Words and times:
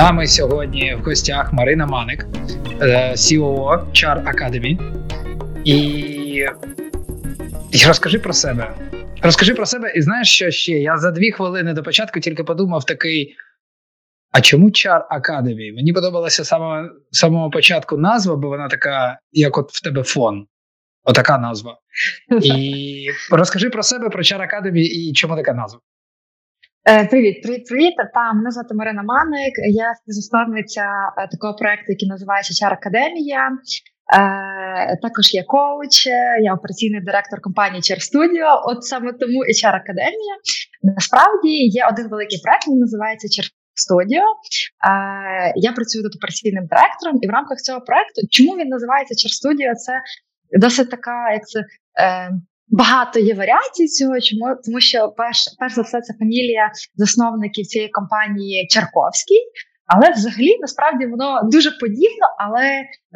нами 0.00 0.26
сьогодні 0.26 0.94
в 0.94 1.04
гостях 1.04 1.52
Марина 1.52 1.86
Маник, 1.86 2.26
е, 2.80 3.12
COO 3.12 3.86
Char 3.92 4.24
Academy. 4.24 4.78
І 5.64 6.46
розкажи 7.86 8.18
про 8.18 8.32
себе. 8.32 8.74
Розкажи 9.22 9.54
про 9.54 9.66
себе, 9.66 9.92
і 9.96 10.02
знаєш, 10.02 10.28
що 10.30 10.50
ще? 10.50 10.72
Я 10.72 10.96
за 10.98 11.10
дві 11.10 11.32
хвилини 11.32 11.72
до 11.72 11.82
початку 11.82 12.20
тільки 12.20 12.44
подумав 12.44 12.84
такий. 12.84 13.34
А 14.32 14.40
чому 14.40 14.68
Char 14.68 15.00
Academy? 15.18 15.74
Мені 15.74 15.92
подобалася 15.92 16.44
саме 16.44 16.90
самого 17.10 17.50
початку 17.50 17.96
назва, 17.96 18.36
бо 18.36 18.48
вона 18.48 18.68
така, 18.68 19.18
як 19.32 19.58
от 19.58 19.72
в 19.72 19.82
тебе 19.82 20.02
фон. 20.02 20.46
Отака 21.04 21.38
назва. 21.38 21.78
І 22.42 23.06
розкажи 23.30 23.70
про 23.70 23.82
себе, 23.82 24.08
про 24.08 24.22
Char 24.22 24.40
Academy 24.40 24.78
і 24.78 25.12
чому 25.12 25.36
така 25.36 25.52
назва. 25.52 25.80
Е, 26.88 27.06
привіт, 27.06 27.42
привіт, 27.42 27.66
привіт. 27.68 27.94
Та 28.14 28.32
мене 28.32 28.50
звати 28.50 28.74
Марина 28.74 29.02
Маник. 29.02 29.54
Я 29.58 29.94
співзасновниця 29.94 30.84
е, 31.18 31.28
такого 31.32 31.54
проекту, 31.54 31.84
який 31.88 32.08
називається 32.08 32.66
HR 32.66 32.72
Академія. 32.72 33.42
Е, 33.48 34.96
також 35.02 35.34
я 35.34 35.44
коуч, 35.44 36.06
я 36.42 36.54
операційний 36.54 37.00
директор 37.00 37.40
компанії 37.40 37.80
HR 37.80 38.00
Studio. 38.10 38.46
От 38.64 38.84
саме 38.84 39.12
тому 39.12 39.38
HR 39.44 39.74
Академія. 39.82 40.34
Насправді 40.82 41.48
є 41.48 41.88
один 41.92 42.08
великий 42.08 42.38
проект, 42.44 42.68
він 42.68 42.78
називається 42.78 43.26
HR 43.28 43.46
Studio. 43.82 44.22
Я 45.56 45.72
працюю 45.72 46.04
тут 46.04 46.16
операційним 46.16 46.66
директором, 46.66 47.18
і 47.22 47.26
в 47.28 47.30
рамках 47.30 47.58
цього 47.58 47.80
проекту, 47.80 48.20
чому 48.30 48.52
він 48.56 48.68
називається 48.68 49.12
HR 49.14 49.32
Studio? 49.40 49.74
Це 49.74 49.92
досить 50.58 50.90
така, 50.90 51.32
як 51.32 51.48
це. 51.48 51.58
Багато 52.70 53.18
є 53.18 53.34
варіацій 53.34 53.86
цього, 53.86 54.20
чому 54.20 54.56
тому, 54.64 54.80
що 54.80 55.14
перш 55.16 55.38
перш 55.58 55.74
за 55.74 55.82
все 55.82 56.00
це 56.00 56.14
фамілія 56.18 56.72
засновників 56.94 57.66
цієї 57.66 57.90
компанії 57.90 58.66
Чарковський. 58.70 59.38
Але 59.92 60.06
взагалі 60.12 60.52
насправді 60.60 61.06
воно 61.06 61.40
дуже 61.54 61.70
подібно, 61.70 62.26
але 62.44 62.66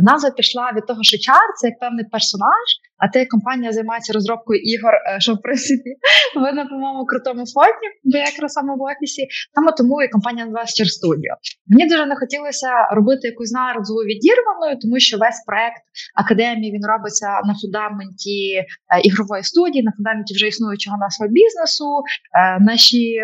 назва 0.09 0.31
пішла 0.31 0.73
від 0.77 0.87
того, 0.87 1.03
що 1.03 1.19
чар 1.19 1.47
це 1.59 1.69
як 1.69 1.79
певний 1.79 2.05
персонаж, 2.13 2.69
а 3.03 3.09
те 3.09 3.27
компанія 3.27 3.73
займається 3.73 4.13
розробкою 4.13 4.61
ігор, 4.61 4.95
е, 4.95 5.21
що 5.21 5.35
в 5.35 5.43
принципі 5.43 5.91
ви 6.43 6.53
на 6.53 6.65
по-моєму 6.67 7.07
крутому 7.07 7.45
фоні, 7.55 7.87
бо 8.05 8.19
якраз 8.19 8.53
саме 8.53 8.73
в 8.77 8.83
офісі. 8.91 9.23
Саме 9.55 9.73
тому 9.79 10.03
і 10.03 10.09
компанія 10.09 10.45
називається 10.45 10.77
Чар 10.79 10.91
Studio. 10.97 11.33
Мені 11.67 11.85
дуже 11.91 12.07
не 12.07 12.17
хотілося 12.17 12.71
робити 12.99 13.23
якусь 13.33 13.53
наразову 13.53 14.01
відірваною, 14.01 14.75
тому 14.83 14.97
що 15.07 15.15
весь 15.19 15.41
проект 15.49 15.83
академії 16.23 16.73
він 16.73 16.85
робиться 16.93 17.29
на 17.49 17.55
фундаменті 17.61 18.39
е, 18.57 18.65
ігрової 19.09 19.43
студії, 19.51 19.83
на 19.85 19.93
фундаменті 19.97 20.35
вже 20.35 20.47
існуючого 20.47 20.97
нашого 21.05 21.29
бізнесу. 21.41 21.87
Е, 22.03 22.61
наші 22.71 23.21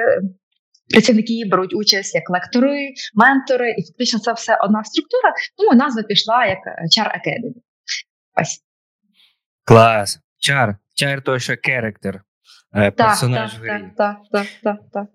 Працівники 0.91 1.43
беруть 1.51 1.75
участь 1.75 2.15
як 2.15 2.31
лектори, 2.31 2.89
ментори, 3.15 3.71
і 3.71 3.83
фактично 3.83 4.21
це 4.21 4.33
все 4.33 4.57
одна 4.61 4.85
структура. 4.85 5.33
Тому 5.57 5.75
назва 5.81 6.03
пішла 6.03 6.47
як 6.47 6.59
Char 6.97 7.07
Academy. 7.07 7.55
Ось. 8.41 8.61
Клас. 9.65 10.21
Чар. 10.39 10.77
Чар 10.95 11.23
то 11.23 11.39
що 11.39 11.57
керектер. 11.57 12.23
Персонаж 12.97 13.53
так. 13.55 13.83
Так, 13.97 14.17
так, 14.33 14.47
так, 14.63 14.79
так, 14.93 15.09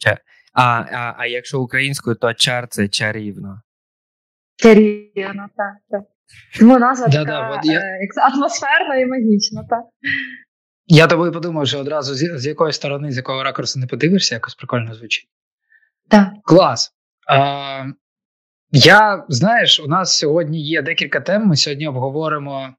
так. 0.00 0.18
А, 0.52 0.62
а, 0.62 1.14
а 1.18 1.26
якщо 1.26 1.60
українською, 1.60 2.16
то 2.16 2.34
чар 2.34 2.68
це 2.68 2.88
чарівно. 2.88 3.60
Чарівно, 4.56 5.46
так, 5.56 5.74
так. 5.90 6.02
Тому 6.58 6.78
назва 6.78 7.08
Да, 7.08 7.24
така 7.24 7.60
да, 7.64 7.72
я- 7.72 7.80
е, 7.80 7.98
атмосферна 8.34 8.96
і 8.96 9.06
магічна, 9.06 9.64
так. 9.70 9.84
Я 10.86 11.06
тобою 11.06 11.32
подумав, 11.32 11.66
що 11.66 11.78
одразу 11.78 12.14
з, 12.14 12.38
з 12.38 12.46
якої 12.46 12.72
сторони, 12.72 13.12
з 13.12 13.16
якого 13.16 13.42
ракурсу 13.42 13.80
не 13.80 13.86
подивишся, 13.86 14.34
якось 14.34 14.54
прикольно 14.54 14.94
звучить. 14.94 15.28
Так. 16.08 16.28
Клас. 16.44 16.92
А, 17.30 17.84
я, 18.70 19.24
знаєш, 19.28 19.80
у 19.80 19.86
нас 19.86 20.18
сьогодні 20.18 20.62
є 20.62 20.82
декілька 20.82 21.20
тем. 21.20 21.46
Ми 21.46 21.56
сьогодні 21.56 21.88
обговоримо, 21.88 22.74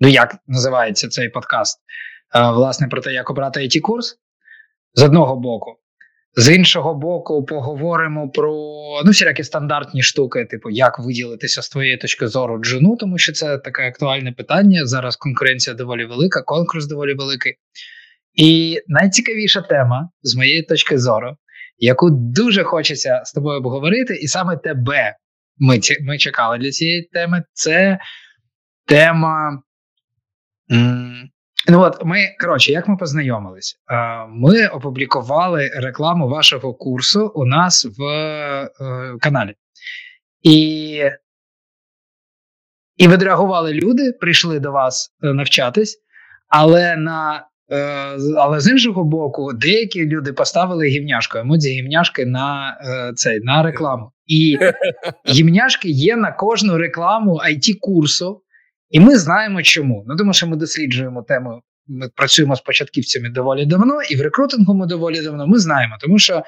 ну 0.00 0.08
як 0.08 0.36
називається 0.46 1.08
цей 1.08 1.28
подкаст, 1.28 1.80
а, 2.30 2.52
власне, 2.52 2.88
про 2.88 3.00
те, 3.00 3.12
як 3.12 3.30
обрати 3.30 3.60
it 3.60 3.80
курс 3.80 4.18
з 4.94 5.02
одного 5.02 5.36
боку. 5.36 5.76
З 6.38 6.54
іншого 6.54 6.94
боку, 6.94 7.44
поговоримо 7.44 8.28
про 8.28 8.52
ну, 9.04 9.10
всілякі 9.10 9.44
стандартні 9.44 10.02
штуки, 10.02 10.44
типу, 10.44 10.70
як 10.70 10.98
виділитися 10.98 11.62
з 11.62 11.68
твоєї 11.68 11.96
точки 11.96 12.28
зору 12.28 12.58
джуну, 12.58 12.96
тому 12.96 13.18
що 13.18 13.32
це 13.32 13.58
таке 13.58 13.88
актуальне 13.88 14.32
питання. 14.32 14.86
Зараз 14.86 15.16
конкуренція 15.16 15.76
доволі 15.76 16.04
велика, 16.04 16.42
конкурс 16.42 16.86
доволі 16.86 17.14
великий. 17.14 17.54
І 18.34 18.80
найцікавіша 18.86 19.60
тема, 19.60 20.10
з 20.22 20.36
моєї 20.36 20.62
точки 20.62 20.98
зору, 20.98 21.36
яку 21.78 22.10
дуже 22.10 22.64
хочеться 22.64 23.22
з 23.24 23.32
тобою 23.32 23.58
обговорити, 23.58 24.14
і 24.14 24.26
саме 24.26 24.56
тебе 24.56 25.16
ми 25.58 25.80
ми 26.00 26.18
чекали 26.18 26.58
для 26.58 26.70
цієї 26.70 27.02
теми, 27.12 27.42
це 27.52 27.98
тема. 28.86 29.62
Ну 31.68 31.80
от 31.80 32.04
ми 32.04 32.18
коротше, 32.40 32.72
як 32.72 32.88
ми 32.88 32.96
познайомились? 32.96 33.76
Ми 34.28 34.66
опублікували 34.66 35.70
рекламу 35.74 36.28
вашого 36.28 36.74
курсу 36.74 37.32
у 37.34 37.44
нас 37.44 37.88
в 37.98 38.02
е, 38.02 38.68
каналі. 39.20 39.54
І 40.42 41.02
і 42.96 43.08
відреагували 43.08 43.72
люди, 43.72 44.12
прийшли 44.12 44.60
до 44.60 44.72
вас 44.72 45.10
е, 45.22 45.32
навчатись, 45.32 45.98
але 46.48 46.96
на 46.96 47.46
е, 47.70 48.16
але 48.36 48.60
з 48.60 48.68
іншого 48.68 49.04
боку, 49.04 49.52
деякі 49.52 50.06
люди 50.06 50.32
поставили 50.32 50.86
гімняшку, 50.86 51.38
емодзі 51.38 51.70
гімняшки 51.70 52.26
на 52.26 52.76
цей 53.16 53.40
на 53.40 53.62
рекламу. 53.62 54.12
І 54.26 54.58
гімняшки 55.28 55.88
є 55.88 56.16
на 56.16 56.32
кожну 56.32 56.78
рекламу 56.78 57.40
it 57.48 57.78
курсу 57.80 58.42
і 58.90 59.00
ми 59.00 59.18
знаємо 59.18 59.62
чому. 59.62 60.04
Ну 60.06 60.16
тому 60.16 60.32
що 60.32 60.46
ми 60.46 60.56
досліджуємо 60.56 61.22
тему. 61.22 61.62
Ми 61.86 62.08
працюємо 62.16 62.56
з 62.56 62.60
початківцями 62.60 63.28
доволі 63.28 63.66
давно, 63.66 64.02
і 64.02 64.16
в 64.16 64.20
рекрутингу 64.20 64.74
ми 64.74 64.86
доволі 64.86 65.22
давно. 65.22 65.46
Ми 65.46 65.58
знаємо, 65.58 65.96
тому 66.00 66.18
що 66.18 66.42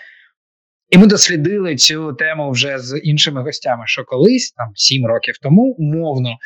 і 0.90 0.98
ми 0.98 1.06
дослідили 1.06 1.76
цю 1.76 2.12
тему 2.12 2.50
вже 2.50 2.78
з 2.78 2.98
іншими 2.98 3.42
гостями. 3.42 3.82
Що 3.86 4.04
колись, 4.04 4.52
там 4.52 4.68
сім 4.74 5.06
років 5.06 5.38
тому, 5.42 5.62
умовно, 5.62 6.38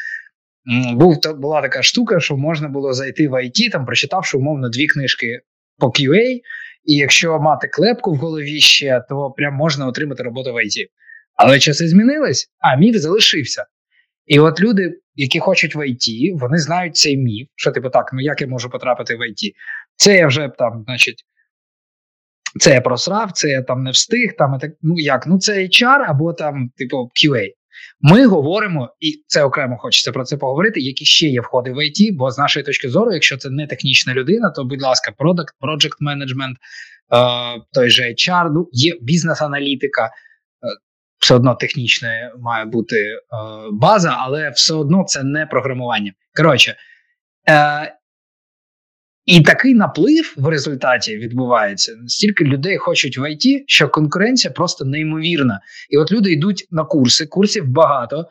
був 0.93 1.17
була 1.39 1.63
така 1.63 1.83
штука, 1.83 2.21
що 2.21 2.37
можна 2.37 2.69
було 2.69 2.93
зайти 2.93 3.29
в 3.29 3.33
IT, 3.33 3.71
там 3.73 3.87
прочитавши 3.87 4.37
умовно 4.37 4.69
дві 4.69 4.87
книжки 4.87 5.41
по 5.79 5.87
QA, 5.87 6.41
і 6.85 6.95
якщо 6.97 7.39
мати 7.39 7.69
клепку 7.69 8.13
в 8.13 8.17
голові 8.17 8.61
ще, 8.61 9.05
то 9.09 9.31
прям 9.31 9.55
можна 9.55 9.87
отримати 9.87 10.23
роботу 10.23 10.53
в 10.53 10.57
IT. 10.57 10.87
Але 11.35 11.59
часи 11.59 11.89
змінились, 11.89 12.51
а 12.59 12.77
міф 12.77 12.97
залишився. 12.97 13.67
І 14.27 14.39
от 14.41 14.61
люди, 14.61 15.01
які 15.15 15.39
хочуть 15.39 15.77
в 15.77 15.89
ІТ, 15.89 16.41
вони 16.41 16.59
знають 16.59 16.97
цей 16.97 17.17
міф, 17.17 17.49
що 17.57 17.71
типу 17.71 17.91
так, 17.91 18.11
ну 18.13 18.21
як 18.21 18.41
я 18.41 18.47
можу 18.47 18.71
потрапити 18.71 19.15
в 19.15 19.29
ІТ? 19.29 19.55
Це 19.97 20.17
я 20.17 20.27
вже 20.27 20.51
там, 20.59 20.83
значить, 20.87 21.25
це 22.61 22.75
я 22.75 22.81
просрав, 22.81 23.33
це 23.33 23.49
я 23.49 23.63
там 23.63 23.83
не 23.83 23.91
встиг. 23.91 24.33
Там, 24.39 24.59
так, 24.59 24.71
Ну 24.83 24.95
як? 24.99 25.27
Ну 25.27 25.39
це 25.39 25.59
HR 25.59 26.05
або 26.09 26.33
там, 26.33 26.71
типу, 26.77 26.97
QA. 26.97 27.49
Ми 28.01 28.27
говоримо, 28.27 28.95
і 29.01 29.25
це 29.27 29.45
окремо 29.45 29.77
хочеться 29.79 30.13
про 30.13 30.25
це 30.25 30.37
поговорити, 30.37 30.81
які 30.81 31.05
ще 31.05 31.27
є 31.27 31.41
входи 31.41 31.73
в 31.73 31.87
ІТ, 31.87 32.17
бо 32.17 32.31
з 32.31 32.39
нашої 32.39 32.65
точки 32.65 32.89
зору, 32.89 33.13
якщо 33.13 33.37
це 33.37 33.51
не 33.51 33.67
технічна 33.67 34.15
людина, 34.15 34.51
то, 34.51 34.65
будь 34.65 34.83
ласка, 34.83 35.13
product, 35.19 35.55
project 35.61 35.97
е, 37.13 37.61
той 37.73 37.91
же 37.91 38.03
HR, 38.03 38.51
ну, 38.55 38.69
є 38.73 38.99
бізнес-аналітика 39.01 40.11
все 41.23 41.35
одно 41.35 41.55
технічна 41.55 42.33
має 42.39 42.65
бути 42.65 42.97
е, 42.97 43.19
база, 43.73 44.17
але 44.19 44.51
все 44.51 44.75
одно 44.75 45.05
це 45.05 45.23
не 45.23 45.47
програмування. 45.47 46.13
Коротше, 46.37 46.77
е, 47.49 47.97
і 49.25 49.41
такий 49.41 49.75
наплив 49.75 50.35
в 50.37 50.49
результаті 50.49 51.17
відбувається. 51.17 51.97
Стільки 52.07 52.45
людей 52.45 52.77
хочуть 52.77 53.19
в 53.19 53.31
ІТ, 53.31 53.65
що 53.67 53.89
конкуренція 53.89 54.53
просто 54.53 54.85
неймовірна. 54.85 55.61
І 55.91 55.97
от 55.97 56.13
люди 56.13 56.33
йдуть 56.33 56.69
на 56.71 56.85
курси, 56.85 57.27
курсів 57.27 57.69
багато, 57.69 58.27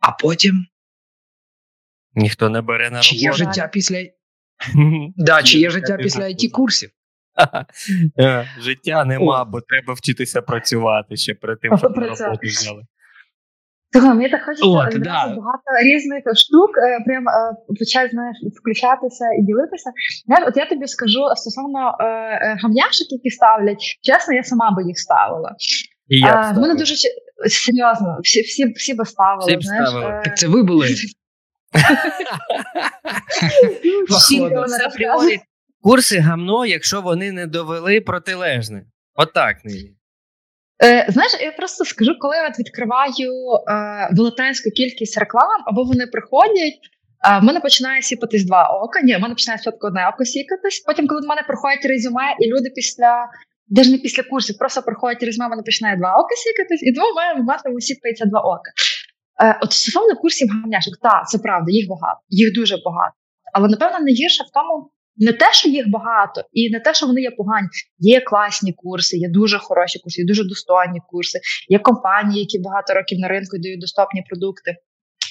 а 0.00 0.12
потім. 0.12 0.66
Ніхто 2.14 2.48
не 2.48 2.60
бере 2.60 2.84
на 2.84 2.90
роботу. 2.90 3.08
Чи 3.08 3.16
є 3.16 3.32
життя 3.32 3.70
після 3.72 3.96
да, 5.16 5.42
чи 5.42 5.58
є 5.58 5.70
життя 5.70 5.96
після 5.96 6.22
it 6.22 6.50
курсів? 6.50 6.90
Е, 6.90 7.01
життя 8.60 9.04
нема, 9.04 9.44
бо 9.44 9.60
треба 9.60 9.94
вчитися 9.94 10.42
працювати 10.42 11.16
ще 11.16 11.34
перед 11.34 11.60
тим, 11.60 11.78
щоб 11.78 11.96
на 11.96 12.06
роботу 12.06 12.40
взяли. 12.42 12.82
Мені 13.94 14.28
так 14.28 14.42
хочеться 14.44 14.66
От, 14.68 15.02
да. 15.02 15.12
багато 15.12 15.70
різних 15.84 16.22
штук, 16.36 16.70
е, 16.78 17.04
прям 17.06 17.28
е, 17.28 17.56
почать 17.78 18.10
знаєш, 18.10 18.36
включатися 18.60 19.24
і 19.38 19.42
ділитися. 19.42 19.90
Я, 20.26 20.44
от 20.46 20.56
я 20.56 20.66
тобі 20.66 20.86
скажу 20.86 21.20
стосовно 21.36 21.96
е, 22.00 22.56
гамняшок, 22.62 23.12
які 23.12 23.30
ставлять, 23.30 23.98
чесно, 24.02 24.34
я 24.34 24.42
сама 24.42 24.70
би 24.70 24.82
їх 24.84 24.98
ставила. 24.98 25.54
І 26.08 26.18
я 26.18 26.52
б 26.52 26.58
мене 26.58 26.74
дуже 26.74 26.94
серйозно, 27.48 28.18
всі 28.22 28.40
всі, 28.42 28.72
всі 28.72 28.94
би 28.94 29.04
ставили. 29.04 29.46
Всі 29.48 29.56
б 29.56 29.62
знаєш. 29.62 29.88
ставили. 29.88 30.20
Так 30.24 30.38
це 30.38 30.48
ви 30.48 30.62
були. 30.62 30.86
Всі 34.08 34.40
Курси 35.82 36.18
гамно, 36.18 36.66
якщо 36.66 37.00
вони 37.00 37.32
не 37.32 37.46
довели 37.46 38.00
протилежне. 38.00 38.84
Отак 39.14 39.64
нині. 39.64 39.96
Е, 40.84 41.06
Знаєш, 41.08 41.32
я 41.40 41.52
просто 41.52 41.84
скажу, 41.84 42.12
коли 42.20 42.36
я 42.36 42.48
відкриваю 42.58 43.32
е, 43.68 44.08
велетенську 44.12 44.70
кількість 44.70 45.18
реклам, 45.18 45.62
або 45.66 45.84
вони 45.84 46.06
приходять. 46.06 46.78
А 47.24 47.38
в 47.38 47.44
мене 47.44 47.60
починає 47.60 48.02
сіпатись 48.02 48.44
два 48.44 48.64
ока. 48.68 49.00
Ні, 49.00 49.16
в 49.16 49.20
мене 49.20 49.34
починає 49.34 49.58
спочатку 49.58 49.86
одне 49.86 50.08
око 50.08 50.24
сікатись. 50.24 50.80
Потім, 50.86 51.06
коли 51.06 51.20
в 51.20 51.24
мене 51.24 51.42
проходять 51.42 51.84
резюме, 51.84 52.36
і 52.40 52.46
люди 52.52 52.70
після 52.74 53.28
навіть 53.68 53.92
не 53.92 53.98
після 53.98 54.22
курсів, 54.22 54.58
просто 54.58 54.82
проходять 54.82 55.22
резюме, 55.22 55.46
в 55.46 55.50
мене 55.50 55.62
починає 55.62 55.96
два 55.96 56.16
ока 56.16 56.34
сікатись, 56.36 56.82
і 56.82 56.92
тому 56.92 57.06
в 57.12 57.44
мене 57.46 57.80
сіпається 57.80 58.24
два 58.24 58.40
ока. 58.40 58.70
Е, 59.42 59.58
От 59.62 59.72
стосовно 59.72 60.16
курсів 60.16 60.48
гамняшок, 60.48 60.94
так, 61.02 61.28
це 61.28 61.38
правда, 61.38 61.70
їх 61.72 61.88
багато, 61.88 62.20
їх 62.28 62.54
дуже 62.54 62.76
багато. 62.76 63.14
Але 63.54 63.68
напевно 63.68 63.98
найгірше 64.00 64.44
в 64.44 64.50
тому, 64.54 64.90
не 65.22 65.32
те, 65.32 65.52
що 65.52 65.68
їх 65.68 65.90
багато, 65.90 66.42
і 66.52 66.70
не 66.70 66.80
те, 66.80 66.94
що 66.94 67.06
вони 67.06 67.20
є 67.20 67.30
погані. 67.30 67.68
Є 67.98 68.20
класні 68.20 68.72
курси, 68.72 69.16
є 69.16 69.28
дуже 69.28 69.58
хороші 69.58 69.98
курси, 69.98 70.20
є 70.20 70.26
дуже 70.26 70.44
достойні 70.44 71.00
курси, 71.08 71.38
є 71.68 71.78
компанії, 71.78 72.40
які 72.40 72.58
багато 72.58 72.94
років 72.94 73.18
на 73.18 73.28
ринку 73.28 73.58
дають 73.58 73.80
доступні 73.80 74.22
продукти. 74.28 74.76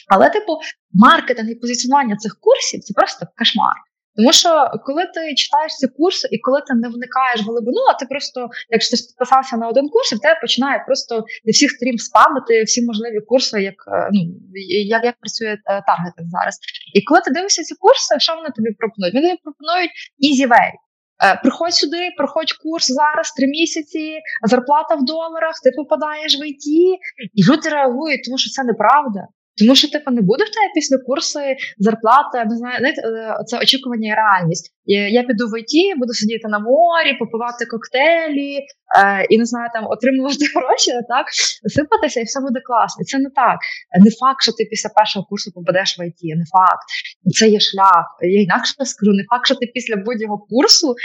Але, 0.07 0.29
типу, 0.29 0.57
маркетинг 0.93 1.49
і 1.49 1.55
позиціонування 1.55 2.15
цих 2.15 2.37
курсів 2.39 2.79
це 2.79 2.93
просто 2.93 3.25
кошмар. 3.37 3.75
Тому 4.15 4.31
що 4.33 4.71
коли 4.85 5.03
ти 5.05 5.35
читаєш 5.35 5.71
ці 5.79 5.87
курси, 5.87 6.27
і 6.31 6.37
коли 6.39 6.59
ти 6.67 6.73
не 6.73 6.87
вникаєш 6.89 7.39
в 7.41 7.49
глибину, 7.49 7.81
а 7.91 7.93
ти 7.99 8.05
просто, 8.05 8.49
якщо 8.69 8.97
ти 8.97 9.03
підписався 9.03 9.57
на 9.57 9.67
один 9.67 9.89
курс, 9.89 10.11
і 10.11 10.15
в 10.15 10.19
тебе 10.19 10.39
починає 10.41 10.83
просто 10.87 11.25
зі 11.45 11.51
всіх 11.51 11.71
сторін 11.71 11.97
спамити 11.97 12.63
всі 12.63 12.85
можливі 12.85 13.19
курси, 13.27 13.61
як 13.61 13.75
ну 14.11 14.21
як, 14.95 15.03
як 15.03 15.15
працює 15.19 15.57
таргетинг 15.87 16.29
зараз. 16.37 16.59
І 16.93 17.01
коли 17.01 17.21
ти 17.21 17.31
дивишся 17.31 17.63
ці 17.63 17.75
курси, 17.75 18.19
що 18.19 18.35
вони 18.35 18.49
тобі 18.55 18.69
пропонують? 18.79 19.15
Вони 19.15 19.37
пропонують 19.43 19.91
easy 20.27 20.47
way. 20.53 20.71
Приходь 21.43 21.73
сюди, 21.73 22.09
проходь 22.17 22.53
курс 22.63 22.87
зараз 22.91 23.31
три 23.31 23.47
місяці, 23.47 24.19
зарплата 24.43 24.95
в 24.95 25.03
доларах, 25.05 25.55
ти 25.63 25.71
попадаєш 25.77 26.39
в 26.39 26.41
ІТ, 26.47 26.67
і 27.33 27.43
люди 27.49 27.69
реагують, 27.69 28.23
тому 28.25 28.37
що 28.37 28.49
це 28.49 28.63
неправда. 28.63 29.21
Тому 29.61 29.75
що 29.75 29.89
типу, 29.89 30.11
не 30.11 30.21
буде 30.21 30.43
в 30.43 30.51
тебе 30.55 30.67
після 30.75 30.97
курсу 30.97 31.39
зарплата, 31.77 32.45
знаю, 32.49 32.77
знаєте, 32.79 33.01
це 33.45 33.59
очікування 33.59 34.07
і 34.13 34.15
реальність. 34.15 34.73
Я 35.19 35.23
піду 35.23 35.45
в 35.47 35.59
ІТ, 35.59 35.99
буду 35.99 36.13
сидіти 36.13 36.47
на 36.47 36.59
морі, 36.59 37.17
попивати 37.19 37.65
коктейлі 37.65 38.57
е, 38.57 39.25
і 39.29 39.37
не 39.37 39.45
знаю, 39.45 39.69
там 39.73 39.83
отримувати 39.87 40.45
гроші, 40.55 40.91
так 41.09 41.25
сипатися, 41.75 42.19
і 42.19 42.23
все 42.23 42.39
буде 42.41 42.59
класно. 42.59 43.05
Це 43.05 43.17
не 43.19 43.29
так. 43.29 43.59
Не 44.05 44.11
факт, 44.11 44.41
що 44.41 44.51
ти 44.51 44.63
після 44.71 44.89
першого 44.89 45.25
курсу 45.29 45.51
попадеш 45.51 45.99
в 45.99 46.07
ІТ, 46.07 46.21
не 46.23 46.45
факт. 46.55 46.87
Це 47.37 47.49
є 47.49 47.59
шлях. 47.59 48.05
Я 48.21 48.41
інакше 48.41 48.73
скажу, 48.85 49.11
не 49.13 49.23
факт, 49.29 49.45
що 49.45 49.55
ти 49.55 49.65
після 49.73 49.95
будь-якого 49.95 50.45
курсу. 50.49 50.95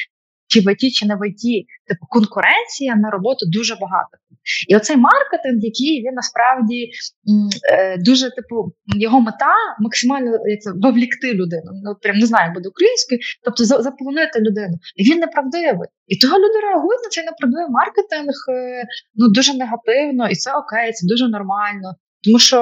Чи 0.49 0.61
в 0.61 0.73
ІТ, 0.73 0.93
чи 0.93 1.07
не 1.07 1.15
в 1.15 1.29
ІТ. 1.29 1.67
Типу 1.89 2.07
конкуренція 2.09 2.97
на 2.97 3.11
роботу 3.11 3.47
дуже 3.47 3.75
багато. 3.75 4.17
І 4.69 4.77
оцей 4.77 4.97
маркетинг, 4.97 5.59
який 5.61 6.03
він 6.05 6.15
насправді 6.15 6.91
е, 7.73 7.97
дуже 7.99 8.31
типу 8.31 8.73
його 8.97 9.21
мета 9.21 9.55
максимально 9.81 10.31
як 10.47 10.63
це 10.63 10.71
вовлікти 10.83 11.35
людину. 11.35 11.71
Ну 11.85 11.95
прям 12.03 12.17
не 12.17 12.27
знаю, 12.27 12.53
буде 12.55 12.69
українською, 12.69 13.21
тобто 13.45 13.65
заполонити 13.65 14.41
людину. 14.41 14.75
І 14.97 15.11
він 15.11 15.19
неправдивий. 15.19 15.89
І 16.07 16.19
того 16.19 16.39
люди 16.39 16.59
реагують 16.63 17.05
на 17.05 17.11
цей 17.11 17.25
неправдивий 17.25 17.71
маркетинг 17.71 18.35
е, 18.49 18.85
ну 19.15 19.29
дуже 19.29 19.55
негативно, 19.55 20.29
і 20.29 20.35
це 20.35 20.51
окей, 20.53 20.93
це 20.93 21.07
дуже 21.07 21.29
нормально. 21.29 21.89
Тому 22.27 22.39
що 22.39 22.57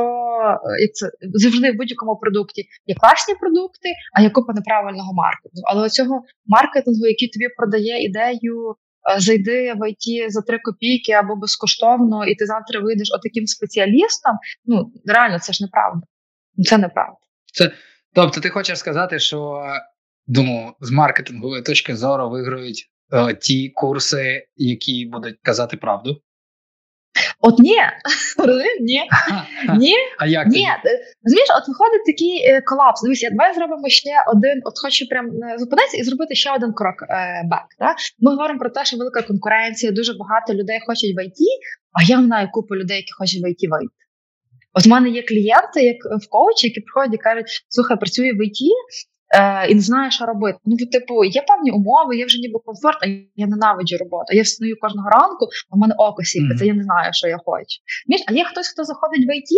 як 0.81 0.95
це 0.95 1.11
завжди 1.35 1.73
в 1.73 1.77
будь-якому 1.77 2.17
продукті 2.17 2.65
є 2.87 2.95
класні 2.95 3.35
продукти, 3.35 3.89
а 4.13 4.23
є 4.23 4.31
купа 4.31 4.53
неправильного 4.53 5.13
маркетингу. 5.15 5.63
Але 5.65 5.83
оцього 5.83 6.23
маркетингу, 6.47 7.07
який 7.07 7.29
тобі 7.29 7.49
продає 7.57 8.05
ідею 8.05 8.75
зайди 9.19 9.75
в 9.77 9.91
ІТ 9.91 10.33
за 10.33 10.41
три 10.43 10.59
копійки 10.59 11.13
або 11.13 11.37
безкоштовно, 11.37 12.27
і 12.27 12.35
ти 12.35 12.47
завтра 12.47 12.81
вийдеш 12.81 13.09
отаким 13.13 13.47
спеціалістом. 13.47 14.33
Ну 14.65 14.93
реально, 15.07 15.39
це 15.39 15.53
ж 15.53 15.65
неправда. 15.65 16.07
Це 16.65 16.79
неправда. 16.79 17.19
Це 17.53 17.73
тобто, 18.15 18.41
ти 18.41 18.51
хочеш 18.51 18.79
сказати, 18.79 19.19
що 19.19 19.63
думаю, 20.27 20.73
з 20.81 20.91
маркетингової 20.91 21.63
точки 21.63 21.97
зору 21.97 22.31
виграють 22.31 22.91
е, 23.13 23.35
ті 23.35 23.69
курси, 23.69 24.47
які 24.57 25.07
будуть 25.13 25.39
казати 25.43 25.77
правду. 25.77 26.21
От 27.47 27.59
ні, 27.59 27.77
ні, 28.81 29.01
ні, 29.79 29.95
а 30.19 30.27
як 30.27 30.47
ні. 30.47 30.67
Розумієш, 31.25 31.49
от 31.59 31.69
виходить 31.69 32.05
такий 32.07 32.35
е, 32.49 32.61
колапс. 32.61 33.03
Дивися, 33.03 33.29
давай 33.31 33.55
зробимо 33.55 33.89
ще 33.89 34.11
один. 34.35 34.61
От 34.65 34.75
хочу 34.83 35.09
прям 35.09 35.27
е, 35.27 35.59
зупинитися 35.59 35.97
і 35.97 36.03
зробити 36.03 36.35
ще 36.35 36.51
один 36.57 36.73
крок 36.73 37.03
е, 37.03 37.43
back. 37.51 37.67
Да? 37.79 37.95
Ми 38.19 38.31
говоримо 38.31 38.59
про 38.59 38.71
те, 38.71 38.85
що 38.85 38.97
велика 38.97 39.23
конкуренція, 39.23 39.93
дуже 39.93 40.13
багато 40.13 40.55
людей 40.55 40.79
хочуть 40.87 41.17
в 41.17 41.19
ІТ, 41.25 41.39
а 41.93 42.03
я 42.03 42.23
знаю 42.23 42.49
купу 42.53 42.77
людей, 42.77 42.97
які 42.97 43.13
хочуть 43.19 43.43
в 43.45 43.47
ІТ 43.51 43.71
вийти. 43.71 43.95
От 44.75 44.87
в 44.87 44.89
мене 44.89 45.09
є 45.09 45.23
клієнти, 45.23 45.79
як 45.93 45.97
в 46.23 46.29
коучі, 46.31 46.67
які 46.67 46.81
приходять 46.81 47.15
і 47.15 47.19
кажуть, 47.19 47.47
слухай, 47.69 47.97
працюю 47.97 48.33
в 48.33 48.47
ІТ, 48.47 48.59
е, 49.35 49.67
і 49.69 49.75
не 49.75 49.81
знає, 49.81 50.11
що 50.11 50.27
робити. 50.27 50.59
Ну, 50.65 50.77
типу, 50.77 51.25
є 51.25 51.43
певні 51.49 51.71
умови, 51.71 52.17
є 52.17 52.27
вже 52.27 52.39
ніби 52.39 52.59
комфорт, 52.65 52.99
а 53.03 53.07
я 53.37 53.47
ненавиджу 53.47 53.97
роботу. 53.97 54.29
Я 54.33 54.43
встаю 54.43 54.77
кожного 54.81 55.11
ранку, 55.11 55.49
а 55.71 55.77
в 55.77 55.79
мене 55.79 55.95
око 55.99 56.23
сіпиться, 56.23 56.65
mm-hmm. 56.65 56.69
я 56.69 56.75
не 56.75 56.83
знаю, 56.83 57.11
що 57.13 57.29
я 57.29 57.39
хочу. 57.47 57.77
Між, 58.09 58.21
а 58.29 58.33
є 58.33 58.45
хтось, 58.45 58.69
хто 58.69 58.85
заходить 58.85 59.27
в 59.29 59.31
ІТ, 59.37 59.51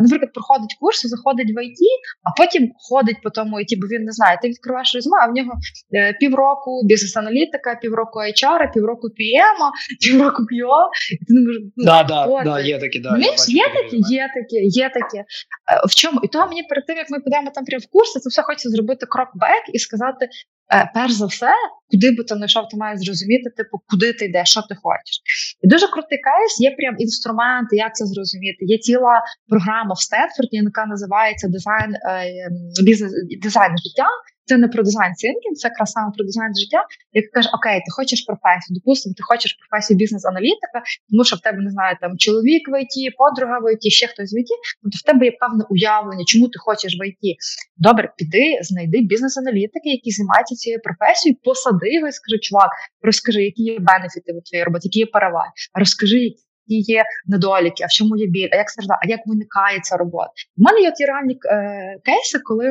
наприклад, 0.00 0.32
проходить 0.32 0.76
курси, 0.80 1.08
заходить 1.08 1.50
в 1.56 1.58
ІТ, 1.68 1.80
а 2.26 2.28
потім 2.38 2.62
ходить 2.88 3.20
по 3.22 3.30
тому 3.30 3.60
ІТ, 3.60 3.80
бо 3.80 3.86
він 3.86 4.02
не 4.04 4.12
знає. 4.12 4.38
Ти 4.42 4.48
відкриваєш 4.48 4.94
резюме, 4.94 5.16
а 5.22 5.26
в 5.30 5.32
нього 5.36 5.52
е, 5.94 6.12
півроку 6.20 6.70
бізнес-аналітика, 6.84 7.78
півроку 7.82 8.18
HR, 8.20 8.72
півроку 8.74 9.06
PM, 9.18 9.58
півроку 10.04 10.42
QA. 10.42 10.80
Ти 11.26 11.30
не 11.34 11.40
можеш, 11.46 11.62
ну, 11.76 11.84
да, 11.84 12.02
да, 12.02 12.42
да, 12.44 12.60
є 12.60 12.78
такі, 12.78 12.98
да, 13.00 13.16
Між, 13.16 13.40
є 13.48 13.66
такі, 13.78 13.96
є 14.20 14.24
такі, 14.36 14.58
є 14.82 14.86
такі. 14.98 15.18
Е, 15.18 15.24
в 15.90 15.94
чому? 15.94 16.20
І 16.24 16.28
того 16.28 16.46
мені 16.46 16.62
перед 16.62 16.86
тим, 16.86 16.96
як 16.96 17.10
ми 17.10 17.18
підемо 17.20 17.50
там 17.54 17.64
прямо 17.64 17.82
в 17.86 17.90
курси, 17.92 18.20
це 18.20 18.28
все 18.28 18.42
хочеться 18.42 18.68
зробити 18.68 19.06
крок 19.06 19.30
back 19.34 19.64
і 19.72 19.78
сказати: 19.78 20.22
е, 20.26 20.28
перш 20.94 21.12
за 21.12 21.26
все, 21.26 21.52
куди 21.90 22.10
би 22.16 22.24
ти 22.24 22.34
не 22.34 22.46
йшов, 22.46 22.68
ти 22.68 22.76
маєш 22.76 23.00
зрозуміти, 23.00 23.50
типу, 23.56 23.78
куди 23.90 24.12
ти 24.12 24.24
йдеш, 24.24 24.48
що 24.48 24.62
ти 24.62 24.74
хочеш. 24.82 25.14
І 25.62 25.68
дуже 25.68 25.86
крутий 25.88 26.18
кейс, 26.26 26.60
є 26.60 26.70
прям 26.78 26.94
інструменти, 26.98 27.76
як 27.76 27.94
це 27.94 28.06
зрозуміти. 28.06 28.60
Є 28.60 28.78
ціла 28.78 29.22
програма 29.48 29.94
в 29.94 30.00
Стенфорді, 30.06 30.56
яка 30.56 30.86
називається 30.86 31.48
дизайн 31.48 31.94
е, 31.94 32.48
бізнес 32.84 33.12
дизайн 33.42 33.72
життя. 33.84 34.08
Це 34.48 34.56
не 34.56 34.68
про 34.68 34.82
design 34.82 35.12
thinking, 35.20 35.54
це 35.60 35.68
якраз 35.68 35.90
саме 35.90 36.12
про 36.16 36.24
дизайн 36.24 36.52
життя, 36.60 36.80
яка 37.12 37.28
каже: 37.36 37.48
Окей, 37.58 37.78
ти 37.84 37.90
хочеш 37.98 38.18
професію, 38.28 38.72
допустимо, 38.78 39.12
ти 39.18 39.22
хочеш 39.30 39.50
професію 39.60 39.96
бізнес-аналітика, 40.02 40.78
тому 41.10 41.24
що 41.28 41.36
в 41.36 41.40
тебе 41.46 41.58
не 41.66 41.70
знаю, 41.70 41.96
там 42.00 42.10
чоловік 42.24 42.62
в 42.70 42.72
ІТ, 42.82 42.94
подруга 43.22 43.56
в 43.62 43.64
ІТ, 43.72 43.84
ще 44.00 44.06
хтось 44.06 44.32
в 44.34 44.36
ІТ, 44.42 44.50
тобто 44.82 44.96
в 45.02 45.04
тебе 45.08 45.22
є 45.30 45.32
певне 45.42 45.64
уявлення, 45.74 46.24
чому 46.30 46.44
ти 46.52 46.58
хочеш 46.66 46.92
в 46.98 47.00
ІТ. 47.08 47.24
Добре, 47.86 48.04
піди, 48.18 48.46
знайди 48.68 48.98
бізнес-аналітики, 49.12 49.88
які 49.98 50.10
займаються 50.10 50.54
цією 50.54 50.80
професією, 50.86 51.36
посади 51.44 51.88
його 51.94 52.06
і 52.08 52.12
скажи, 52.12 52.38
чувак, 52.46 52.70
розкажи, 53.08 53.42
які 53.50 53.62
є 53.62 53.78
бенефіти 53.88 54.28
в 54.32 54.38
твоїй 54.48 54.64
роботі, 54.64 54.88
які 54.88 54.98
є 54.98 55.06
переваги, 55.06 55.50
розкажи, 55.82 56.20
які 56.66 56.92
є 56.92 57.04
недоліки, 57.26 57.80
а 57.84 57.86
в 57.86 57.94
чому 57.96 58.16
є 58.16 58.26
біль, 58.26 58.48
а 58.52 58.56
як 58.56 58.70
страждає, 58.70 59.00
а 59.02 59.06
як 59.08 59.20
виникає 59.26 59.80
ця 59.82 59.96
робота. 59.96 60.30
У 60.56 60.62
мене 60.62 60.80
є 60.80 60.92
ті 60.92 61.04
реальні 61.04 61.34
е, 61.34 61.98
кейси, 62.04 62.38
коли. 62.44 62.66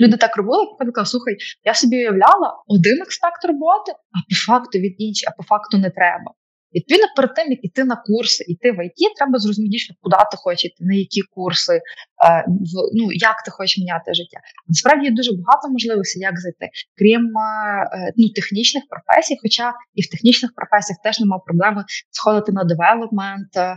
Люди 0.00 0.16
так 0.16 0.36
робили, 0.36 0.66
я 0.80 0.86
казала, 0.86 1.06
слухай, 1.06 1.36
я 1.64 1.74
собі 1.74 1.96
уявляла 1.96 2.62
один 2.66 3.02
аспект 3.02 3.44
роботи, 3.44 3.92
а 3.92 4.18
по 4.28 4.36
факту 4.52 4.78
від 4.78 4.94
інший, 4.98 5.28
а 5.28 5.36
по 5.36 5.42
факту 5.42 5.78
не 5.78 5.90
треба. 5.90 6.32
Відповідно, 6.76 7.08
перед 7.16 7.34
тим, 7.34 7.46
як 7.50 7.64
іти 7.64 7.84
на 7.84 7.96
курси, 7.96 8.44
іти 8.48 8.68
в 8.72 8.78
ІТ, 8.86 9.14
треба 9.16 9.38
зрозуміти, 9.38 9.78
що 9.78 9.94
куди 10.02 10.16
ти 10.30 10.36
хочеш 10.36 10.64
йти, 10.64 10.80
на 10.80 10.94
які 10.94 11.20
курси, 11.34 11.74
е, 11.74 11.80
в, 12.48 12.72
ну, 12.98 13.04
як 13.12 13.42
ти 13.44 13.50
хочеш 13.50 13.78
міняти 13.78 14.14
життя. 14.14 14.40
Насправді 14.68 15.04
є 15.06 15.12
дуже 15.12 15.30
багато 15.32 15.68
можливостей, 15.68 16.22
як 16.22 16.40
зайти, 16.40 16.66
крім 16.98 17.22
е, 17.22 18.12
ну, 18.16 18.28
технічних 18.28 18.84
професій, 18.92 19.36
хоча 19.42 19.72
і 19.94 20.00
в 20.02 20.10
технічних 20.12 20.50
професіях 20.58 20.98
теж 21.04 21.20
немає 21.20 21.42
проблеми 21.46 21.84
сходити 22.10 22.52
на 22.52 22.64
девелопмент 22.64 23.52
е, 23.56 23.76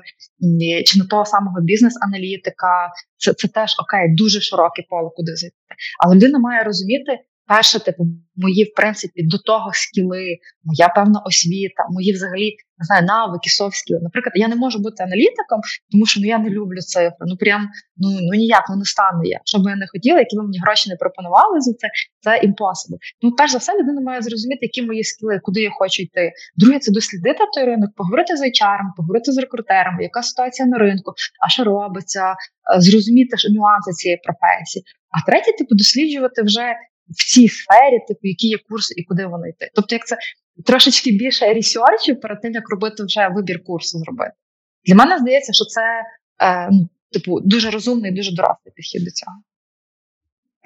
чи 0.87 0.99
на 0.99 1.05
того 1.05 1.25
самого 1.25 1.57
бізнес-аналітика. 1.61 2.91
Це 3.17 3.33
це 3.33 3.47
теж 3.47 3.75
окей, 3.83 4.15
дуже 4.15 4.41
широке 4.41 4.81
поле, 4.89 5.09
куди 5.15 5.35
зайти. 5.35 5.55
Але 6.03 6.15
людина 6.15 6.39
має 6.39 6.63
розуміти, 6.63 7.11
перше, 7.49 7.79
типу, 7.79 8.03
мої, 8.35 8.63
в 8.63 8.73
принципі, 8.75 9.23
до 9.23 9.37
того 9.37 9.69
скіли, 9.73 10.37
моя 10.63 10.89
певна 10.95 11.19
освіта, 11.19 11.83
мої 11.89 12.13
взагалі 12.13 12.55
не 12.79 12.85
знаю, 12.85 13.05
навики, 13.05 13.49
софт-скіли. 13.49 13.99
Наприклад, 14.01 14.33
я 14.35 14.47
не 14.47 14.55
можу 14.55 14.79
бути 14.79 15.03
аналітиком, 15.03 15.59
тому 15.91 16.05
що 16.05 16.19
ну 16.21 16.27
я 16.27 16.37
не 16.37 16.49
люблю 16.49 16.81
цифри. 16.81 17.25
Ну 17.31 17.35
прям 17.37 17.61
ну 17.97 18.09
ну 18.21 18.33
ніяк 18.41 18.65
ну, 18.69 18.75
не 18.75 18.85
стану 18.85 19.21
я. 19.23 19.39
Що 19.45 19.59
би 19.59 19.69
я 19.69 19.75
не 19.75 19.87
хотіла, 19.91 20.19
які 20.19 20.37
ви 20.37 20.43
мені 20.43 20.59
гроші 20.65 20.89
не 20.89 20.95
пропонували 20.95 21.61
за 21.61 21.73
це, 21.73 21.87
це 22.25 22.31
impossible. 22.47 22.97
Ну, 23.21 23.31
перш 23.31 23.51
за 23.51 23.57
все, 23.57 23.71
людина 23.79 24.01
має 24.01 24.21
зрозуміти, 24.21 24.59
які 24.61 24.81
мої 24.81 25.03
скіли, 25.03 25.39
куди 25.43 25.61
я 25.61 25.71
хочу 25.79 26.03
йти. 26.03 26.31
Друге, 26.55 26.79
це 26.79 26.91
дослідити 26.91 27.43
той 27.53 27.63
ринок, 27.65 27.89
поговорити 27.95 28.37
з 28.37 28.41
HR, 28.41 28.79
поговорити 28.97 29.31
з 29.31 29.37
рекрутерами, 29.37 30.03
яка 30.03 30.21
ситуація 30.23 30.67
на 30.67 30.77
ринку, 30.77 31.13
а 31.45 31.49
що 31.49 31.63
робиться, 31.63 32.35
зрозуміти 32.77 33.37
нюанси 33.49 33.91
цієї 33.91 34.19
професії. 34.25 34.83
А 35.15 35.25
третє, 35.25 35.51
типу, 35.57 35.75
досліджувати 35.75 36.41
вже 36.43 36.65
в 37.09 37.33
цій 37.33 37.47
сфері, 37.47 37.99
типу, 38.07 38.19
які 38.21 38.47
є 38.47 38.57
курси 38.69 38.93
і 38.97 39.03
куди 39.03 39.25
вони 39.25 39.49
йти. 39.49 39.71
Тобто, 39.75 39.95
як 39.95 40.07
це 40.07 40.17
трошечки 40.65 41.11
більше 41.11 41.53
ресерчу 41.53 42.15
перед 42.15 42.41
тим, 42.41 42.53
як 42.53 42.69
робити 42.69 43.03
вже 43.03 43.29
вибір 43.35 43.63
курсу 43.63 43.99
зробити. 43.99 44.31
Для 44.85 44.95
мене 44.95 45.17
здається, 45.17 45.53
що 45.53 45.65
це 45.65 45.81
е, 46.43 46.69
ну, 46.71 46.89
типу 47.11 47.39
дуже 47.39 47.69
розумний, 47.69 48.11
дуже 48.11 48.35
дорослий 48.35 48.73
підхід 48.75 49.03
до 49.03 49.11
цього. 49.11 49.37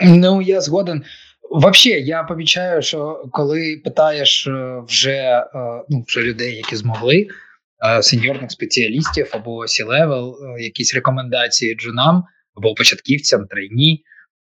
Ну 0.01 0.41
я 0.41 0.61
згоден. 0.61 1.03
Взагалі, 1.51 2.05
я 2.05 2.23
помічаю, 2.23 2.81
що 2.81 3.29
коли 3.31 3.81
питаєш 3.83 4.47
е, 4.47 4.83
вже 4.87 5.11
е, 5.11 5.47
ну, 5.89 6.03
вже 6.07 6.21
людей, 6.21 6.55
які 6.55 6.75
змогли, 6.75 7.27
е, 7.85 8.03
сеньорних 8.03 8.51
спеціалістів 8.51 9.29
або 9.31 9.67
C-level, 9.67 10.37
якісь 10.59 10.95
рекомендації 10.95 11.75
джунам 11.75 12.23
або 12.55 12.73
початківцям, 12.73 13.47
трейні, 13.47 14.03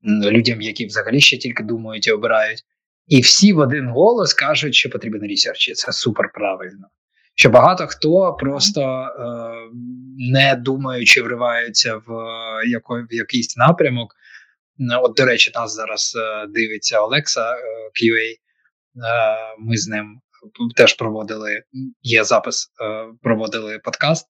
людям, 0.06 0.60
які 0.60 0.86
взагалі 0.86 1.20
ще 1.20 1.36
тільки 1.36 1.62
думають 1.62 2.06
і 2.06 2.12
обирають, 2.12 2.62
і 3.06 3.20
всі 3.20 3.52
в 3.52 3.58
один 3.58 3.88
голос 3.88 4.34
кажуть, 4.34 4.74
що 4.74 4.90
потрібен 4.90 5.22
ресерч, 5.30 5.68
і 5.68 5.72
це 5.72 5.92
супер 5.92 6.30
правильно. 6.34 6.86
Що 7.34 7.50
багато 7.50 7.86
хто 7.86 8.36
просто 8.40 8.82
е, 8.82 9.06
не 10.32 10.56
думаючи, 10.56 11.22
вриваються 11.22 11.96
в, 11.96 12.12
яко, 12.66 13.06
в 13.10 13.14
якийсь 13.14 13.56
напрямок. 13.56 14.14
От, 15.02 15.16
до 15.16 15.24
речі, 15.24 15.50
нас 15.54 15.74
зараз 15.74 16.16
е, 16.16 16.46
дивиться 16.46 17.00
Олекса 17.00 17.52
е, 17.52 17.56
QA. 17.94 18.32
Е, 18.32 18.36
ми 19.58 19.76
з 19.76 19.88
ним 19.88 20.20
теж 20.76 20.94
проводили. 20.94 21.62
Є 22.02 22.24
запис, 22.24 22.68
проводили 23.22 23.78
подкаст, 23.78 24.26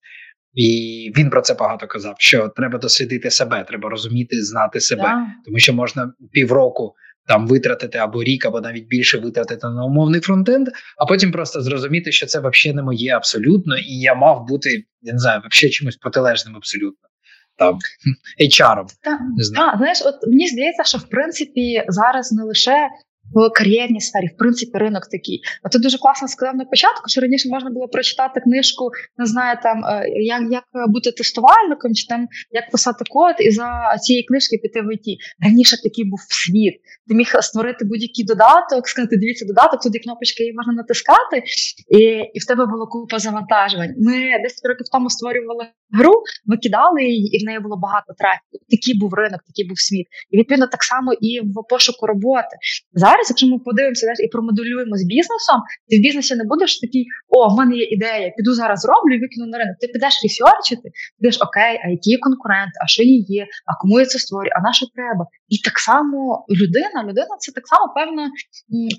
і 0.57 1.11
він 1.17 1.29
про 1.29 1.41
це 1.41 1.53
багато 1.53 1.87
казав: 1.87 2.15
що 2.17 2.47
треба 2.55 2.79
дослідити 2.79 3.31
себе, 3.31 3.65
треба 3.67 3.89
розуміти, 3.89 4.43
знати 4.43 4.79
себе, 4.79 5.03
yeah. 5.03 5.25
тому 5.45 5.59
що 5.59 5.73
можна 5.73 6.13
півроку. 6.31 6.93
Там 7.27 7.47
витратити 7.47 7.97
або 7.97 8.23
рік, 8.23 8.45
або 8.45 8.61
навіть 8.61 8.87
більше 8.87 9.17
витратити 9.17 9.67
на 9.67 9.85
умовний 9.85 10.21
фронтенд, 10.21 10.67
а 10.97 11.05
потім 11.05 11.31
просто 11.31 11.61
зрозуміти, 11.61 12.11
що 12.11 12.25
це 12.25 12.39
взагалі 12.39 12.75
не 12.75 12.83
моє 12.83 13.15
абсолютно, 13.15 13.77
і 13.77 13.99
я 13.99 14.15
мав 14.15 14.45
бути 14.47 14.83
я 15.01 15.13
не 15.13 15.19
знаю, 15.19 15.41
взагалі 15.49 15.71
чимось 15.71 15.95
протилежним 15.95 16.55
абсолютно 16.55 17.07
там 17.57 17.77
HR. 18.41 18.85
Так, 19.03 19.19
знаєш, 19.37 20.01
от 20.05 20.15
мені 20.27 20.47
здається, 20.47 20.83
що 20.83 20.97
в 20.97 21.09
принципі 21.09 21.83
зараз 21.87 22.31
не 22.31 22.43
лише 22.43 22.87
в 23.33 23.49
кар'єрній 23.49 24.01
сфері, 24.01 24.27
в 24.27 24.37
принципі, 24.37 24.77
ринок 24.77 25.03
такий. 25.11 25.41
А 25.63 25.69
ти 25.69 25.79
дуже 25.79 25.97
класно 25.97 26.27
сказав 26.27 26.55
на 26.55 26.65
початку, 26.65 27.03
що 27.07 27.21
раніше 27.21 27.49
можна 27.49 27.69
було 27.69 27.87
прочитати 27.87 28.39
книжку, 28.39 28.89
не 29.17 29.25
знаю, 29.25 29.57
там 29.63 29.85
е, 29.85 30.05
як 30.09 30.41
як 30.51 30.63
бути 30.89 31.11
тестувальником, 31.11 31.93
чи 31.93 32.07
там 32.07 32.27
як 32.51 32.71
писати 32.71 33.03
код, 33.09 33.35
і 33.39 33.51
за 33.51 33.97
цієї 34.01 34.23
книжки 34.23 34.57
піти 34.63 34.81
в 34.81 34.93
ІТ. 34.93 35.17
Раніше 35.45 35.75
такий 35.83 36.05
був 36.05 36.19
світ. 36.29 36.73
Ти 37.07 37.15
міг 37.15 37.27
створити 37.41 37.85
будь-який 37.85 38.25
додаток, 38.25 38.87
сказати, 38.87 39.17
дивіться, 39.17 39.45
додаток, 39.45 39.81
туди 39.81 39.99
кнопочки 39.99 40.43
її 40.43 40.53
можна 40.53 40.73
натискати, 40.73 41.43
і 41.99 41.99
і 42.33 42.39
в 42.39 42.45
тебе 42.45 42.65
було 42.65 42.87
купа 42.87 43.19
завантажувань. 43.19 43.93
Ми 43.97 44.13
10 44.43 44.65
років 44.69 44.85
тому 44.91 45.09
створювали 45.09 45.65
гру, 45.97 46.13
викидали 46.45 47.03
її, 47.03 47.27
і 47.35 47.43
в 47.43 47.45
неї 47.45 47.59
було 47.59 47.77
багато 47.77 48.13
трафіку. 48.17 48.55
Такий 48.73 48.99
був 49.01 49.13
ринок, 49.13 49.41
такий 49.49 49.65
був 49.69 49.79
світ. 49.79 50.07
І 50.31 50.37
відповідно 50.37 50.67
так 50.67 50.83
само 50.83 51.13
і 51.13 51.39
в 51.39 51.53
пошуку 51.69 52.07
роботи. 52.07 52.53
Зараз, 52.93 53.16
якщо 53.29 53.47
ми 53.47 53.59
подивимося 53.59 54.03
знаєш, 54.05 54.19
і 54.25 54.27
промоделюємо 54.35 54.95
з 55.01 55.03
бізнесом, 55.13 55.59
ти 55.89 55.93
в 55.99 56.01
бізнесі 56.07 56.35
не 56.35 56.45
будеш 56.51 56.79
такий, 56.79 57.03
о, 57.35 57.37
в 57.51 57.57
мене 57.57 57.73
є 57.83 57.85
ідея, 57.95 58.33
піду 58.37 58.53
зараз 58.53 58.79
роблю 58.91 59.13
і 59.15 59.19
викину 59.23 59.45
на 59.51 59.57
ринок. 59.57 59.75
Ти 59.81 59.87
підеш 59.87 60.13
ресерчити, 60.23 60.87
підеш 61.17 61.37
окей, 61.47 61.73
а 61.83 61.85
які 61.95 62.09
є 62.15 62.17
конкуренти, 62.25 62.75
а 62.83 62.87
що 62.87 63.03
є, 63.37 63.43
а 63.69 63.71
кому 63.81 63.99
я 63.99 64.05
це 64.05 64.19
створюю, 64.19 64.51
а 64.57 64.59
на 64.67 64.73
що 64.73 64.85
треба? 64.95 65.23
І 65.47 65.57
так 65.57 65.79
само 65.79 66.45
людина, 66.49 67.03
людина 67.03 67.33
це 67.39 67.51
так 67.51 67.67
само 67.67 67.93
певна 67.95 68.31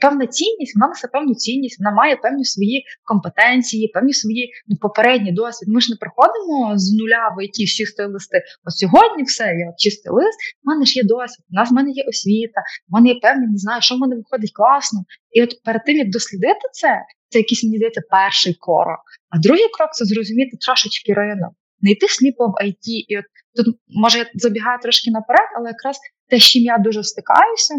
певна 0.00 0.26
цінність, 0.26 0.76
вона 0.76 0.88
несе 0.88 1.09
певну 1.09 1.35
цінність, 1.35 1.78
вона 1.81 1.93
має 1.97 2.17
певні 2.17 2.45
свої 2.45 2.85
компетенції, 3.05 3.88
певні 3.88 4.12
свої 4.12 4.50
ну, 4.69 4.76
попередні 4.81 5.33
досвід. 5.33 5.69
Ми 5.69 5.81
ж 5.81 5.87
не 5.93 5.97
приходимо 6.02 6.78
з 6.78 6.93
нуля 6.99 7.25
в 7.35 7.67
з 7.67 7.75
чистої 7.78 8.09
листи. 8.09 8.43
От 8.64 8.73
сьогодні 8.76 9.23
все, 9.23 9.45
я 9.45 9.73
чистий 9.78 10.12
лист, 10.12 10.38
в 10.62 10.69
мене 10.69 10.85
ж 10.85 10.93
є 10.97 11.05
досвід, 11.05 11.45
у 11.50 11.55
нас 11.55 11.71
в 11.71 11.75
мене 11.75 11.90
є 11.90 12.05
освіта, 12.09 12.61
в 12.88 12.95
мене 12.95 13.09
є 13.09 13.17
певні, 13.23 13.47
не 13.47 13.59
знаю, 13.59 13.83
що 13.83 13.95
в 13.95 13.99
мене 13.99 14.17
виходить 14.17 14.52
класно. 14.55 14.99
І 15.37 15.43
от 15.43 15.50
перед 15.64 15.85
тим, 15.85 15.97
як 15.97 16.11
дослідити 16.11 16.64
це, 16.73 16.90
це 17.28 17.38
якийсь 17.38 17.64
мені 17.64 17.76
здається 17.76 18.02
перший 18.11 18.55
крок. 18.64 19.02
А 19.31 19.38
другий 19.38 19.69
крок 19.76 19.90
це 19.93 20.05
зрозуміти 20.05 20.57
трошечки 20.67 21.12
ринок, 21.14 21.52
не 21.81 21.90
йти 21.90 22.07
сліпо 22.09 22.45
в 22.47 22.55
IT. 22.64 22.87
І 23.09 23.19
от 23.19 23.25
тут 23.57 23.76
може 23.88 24.19
я 24.19 24.26
забігаю 24.35 24.78
трошки 24.83 25.11
наперед, 25.11 25.49
але 25.57 25.69
якраз 25.69 25.97
те, 26.30 26.38
з 26.38 26.42
чим 26.42 26.62
я 26.62 26.78
дуже 26.78 27.04
стикаюся. 27.04 27.75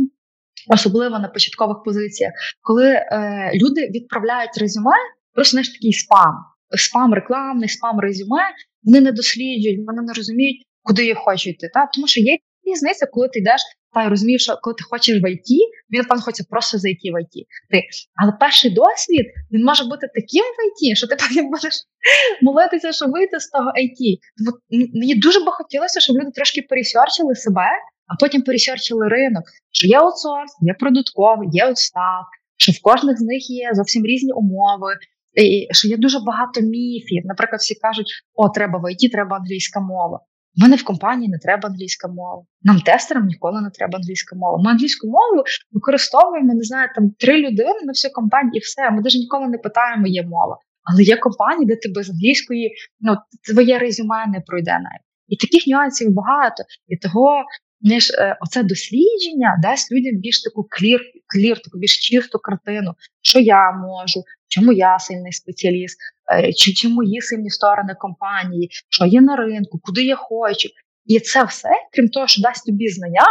Особливо 0.68 1.20
на 1.20 1.28
початкових 1.28 1.78
позиціях, 1.86 2.34
коли 2.62 2.86
е, 2.86 3.52
люди 3.54 3.82
відправляють 3.82 4.58
резюме, 4.58 4.96
просто 5.34 5.52
знаєш, 5.52 5.70
такий 5.70 5.94
спам, 5.94 6.34
спам 6.78 7.14
рекламний, 7.14 7.70
спам 7.70 8.00
резюме, 8.00 8.44
вони 8.84 9.02
не 9.02 9.12
досліджують, 9.12 9.80
вони 9.88 10.02
не 10.02 10.14
розуміють, 10.14 10.66
куди 10.84 11.06
я 11.06 11.16
хочу 11.16 11.50
йти. 11.50 11.70
Та? 11.74 11.90
Тому 11.94 12.08
що 12.08 12.22
є 12.22 12.38
різниця, 12.72 13.06
коли 13.12 13.30
ти 13.30 13.40
йдеш 13.40 13.62
та 13.94 14.10
розумієш, 14.10 14.44
що 14.44 14.58
коли 14.62 14.74
ти 14.74 14.84
хочеш 14.90 15.16
в 15.24 15.26
ІТ, 15.32 15.50
він 15.92 16.02
напевно 16.02 16.24
хоче 16.24 16.44
просто 16.50 16.78
зайти 16.78 17.08
в 17.14 17.16
ІТ. 17.22 17.34
Ти. 17.72 17.84
Але 18.22 18.32
перший 18.40 18.72
досвід 18.72 19.26
він 19.52 19.64
може 19.64 19.84
бути 19.84 20.08
таким 20.18 20.46
в 20.56 20.60
ІТ, 20.68 20.98
що 20.98 21.08
ти 21.08 21.16
потім 21.16 21.50
будеш 21.50 21.74
молитися, 22.42 22.92
що 22.92 23.06
вийти 23.06 23.40
з 23.40 23.48
того 23.50 23.72
ІТ. 23.76 24.20
Тому 24.38 24.52
мені 24.94 25.16
дуже 25.16 25.40
би 25.40 25.52
хотілося, 25.52 26.00
щоб 26.00 26.16
люди 26.18 26.32
трошки 26.36 26.62
пересерчили 26.62 27.36
себе, 27.36 27.70
а 28.10 28.16
потім 28.20 28.42
пересерчили 28.42 29.08
ринок, 29.08 29.44
що 29.72 29.88
є 29.88 29.98
аутсорс, 29.98 30.52
є 30.62 30.74
продуктовий, 30.74 31.50
є 31.52 31.66
аутстаф, 31.66 32.24
що 32.58 32.72
в 32.72 32.82
кожних 32.82 33.18
з 33.18 33.22
них 33.22 33.50
є 33.50 33.72
зовсім 33.74 34.06
різні 34.06 34.34
умови. 34.34 34.94
І 35.34 35.68
що 35.72 35.88
є 35.88 35.98
дуже 35.98 36.20
багато 36.20 36.62
міфів. 36.62 37.24
Наприклад, 37.26 37.60
всі 37.62 37.76
кажуть, 37.76 38.12
о, 38.34 38.50
треба 38.50 38.80
в 38.80 38.92
ІТ, 38.92 39.12
треба 39.12 39.38
англійська 39.38 39.80
мова. 39.80 40.20
У 40.58 40.62
мене 40.62 40.76
в 40.76 40.84
компанії 40.84 41.30
не 41.30 41.38
треба 41.38 41.70
англійська 41.70 42.08
мова. 42.08 42.44
Нам 42.64 42.80
тестерам 42.80 43.26
ніколи 43.28 43.62
не 43.62 43.70
треба 43.70 43.98
англійська 43.98 44.36
мова. 44.36 44.64
Ми 44.64 44.72
англійську 44.72 45.08
мову 45.08 45.44
використовуємо, 45.72 46.54
не 46.54 46.64
знаю, 46.64 46.90
там 46.96 47.12
три 47.20 47.38
людини 47.38 47.80
на 47.84 47.92
всю 47.92 48.14
компанію, 48.14 48.52
і 48.54 48.60
все. 48.60 48.92
Ми 48.92 48.98
навіть 48.98 49.16
ніколи 49.26 49.48
не 49.48 49.58
питаємо, 49.58 50.08
є 50.08 50.24
мова. 50.24 50.58
Але 50.84 51.04
є 51.04 51.18
компанії, 51.18 51.66
де 51.66 51.76
ти 51.76 51.90
без 51.96 52.10
англійської, 52.10 52.72
ну 53.00 53.16
твоє 53.48 53.80
резюме 53.80 54.28
не 54.28 54.42
пройде 54.42 54.72
навіть. 54.72 55.06
І 55.28 55.36
таких 55.38 55.68
нюансів 55.68 56.14
багато. 56.14 56.64
І 56.88 56.98
того 56.98 57.44
ніж 57.82 58.12
е, 58.12 58.38
оце 58.42 58.64
дослідження 58.64 59.60
дасть 59.62 59.92
людям 59.92 60.16
більш 60.16 60.42
таку 60.42 60.68
клір, 60.70 61.02
клір, 61.28 61.62
таку 61.62 61.78
більш 61.78 62.10
чисту 62.10 62.40
картину, 62.40 62.94
що 63.22 63.40
я 63.40 63.72
можу, 63.72 64.24
чому 64.48 64.74
я 64.74 65.00
сильний 65.00 65.32
спеціаліст, 65.32 65.98
е, 66.34 66.54
чи, 66.54 66.74
чи 66.74 66.90
мої 66.90 67.22
сильні 67.22 67.50
сторони 67.50 67.96
компанії, 68.00 68.70
що 68.90 69.06
є 69.06 69.22
на 69.22 69.36
ринку, 69.36 69.80
куди 69.84 70.04
я 70.04 70.16
хочу. 70.16 70.70
І 71.06 71.20
це 71.20 71.44
все, 71.44 71.70
крім 71.94 72.10
того, 72.10 72.28
що 72.28 72.42
дасть 72.42 72.66
тобі 72.66 72.88
знання, 72.88 73.26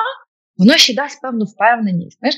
воно 0.56 0.76
ще 0.76 0.94
дасть 0.94 1.22
певну 1.22 1.44
впевненість. 1.44 2.18
Знаєш? 2.18 2.36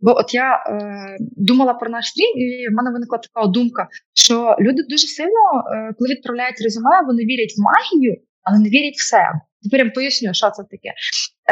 Бо 0.00 0.18
от 0.18 0.34
я 0.34 0.54
е, 0.54 1.16
думала 1.20 1.74
про 1.74 1.90
наш 1.90 2.06
стрім, 2.06 2.38
і 2.38 2.68
в 2.68 2.72
мене 2.72 2.90
виникла 2.90 3.18
така 3.18 3.46
думка, 3.46 3.88
що 4.14 4.56
люди 4.60 4.82
дуже 4.82 5.06
сильно, 5.06 5.64
е, 5.74 5.94
коли 5.98 6.10
відправляють 6.10 6.60
резюме, 6.64 7.02
вони 7.06 7.22
вірять 7.24 7.54
в 7.56 7.60
магію, 7.62 8.16
але 8.46 8.58
не 8.58 8.68
вірять 8.68 8.98
в 8.98 9.08
себе. 9.12 9.40
Тепер 9.62 9.86
я 9.86 9.92
поясню, 9.98 10.34
що 10.34 10.50
це 10.50 10.62
таке. 10.62 10.90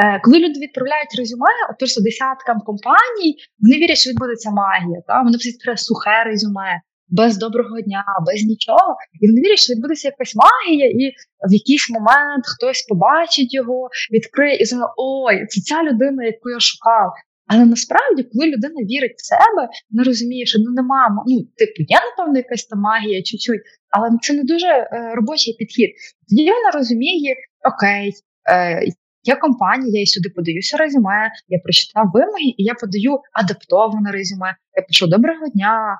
Е, 0.00 0.20
Коли 0.24 0.38
люди 0.38 0.60
відправляють 0.60 1.14
резюме, 1.18 1.54
от 1.70 1.78
просто 1.78 2.00
десяткам 2.02 2.58
компаній, 2.70 3.30
вони 3.60 3.76
вірять, 3.76 3.98
що 3.98 4.10
відбудеться 4.10 4.50
магія. 4.50 5.00
Та? 5.06 5.22
Вони 5.22 5.36
відправляють 5.36 5.80
сухе 5.88 6.24
резюме, 6.24 6.72
без 7.08 7.38
доброго 7.38 7.80
дня, 7.80 8.04
без 8.26 8.42
нічого. 8.42 8.96
І 9.20 9.28
вони 9.28 9.40
вірять, 9.40 9.58
що 9.58 9.72
відбудеться 9.72 10.08
якась 10.08 10.34
магія, 10.44 10.86
і 10.86 11.04
в 11.48 11.52
якийсь 11.60 11.90
момент 11.90 12.44
хтось 12.52 12.82
побачить 12.82 13.54
його, 13.54 13.88
відкриє 14.12 14.56
і 14.56 14.64
зна, 14.64 14.86
ой, 14.96 15.46
це 15.46 15.60
ця 15.60 15.82
людина, 15.82 16.24
яку 16.24 16.50
я 16.50 16.60
шукав. 16.60 17.08
Але 17.46 17.64
насправді, 17.64 18.22
коли 18.22 18.46
людина 18.46 18.80
вірить 18.90 19.16
в 19.16 19.26
себе, 19.26 19.68
вона 19.90 20.04
розуміє, 20.04 20.46
що 20.46 20.58
ну 20.58 20.70
нема, 20.70 21.08
ну, 21.26 21.36
типу, 21.56 21.78
є, 21.78 21.98
напевно, 22.10 22.38
якась 22.38 22.64
там 22.66 22.80
магія, 22.80 23.22
чуть-чуть, 23.22 23.60
але 23.90 24.08
це 24.22 24.32
не 24.32 24.44
дуже 24.44 24.66
е, 24.66 24.88
робочий 25.14 25.56
підхід. 25.58 25.90
Тоді 26.28 26.50
вона 26.50 26.70
розуміє, 26.70 27.34
окей, 27.74 28.12
е, 28.50 28.82
я 29.22 29.36
компанія, 29.36 30.00
я 30.00 30.06
сюди 30.06 30.28
подаюся 30.36 30.76
резюме, 30.76 31.30
я 31.48 31.58
прочитав 31.64 32.04
вимоги, 32.14 32.48
і 32.58 32.64
я 32.64 32.74
подаю 32.74 33.18
адаптоване 33.32 34.12
резюме. 34.12 34.56
Я 34.76 34.82
пишу 34.82 35.06
доброго 35.06 35.48
дня. 35.54 35.98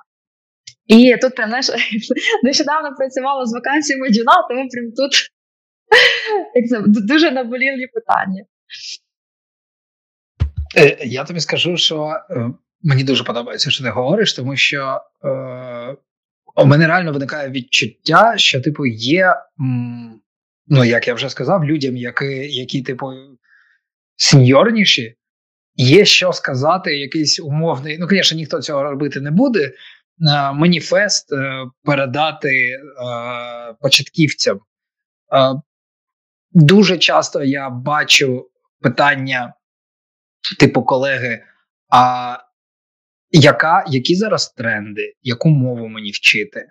І 0.87 1.17
тут 1.21 1.35
прям 1.35 1.49
знаєш, 1.49 1.71
нещодавно 2.43 2.97
працювала 2.97 3.47
з 3.47 3.53
вакансіями 3.53 4.09
джуна, 4.09 4.33
тому 4.49 4.69
прям 4.69 4.93
тут 4.93 5.13
дуже 7.09 7.31
наболілі 7.31 7.87
питання. 7.87 8.45
Е, 10.77 10.99
я 11.05 11.25
тобі 11.25 11.41
скажу, 11.41 11.77
що 11.77 12.13
е, 12.31 12.51
мені 12.83 13.05
дуже 13.05 13.25
подобається, 13.25 13.71
що 13.71 13.85
ти 13.85 13.91
говориш, 13.91 14.35
тому 14.35 14.57
що 14.57 15.01
е, 15.25 15.97
у 16.57 16.67
мене 16.67 16.87
реально 16.87 17.13
виникає 17.13 17.51
відчуття, 17.51 18.35
що, 18.37 18.61
типу, 18.61 18.87
є, 18.87 19.35
ну 20.67 20.85
як 20.85 21.09
я 21.09 21.15
вже 21.15 21.31
сказав, 21.31 21.65
людям, 21.65 21.97
які, 21.97 22.27
які 22.55 22.83
типу, 22.83 23.13
сеньорніші, 24.17 25.17
є 25.77 26.05
що 26.05 26.33
сказати, 26.33 26.99
якийсь 26.99 27.41
умовний. 27.41 27.99
Ну, 27.99 28.09
звісно, 28.09 28.37
ніхто 28.37 28.63
цього 28.63 28.83
робити 28.83 29.21
не 29.21 29.31
буде. 29.31 29.73
Маніфест 30.55 31.31
передати 31.85 32.79
початківцям. 33.81 34.61
Дуже 36.53 36.99
часто 36.99 37.45
я 37.45 37.71
бачу 37.71 38.51
питання, 38.81 39.55
типу, 40.59 40.83
колеги, 40.83 41.43
а 41.89 42.37
яка, 43.31 43.85
які 43.89 44.15
зараз 44.15 44.53
тренди, 44.53 45.15
яку 45.23 45.49
мову 45.49 45.89
мені 45.89 46.11
вчити? 46.11 46.67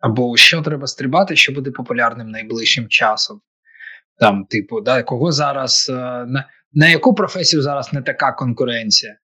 Або 0.00 0.36
що 0.36 0.62
треба 0.62 0.86
стрибати, 0.86 1.36
що 1.36 1.52
буде 1.52 1.70
популярним 1.70 2.30
найближчим 2.30 2.88
часом? 2.88 3.40
Там, 4.18 4.44
типу, 4.44 4.80
да, 4.80 5.02
кого 5.02 5.32
зараз 5.32 5.86
е, 5.90 5.92
на, 6.26 6.48
на 6.72 6.88
яку 6.88 7.14
професію 7.14 7.62
зараз 7.62 7.92
не 7.92 8.02
така 8.02 8.32
конкуренція? 8.32 9.16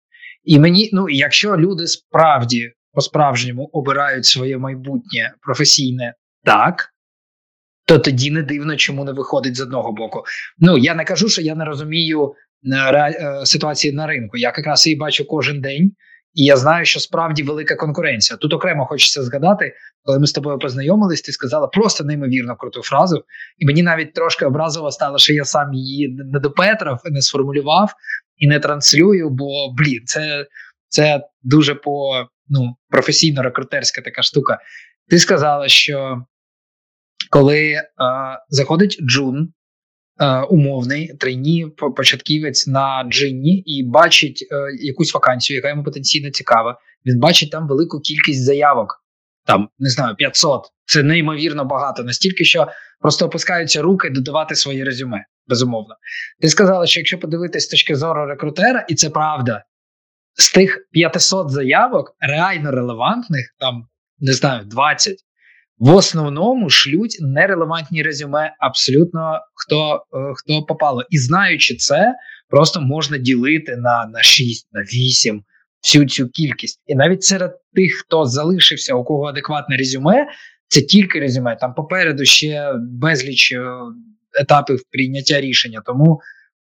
І 0.44 0.58
мені, 0.58 0.90
ну, 0.92 1.08
якщо 1.08 1.56
люди 1.56 1.86
справді 1.86 2.72
по-справжньому 2.92 3.70
обирають 3.72 4.26
своє 4.26 4.58
майбутнє 4.58 5.34
професійне 5.40 6.14
так, 6.44 6.94
то 7.86 7.98
тоді 7.98 8.30
не 8.30 8.42
дивно, 8.42 8.76
чому 8.76 9.04
не 9.04 9.12
виходить 9.12 9.56
з 9.56 9.60
одного 9.60 9.92
боку. 9.92 10.24
Ну 10.58 10.78
я 10.78 10.94
не 10.94 11.04
кажу, 11.04 11.28
що 11.28 11.42
я 11.42 11.54
не 11.54 11.64
розумію 11.64 12.34
ситуації 13.44 13.92
на 13.92 14.06
ринку. 14.06 14.36
Я 14.36 14.52
якраз 14.56 14.86
її 14.86 14.98
бачу 14.98 15.26
кожен 15.26 15.60
день, 15.60 15.92
і 16.34 16.44
я 16.44 16.56
знаю, 16.56 16.84
що 16.84 17.00
справді 17.00 17.42
велика 17.42 17.76
конкуренція. 17.76 18.36
Тут 18.36 18.54
окремо 18.54 18.86
хочеться 18.86 19.22
згадати, 19.22 19.74
коли 20.02 20.18
ми 20.18 20.26
з 20.26 20.32
тобою 20.32 20.58
познайомились, 20.58 21.22
ти 21.22 21.32
сказала 21.32 21.66
просто 21.66 22.04
неймовірно 22.04 22.56
круту 22.56 22.82
фразу, 22.82 23.24
і 23.58 23.66
мені 23.66 23.82
навіть 23.82 24.14
трошки 24.14 24.46
образово 24.46 24.90
стало, 24.90 25.18
що 25.18 25.32
я 25.32 25.44
сам 25.44 25.74
її 25.74 26.08
не 26.08 26.40
допетрав, 26.40 27.00
не 27.04 27.22
сформулював 27.22 27.92
і 28.36 28.48
не 28.48 28.60
транслюю. 28.60 29.30
Бо 29.30 29.72
блін, 29.72 30.02
це 30.06 30.46
це 30.88 31.20
дуже 31.42 31.74
по 31.74 32.26
ну 32.48 32.76
професійно 32.88 33.42
рекрутерська 33.42 34.00
така 34.00 34.22
штука. 34.22 34.58
Ти 35.08 35.18
сказала, 35.18 35.68
що 35.68 36.22
коли 37.30 37.60
е, 37.70 37.84
заходить 38.48 38.98
Джун, 39.02 39.52
е, 40.20 40.40
умовний 40.40 41.16
трейні 41.20 41.66
початківець 41.96 42.66
на 42.66 43.04
джинні 43.08 43.62
і 43.66 43.82
бачить 43.82 44.48
е, 44.52 44.56
якусь 44.80 45.14
вакансію, 45.14 45.56
яка 45.56 45.68
йому 45.68 45.84
потенційно 45.84 46.30
цікава. 46.30 46.78
Він 47.06 47.20
бачить 47.20 47.50
там 47.50 47.68
велику 47.68 48.00
кількість 48.00 48.44
заявок, 48.44 49.04
там 49.44 49.68
не 49.78 49.90
знаю, 49.90 50.16
500. 50.16 50.62
Це 50.84 51.02
неймовірно 51.02 51.64
багато, 51.64 52.02
настільки, 52.02 52.44
що 52.44 52.68
просто 53.00 53.26
опускаються 53.26 53.82
руки 53.82 54.10
додавати 54.10 54.54
своє 54.54 54.84
резюме. 54.84 55.24
Безумовно, 55.46 55.94
ти 56.40 56.48
сказала, 56.48 56.86
що 56.86 57.00
якщо 57.00 57.18
подивитись 57.18 57.64
з 57.64 57.68
точки 57.68 57.96
зору 57.96 58.26
рекрутера, 58.26 58.86
і 58.88 58.94
це 58.94 59.10
правда, 59.10 59.64
з 60.34 60.52
тих 60.52 60.78
500 60.92 61.50
заявок 61.50 62.16
реально 62.20 62.70
релевантних, 62.70 63.54
там 63.58 63.88
не 64.18 64.32
знаю, 64.32 64.64
20, 64.64 65.18
в 65.78 65.94
основному 65.94 66.70
шлють 66.70 67.18
нерелевантні 67.20 68.02
резюме 68.02 68.56
абсолютно 68.58 69.40
хто 69.54 69.94
е, 69.94 70.32
хто 70.36 70.62
попало. 70.62 71.04
І 71.10 71.18
знаючи 71.18 71.76
це, 71.76 72.14
просто 72.48 72.80
можна 72.80 73.18
ділити 73.18 73.76
на 73.76 74.06
на 74.06 74.22
6, 74.22 74.68
на 74.72 74.80
8 74.80 75.42
всю 75.82 76.06
цю 76.06 76.28
кількість. 76.28 76.82
І 76.86 76.94
навіть 76.94 77.24
серед 77.24 77.52
тих, 77.74 77.92
хто 77.94 78.24
залишився, 78.24 78.94
у 78.94 79.04
кого 79.04 79.24
адекватне 79.24 79.76
резюме, 79.76 80.26
це 80.68 80.80
тільки 80.80 81.20
резюме. 81.20 81.56
Там 81.56 81.74
попереду 81.74 82.24
ще 82.24 82.72
безліч 82.78 83.52
е, 83.52 83.66
етапів 84.40 84.82
прийняття 84.90 85.40
рішення. 85.40 85.82
Тому 85.86 86.20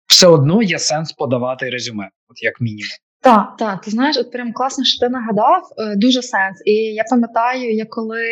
все 0.07 0.27
одно 0.27 0.63
є 0.63 0.79
сенс 0.79 1.13
подавати 1.13 1.71
резюме, 1.71 2.11
от 2.29 2.43
як 2.43 2.61
мінімум. 2.61 2.91
Так, 3.21 3.57
так, 3.59 3.81
ти 3.81 3.91
знаєш, 3.91 4.17
от 4.17 4.33
прям 4.33 4.53
класно, 4.53 4.85
що 4.85 5.07
ти 5.07 5.09
нагадав, 5.09 5.63
е, 5.79 5.97
дуже 5.97 6.23
сенс. 6.23 6.63
І 6.65 6.73
я 6.73 7.05
пам'ятаю, 7.11 7.75
я 7.75 7.87
коли 7.87 8.25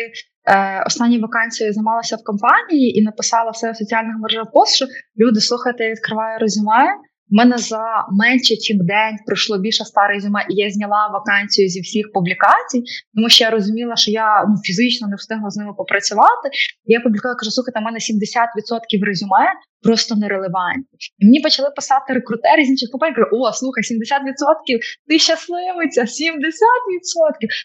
е, 0.45 0.83
останні 0.85 1.19
вакансії 1.19 1.73
займалася 1.73 2.15
в 2.15 2.23
компанії 2.23 2.99
і 2.99 3.03
написала 3.03 3.51
все 3.51 3.71
в 3.71 3.77
соціальних 3.77 4.15
мережах 4.19 4.51
пост, 4.53 4.75
що 4.75 4.85
люди 5.19 5.41
слухайте, 5.41 5.83
я 5.83 5.91
відкриваю 5.91 6.39
резюме. 6.39 6.85
У 7.31 7.35
мене 7.35 7.57
за 7.57 7.85
менше 8.11 8.53
ніж 8.53 8.77
день 8.93 9.15
пройшло 9.25 9.57
більше 9.57 9.83
ста 9.83 10.07
резюме, 10.07 10.45
і 10.49 10.53
я 10.55 10.69
зняла 10.69 11.07
вакансію 11.13 11.69
зі 11.69 11.81
всіх 11.81 12.11
публікацій, 12.13 12.83
тому 13.15 13.29
що 13.29 13.43
я 13.43 13.49
розуміла, 13.49 13.95
що 13.95 14.11
я 14.11 14.45
ну 14.49 14.55
фізично 14.63 15.07
не 15.07 15.15
встигла 15.15 15.49
з 15.49 15.57
ними 15.57 15.73
попрацювати. 15.77 16.45
Я 16.85 16.99
публікувала, 16.99 17.35
кажу, 17.35 17.51
слухайте, 17.51 17.79
у 17.79 17.83
мене 17.83 17.97
70% 17.97 19.05
резюме 19.05 19.47
просто 19.81 20.15
нерелевантні. 20.15 20.97
І 21.19 21.25
мені 21.25 21.39
почали 21.39 21.69
писати 21.75 22.13
рекрутери 22.13 22.65
з 22.65 22.69
інших 22.69 22.89
компаній, 22.91 23.15
кажу, 23.15 23.27
о, 23.31 23.53
слухай, 23.53 23.83
70%, 23.83 24.79
ти 25.07 25.19
щасливиця, 25.19 26.01
70%. 26.01 26.07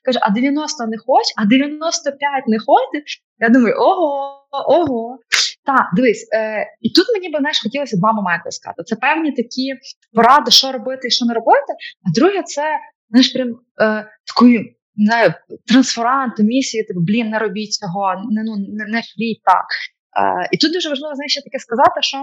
Каже, 0.05 0.19
а 0.23 0.31
90 0.31 0.87
не 0.87 0.99
хочеш, 0.99 1.33
а 1.37 1.45
95 1.45 2.45
не 2.47 2.59
хочеш. 2.59 3.23
Я 3.39 3.49
думаю, 3.49 3.75
ого, 3.79 4.47
ого. 4.69 5.19
Так, 5.67 5.87
дивись, 5.97 6.29
е, 6.35 6.67
і 6.81 6.91
тут 6.91 7.07
мені 7.15 7.29
би 7.29 7.39
знаєш, 7.39 7.63
хотілося 7.63 7.97
два 7.97 8.13
моменти 8.13 8.51
сказати. 8.51 8.83
Це 8.85 8.97
певні 8.97 9.33
такі 9.33 9.75
поради, 10.13 10.51
що 10.51 10.73
робити 10.73 11.09
і 11.09 11.11
що 11.11 11.27
не 11.27 11.35
робити. 11.35 11.73
А 12.07 12.21
друге, 12.21 12.43
це 12.43 12.63
знаєш, 13.11 13.29
прям 13.33 13.49
е, 13.83 14.07
такою 14.27 14.65
трансферанту, 15.67 16.43
місії, 16.43 16.85
типу, 16.85 17.01
блін, 17.01 17.29
не 17.29 17.39
робіть 17.39 17.73
цього, 17.73 18.15
не 18.31 18.43
ну 18.45 18.57
не, 18.57 18.85
не 18.85 19.03
шліть 19.03 19.43
так. 19.45 19.67
Е, 20.21 20.49
і 20.53 20.57
тут 20.57 20.73
дуже 20.73 20.89
важливо 20.89 21.15
знаєш, 21.15 21.33
ще 21.33 21.43
таке 21.43 21.59
сказати, 21.59 21.99
що 22.01 22.19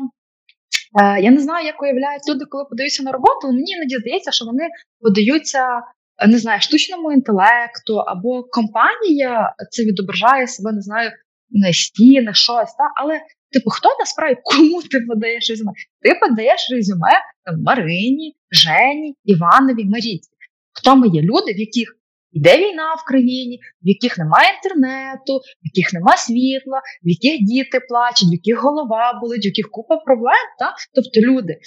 е, 1.02 1.22
я 1.22 1.32
не 1.32 1.40
знаю, 1.40 1.66
як 1.66 1.82
уявляють 1.82 2.30
люди, 2.30 2.46
коли 2.50 2.66
подаються 2.66 3.04
на 3.04 3.12
роботу. 3.12 3.40
але 3.44 3.54
Мені 3.54 3.72
іноді 3.72 3.96
здається, 3.98 4.32
що 4.32 4.46
вони 4.46 4.68
подаються. 5.02 5.82
Не 6.28 6.38
знаю, 6.38 6.62
штучному 6.62 7.12
інтелекту 7.12 7.98
або 7.98 8.44
компанія 8.44 9.56
це 9.72 9.84
відображає 9.84 10.48
себе, 10.48 10.72
не 10.72 10.82
знаю, 10.82 11.12
на 11.54 11.74
стіни, 11.74 12.34
щось, 12.34 12.74
та? 12.74 12.84
але 12.96 13.22
типу, 13.52 13.70
хто 13.70 13.90
насправді 14.00 14.42
кому 14.44 14.82
ти 14.82 15.00
подаєш 15.00 15.50
резюме? 15.50 15.72
Ти 16.02 16.20
подаєш 16.22 16.68
резюме 16.72 17.12
там, 17.46 17.62
Марині, 17.64 18.36
Жені, 18.52 19.16
Іванові, 19.24 19.86
Маріці. 19.86 20.30
Хто 20.74 20.96
ми 20.96 21.08
є 21.08 21.22
люди, 21.22 21.54
в 21.54 21.60
яких 21.60 21.98
Іде 22.34 22.58
війна 22.58 22.94
в 22.94 23.06
країні, 23.08 23.60
в 23.84 23.88
яких 23.88 24.18
немає 24.18 24.50
інтернету, 24.56 25.38
в 25.38 25.66
яких 25.74 25.94
немає 25.94 26.18
світла, 26.18 26.80
в 27.04 27.08
яких 27.10 27.42
діти 27.42 27.80
плачуть, 27.90 28.30
в 28.30 28.38
яких 28.40 28.64
голова 28.64 29.20
болить, 29.22 29.46
в 29.46 29.52
яких 29.52 29.70
купа 29.72 29.98
проблем, 29.98 30.46
та? 30.60 30.76
тобто 30.96 31.22
люди. 31.22 31.58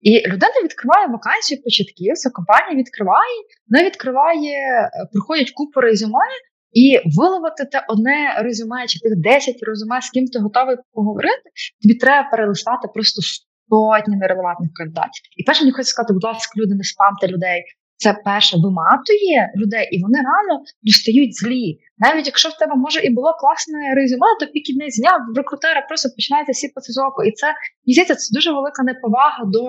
І 0.00 0.20
людина 0.26 0.56
відкриває 0.64 1.06
вакансію 1.06 1.62
початківця, 1.62 2.30
компанія 2.30 2.74
відкриває, 2.78 3.38
вона 3.68 3.84
відкриває, 3.84 4.58
е, 4.58 4.90
приходять 5.12 5.50
купу 5.50 5.80
резюме, 5.80 6.26
і 6.72 7.00
виловити 7.16 7.64
те 7.72 7.84
одне 7.88 8.34
резюме 8.38 8.86
чи 8.86 8.98
тих 8.98 9.12
10 9.16 9.56
резюме, 9.62 10.00
з 10.02 10.10
ким 10.10 10.26
ти 10.26 10.38
готовий 10.38 10.76
поговорити, 10.92 11.46
тобі 11.82 11.94
треба 11.94 12.30
перелистати 12.30 12.88
просто 12.94 13.22
сотні 13.22 14.16
нерелевантних 14.16 14.70
кандидатів. 14.74 15.22
І 15.36 15.42
перше 15.44 15.62
мені 15.62 15.72
хочеться 15.72 15.92
сказати, 15.92 16.12
будь 16.12 16.24
ласка, 16.24 16.52
люди, 16.56 16.74
не 16.74 16.84
спамте 16.84 17.26
людей 17.28 17.64
це 18.02 18.10
перше 18.24 18.56
виматує 18.56 19.52
людей, 19.56 19.88
і 19.92 20.02
вони 20.02 20.18
рано 20.18 20.62
достають 20.82 21.34
злі. 21.40 21.78
Навіть 21.98 22.26
якщо 22.26 22.48
в 22.48 22.58
тебе 22.58 22.74
може 22.76 23.00
і 23.00 23.10
було 23.10 23.30
класне 23.40 23.94
резюме, 23.96 24.26
то 24.40 24.46
пік 24.46 24.66
не 24.80 24.90
зняв 24.90 25.20
рекрутера 25.36 25.80
просто 25.88 26.08
починається 26.16 26.52
сіпати 26.52 26.92
з 26.92 26.98
оку. 26.98 27.22
І 27.22 27.32
це 27.32 27.46
здається, 27.86 28.14
це 28.14 28.34
дуже 28.36 28.52
велика 28.52 28.82
неповага 28.82 29.42
до 29.54 29.60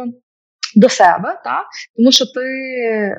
до 0.76 0.90
себе, 0.90 1.42
так? 1.44 1.66
тому 1.98 2.12
що 2.12 2.26
ти 2.26 2.46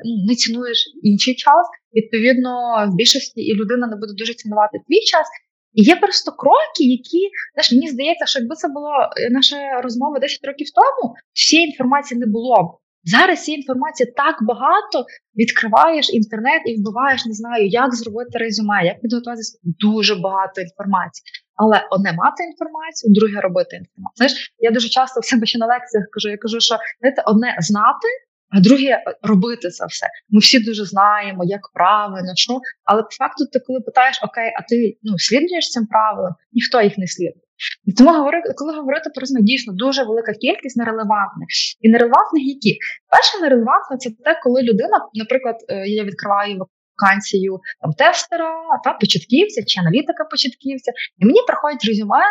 ну, 0.05 0.25
не 0.27 0.35
цінуєш 0.35 0.79
інший 1.03 1.35
час. 1.35 1.65
Відповідно, 1.93 2.51
в 2.91 2.95
більшості 2.95 3.41
і 3.41 3.55
людина 3.55 3.87
не 3.87 3.95
буде 3.95 4.13
дуже 4.17 4.33
цінувати 4.33 4.77
твій 4.87 5.03
час. 5.11 5.27
І 5.73 5.83
є 5.83 5.95
просто 5.95 6.31
кроки, 6.31 6.83
які 6.97 7.21
знаєш, 7.53 7.71
мені 7.71 7.87
здається, 7.87 8.25
що 8.25 8.39
якби 8.39 8.55
це 8.55 8.67
було 8.67 8.91
е, 9.17 9.29
наша 9.29 9.81
розмова 9.83 10.19
10 10.19 10.45
років 10.45 10.67
тому, 10.79 11.13
всієї 11.33 11.67
інформації 11.67 12.19
не 12.19 12.25
було 12.25 12.55
б. 12.63 12.67
Зараз 13.03 13.43
цієї 13.43 13.59
інформації 13.61 14.13
так 14.15 14.35
багато 14.41 15.05
відкриваєш 15.35 16.13
інтернет 16.13 16.61
і 16.65 16.81
вбиваєш, 16.81 17.25
не 17.25 17.33
знаю, 17.33 17.67
як 17.67 17.95
зробити 17.95 18.37
резюме, 18.37 18.85
як 18.85 19.01
підготуватися 19.01 19.59
дуже 19.63 20.15
багато 20.15 20.61
інформації. 20.61 21.23
Але 21.55 21.87
одне 21.91 22.13
мати 22.13 22.43
інформацію, 22.43 23.13
друге 23.13 23.41
робити 23.41 23.75
інформацію. 23.75 24.15
Знаєш, 24.15 24.53
я 24.59 24.71
дуже 24.71 24.89
часто 24.89 25.19
в 25.19 25.25
себе 25.25 25.45
ще 25.45 25.59
на 25.59 25.65
лекціях 25.65 26.05
кажу: 26.11 26.29
я 26.29 26.37
кажу, 26.37 26.59
що 26.59 26.75
знаєте, 26.99 27.23
одне 27.25 27.57
знати, 27.59 28.07
а 28.49 28.59
друге 28.59 29.03
робити 29.21 29.69
це 29.69 29.85
все. 29.85 30.07
Ми 30.29 30.39
всі 30.39 30.59
дуже 30.59 30.85
знаємо, 30.85 31.43
як 31.45 31.61
правильно, 31.73 32.31
що, 32.35 32.59
але 32.83 33.01
по 33.01 33.09
факту, 33.19 33.45
ти 33.53 33.59
коли 33.67 33.79
питаєш, 33.81 34.19
окей, 34.23 34.53
а 34.59 34.61
ти 34.69 34.97
ну 35.03 35.19
слідуєш 35.19 35.69
цим 35.69 35.85
правилам, 35.85 36.33
ніхто 36.53 36.81
їх 36.81 36.97
не 36.97 37.07
слідує. 37.07 37.45
І 37.85 37.93
тому 37.93 38.11
говорити, 38.11 38.53
коли 38.55 38.73
говорити 38.75 39.09
про 39.15 39.21
ризик, 39.21 39.41
дійсно 39.41 39.73
дуже 39.73 40.03
велика 40.03 40.33
кількість 40.33 40.77
нерелевантних. 40.77 41.49
І 41.81 41.89
нерелевантних 41.89 42.43
які? 42.47 42.77
Перше 43.11 43.41
нерелевантне 43.41 43.97
це 43.97 44.09
те, 44.09 44.39
коли 44.43 44.61
людина, 44.61 44.97
наприклад, 45.13 45.55
е, 45.69 45.87
я 45.87 46.03
відкриваю 46.03 46.65
вакансію 46.95 47.59
там 47.81 47.91
тестера, 47.93 48.51
та 48.83 48.93
початківця 48.93 49.63
чи 49.67 49.79
аналітика 49.79 50.23
початківця, 50.31 50.91
і 51.17 51.25
мені 51.25 51.39
приходять 51.47 51.85
резюме 51.85 52.23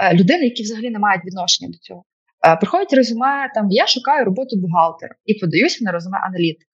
е, 0.00 0.14
людини, 0.14 0.44
які 0.44 0.62
взагалі 0.62 0.90
не 0.90 0.98
мають 0.98 1.24
відношення 1.24 1.70
до 1.70 1.78
цього. 1.78 2.04
Е, 2.46 2.56
приходять 2.56 2.92
резюме, 2.92 3.50
там 3.54 3.66
я 3.70 3.86
шукаю 3.86 4.24
роботу 4.24 4.56
бухгалтера 4.56 5.14
і 5.24 5.34
подаюся 5.34 5.84
на 5.84 5.92
резюме 5.92 6.18
аналітика. 6.18 6.66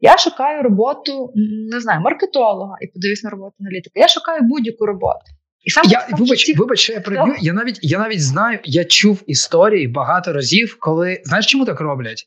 Я 0.00 0.18
шукаю 0.18 0.62
роботу, 0.62 1.32
не 1.72 1.80
знаю, 1.80 2.00
маркетолога 2.00 2.76
і 2.80 2.86
подаюся 2.86 3.26
на 3.26 3.30
роботу 3.30 3.54
аналітика. 3.60 4.00
Я 4.00 4.08
шукаю 4.08 4.42
будь-яку 4.42 4.86
роботу. 4.86 5.24
І 5.64 5.70
саме 5.70 5.88
я 5.90 6.08
вибач, 6.10 6.44
ці... 6.44 6.54
вибач, 6.54 6.78
що 6.78 6.92
я 6.92 7.00
приб'ю. 7.00 7.34
Я 7.40 7.52
навіть 7.52 7.78
я 7.82 7.98
навіть 7.98 8.22
знаю, 8.22 8.58
я 8.64 8.84
чув 8.84 9.22
історії 9.26 9.88
багато 9.88 10.32
разів, 10.32 10.76
коли 10.80 11.22
знаєш, 11.24 11.46
чому 11.46 11.64
так 11.64 11.80
роблять? 11.80 12.26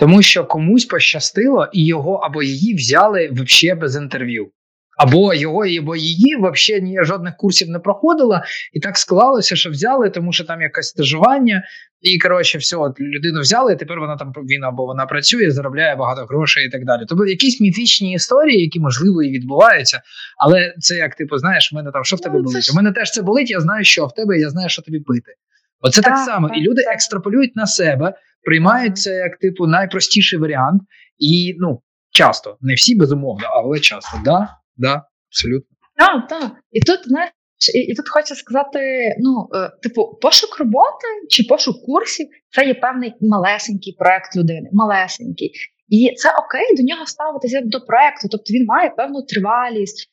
Тому 0.00 0.22
що 0.22 0.44
комусь 0.44 0.84
пощастило, 0.84 1.68
і 1.72 1.86
його 1.86 2.14
або 2.14 2.42
її 2.42 2.74
взяли 2.74 3.30
взагалі 3.32 3.80
без 3.80 3.96
інтерв'ю. 3.96 4.50
Або 4.98 5.34
його, 5.34 5.64
або 5.78 5.96
її 5.96 6.36
взагалі 6.36 6.82
ні 6.82 6.98
жодних 7.02 7.36
курсів 7.36 7.68
не 7.68 7.78
проходила, 7.78 8.44
і 8.72 8.80
так 8.80 8.98
склалося, 8.98 9.56
що 9.56 9.70
взяли, 9.70 10.10
тому 10.10 10.32
що 10.32 10.44
там 10.44 10.62
якесь 10.62 10.88
стажування, 10.88 11.62
і 12.00 12.18
коротше, 12.18 12.58
все, 12.58 12.76
людину 13.00 13.40
взяли, 13.40 13.72
і 13.72 13.76
тепер 13.76 14.00
вона 14.00 14.16
там 14.16 14.32
він 14.32 14.64
або 14.64 14.86
вона 14.86 15.06
працює, 15.06 15.50
заробляє 15.50 15.96
багато 15.96 16.24
грошей 16.24 16.66
і 16.66 16.70
так 16.70 16.84
далі. 16.84 17.02
Тобто 17.08 17.26
якісь 17.26 17.60
міфічні 17.60 18.12
історії, 18.12 18.62
які 18.62 18.80
можливо 18.80 19.22
і 19.22 19.30
відбуваються, 19.30 20.02
але 20.38 20.74
це 20.78 20.94
як 20.94 21.14
типу, 21.14 21.38
знаєш, 21.38 21.72
в 21.72 21.76
мене 21.76 21.90
там 21.90 22.04
що 22.04 22.16
в 22.16 22.20
тебе 22.20 22.38
ну, 22.38 22.42
болить? 22.42 22.70
У 22.72 22.76
мене 22.76 22.92
теж 22.92 23.10
це 23.10 23.22
болить. 23.22 23.50
Я 23.50 23.60
знаю, 23.60 23.84
що 23.84 24.06
в 24.06 24.14
тебе, 24.14 24.38
я 24.38 24.50
знаю, 24.50 24.68
що 24.68 24.82
тобі 24.82 25.00
пити. 25.00 25.32
Оце 25.80 26.02
так, 26.02 26.14
так 26.14 26.24
само, 26.24 26.48
так, 26.48 26.56
і 26.56 26.60
люди 26.60 26.82
так. 26.84 26.94
екстраполюють 26.94 27.56
на 27.56 27.66
себе, 27.66 28.14
приймають 28.42 28.98
це 28.98 29.14
як 29.14 29.38
типу 29.38 29.66
найпростіший 29.66 30.38
варіант, 30.38 30.82
і 31.18 31.54
ну 31.58 31.82
часто 32.10 32.56
не 32.60 32.74
всі 32.74 32.94
безумовно, 32.94 33.46
але 33.54 33.80
часто 33.80 34.20
да, 34.24 34.48
да, 34.76 35.02
абсолютно. 35.30 35.76
Так, 35.96 36.28
так. 36.28 36.52
І 36.70 36.80
тут 36.80 36.98
знаєш, 37.04 37.30
і, 37.74 37.78
і 37.78 37.94
тут 37.94 38.08
хочу 38.08 38.34
сказати: 38.34 38.78
ну, 39.18 39.48
е, 39.54 39.70
типу, 39.82 40.18
пошук 40.22 40.58
роботи 40.58 41.06
чи 41.28 41.42
пошук 41.48 41.76
курсів 41.86 42.28
це 42.50 42.66
є 42.66 42.74
певний 42.74 43.14
малесенький 43.20 43.96
проект 43.98 44.36
людини, 44.36 44.68
малесенький. 44.72 45.52
І 45.88 46.14
це 46.16 46.28
окей 46.30 46.76
до 46.76 46.82
нього 46.82 47.06
ставитися 47.06 47.56
як 47.56 47.66
до 47.66 47.80
проекту. 47.80 48.28
Тобто 48.30 48.52
він 48.54 48.64
має 48.66 48.90
певну 48.90 49.22
тривалість, 49.22 50.08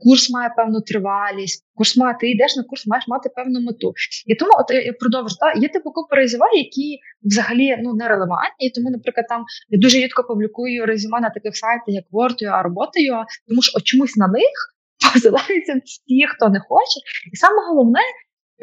курс 0.00 0.30
має 0.30 0.50
певну 0.56 0.80
тривалість, 0.80 1.64
курс 1.74 1.96
має, 1.96 2.16
ти 2.20 2.30
йдеш 2.30 2.56
на 2.56 2.62
курс, 2.62 2.86
маєш 2.86 3.08
мати 3.08 3.28
певну 3.36 3.60
мету. 3.60 3.92
І 4.26 4.34
тому, 4.34 4.50
от 4.58 4.70
я 4.70 4.92
та, 5.40 5.60
є 5.60 5.68
типу 5.68 5.90
купа 5.90 6.16
резюме, 6.16 6.46
які 6.54 6.98
взагалі 7.22 7.76
ну, 7.82 7.94
нерелевантні. 7.94 8.66
І 8.66 8.70
тому, 8.70 8.90
наприклад, 8.90 9.26
там 9.28 9.44
я 9.68 9.78
дуже 9.78 9.98
рідко 9.98 10.24
публікую 10.24 10.86
резюме 10.86 11.20
на 11.20 11.30
таких 11.30 11.56
сайтах, 11.56 11.88
як 11.88 12.04
Word.ua, 12.12 12.62
Робота.ua, 12.62 13.24
тому 13.48 13.62
що 13.62 13.72
от 13.78 13.84
чомусь 13.84 14.16
на 14.16 14.28
них 14.28 14.56
посилаються 15.12 15.80
всі, 15.84 16.26
хто 16.36 16.48
не 16.48 16.60
хоче. 16.68 16.98
І 17.32 17.36
саме 17.36 17.56
головне, 17.68 18.00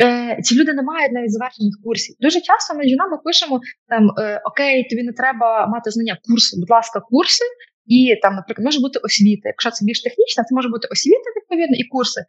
е, 0.03 0.37
ці 0.41 0.55
люди 0.55 0.73
не 0.73 0.83
мають 0.83 1.11
навіть 1.11 1.31
завершених 1.31 1.75
курсів. 1.83 2.15
Дуже 2.19 2.41
часто 2.41 2.75
ми 2.75 2.83
жінами 2.83 3.17
пишемо 3.25 3.59
там 3.87 4.03
е, 4.19 4.41
Окей, 4.45 4.89
тобі 4.89 5.03
не 5.03 5.13
треба 5.13 5.67
мати 5.67 5.91
знання 5.91 6.17
курсу, 6.27 6.57
будь 6.59 6.69
ласка, 6.69 6.99
курси. 6.99 7.45
І 7.85 8.15
там, 8.21 8.35
наприклад, 8.35 8.65
може 8.65 8.79
бути 8.79 8.99
освіта. 8.99 9.49
Якщо 9.49 9.71
це 9.71 9.85
більш 9.85 10.01
технічно, 10.01 10.43
це 10.43 10.55
може 10.55 10.69
бути 10.69 10.87
освіта, 10.91 11.27
відповідно, 11.35 11.75
і 11.77 11.83
курси. 11.83 12.21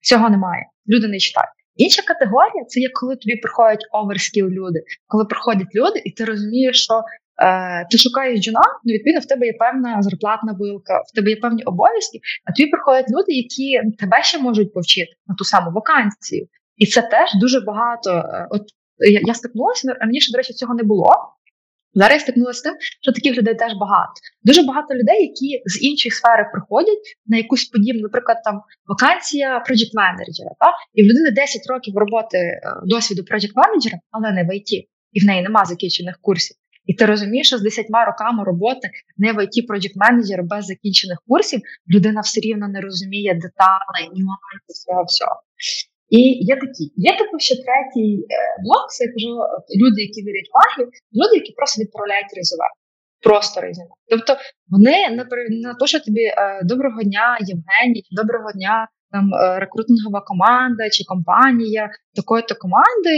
Цього 0.00 0.30
немає. 0.30 0.62
Люди 0.88 1.08
не 1.08 1.18
читають. 1.18 1.50
Інша 1.76 2.02
категорія 2.02 2.64
це 2.68 2.80
є 2.80 2.88
коли 2.92 3.16
тобі 3.16 3.36
приходять 3.36 3.84
оверскіл 3.92 4.46
люди, 4.46 4.82
коли 5.06 5.24
приходять 5.24 5.74
люди, 5.74 6.02
і 6.04 6.10
ти 6.10 6.24
розумієш, 6.24 6.84
що 6.84 7.02
Е, 7.38 7.86
ти 7.90 7.98
шукаєш 7.98 8.40
джуна, 8.40 8.60
ну 8.84 8.92
відповідно 8.94 9.20
в 9.20 9.26
тебе 9.26 9.46
є 9.46 9.52
певна 9.52 10.02
зарплатна 10.02 10.56
вилка, 10.60 11.02
в 11.06 11.14
тебе 11.14 11.30
є 11.30 11.36
певні 11.36 11.62
обов'язки, 11.62 12.18
а 12.44 12.52
тобі 12.52 12.70
приходять 12.70 13.10
люди, 13.10 13.32
які 13.32 13.80
тебе 13.98 14.22
ще 14.22 14.38
можуть 14.38 14.72
повчити 14.72 15.12
на 15.26 15.34
ту 15.34 15.44
саму 15.44 15.70
вакансію. 15.70 16.46
І 16.76 16.86
це 16.86 17.02
теж 17.02 17.30
дуже 17.40 17.60
багато. 17.60 18.10
Е, 18.10 18.46
от 18.50 18.62
я, 18.98 19.20
я 19.24 19.34
стикнулася 19.34 19.96
раніше, 20.00 20.32
до 20.32 20.38
речі, 20.38 20.52
цього 20.52 20.74
не 20.74 20.82
було. 20.82 21.14
Зараз 22.00 22.22
стикнулася 22.22 22.58
з 22.58 22.62
тим, 22.62 22.74
що 23.02 23.12
таких 23.12 23.36
людей 23.38 23.54
теж 23.54 23.72
багато. 23.80 24.12
Дуже 24.42 24.62
багато 24.62 24.94
людей, 24.94 25.18
які 25.30 25.62
з 25.66 25.82
інших 25.82 26.14
сфер 26.14 26.50
приходять 26.52 27.04
на 27.26 27.36
якусь 27.36 27.64
подібну, 27.64 28.02
наприклад, 28.02 28.38
там 28.44 28.62
вакансія 28.86 29.48
project 29.66 29.92
менеджера 29.94 30.50
та 30.60 30.68
і 30.94 31.02
в 31.02 31.06
людини 31.06 31.30
10 31.30 31.62
років 31.70 31.96
роботи 31.96 32.38
е, 32.38 32.60
досвіду 32.84 33.22
project 33.22 33.52
менеджера 33.54 33.96
але 34.10 34.32
не 34.32 34.44
в 34.44 34.46
IT, 34.46 34.70
і 35.12 35.20
в 35.20 35.24
неї 35.24 35.42
нема 35.42 35.64
закінчених 35.64 36.18
курсів. 36.20 36.56
І 36.86 36.94
ти 36.94 37.06
розумієш, 37.06 37.46
що 37.46 37.58
з 37.58 37.62
10 37.62 37.86
роками 38.06 38.44
роботи 38.44 38.90
не 39.16 39.32
в 39.32 39.38
it 39.38 39.56
project 39.68 39.92
менеджер 39.94 40.42
без 40.42 40.66
закінчених 40.66 41.18
курсів 41.28 41.60
людина 41.94 42.20
все 42.20 42.40
рівно 42.40 42.68
не 42.68 42.80
розуміє 42.80 43.34
деталі, 43.34 44.04
нюанси 44.04 44.72
цього 44.86 45.04
всього. 45.04 45.42
І 46.08 46.20
є 46.52 46.54
такі, 46.56 46.84
є 46.96 47.12
типу 47.18 47.38
ще 47.38 47.54
третій 47.54 48.12
е, 48.20 48.62
блок, 48.64 48.86
це 48.90 49.04
кажу, 49.06 49.32
люди, 49.80 49.98
які 50.02 50.20
вірять 50.22 50.50
магію, 50.58 50.86
люди, 51.18 51.34
які 51.42 51.52
просто 51.52 51.82
відправляють 51.82 52.32
резюме. 52.36 52.68
Просто 53.26 53.60
резюме. 53.60 53.94
Тобто 54.10 54.36
вони 54.68 54.96
не 55.10 55.24
на 55.64 55.74
те, 55.74 55.86
що 55.86 56.00
тобі 56.00 56.24
е, 56.24 56.60
доброго 56.64 57.02
дня, 57.02 57.38
Євгеній, 57.40 58.04
доброго 58.10 58.52
дня, 58.52 58.88
там 59.12 59.34
е, 59.34 59.58
рекрутингова 59.58 60.20
команда 60.20 60.90
чи 60.90 61.04
компанія 61.04 61.90
такої-то 62.14 62.54
команди, 62.54 63.14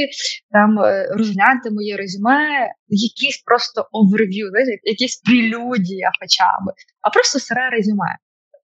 там 0.51 0.71
розгляньте 1.19 1.71
моє 1.71 1.97
резюме, 1.97 2.71
якісь 2.89 3.43
просто 3.49 3.89
оверв'ю, 3.93 4.47
якісь 4.83 5.17
прелюдія 5.27 6.11
хоча 6.21 6.51
б, 6.63 6.65
а 7.03 7.11
просто 7.11 7.39
сире 7.39 7.71
резюме. 7.71 8.13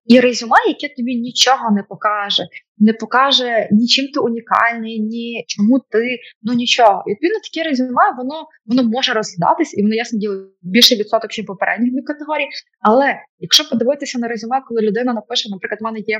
І 0.05 0.19
резюме, 0.19 0.55
яке 0.67 0.95
тобі 0.95 1.15
нічого 1.15 1.71
не 1.71 1.83
покаже, 1.83 2.43
не 2.77 2.93
покаже 2.93 3.69
нічим 3.71 4.07
ти 4.13 4.19
унікальний, 4.19 4.99
ні 4.99 5.45
чому 5.47 5.79
ти, 5.79 6.19
ну 6.41 6.53
нічого. 6.53 7.03
І 7.07 7.09
відповідно, 7.09 7.39
таке 7.39 7.69
резюме, 7.69 8.03
воно 8.17 8.47
воно 8.65 8.83
може 8.83 9.13
розглядатись, 9.13 9.77
і 9.77 9.81
воно 9.81 9.95
ясно 9.95 10.19
діло 10.19 10.35
більше 10.61 10.95
відсоток, 10.95 11.37
ніж 11.37 11.45
попередніх 11.45 12.05
категорій. 12.05 12.47
Але 12.79 13.15
якщо 13.39 13.69
подивитися 13.69 14.19
на 14.19 14.27
резюме, 14.27 14.61
коли 14.67 14.81
людина 14.81 15.13
напише, 15.13 15.49
наприклад, 15.49 15.81
в 15.81 15.83
мене 15.83 15.99
є 15.99 16.19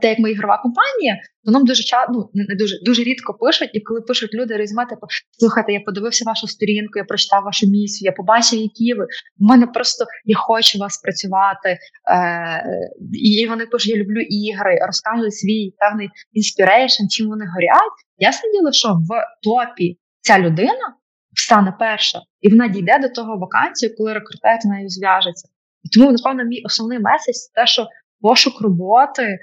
те, 0.00 0.08
як 0.08 0.18
ми 0.18 0.30
ігрова 0.30 0.58
компанія, 0.58 1.16
то 1.44 1.52
нам 1.52 1.64
дуже 1.64 1.82
часто, 1.82 2.12
ну 2.12 2.30
не 2.34 2.54
дуже 2.54 2.76
дуже 2.84 3.02
рідко 3.02 3.34
пишуть, 3.34 3.70
і 3.72 3.80
коли 3.80 4.00
пишуть 4.00 4.34
люди 4.34 4.56
резюме, 4.56 4.86
типу, 4.86 5.06
слухайте, 5.38 5.72
я 5.72 5.80
подивився 5.80 6.24
вашу 6.26 6.46
сторінку, 6.46 6.98
я 6.98 7.04
прочитав 7.04 7.44
вашу 7.44 7.66
місію, 7.66 8.06
я 8.06 8.12
побачив, 8.12 8.58
які 8.58 8.94
ви 8.94 9.04
в 9.38 9.44
мене 9.50 9.66
просто 9.66 10.04
я 10.24 10.36
хочу 10.36 10.78
вас 10.78 10.98
працювати. 10.98 11.78
Е, 12.10 12.64
І 13.12 13.46
вони 13.48 13.66
пишуть, 13.66 13.90
я 13.90 13.96
люблю 13.96 14.20
ігри, 14.20 14.78
розкажуть 14.86 15.34
свій 15.34 15.74
певний 15.78 16.08
inspiration, 16.32 17.02
чим 17.10 17.28
вони 17.28 17.44
горять. 17.54 17.98
Ясне 18.18 18.50
діло, 18.50 18.72
що 18.72 18.88
в 18.88 19.08
топі 19.42 19.98
ця 20.20 20.38
людина 20.38 20.96
стане 21.34 21.76
перша, 21.78 22.18
і 22.40 22.50
вона 22.50 22.68
дійде 22.68 22.98
до 22.98 23.08
того 23.08 23.38
вакансію, 23.38 23.94
коли 23.96 24.12
рекрутер 24.12 24.60
з 24.60 24.64
нею 24.64 24.88
зв'яжеться. 24.88 25.48
І 25.82 25.88
тому, 25.88 26.12
напевно, 26.12 26.44
мій 26.44 26.62
основний 26.64 26.98
меседж– 26.98 27.34
це 27.34 27.60
те, 27.60 27.66
що 27.66 27.86
пошук 28.20 28.60
роботи 28.60 29.38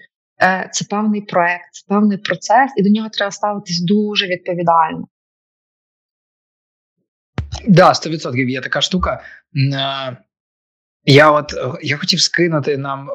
це 0.71 0.86
певний 0.89 1.21
проект, 1.21 1.63
це 1.71 1.86
певний 1.88 2.17
процес, 2.17 2.71
і 2.78 2.84
до 2.84 2.89
нього 2.89 3.10
треба 3.10 3.32
ставитись 3.32 3.82
дуже 3.82 4.28
відповідально. 4.28 5.08
Да, 7.67 7.89
100% 7.89 8.50
є 8.50 8.62
така 8.62 8.82
штука. 8.82 9.21
Е, 9.73 10.17
я 11.06 11.32
от 11.32 11.54
я 11.82 11.97
хотів 11.97 12.21
скинути 12.21 12.78
нам 12.78 13.10
е, 13.10 13.13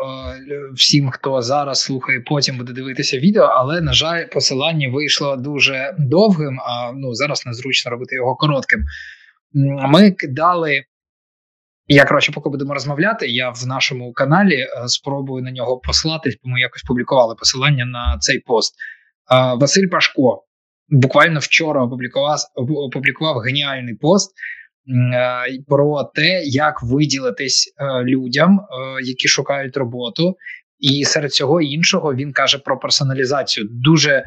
всім, 0.75 1.11
хто 1.11 1.43
зараз 1.43 1.81
слухає, 1.81 2.21
потім 2.21 2.59
буде 2.59 2.73
дивитися 2.73 3.19
відео, 3.19 3.43
але 3.43 3.81
на 3.81 3.93
жаль, 3.93 4.27
посилання 4.27 4.91
вийшло 4.91 5.37
дуже 5.37 5.95
довгим. 5.99 6.61
А 6.61 6.93
ну 6.93 7.15
зараз 7.15 7.47
незручно 7.47 7.91
робити 7.91 8.15
його 8.15 8.37
коротким. 8.37 8.85
Ми 9.89 10.11
кидали 10.11 10.85
я 11.95 12.05
коротше, 12.05 12.33
поки 12.33 12.49
будемо 12.49 12.75
розмовляти, 12.75 13.27
я 13.29 13.51
в 13.51 13.67
нашому 13.67 14.13
каналі 14.13 14.55
е, 14.55 14.69
спробую 14.89 15.43
на 15.43 15.51
нього 15.51 15.79
послатись, 15.79 16.37
бо 16.45 16.51
ми 16.51 16.61
якось 16.61 16.83
публікували 16.83 17.35
посилання 17.35 17.85
на 17.85 18.19
цей 18.21 18.39
пост. 18.39 18.75
Е, 18.75 19.55
Василь 19.55 19.89
Пашко 19.89 20.45
буквально 20.89 21.41
вчора 21.41 21.83
опублікував 21.83 22.39
опублікував 22.57 23.39
геніальний 23.39 23.95
пост 23.95 24.33
е, 24.33 25.63
про 25.69 26.05
те, 26.15 26.43
як 26.43 26.83
виділитись 26.83 27.75
людям, 28.05 28.61
які 29.03 29.29
шукають 29.29 29.77
роботу. 29.77 30.37
І 30.79 31.05
серед 31.05 31.33
цього 31.33 31.61
іншого 31.61 32.15
він 32.15 32.33
каже 32.33 32.59
про 32.59 32.79
персоналізацію. 32.79 33.67
Дуже 33.71 34.25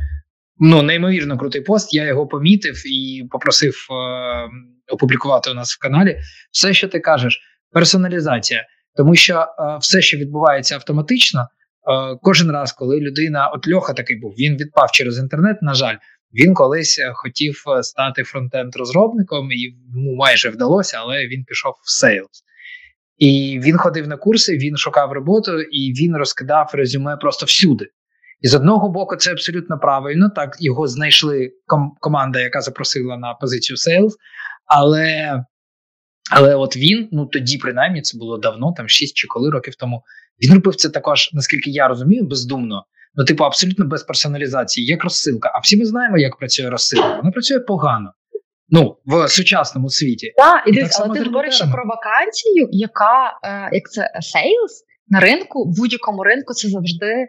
ну 0.59 0.81
неймовірно 0.81 1.37
крутий 1.37 1.61
пост. 1.61 1.93
Я 1.93 2.05
його 2.07 2.27
помітив 2.27 2.83
і 2.87 3.23
попросив 3.31 3.73
опублікувати 4.91 5.51
у 5.51 5.53
нас 5.53 5.75
в 5.75 5.79
каналі. 5.79 6.17
Все, 6.51 6.73
що 6.73 6.87
ти 6.87 6.99
кажеш, 6.99 7.41
персоналізація, 7.75 8.63
тому 8.97 9.15
що 9.15 9.33
е, 9.35 9.45
все, 9.79 10.01
що 10.01 10.17
відбувається 10.17 10.75
автоматично, 10.75 11.39
е, 11.41 11.45
кожен 12.21 12.51
раз, 12.51 12.73
коли 12.73 12.99
людина, 12.99 13.47
от 13.47 13.67
Льоха 13.67 13.93
такий 13.93 14.15
був, 14.15 14.33
він 14.39 14.57
відпав 14.57 14.91
через 14.91 15.19
інтернет. 15.19 15.57
На 15.61 15.73
жаль, 15.73 15.95
він 16.33 16.53
колись 16.53 16.99
е, 16.99 17.11
хотів 17.13 17.63
е, 17.67 17.83
стати 17.83 18.23
фронтенд-розробником, 18.23 19.51
і 19.51 19.61
йому 19.61 20.15
майже 20.15 20.49
вдалося, 20.49 20.97
але 20.99 21.27
він 21.27 21.43
пішов 21.43 21.73
в 21.83 21.91
сейлс. 21.91 22.43
І 23.17 23.59
він 23.63 23.77
ходив 23.77 24.07
на 24.07 24.17
курси, 24.17 24.57
він 24.57 24.77
шукав 24.77 25.11
роботу 25.11 25.61
і 25.61 25.93
він 25.93 26.17
розкидав 26.17 26.69
резюме 26.73 27.17
просто 27.17 27.45
всюди. 27.45 27.85
І 28.41 28.47
з 28.47 28.55
одного 28.55 28.89
боку, 28.89 29.15
це 29.15 29.31
абсолютно 29.31 29.79
правильно. 29.79 30.29
Так 30.29 30.55
його 30.59 30.87
знайшли 30.87 31.51
ком- 31.67 31.91
команда, 31.99 32.39
яка 32.39 32.61
запросила 32.61 33.17
на 33.17 33.33
позицію 33.33 33.77
Sales, 33.77 34.11
але 34.65 35.39
але 36.31 36.55
от 36.55 36.77
він, 36.77 37.09
ну 37.11 37.25
тоді, 37.25 37.57
принаймні, 37.57 38.01
це 38.01 38.17
було 38.17 38.37
давно, 38.37 38.73
там 38.77 38.89
6 38.89 39.15
чи 39.15 39.27
коли 39.27 39.49
років 39.49 39.75
тому. 39.75 40.03
Він 40.43 40.53
робив 40.53 40.75
це 40.75 40.89
також, 40.89 41.29
наскільки 41.33 41.69
я 41.69 41.87
розумію, 41.87 42.27
бездумно. 42.27 42.85
Ну, 43.15 43.25
типу, 43.25 43.43
абсолютно 43.43 43.85
без 43.85 44.03
персоналізації, 44.03 44.87
як 44.87 45.03
розсилка. 45.03 45.51
А 45.55 45.59
всі 45.59 45.77
ми 45.77 45.85
знаємо, 45.85 46.17
як 46.17 46.37
працює 46.37 46.69
розсилка. 46.69 47.17
Вона 47.17 47.31
працює 47.31 47.59
погано. 47.59 48.11
Ну, 48.69 48.97
в 49.05 49.27
сучасному 49.27 49.89
світі. 49.89 50.33
Так, 50.37 50.63
і 50.67 50.73
Так 50.73 50.93
само 50.93 51.05
але 51.09 51.19
ти 51.19 51.25
говориш 51.25 51.59
про 51.59 51.85
вакансію, 51.85 52.67
яка 52.71 53.39
е, 53.43 53.69
як 53.71 53.91
це 53.91 54.09
сейлс 54.21 54.83
на 55.07 55.19
ринку, 55.19 55.63
в 55.63 55.77
будь-якому 55.77 56.23
ринку 56.23 56.53
це 56.53 56.69
завжди 56.69 57.11
е, 57.11 57.27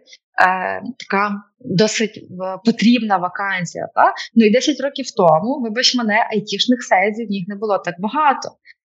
така 0.99 1.31
досить 1.61 2.17
е, 2.17 2.59
потрібна 2.65 3.17
вакансія. 3.17 3.89
Та? 3.95 4.15
Ну 4.35 4.47
і 4.47 4.51
10 4.51 4.81
років 4.81 5.07
тому, 5.17 5.61
вибач 5.63 5.95
мене, 5.95 6.29
айтішних 6.31 6.83
сейлзів 6.83 7.27
в 7.29 7.31
них 7.31 7.45
не 7.49 7.57
було 7.57 7.79
так 7.79 7.95
багато. 7.99 8.49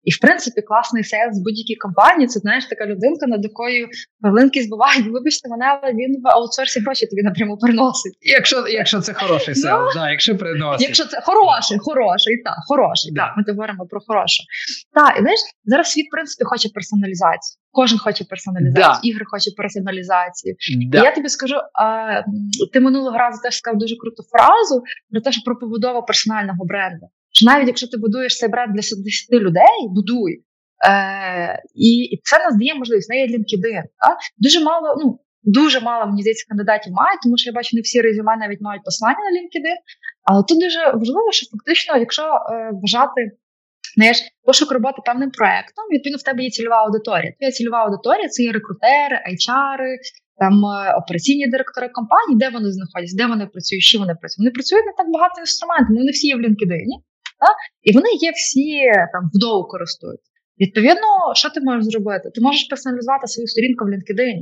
І 0.09 0.11
в 0.11 0.19
принципі, 0.25 0.61
класний 0.63 1.05
сейлс 1.05 1.39
в 1.39 1.43
будь-якій 1.43 1.77
компанії 1.77 2.27
це 2.27 2.41
знаєш 2.41 2.65
така 2.67 2.87
людинка, 2.87 3.27
над 3.27 3.45
якою 3.45 3.89
перлинки 4.21 4.63
збивають. 4.63 5.07
Вибачте 5.07 5.49
мене, 5.49 5.67
але 5.67 5.93
він 5.93 6.23
в 6.25 6.29
аутсорсі 6.29 6.81
гроші 6.81 7.07
тобі 7.07 7.23
напряму 7.23 7.59
приносить. 7.59 8.13
Якщо, 8.21 8.69
якщо 8.69 9.01
це 9.01 9.13
хороший 9.13 9.55
сейл, 9.55 9.79
да, 9.95 10.11
якщо 10.11 10.37
приносить. 10.37 10.87
Якщо 10.89 11.05
це 11.05 11.21
хороший, 11.21 11.79
хороший, 11.79 12.43
так, 12.45 12.55
хороший, 12.69 13.13
Да. 13.13 13.21
так, 13.23 13.33
ми 13.37 13.53
говоримо 13.53 13.87
про 13.87 14.01
хороше. 14.07 14.43
Так, 14.95 15.17
і 15.19 15.21
знаєш, 15.21 15.41
зараз 15.65 15.91
світ, 15.93 16.07
в 16.07 16.15
принципі, 16.15 16.45
хоче 16.45 16.69
персоналізацію. 16.75 17.59
Кожен 17.73 17.99
хоче 17.99 18.25
персоналізацію, 18.25 19.01
Да. 19.03 19.09
ігри 19.09 19.25
хоче 19.33 19.51
персоналізацію. 19.57 20.55
Да. 20.91 21.01
І 21.01 21.05
я 21.05 21.13
тобі 21.15 21.29
скажу, 21.29 21.57
а, 21.75 22.23
ти 22.73 22.81
минулого 22.81 23.19
разу 23.19 23.43
теж 23.43 23.57
сказав 23.57 23.79
дуже 23.79 23.97
круту 23.97 24.23
фразу 24.33 24.83
про 25.11 25.21
те, 25.21 25.33
що 25.33 25.43
про 25.45 25.59
побудову 25.59 26.03
персонального 26.03 26.65
бренду. 26.65 27.07
Що 27.37 27.47
навіть 27.47 27.67
якщо 27.67 27.87
ти 27.89 27.97
будуєш 27.97 28.39
цей 28.39 28.49
бренд 28.49 28.73
для 28.75 28.81
10 28.81 28.97
людей, 29.33 29.79
будуй. 29.97 30.33
Е, 30.89 31.63
і, 31.75 31.91
і 32.13 32.21
це 32.23 32.39
нас 32.39 32.57
дає 32.59 32.75
можливість. 32.75 33.11
Не 33.11 33.17
є 33.19 33.27
LinkedIn. 33.27 33.83
Та? 34.03 34.11
Дуже 34.39 34.59
мало, 34.69 34.87
ну 35.01 35.21
дуже 35.43 35.81
мало 35.81 36.07
мені 36.07 36.23
здається, 36.23 36.49
кандидатів 36.49 36.93
мають, 36.93 37.21
тому 37.23 37.37
що 37.39 37.51
я 37.51 37.55
бачу, 37.55 37.77
не 37.77 37.83
всі 37.83 38.01
резюме 38.01 38.37
навіть 38.37 38.61
мають 38.61 38.85
послання 38.85 39.23
на 39.27 39.33
LinkedIn. 39.37 39.79
Але 40.29 40.43
тут 40.49 40.59
дуже 40.65 40.81
важливо, 41.01 41.29
що 41.33 41.47
фактично, 41.53 41.97
якщо 41.97 42.23
е, 42.23 42.71
вважати 42.79 43.21
знаєш, 43.97 44.19
пошук 44.47 44.71
роботи 44.77 44.99
певним 45.09 45.31
проектом, 45.39 45.85
відповідно, 45.93 46.19
в 46.19 46.27
тебе 46.29 46.41
є 46.43 46.51
цільова 46.57 46.77
аудиторія. 46.85 47.31
Твоя 47.39 47.53
цільова 47.59 47.79
аудиторія 47.85 48.29
це 48.29 48.43
є 48.43 48.53
рекрутери, 48.53 49.17
HR, 49.37 49.81
там 50.43 50.55
е, 50.65 50.95
операційні 51.01 51.47
директори 51.55 51.89
компаній, 51.99 52.37
де 52.43 52.49
вони 52.57 52.69
знаходяться, 52.77 53.17
де 53.21 53.27
вони 53.33 53.45
працюють, 53.53 53.85
що 53.91 53.99
вони 54.03 54.15
працюють. 54.21 54.43
Вони 54.43 54.51
працюють 54.57 54.87
на 54.91 54.95
так 55.01 55.09
багато 55.17 55.37
інструментів, 55.47 55.97
вони 56.03 56.11
всі 56.17 56.27
є 56.33 56.37
в 56.37 56.41
LinkedIn, 56.47 56.91
та? 57.41 57.49
і 57.83 57.91
вони 57.97 58.11
є 58.29 58.31
всі 58.31 58.81
там 59.13 59.23
вдову 59.35 59.65
користують. 59.73 60.21
Відповідно, 60.61 61.09
що 61.35 61.51
ти 61.51 61.61
можеш 61.61 61.85
зробити? 61.85 62.31
Ти 62.35 62.41
можеш 62.41 62.65
персоналізувати 62.65 63.27
свою 63.27 63.47
сторінку 63.47 63.85
в 63.85 63.89
LinkedIn. 63.89 64.39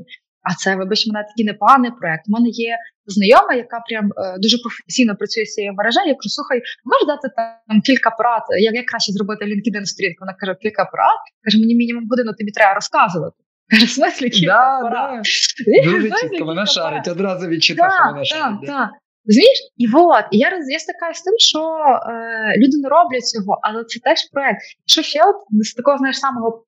А 0.48 0.54
це, 0.54 0.76
вибач 0.76 1.06
мене, 1.06 1.24
такий 1.30 1.44
непоганий 1.50 1.90
проект. 2.00 2.22
У 2.28 2.32
мене 2.32 2.48
є 2.48 2.76
знайома, 3.06 3.52
яка 3.64 3.78
прям 3.88 4.04
е, 4.06 4.38
дуже 4.38 4.56
професійно 4.64 5.16
працює 5.16 5.44
з 5.44 5.52
цією 5.54 5.72
мережею. 5.78 6.06
Я 6.08 6.14
кажу, 6.14 6.28
слухай, 6.38 6.58
можеш 6.90 7.06
дати 7.12 7.28
там 7.36 7.80
кілька 7.88 8.10
порад, 8.10 8.42
як, 8.66 8.74
як 8.74 8.86
краще 8.86 9.12
зробити 9.12 9.42
LinkedIn 9.44 9.84
сторінку? 9.92 10.18
Вона 10.24 10.34
каже, 10.40 10.54
кілька 10.64 10.84
порад. 10.92 11.20
Каже, 11.44 11.56
мені 11.62 11.74
мінімум 11.74 12.04
годину 12.10 12.32
тобі 12.38 12.50
треба 12.58 12.74
розказувати. 12.74 13.36
Каже, 13.70 13.86
в 13.86 13.88
смислі 13.98 14.30
кілька 14.30 14.52
Да, 14.54 14.80
порад. 14.82 15.22
да. 15.66 15.90
Дуже 15.90 16.10
чітко, 16.10 16.44
вона 16.44 16.66
шарить, 16.66 17.08
одразу 17.08 17.48
відчитав, 17.48 17.92
що 17.92 18.04
вона 18.12 18.24
шарить. 18.24 18.60
так, 18.60 18.68
так. 18.76 18.90
Розумієш? 19.26 19.58
І 19.76 19.86
от, 19.94 20.24
і 20.30 20.38
я, 20.38 20.48
я 20.68 20.78
стикаюся 20.78 21.20
з 21.20 21.22
тим, 21.22 21.34
що 21.38 21.60
е, 21.60 22.58
люди 22.60 22.76
не 22.82 22.88
роблять 22.88 23.26
цього, 23.32 23.58
але 23.62 23.84
це 23.84 24.00
теж 24.00 24.18
проект. 24.32 24.60
Що 24.86 25.02
ще 25.02 25.20
от 25.28 25.36
з 25.68 25.74
такого 25.74 25.98
знаєш 25.98 26.18
самого 26.18 26.64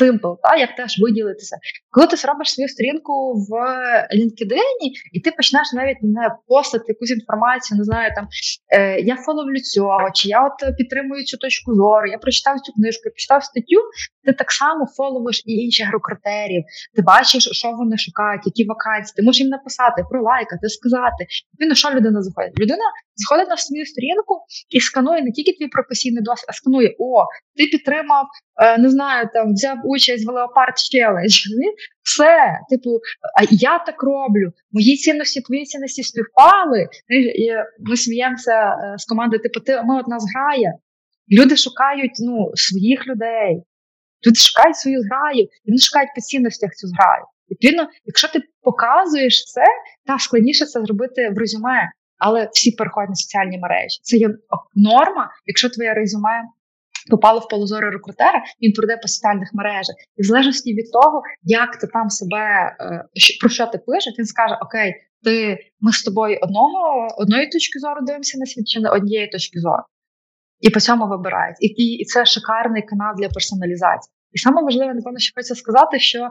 simple, 0.00 0.36
та, 0.42 0.56
як 0.56 0.76
теж 0.76 1.00
виділитися. 1.02 1.56
Коли 1.90 2.06
ти 2.06 2.16
робиш 2.30 2.54
свою 2.54 2.68
сторінку 2.68 3.12
в 3.48 3.50
LinkedIn, 4.18 4.80
і 5.12 5.20
ти 5.20 5.30
почнеш 5.30 5.66
навіть 5.72 6.02
не 6.02 6.24
постати 6.46 6.84
якусь 6.88 7.10
інформацію, 7.10 7.78
не 7.78 7.84
знаю, 7.84 8.10
там 8.16 8.26
е, 8.68 9.00
я 9.00 9.16
фоловлю 9.16 9.60
цього, 9.60 10.08
чи 10.14 10.28
я 10.28 10.46
от 10.46 10.76
підтримую 10.78 11.24
цю 11.24 11.36
точку 11.36 11.74
зору, 11.74 12.06
я 12.06 12.18
прочитав 12.18 12.60
цю 12.60 12.72
книжку, 12.72 13.02
я 13.04 13.10
прочитав 13.10 13.44
статтю, 13.44 13.80
ти 14.24 14.32
так 14.32 14.52
само 14.52 14.86
фоловиш 14.96 15.42
і 15.46 15.52
інших 15.52 15.88
рекрутерів. 15.92 16.62
Ти 16.94 17.02
бачиш, 17.02 17.48
що 17.52 17.70
вони 17.70 17.96
шукають, 17.98 18.42
які 18.46 18.64
вакансії. 18.64 19.14
Ти 19.16 19.22
можеш 19.22 19.40
їм 19.40 19.50
написати, 19.50 20.04
пролайкати, 20.10 20.68
сказати. 20.68 21.26
Відповідно, 21.52 21.74
що 21.74 21.88
людина 22.00 22.22
заходить? 22.22 22.58
Людина 22.60 22.84
заходить 23.16 23.48
на 23.48 23.56
свою 23.56 23.86
сторінку 23.86 24.34
і 24.70 24.80
сканує 24.80 25.22
не 25.22 25.32
тільки 25.32 25.52
твій 25.52 25.68
професійний 25.68 26.22
досвід, 26.22 26.46
а 26.48 26.52
сканує: 26.52 26.96
о, 26.98 27.24
ти 27.56 27.66
підтримав, 27.66 28.26
е, 28.62 28.78
не 28.78 28.90
знаю, 28.90 29.28
там 29.34 29.52
взяв 29.52 29.76
участь 29.84 30.26
в 30.26 30.30
Challenge. 30.30 31.36
Ні? 31.58 31.68
Все, 32.02 32.58
типу, 32.70 32.90
а 33.40 33.42
я 33.50 33.78
так 33.78 34.02
роблю. 34.02 34.52
Мої 34.72 34.96
цінності, 34.96 35.40
твої 35.40 35.64
цінності 35.64 36.02
співпали. 36.02 36.88
І 37.08 37.50
ми 37.90 37.96
сміємося 37.96 38.52
е, 38.52 38.98
з 38.98 39.04
команди, 39.04 39.38
типу, 39.38 39.60
ти 39.60 39.82
ми 39.82 40.00
от 40.00 40.08
нас 40.08 40.24
грає. 40.34 40.74
Люди 41.38 41.56
шукають 41.56 42.16
ну, 42.20 42.50
своїх 42.54 43.06
людей. 43.06 43.62
Люди 44.26 44.38
шукають 44.38 44.76
свою 44.76 45.02
зграю, 45.02 45.40
і 45.40 45.70
вони 45.70 45.78
шукають 45.78 46.10
по 46.14 46.20
цінностях 46.20 46.70
цю 46.70 46.86
зграю. 46.88 47.24
Відповідно, 47.50 47.88
якщо 48.04 48.28
ти 48.28 48.40
показуєш 48.62 49.44
це, 49.44 49.64
так 50.06 50.20
складніше 50.20 50.66
це 50.66 50.80
зробити 50.80 51.30
в 51.30 51.38
резюме, 51.38 51.90
але 52.18 52.48
всі 52.52 52.72
переходять 52.72 53.08
на 53.08 53.14
соціальні 53.14 53.58
мережі. 53.58 54.00
Це 54.02 54.16
є 54.16 54.28
норма, 54.74 55.30
якщо 55.46 55.68
твоє 55.68 55.94
резюме 55.94 56.42
попало 57.10 57.40
в 57.40 57.48
поле 57.48 57.80
рекрутера, 57.80 58.42
він 58.62 58.72
пройде 58.72 58.96
по 58.96 59.08
соціальних 59.08 59.50
мережах. 59.52 59.96
І 60.16 60.22
в 60.22 60.24
залежності 60.24 60.74
від 60.74 60.92
того, 60.92 61.22
як 61.42 61.76
ти 61.76 61.86
там 61.86 62.10
себе 62.10 62.76
е, 62.80 63.04
про 63.40 63.48
що 63.48 63.66
ти 63.66 63.78
пишеш, 63.78 64.14
він 64.18 64.26
скаже: 64.26 64.58
Окей, 64.62 64.94
ти 65.24 65.58
ми 65.80 65.92
з 65.92 66.02
тобою 66.02 66.38
одного 66.42 67.08
одної 67.18 67.46
точки 67.46 67.78
зору 67.78 68.00
дивимося 68.06 68.38
на 68.38 68.46
світ, 68.46 68.68
чи 68.68 68.80
не 68.80 68.90
однієї 68.90 69.28
точки 69.28 69.60
зору. 69.60 69.82
І 70.60 70.70
по 70.70 70.80
цьому 70.80 71.08
вибирають. 71.08 71.56
І, 71.60 71.66
і, 71.66 72.04
це 72.04 72.26
шикарний 72.26 72.82
канал 72.82 73.14
для 73.18 73.28
персоналізації. 73.28 74.12
І 74.32 74.38
саме 74.38 74.62
важливе, 74.62 74.94
напевно, 74.94 75.18
що 75.18 75.32
хочеться 75.34 75.54
сказати, 75.54 75.98
що 75.98 76.30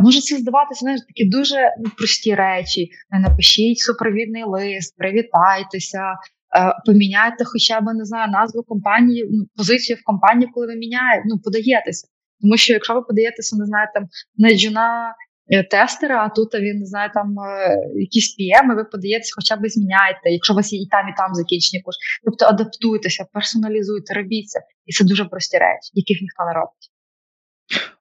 може 0.00 0.20
це 0.20 0.36
здаватися 0.36 0.80
знаєш, 0.80 1.00
такі 1.00 1.24
дуже 1.28 1.56
ну, 1.78 1.90
прості 1.98 2.34
речі. 2.34 2.90
Е, 3.12 3.18
Напишіть 3.18 3.78
супровідний 3.78 4.44
лист, 4.46 4.96
привітайтеся, 4.96 6.02
е, 6.02 6.74
поміняйте 6.86 7.44
хоча 7.44 7.80
б 7.80 7.94
не 7.94 8.04
знаю 8.04 8.30
назву 8.30 8.62
компанії, 8.62 9.28
ну, 9.30 9.44
позицію 9.56 9.98
в 10.00 10.04
компанії, 10.04 10.50
коли 10.54 10.66
ви 10.66 10.76
міняєте, 10.76 11.22
ну 11.26 11.38
подаєтеся. 11.38 12.08
Тому 12.40 12.56
що 12.56 12.72
якщо 12.72 12.94
ви 12.94 13.02
подаєтеся, 13.02 13.56
не 13.56 13.66
знаю, 13.66 13.88
там 13.94 14.04
на 14.36 14.54
джуна 14.54 15.14
е, 15.52 15.62
тестера, 15.62 16.24
а 16.24 16.28
тут 16.28 16.54
він 16.54 16.78
не 16.78 16.86
знаю, 16.86 17.10
там 17.14 17.38
е, 17.38 17.76
якісь 17.94 18.36
PM, 18.38 18.72
і 18.72 18.76
ви 18.76 18.84
подаєтеся, 18.84 19.32
хоча 19.36 19.56
б 19.56 19.68
зміняєте, 19.68 20.30
якщо 20.30 20.52
у 20.52 20.56
вас 20.56 20.72
є 20.72 20.82
і 20.82 20.86
там, 20.90 21.08
і 21.08 21.12
там 21.16 21.34
закінчені 21.34 21.82
курс. 21.82 21.96
Тобто 22.24 22.44
адаптуйтеся, 22.46 23.26
персоналізуйте, 23.32 24.14
робіть 24.14 24.48
це. 24.48 24.60
І 24.86 24.92
це 24.92 25.04
дуже 25.04 25.24
прості 25.24 25.58
речі, 25.58 25.90
яких 25.94 26.18
ніхто 26.22 26.44
не 26.44 26.52
робить. 26.52 26.84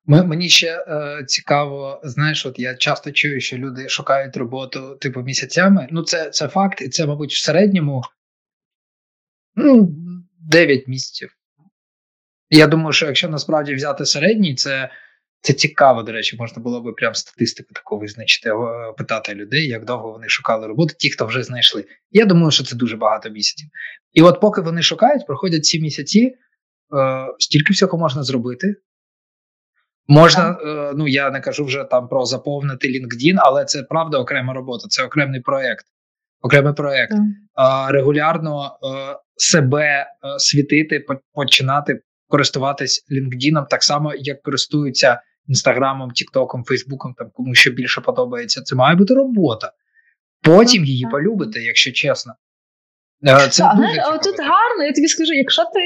Мені 0.07 0.49
ще 0.49 0.85
е, 0.87 1.23
цікаво, 1.27 2.01
знаєш, 2.03 2.45
от 2.45 2.59
я 2.59 2.75
часто 2.75 3.11
чую, 3.11 3.41
що 3.41 3.57
люди 3.57 3.89
шукають 3.89 4.37
роботу 4.37 4.97
типу 5.01 5.21
місяцями. 5.21 5.87
Ну, 5.91 6.03
це, 6.03 6.29
це 6.29 6.47
факт, 6.47 6.81
і 6.81 6.89
це, 6.89 7.05
мабуть, 7.05 7.33
в 7.33 7.43
середньому 7.43 8.01
ну, 9.55 9.95
9 10.39 10.87
місяців. 10.87 11.33
Я 12.49 12.67
думаю, 12.67 12.93
що 12.93 13.05
якщо 13.05 13.29
насправді 13.29 13.75
взяти 13.75 14.05
середній, 14.05 14.55
це, 14.55 14.89
це 15.41 15.53
цікаво, 15.53 16.03
до 16.03 16.11
речі, 16.11 16.37
можна 16.37 16.63
було 16.63 16.81
би 16.81 16.93
прям 16.93 17.13
статистику 17.13 17.73
таку 17.73 17.99
визначити, 17.99 18.51
питати 18.97 19.35
людей, 19.35 19.67
як 19.67 19.85
довго 19.85 20.11
вони 20.11 20.29
шукали 20.29 20.67
роботу, 20.67 20.95
ті, 20.99 21.09
хто 21.09 21.25
вже 21.25 21.43
знайшли. 21.43 21.85
Я 22.11 22.25
думаю, 22.25 22.51
що 22.51 22.63
це 22.63 22.75
дуже 22.75 22.97
багато 22.97 23.29
місяців. 23.29 23.69
І 24.13 24.21
от 24.21 24.41
поки 24.41 24.61
вони 24.61 24.81
шукають, 24.81 25.25
проходять 25.27 25.65
ці 25.65 25.81
місяці, 25.81 26.21
е, 26.21 26.35
стільки 27.39 27.73
всього 27.73 27.97
можна 27.97 28.23
зробити. 28.23 28.75
Можна, 30.07 30.57
е, 30.65 30.93
ну 30.95 31.07
я 31.07 31.31
не 31.31 31.41
кажу 31.41 31.65
вже 31.65 31.83
там 31.83 32.07
про 32.07 32.25
заповнити 32.25 32.87
LinkedIn, 32.87 33.35
але 33.37 33.65
це 33.65 33.83
правда 33.83 34.17
окрема 34.17 34.53
робота, 34.53 34.87
це 34.87 35.03
окремий 35.03 35.41
проєкт. 35.41 35.85
Окремий 36.41 36.73
проєкт. 36.73 37.13
Е, 37.13 37.91
регулярно 37.91 38.65
е, 38.65 39.15
себе 39.35 39.85
е, 39.85 40.05
світити, 40.39 41.05
починати 41.33 42.01
користуватись 42.27 43.05
LinkedIn 43.11 43.67
так 43.69 43.83
само, 43.83 44.13
як 44.15 44.41
користуються 44.41 45.21
Інстаграмом, 45.47 46.11
Тіктоком, 46.11 46.63
Фейсбуком, 46.63 47.13
там 47.13 47.29
кому 47.33 47.55
що 47.55 47.71
більше 47.71 48.01
подобається. 48.01 48.61
Це 48.61 48.75
має 48.75 48.95
бути 48.95 49.13
робота. 49.13 49.71
Потім 50.41 50.85
її 50.85 51.07
полюбите, 51.11 51.59
якщо 51.59 51.91
чесно. 51.91 52.33
Це 53.21 53.63
Так, 53.63 53.77
дуже 53.77 54.01
але 54.01 54.17
тут 54.17 54.39
гарно, 54.39 54.83
я 54.83 54.93
тобі 54.93 55.07
скажу, 55.07 55.33
якщо 55.33 55.63
ти, 55.63 55.79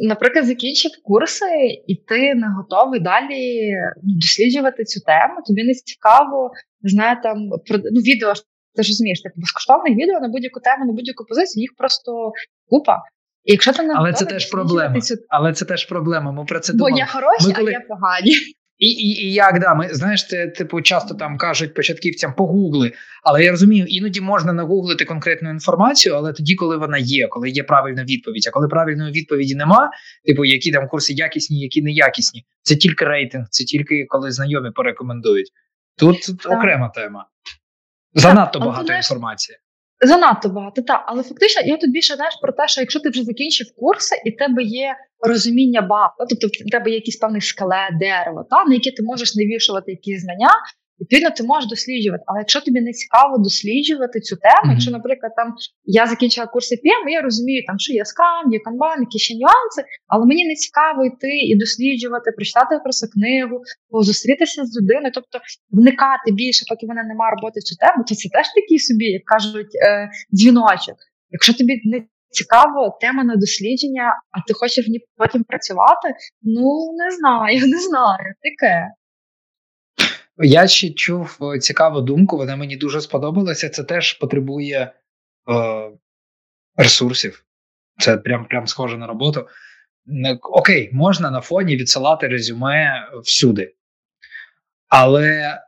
наприклад, 0.00 0.46
закінчив 0.46 0.90
курси, 1.04 1.46
і 1.86 1.94
ти 1.96 2.34
не 2.34 2.48
готовий 2.56 3.00
далі 3.00 3.70
ну, 4.02 4.14
досліджувати 4.14 4.84
цю 4.84 5.00
тему, 5.00 5.34
тобі 5.46 5.64
не 5.64 5.74
цікаво 5.74 6.50
знає 6.82 7.20
там 7.22 7.36
про 7.66 7.78
ну, 7.92 8.00
відео. 8.00 8.32
Ти 8.74 8.82
ж 8.82 8.90
розумієш, 8.90 9.22
типу 9.22 9.40
безкоштовних 9.40 9.96
відео 9.96 10.20
на 10.20 10.28
будь-яку 10.28 10.60
тему, 10.60 10.86
на 10.86 10.92
будь-яку 10.92 11.24
позицію, 11.24 11.60
їх 11.60 11.70
просто 11.76 12.32
купа. 12.68 13.02
І 13.44 13.52
якщо 13.52 13.72
ти 13.72 13.82
не 13.82 13.94
Але 13.96 14.12
це 14.12 14.24
теж 14.24 14.50
проблема. 14.50 15.00
Цю... 15.00 15.14
Але 15.28 15.52
це 15.52 15.64
теж 15.64 15.84
проблема. 15.84 16.32
Ми 16.32 16.44
про 16.44 16.60
це 16.60 16.72
думали. 16.72 16.92
Бо 16.92 16.98
я 16.98 17.06
хороші, 17.06 17.48
Ми 17.48 17.54
коли... 17.54 17.70
а 17.70 17.72
я 17.72 17.80
погані. 17.80 18.34
І 18.82 18.86
і, 18.86 19.26
і 19.26 19.32
як 19.32 19.60
да, 19.60 19.74
ми 19.74 19.88
знаєш, 19.94 20.26
це 20.26 20.46
типу 20.46 20.80
часто 20.80 21.14
там 21.14 21.38
кажуть 21.38 21.74
початківцям 21.74 22.34
погугли, 22.34 22.92
але 23.22 23.44
я 23.44 23.50
розумію, 23.50 23.86
іноді 23.88 24.20
можна 24.20 24.52
нагуглити 24.52 25.04
конкретну 25.04 25.50
інформацію, 25.50 26.14
але 26.14 26.32
тоді, 26.32 26.54
коли 26.54 26.76
вона 26.76 26.98
є, 26.98 27.28
коли 27.28 27.50
є 27.50 27.62
правильна 27.62 28.04
відповідь. 28.04 28.46
А 28.48 28.50
коли 28.50 28.68
правильної 28.68 29.12
відповіді 29.12 29.54
нема, 29.54 29.90
типу 30.26 30.44
які 30.44 30.72
там 30.72 30.88
курси 30.88 31.12
якісні, 31.12 31.60
які 31.60 31.82
неякісні, 31.82 32.44
це 32.62 32.76
тільки 32.76 33.04
рейтинг, 33.04 33.46
це 33.50 33.64
тільки 33.64 34.06
коли 34.08 34.30
знайомі 34.32 34.70
порекомендують. 34.70 35.50
Тут 35.98 36.20
так. 36.42 36.52
окрема 36.52 36.88
тема. 36.88 37.26
Занадто 38.14 38.60
багато 38.60 38.92
інформації. 38.92 39.58
Занадто 40.02 40.48
багато, 40.48 40.82
так. 40.82 41.04
Але 41.06 41.22
фактично 41.22 41.62
я 41.64 41.76
тут 41.76 41.90
більше 41.90 42.14
знаєш 42.14 42.34
про 42.42 42.52
те, 42.52 42.68
що 42.68 42.80
якщо 42.80 43.00
ти 43.00 43.08
вже 43.08 43.22
закінчив 43.24 43.66
курси, 43.76 44.16
і 44.24 44.30
в 44.30 44.36
тебе 44.36 44.62
є 44.62 44.94
розуміння 45.20 45.82
баз, 45.82 46.10
тобто 46.18 46.46
в 46.46 46.70
тебе 46.70 46.90
є 46.90 46.96
якийсь 46.96 47.16
певний 47.16 47.40
скелет, 47.40 47.98
дерево, 48.00 48.46
та, 48.50 48.64
на 48.64 48.74
яке 48.74 48.90
ти 48.90 49.02
можеш 49.02 49.36
навішувати 49.36 49.90
якісь 49.90 50.22
знання, 50.22 50.50
Відповідно, 51.02 51.30
ти 51.36 51.42
можеш 51.42 51.70
досліджувати, 51.70 52.24
але 52.26 52.38
якщо 52.44 52.60
тобі 52.60 52.80
не 52.80 52.92
цікаво 52.92 53.38
досліджувати 53.38 54.20
цю 54.20 54.36
тему, 54.36 54.56
mm-hmm. 54.64 54.74
якщо, 54.74 54.90
наприклад, 54.90 55.32
там 55.36 55.48
я 55.84 56.06
закінчила 56.06 56.46
курси 56.46 56.74
PM, 56.74 57.04
я 57.18 57.20
розумію, 57.28 57.62
там 57.66 57.76
що 57.78 57.92
є 57.92 58.04
скам, 58.04 58.52
є 58.52 58.58
канбан, 58.66 58.98
які 59.00 59.18
ще 59.18 59.34
нюанси, 59.34 59.80
але 60.12 60.26
мені 60.26 60.44
не 60.50 60.54
цікаво 60.54 61.04
йти 61.04 61.32
і 61.50 61.52
досліджувати, 61.62 62.30
прочитати 62.36 62.72
просто 62.84 63.06
книгу, 63.14 63.56
зустрітися 64.08 64.64
з 64.64 64.70
людиною, 64.76 65.12
тобто 65.14 65.36
вникати 65.70 66.28
більше, 66.40 66.62
поки 66.68 66.86
вона 66.86 67.02
не 67.10 67.14
має 67.14 67.30
роботи 67.36 67.60
в 67.60 67.66
цю 67.68 67.74
тему, 67.82 68.00
то 68.08 68.14
це 68.20 68.26
теж 68.34 68.46
такий 68.58 68.78
собі, 68.78 69.06
як 69.18 69.24
кажуть, 69.24 69.74
е, 69.86 70.10
дзвіночок. 70.36 70.98
Якщо 71.30 71.52
тобі 71.54 71.74
не 71.84 71.98
цікаво 72.30 72.98
тема 73.00 73.24
на 73.24 73.36
дослідження, 73.36 74.06
а 74.34 74.36
ти 74.46 74.54
хочеш 74.54 74.88
в 74.88 74.90
ній 74.90 75.00
потім 75.16 75.44
працювати, 75.44 76.08
ну 76.42 76.66
не 77.00 77.10
знаю, 77.16 77.58
не 77.74 77.78
знаю, 77.88 78.28
таке. 78.46 78.74
Я 80.38 80.68
ще 80.68 80.90
чув 80.90 81.38
е, 81.42 81.58
цікаву 81.58 82.00
думку, 82.00 82.36
вона 82.36 82.56
мені 82.56 82.76
дуже 82.76 83.00
сподобалася. 83.00 83.68
Це 83.68 83.84
теж 83.84 84.12
потребує 84.12 84.78
е, 84.78 84.92
ресурсів. 86.76 87.44
Це 87.98 88.16
прям 88.16 88.44
прям 88.44 88.66
схоже 88.66 88.98
на 88.98 89.06
роботу. 89.06 89.46
Окей, 90.42 90.90
можна 90.92 91.30
на 91.30 91.40
фоні 91.40 91.76
відсилати 91.76 92.28
резюме 92.28 93.08
всюди, 93.22 93.74
але 94.88 95.30
е, 95.30 95.58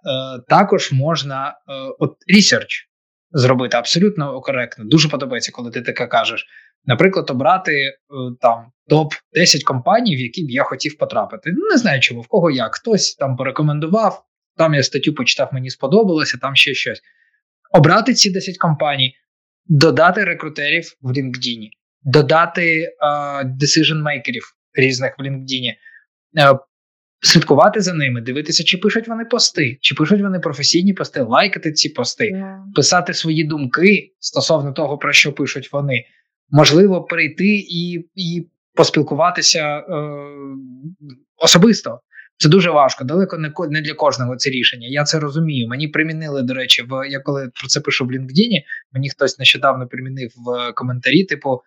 також 0.49 0.93
можна 0.93 1.49
е, 1.49 1.73
от 1.99 2.17
ресерч 2.35 2.89
зробити 3.31 3.77
абсолютно 3.77 4.41
коректно. 4.41 4.85
Дуже 4.85 5.09
подобається, 5.09 5.53
коли 5.53 5.71
ти 5.71 5.83
таке 5.83 6.07
кажеш. 6.07 6.47
Наприклад, 6.85 7.31
обрати 7.31 7.73
е, 7.73 7.95
там 8.41 8.67
топ 8.89 9.13
10 9.33 9.65
компаній, 9.65 10.17
в 10.17 10.21
які 10.21 10.45
б 10.45 10.51
я 10.51 10.63
хотів 10.63 10.99
потрапити. 10.99 11.51
Ну, 11.57 11.67
не 11.71 11.77
знаю, 11.77 12.01
чому 12.01 12.21
в 12.21 12.27
кого 12.27 12.51
як. 12.51 12.75
Хтось 12.75 13.15
там 13.15 13.37
порекомендував, 13.37 14.25
там 14.57 14.75
я 14.75 14.83
статтю 14.83 15.15
почитав, 15.15 15.51
мені 15.53 15.71
сподобалося, 15.71 16.39
там 16.39 16.57
ще 16.57 16.75
щось. 16.75 17.03
Обрати 17.73 18.15
ці 18.15 18.31
10 18.31 18.59
компаній, 18.59 19.17
додати 19.67 20.25
рекрутерів 20.25 20.97
в 21.03 21.11
LinkedIn, 21.11 21.69
додати 22.03 22.89
uh, 23.03 23.45
decision-мейкерів 23.45 24.43
різних 24.75 25.15
в 25.19 25.23
LinkedIn, 25.23 25.75
слідкувати 27.25 27.81
за 27.81 27.95
ними, 27.95 28.21
дивитися, 28.21 28.65
чи 28.65 28.79
пишуть 28.79 29.09
вони 29.09 29.25
пости, 29.25 29.79
чи 29.81 29.95
пишуть 29.95 30.21
вони 30.21 30.39
професійні 30.39 30.93
пости, 30.93 31.21
лайкати 31.21 31.73
ці 31.73 31.89
пости, 31.89 32.25
yeah. 32.25 32.73
писати 32.75 33.15
свої 33.15 33.45
думки 33.45 34.13
стосовно 34.19 34.73
того, 34.73 34.99
про 34.99 35.13
що 35.13 35.33
пишуть 35.33 35.73
вони. 35.73 36.05
Можливо, 36.51 37.03
перейти 37.03 37.67
і 37.71 38.09
і 38.15 38.49
поспілкуватися 38.75 39.79
е, 39.79 39.85
особисто. 41.37 42.01
Це 42.39 42.49
дуже 42.49 42.71
важко. 42.71 43.05
Далеко 43.05 43.39
не 43.39 43.53
не 43.71 43.81
для 43.81 43.95
кожного 43.95 44.37
це 44.37 44.51
рішення. 44.51 44.89
Я 44.89 45.05
це 45.05 45.21
розумію. 45.21 45.69
Мені 45.69 45.89
примінили, 45.89 46.43
до 46.43 46.55
речі, 46.55 46.83
в 46.83 47.09
я 47.11 47.21
коли 47.21 47.51
про 47.61 47.69
це 47.69 47.81
пишу 47.81 48.05
в 48.05 48.09
LinkedIn, 48.09 48.63
Мені 48.93 49.11
хтось 49.11 49.39
нещодавно 49.39 49.87
примінив 49.87 50.31
в 50.47 50.73
коментарі: 50.73 51.25
типу, 51.25 51.61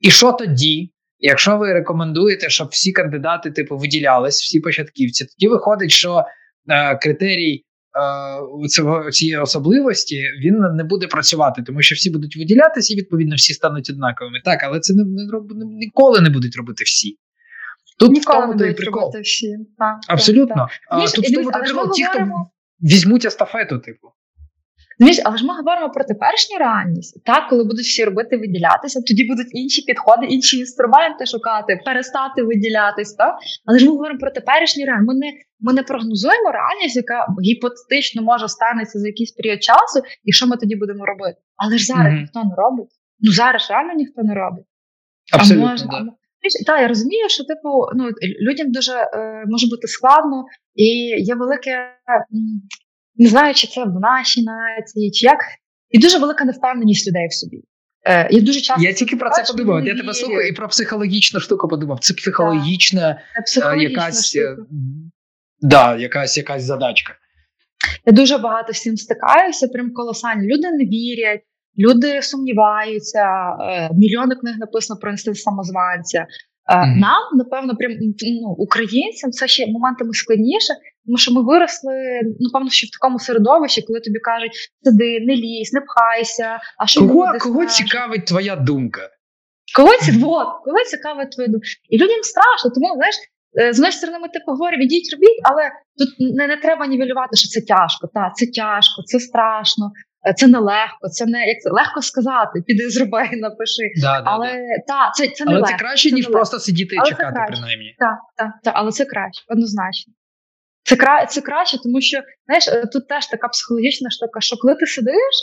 і 0.00 0.10
що 0.10 0.32
тоді? 0.32 0.92
Якщо 1.20 1.56
ви 1.58 1.72
рекомендуєте, 1.72 2.50
щоб 2.50 2.68
всі 2.68 2.92
кандидати 2.92 3.50
типу 3.50 3.76
виділялись, 3.76 4.42
всі 4.42 4.60
початківці, 4.60 5.24
тоді 5.24 5.48
виходить, 5.48 5.90
що 5.90 6.24
е, 6.68 6.96
критерій 6.96 7.64
е, 9.06 9.10
цієї 9.10 9.38
особливості 9.38 10.22
він 10.44 10.58
не 10.76 10.84
буде 10.84 11.06
працювати, 11.06 11.62
тому 11.66 11.82
що 11.82 11.94
всі 11.94 12.10
будуть 12.10 12.36
виділятися, 12.36 12.94
і 12.94 12.96
відповідно 12.96 13.34
всі 13.36 13.54
стануть 13.54 13.90
однаковими. 13.90 14.40
Так, 14.44 14.62
але 14.62 14.80
це 14.80 14.94
не, 14.94 15.04
не, 15.04 15.24
не 15.54 15.64
ніколи 15.64 16.20
не 16.20 16.30
будуть 16.30 16.56
робити 16.56 16.84
всі. 16.84 17.18
Тут 17.98 18.12
Ніколи 18.12 18.38
в 18.38 18.42
тому 18.42 18.54
не 18.54 18.72
прикол. 18.72 19.12
всі. 19.22 19.56
Так, 19.78 19.98
Абсолютно. 20.08 20.54
Так, 20.54 20.68
так. 20.90 21.02
А, 21.02 21.06
тут 21.06 21.28
в 21.28 21.34
тому 21.34 21.50
прикол. 21.50 21.90
Ті, 21.92 22.04
хто 22.04 22.46
візьмуть 22.82 23.24
естафету, 23.24 23.78
типу. 23.78 24.08
Знаєш, 24.98 25.20
але 25.24 25.36
ж 25.36 25.46
ми 25.46 25.54
говоримо 25.56 25.90
про 25.90 26.04
теперішню 26.04 26.58
реальність. 26.58 27.24
Так, 27.24 27.48
коли 27.48 27.64
будуть 27.64 27.84
всі 27.84 28.04
робити 28.04 28.36
виділятися, 28.36 29.00
тоді 29.06 29.24
будуть 29.24 29.46
інші 29.50 29.82
підходи, 29.82 30.26
інші 30.26 30.58
інструменти 30.58 31.26
шукати, 31.26 31.80
перестати 31.84 32.42
виділятись. 32.42 33.14
Так? 33.14 33.36
Але 33.64 33.78
ж 33.78 33.86
ми 33.86 33.92
говоримо 33.92 34.18
про 34.18 34.30
теперішню 34.30 34.86
реальність. 34.86 35.08
Ми 35.08 35.14
не 35.14 35.32
ми 35.60 35.72
не 35.72 35.82
прогнозуємо 35.82 36.52
реальність, 36.52 36.96
яка 36.96 37.26
гіпотетично 37.44 38.22
може 38.22 38.48
станеться 38.48 38.98
за 38.98 39.06
якийсь 39.06 39.32
період 39.32 39.62
часу, 39.62 40.02
і 40.24 40.32
що 40.32 40.46
ми 40.46 40.56
тоді 40.56 40.76
будемо 40.76 41.06
робити. 41.06 41.38
Але 41.56 41.78
ж 41.78 41.84
зараз 41.84 42.06
mm-hmm. 42.06 42.20
ніхто 42.20 42.44
не 42.44 42.54
робить. 42.56 42.88
Ну 43.20 43.32
зараз 43.32 43.66
реально 43.70 43.92
ніхто 43.94 44.22
не 44.22 44.34
робить. 44.34 44.64
Абсолютно, 45.32 45.66
а 45.66 45.70
може, 45.70 45.84
да. 45.84 46.06
Так, 46.66 46.80
я 46.80 46.88
розумію, 46.88 47.28
що 47.28 47.44
типу 47.44 47.68
ну 47.96 48.10
людям 48.40 48.72
дуже 48.72 48.92
е, 48.92 49.44
може 49.46 49.66
бути 49.66 49.88
складно, 49.88 50.44
і 50.74 50.84
є 51.18 51.34
велике, 51.34 51.88
не 53.16 53.28
знаю, 53.28 53.54
чи 53.54 53.66
це 53.66 53.84
в 53.84 54.00
нашій 54.00 54.42
нації, 54.42 55.10
чи 55.10 55.26
як, 55.26 55.38
і 55.90 55.98
дуже 55.98 56.18
велика 56.18 56.44
невпевненість 56.44 57.08
людей 57.08 57.28
в 57.28 57.34
собі. 57.34 57.62
Е, 58.06 58.28
Я 58.30 58.40
дуже 58.40 58.60
часто 58.60 58.82
я 58.82 58.92
тільки 58.92 59.16
про 59.16 59.30
це 59.30 59.44
подумав. 59.52 59.86
Я 59.86 59.96
тебе 59.96 60.14
слухаю 60.14 60.48
і 60.48 60.52
про 60.52 60.68
психологічну 60.68 61.40
штуку 61.40 61.68
подумав. 61.68 61.98
Це 62.00 62.14
психологічна, 62.14 63.20
це 63.36 63.42
психологічна 63.42 63.90
якась 63.90 64.36
е, 64.36 64.40
штука. 64.40 64.62
да, 65.60 65.96
якась 65.96 66.36
якась 66.36 66.62
задачка. 66.62 67.14
Я 68.06 68.12
дуже 68.12 68.38
багато 68.38 68.72
з 68.72 68.82
цим 68.82 68.96
стикаюся, 68.96 69.68
прям 69.68 69.92
колосально. 69.92 70.42
Люди 70.42 70.70
не 70.70 70.84
вірять. 70.84 71.42
Люди 71.78 72.22
сумніваються, 72.22 73.24
е, 73.60 73.90
мільйони 73.94 74.34
книг 74.34 74.54
написано 74.58 75.00
про 75.00 75.10
інстинкт 75.10 75.40
самозванця. 75.40 76.26
Mm-hmm. 76.68 76.96
Нам, 76.96 77.22
напевно, 77.34 77.76
прям 77.76 77.92
ну, 78.42 78.48
українцям 78.48 79.30
це 79.30 79.48
ще 79.48 79.66
моментами 79.66 80.14
складніше, 80.14 80.74
тому 81.06 81.18
що 81.18 81.32
ми 81.32 81.42
виросли, 81.42 81.94
напевно, 82.40 82.70
ще 82.70 82.86
в 82.86 82.90
такому 82.90 83.18
середовищі, 83.18 83.82
коли 83.82 84.00
тобі 84.00 84.18
кажуть, 84.18 84.52
сиди, 84.82 85.20
не 85.20 85.36
лізь, 85.36 85.72
не 85.72 85.80
пхайся. 85.80 86.58
А 86.78 86.86
що 86.86 87.00
кого 87.00 87.32
кого 87.40 87.66
цікавить 87.66 88.26
твоя 88.26 88.56
думка? 88.56 89.02
Кого 89.76 89.90
вот, 90.12 90.48
кого 90.64 90.84
цікавить 90.86 91.30
твоя 91.30 91.48
думка? 91.48 91.66
І 91.90 91.98
людям 91.98 92.22
страшно, 92.22 92.70
тому 92.70 92.94
знаєш. 92.94 93.16
Е, 93.60 93.72
з 93.72 93.76
однієї 93.76 93.92
сторони, 93.92 94.18
ми 94.18 94.28
типу 94.28 94.50
говоримо, 94.52 94.82
ідіть 94.82 95.12
робіть, 95.12 95.40
але 95.50 95.62
тут 95.98 96.08
не 96.36 96.46
не 96.46 96.56
треба 96.56 96.86
нівелювати, 96.86 97.36
що 97.36 97.48
це 97.48 97.60
тяжко. 97.60 98.08
Та, 98.14 98.30
це 98.36 98.46
тяжко, 98.46 99.02
це 99.04 99.20
страшно. 99.20 99.84
Е, 100.26 100.34
це 100.34 100.46
нелегко, 100.46 101.08
це 101.08 101.26
не 101.26 101.46
як 101.46 101.60
це 101.60 101.70
легко 101.70 102.02
сказати. 102.02 102.62
Піди 102.66 102.90
зроби, 102.90 103.22
напиши. 103.32 103.82
Да, 103.96 104.20
да, 104.20 104.30
але 104.30 104.52
да. 104.52 104.94
та 104.94 105.10
це 105.14 105.28
це 105.28 105.44
але 105.46 105.60
не 105.60 105.66
це 105.66 105.74
краще, 105.74 106.08
це 106.10 106.14
ніж 106.14 106.26
просто 106.26 106.58
сидіти 106.58 106.96
і 106.96 107.08
чекати, 107.08 107.40
принаймні. 107.48 107.96
Так, 107.98 108.18
так, 108.36 108.50
так, 108.64 108.74
але 108.76 108.92
це 108.92 109.04
краще, 109.04 109.44
однозначно. 109.48 110.14
Це 110.82 110.96
кра... 110.96 111.26
це 111.26 111.40
краще, 111.40 111.78
тому 111.82 112.00
що 112.00 112.18
знаєш, 112.46 112.68
е, 112.68 112.86
тут 112.86 113.08
теж 113.08 113.26
така 113.26 113.48
психологічна 113.48 114.10
штука, 114.10 114.40
що 114.40 114.56
коли 114.56 114.74
ти 114.74 114.86
сидиш 114.86 115.34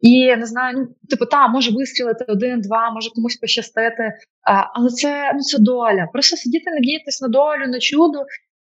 і 0.00 0.36
не 0.36 0.46
знаю, 0.46 0.78
ну 0.78 0.86
типу, 1.10 1.26
та 1.26 1.48
може 1.48 1.70
вистрілити 1.70 2.24
один-два, 2.28 2.90
може 2.90 3.10
комусь 3.10 3.36
пощастити, 3.36 4.12
а, 4.42 4.60
е, 4.60 4.70
але 4.74 4.88
це 4.88 5.32
ну 5.34 5.40
це 5.40 5.58
доля. 5.58 6.08
Просто 6.12 6.36
сидіти, 6.36 6.70
надіятись 6.70 7.20
на 7.20 7.28
долю, 7.28 7.66
на 7.66 7.78
чудо. 7.78 8.24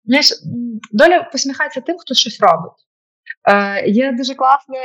Знаєш, 0.06 0.34
доля 0.92 1.30
посміхається 1.32 1.82
тим, 1.82 1.98
хто 1.98 2.14
щось 2.14 2.40
робить. 2.42 2.89
Е, 3.48 4.12
дуже 4.12 4.36
класно, 4.36 4.76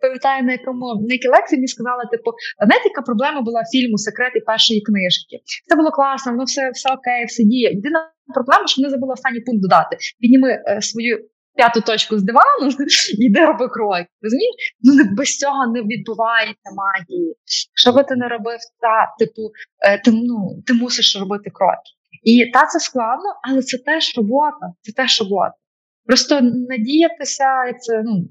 пам'ятаю, 0.00 0.44
на 0.44 0.52
якому 0.52 0.86
на 1.08 1.14
якій 1.14 1.28
лекції 1.28 1.58
мені 1.58 1.68
сказали, 1.68 2.02
типу, 2.12 2.30
знаєте, 2.66 2.88
яка 2.88 3.02
проблема 3.02 3.40
була 3.40 3.62
фільму 3.72 3.98
Секрет 3.98 4.32
і 4.36 4.40
першої 4.40 4.80
книжки. 4.80 5.36
Це 5.68 5.76
було 5.76 5.90
класно, 5.90 6.32
воно 6.32 6.44
все 6.44 6.70
все 6.70 6.88
окей, 6.98 7.24
все 7.24 7.42
діє. 7.44 7.70
Єдина 7.70 8.00
проблема, 8.34 8.66
що 8.66 8.82
вони 8.82 8.90
забули 8.90 9.12
останній 9.12 9.40
пункт 9.40 9.62
додати. 9.62 9.96
Підніми 10.20 10.50
е, 10.52 10.82
свою 10.82 11.14
п'яту 11.56 11.80
точку 11.80 12.18
з 12.18 12.22
дивану 12.22 12.70
і 13.18 13.24
йди 13.24 13.40
роби 13.44 13.68
крок. 13.68 14.06
Розумієш? 14.22 14.54
Ну 14.82 15.04
без 15.16 15.36
цього 15.36 15.66
не 15.74 15.82
відбувається 15.82 16.68
магії. 16.82 17.36
Що 17.74 17.92
би 17.92 18.04
ти 18.04 18.16
не 18.16 18.28
робив, 18.28 18.58
та 18.80 19.14
типу, 19.18 19.42
е, 19.86 19.98
ти 19.98 20.10
ну 20.10 20.62
ти 20.66 20.72
мусиш 20.74 21.16
робити 21.20 21.50
кроки. 21.50 21.90
І 22.22 22.50
та 22.54 22.66
це 22.66 22.80
складно, 22.80 23.28
але 23.42 23.62
це 23.62 23.78
теж 23.78 24.14
робота. 24.16 24.66
Це 24.82 24.92
теж 24.92 25.20
робота. 25.20 25.54
Просто 26.06 26.40
надіятися, 26.42 27.44
це 27.80 28.02
ну 28.04 28.28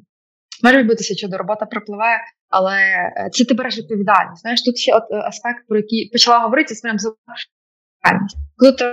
може 0.63 0.77
відбутися 0.77 1.15
чудо, 1.15 1.37
робота 1.37 1.65
пропливає, 1.65 2.17
але 2.49 2.77
е, 2.77 3.29
це 3.31 3.45
ти 3.45 3.53
береш 3.53 3.77
відповідальність. 3.77 4.41
Знаєш, 4.41 4.61
тут 4.63 4.77
ще 4.77 4.95
от 4.95 5.03
е, 5.11 5.15
аспект, 5.15 5.67
про 5.67 5.77
який 5.77 6.09
почала 6.13 6.39
говорити, 6.39 6.75
це 6.75 6.81
прям 6.81 6.97
відповідальність. 6.97 8.37
Коли 8.57 8.71
ти 8.71 8.85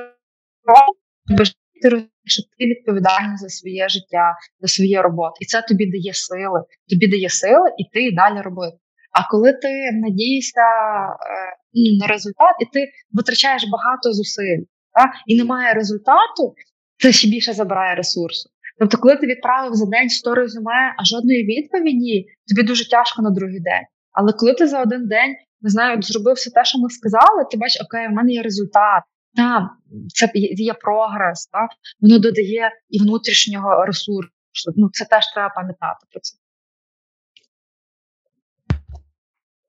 ти 1.82 1.88
розумієш, 1.88 2.10
що 2.26 2.42
ти 2.42 2.66
відповідальний 2.66 3.36
за 3.36 3.48
своє 3.48 3.88
життя, 3.88 4.34
за 4.60 4.68
своє 4.68 5.02
роботу, 5.02 5.34
і 5.40 5.44
це 5.44 5.62
тобі 5.62 5.90
дає 5.90 6.14
сили. 6.14 6.60
Тобі 6.90 7.06
дає 7.08 7.28
сили 7.28 7.68
іти 7.78 8.10
далі 8.14 8.40
робити. 8.40 8.76
А 9.12 9.30
коли 9.30 9.52
ти 9.52 9.92
надієшся 9.92 10.60
е, 10.60 11.98
на 12.00 12.06
результат, 12.06 12.54
і 12.60 12.64
ти 12.72 12.86
витрачаєш 13.12 13.64
багато 13.72 14.12
зусиль, 14.12 14.62
та? 14.94 15.12
і 15.26 15.38
немає 15.38 15.74
результату, 15.74 16.54
це 16.98 17.12
ще 17.12 17.28
більше 17.28 17.52
забирає 17.52 17.94
ресурсу. 17.94 18.50
Тобто, 18.80 18.98
коли 18.98 19.16
ти 19.16 19.26
відправив 19.26 19.74
за 19.74 19.86
день 19.86 20.10
100 20.10 20.34
резюме, 20.34 20.94
а 20.98 21.04
жодної 21.04 21.44
відповіді, 21.44 22.26
тобі 22.48 22.62
дуже 22.62 22.88
тяжко 22.88 23.22
на 23.22 23.30
другий 23.30 23.60
день. 23.60 23.84
Але 24.12 24.32
коли 24.32 24.54
ти 24.54 24.66
за 24.66 24.82
один 24.82 25.08
день 25.08 25.36
не 25.60 25.70
знаю, 25.70 26.02
зробив 26.02 26.34
все 26.34 26.50
те, 26.50 26.64
що 26.64 26.78
ми 26.78 26.90
сказали, 26.90 27.44
ти 27.50 27.56
бачиш, 27.56 27.82
окей, 27.84 28.08
в 28.08 28.10
мене 28.10 28.32
є 28.32 28.42
результат, 28.42 29.02
там 29.36 29.70
це 30.08 30.30
є 30.34 30.74
прогрес, 30.74 31.46
та? 31.46 31.68
воно 32.00 32.18
додає 32.18 32.70
і 32.88 33.02
внутрішнього 33.02 33.84
ресурсу. 33.84 34.30
Ну, 34.76 34.88
це 34.92 35.04
теж 35.04 35.32
треба 35.34 35.54
пам'ятати 35.54 36.06
про 36.10 36.20
це. 36.20 36.36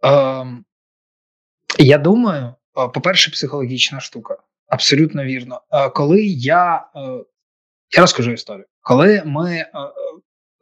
Ем, 0.04 0.66
Я 1.80 1.98
думаю, 1.98 2.56
по-перше, 2.74 3.32
психологічна 3.32 4.00
штука. 4.00 4.38
Абсолютно 4.68 5.24
вірно. 5.24 5.62
Коли 5.96 6.26
я 6.26 6.90
е, 6.96 7.00
я 7.96 8.02
розкажу 8.02 8.32
історію. 8.32 8.66
Коли 8.82 9.24
ми 9.26 9.52
е, 9.56 9.68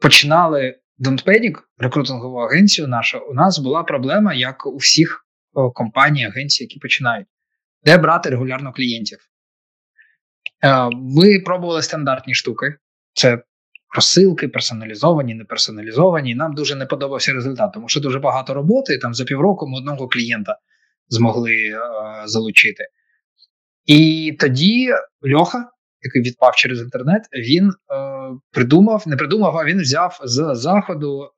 починали 0.00 0.78
Don't 0.98 1.26
Panic, 1.26 1.58
рекрутингову 1.78 2.38
агенцію 2.38 2.88
нашу, 2.88 3.18
у 3.30 3.34
нас 3.34 3.58
була 3.58 3.82
проблема, 3.82 4.34
як 4.34 4.66
у 4.66 4.76
всіх 4.76 5.26
компаній, 5.74 6.26
агенцій, 6.26 6.64
які 6.64 6.78
починають, 6.78 7.26
де 7.84 7.98
брати 7.98 8.30
регулярно 8.30 8.72
клієнтів. 8.72 9.18
Е, 10.64 10.88
ми 10.92 11.40
пробували 11.40 11.82
стандартні 11.82 12.34
штуки. 12.34 12.74
Це 13.12 13.42
розсилки, 13.94 14.48
персоналізовані, 14.48 15.34
не 15.34 15.44
персоналізовані. 15.44 16.34
Нам 16.34 16.54
дуже 16.54 16.76
не 16.76 16.86
подобався 16.86 17.32
результат, 17.32 17.72
тому 17.72 17.88
що 17.88 18.00
дуже 18.00 18.18
багато 18.18 18.54
роботи. 18.54 18.98
Там 18.98 19.14
за 19.14 19.24
півроку 19.24 19.66
ми 19.66 19.78
одного 19.78 20.08
клієнта 20.08 20.58
змогли 21.08 21.56
е, 21.56 21.78
залучити. 22.24 22.84
І 23.86 24.32
тоді 24.40 24.90
Льоха, 25.34 25.70
який 26.02 26.22
відпав 26.22 26.54
через 26.54 26.80
інтернет, 26.80 27.22
він 27.32 27.68
е, 27.68 27.72
придумав, 28.52 29.04
не 29.06 29.16
придумав, 29.16 29.56
а 29.56 29.64
він 29.64 29.80
взяв 29.80 30.18
з 30.24 30.54
заходу 30.54 31.22
е, 31.22 31.28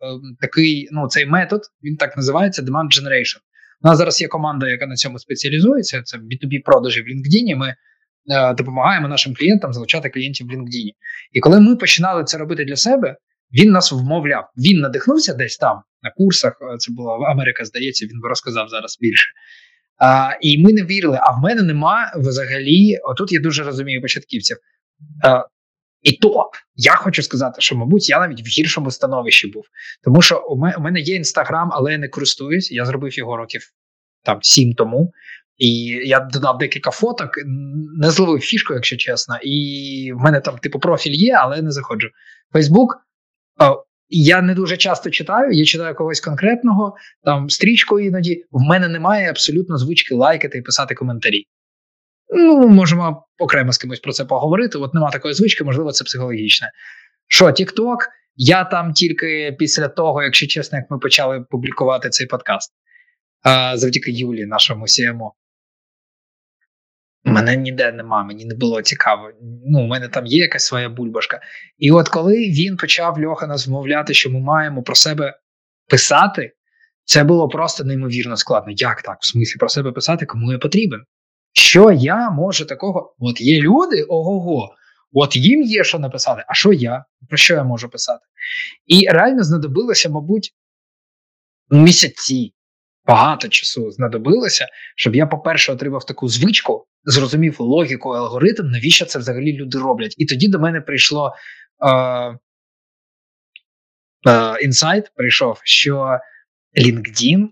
такий 0.41 0.89
ну, 0.93 1.09
цей 1.09 1.27
метод, 1.27 1.61
він 1.83 1.97
так 1.97 2.17
називається 2.17 2.63
Demand 2.63 3.01
Generation. 3.01 3.39
У 3.83 3.89
нас 3.89 3.99
зараз 3.99 4.21
є 4.21 4.29
команда, 4.29 4.69
яка 4.69 4.87
на 4.87 4.95
цьому 4.95 5.19
спеціалізується. 5.19 6.03
Це 6.03 6.19
B2B 6.19 6.63
продажі 6.65 7.03
в 7.03 7.05
LinkedIn. 7.05 7.57
Ми 7.57 7.69
е, 7.69 8.55
допомагаємо 8.55 9.09
нашим 9.09 9.35
клієнтам 9.35 9.73
залучати 9.73 10.09
клієнтів 10.09 10.47
в 10.47 10.51
LinkedIn. 10.51 10.93
І 11.33 11.41
коли 11.41 11.61
ми 11.61 11.77
починали 11.77 12.25
це 12.25 12.39
робити 12.39 12.65
для 12.65 12.77
себе, 12.77 13.17
він 13.53 13.73
нас 13.73 13.93
вмовляв. 13.93 14.45
Він 14.57 14.81
надихнувся 14.81 15.35
десь 15.35 15.57
там 15.57 15.83
на 16.03 16.11
курсах. 16.11 16.53
Е, 16.75 16.77
це 16.79 16.93
була 16.93 17.31
Америка, 17.31 17.65
здається, 17.65 18.07
він 18.07 18.21
би 18.21 18.29
розказав 18.29 18.69
зараз 18.69 18.99
більше. 19.01 19.31
А, 19.99 20.31
І 20.41 20.63
ми 20.63 20.73
не 20.73 20.83
вірили. 20.83 21.19
А 21.21 21.31
в 21.31 21.43
мене 21.43 21.63
нема 21.63 22.13
взагалі. 22.17 22.99
Отут 23.05 23.33
я 23.33 23.41
дуже 23.41 23.63
розумію 23.63 24.03
початківців. 24.03 24.57
А, 25.25 25.45
І 26.03 26.13
то 26.13 26.51
я 26.75 26.95
хочу 26.95 27.23
сказати, 27.23 27.61
що, 27.61 27.77
мабуть, 27.77 28.09
я 28.09 28.21
навіть 28.21 28.41
в 28.41 28.47
гіршому 28.47 28.91
становищі 28.91 29.49
був. 29.49 29.65
Тому 30.05 30.23
що 30.23 30.47
у 30.49 30.57
мене 30.81 31.01
є 31.01 31.15
інстаграм, 31.15 31.69
але 31.73 31.93
я 31.93 31.99
не 31.99 32.09
користуюсь. 32.09 32.73
Я 32.73 32.85
зробив 32.85 33.19
його 33.19 33.37
років 33.37 33.63
там 34.25 34.39
сім 34.43 34.73
тому. 34.73 35.13
І 35.57 35.85
я 35.85 36.21
додав 36.21 36.59
декілька 36.59 36.91
фоток, 36.91 37.31
не 37.99 38.11
зловив 38.11 38.41
фішку, 38.41 38.75
якщо 38.75 38.97
чесно. 38.97 39.39
І 39.43 40.13
в 40.17 40.21
мене 40.21 40.41
там, 40.41 40.59
типу, 40.59 40.79
профіль 40.79 41.13
є, 41.13 41.35
але 41.35 41.63
не 41.63 41.71
заходжу. 41.71 42.09
Фейсбук 42.53 42.97
я 44.15 44.43
не 44.43 44.55
дуже 44.55 44.77
часто 44.77 45.11
читаю, 45.11 45.53
я 45.53 45.65
читаю 45.65 45.95
когось 45.95 46.21
конкретного, 46.21 46.97
там 47.25 47.51
стрічку 47.51 48.01
іноді. 48.01 48.45
В 48.51 48.61
мене 48.61 48.89
немає 48.89 49.31
абсолютно 49.31 49.79
звички 49.79 50.15
лайкати 50.15 50.59
і 50.59 50.63
писати 50.63 50.95
коментарі. 50.95 51.45
Ну, 52.35 52.69
можемо 52.69 53.27
окремо 53.39 53.73
з 53.73 53.79
кимось 53.79 54.01
про 54.01 54.13
це 54.13 54.25
поговорити. 54.25 54.79
От 54.79 54.95
нема 54.95 55.11
такої 55.11 55.35
звички, 55.35 55.65
можливо, 55.65 55.93
це 55.93 56.05
психологічне. 56.05 56.71
Що, 57.27 57.47
TikTok? 57.47 57.97
Я 58.37 58.65
там 58.65 58.93
тільки 58.93 59.57
після 59.59 59.89
того, 59.89 60.23
якщо 60.23 60.47
чесно, 60.47 60.79
як 60.79 60.91
ми 60.91 60.99
почали 60.99 61.45
публікувати 61.51 62.11
цей 62.11 62.27
подкаст 62.27 62.73
завдяки 63.75 64.11
Юлі, 64.11 64.47
нашому 64.47 64.85
CMO. 64.85 65.31
Мене 67.25 67.57
ніде 67.57 67.93
нема, 67.93 68.25
мені 68.25 68.45
не 68.45 68.55
було 68.55 68.83
цікаво. 68.83 69.31
Ну, 69.67 69.85
у 69.85 69.87
мене 69.87 70.09
там 70.09 70.27
є 70.27 70.39
якась 70.39 70.65
своя 70.65 70.89
бульбашка. 70.89 71.41
І 71.79 71.91
от 71.91 72.09
коли 72.09 72.35
він 72.35 72.77
почав 72.77 73.25
Льоха 73.25 73.47
нас 73.47 73.67
вмовляти, 73.67 74.15
що 74.15 74.31
ми 74.31 74.41
маємо 74.41 74.83
про 74.83 74.95
себе 74.95 75.39
писати, 75.89 76.53
це 77.05 77.25
було 77.25 77.49
просто 77.49 77.85
неймовірно 77.85 78.37
складно. 78.37 78.73
Як 78.77 79.03
так? 79.03 79.19
В 79.21 79.27
смислі 79.27 79.59
про 79.59 79.69
себе 79.69 79.93
писати, 79.93 80.27
кому 80.27 80.53
я 80.53 80.59
потрібен? 80.59 81.01
Що 81.53 81.93
я 81.93 82.31
можу 82.31 82.65
такого? 82.65 83.15
От 83.19 83.41
є 83.41 83.61
люди, 83.61 84.03
ого, 84.03 84.41
го 84.41 84.75
от 85.13 85.37
їм 85.37 85.63
є 85.63 85.85
що 85.85 85.99
написати, 85.99 86.45
а 86.49 86.55
що 86.55 86.73
я? 86.73 87.05
Про 87.29 87.37
що 87.37 87.55
я 87.55 87.65
можу 87.65 87.89
писати? 87.89 88.25
І 88.87 89.09
реально 89.09 89.43
знадобилося, 89.43 90.09
мабуть, 90.09 90.55
місяці, 91.71 92.55
багато 93.07 93.49
часу 93.49 93.91
знадобилося, 93.91 94.67
щоб 94.97 95.17
я, 95.17 95.27
по-перше, 95.27 95.73
отримав 95.73 96.07
таку 96.07 96.29
звичку, 96.29 96.87
зрозумів 97.05 97.61
логіку, 97.61 98.11
алгоритм, 98.11 98.71
навіщо 98.71 99.05
це 99.05 99.19
взагалі 99.19 99.53
люди 99.53 99.79
роблять. 99.79 100.15
І 100.19 100.27
тоді 100.27 100.49
до 100.49 100.59
мене 100.59 100.81
прийшло 100.81 101.33
інсайт, 104.63 105.05
е, 105.05 105.09
е, 105.09 105.13
прийшов, 105.17 105.61
що 105.65 106.19
LinkedIn, 106.79 107.49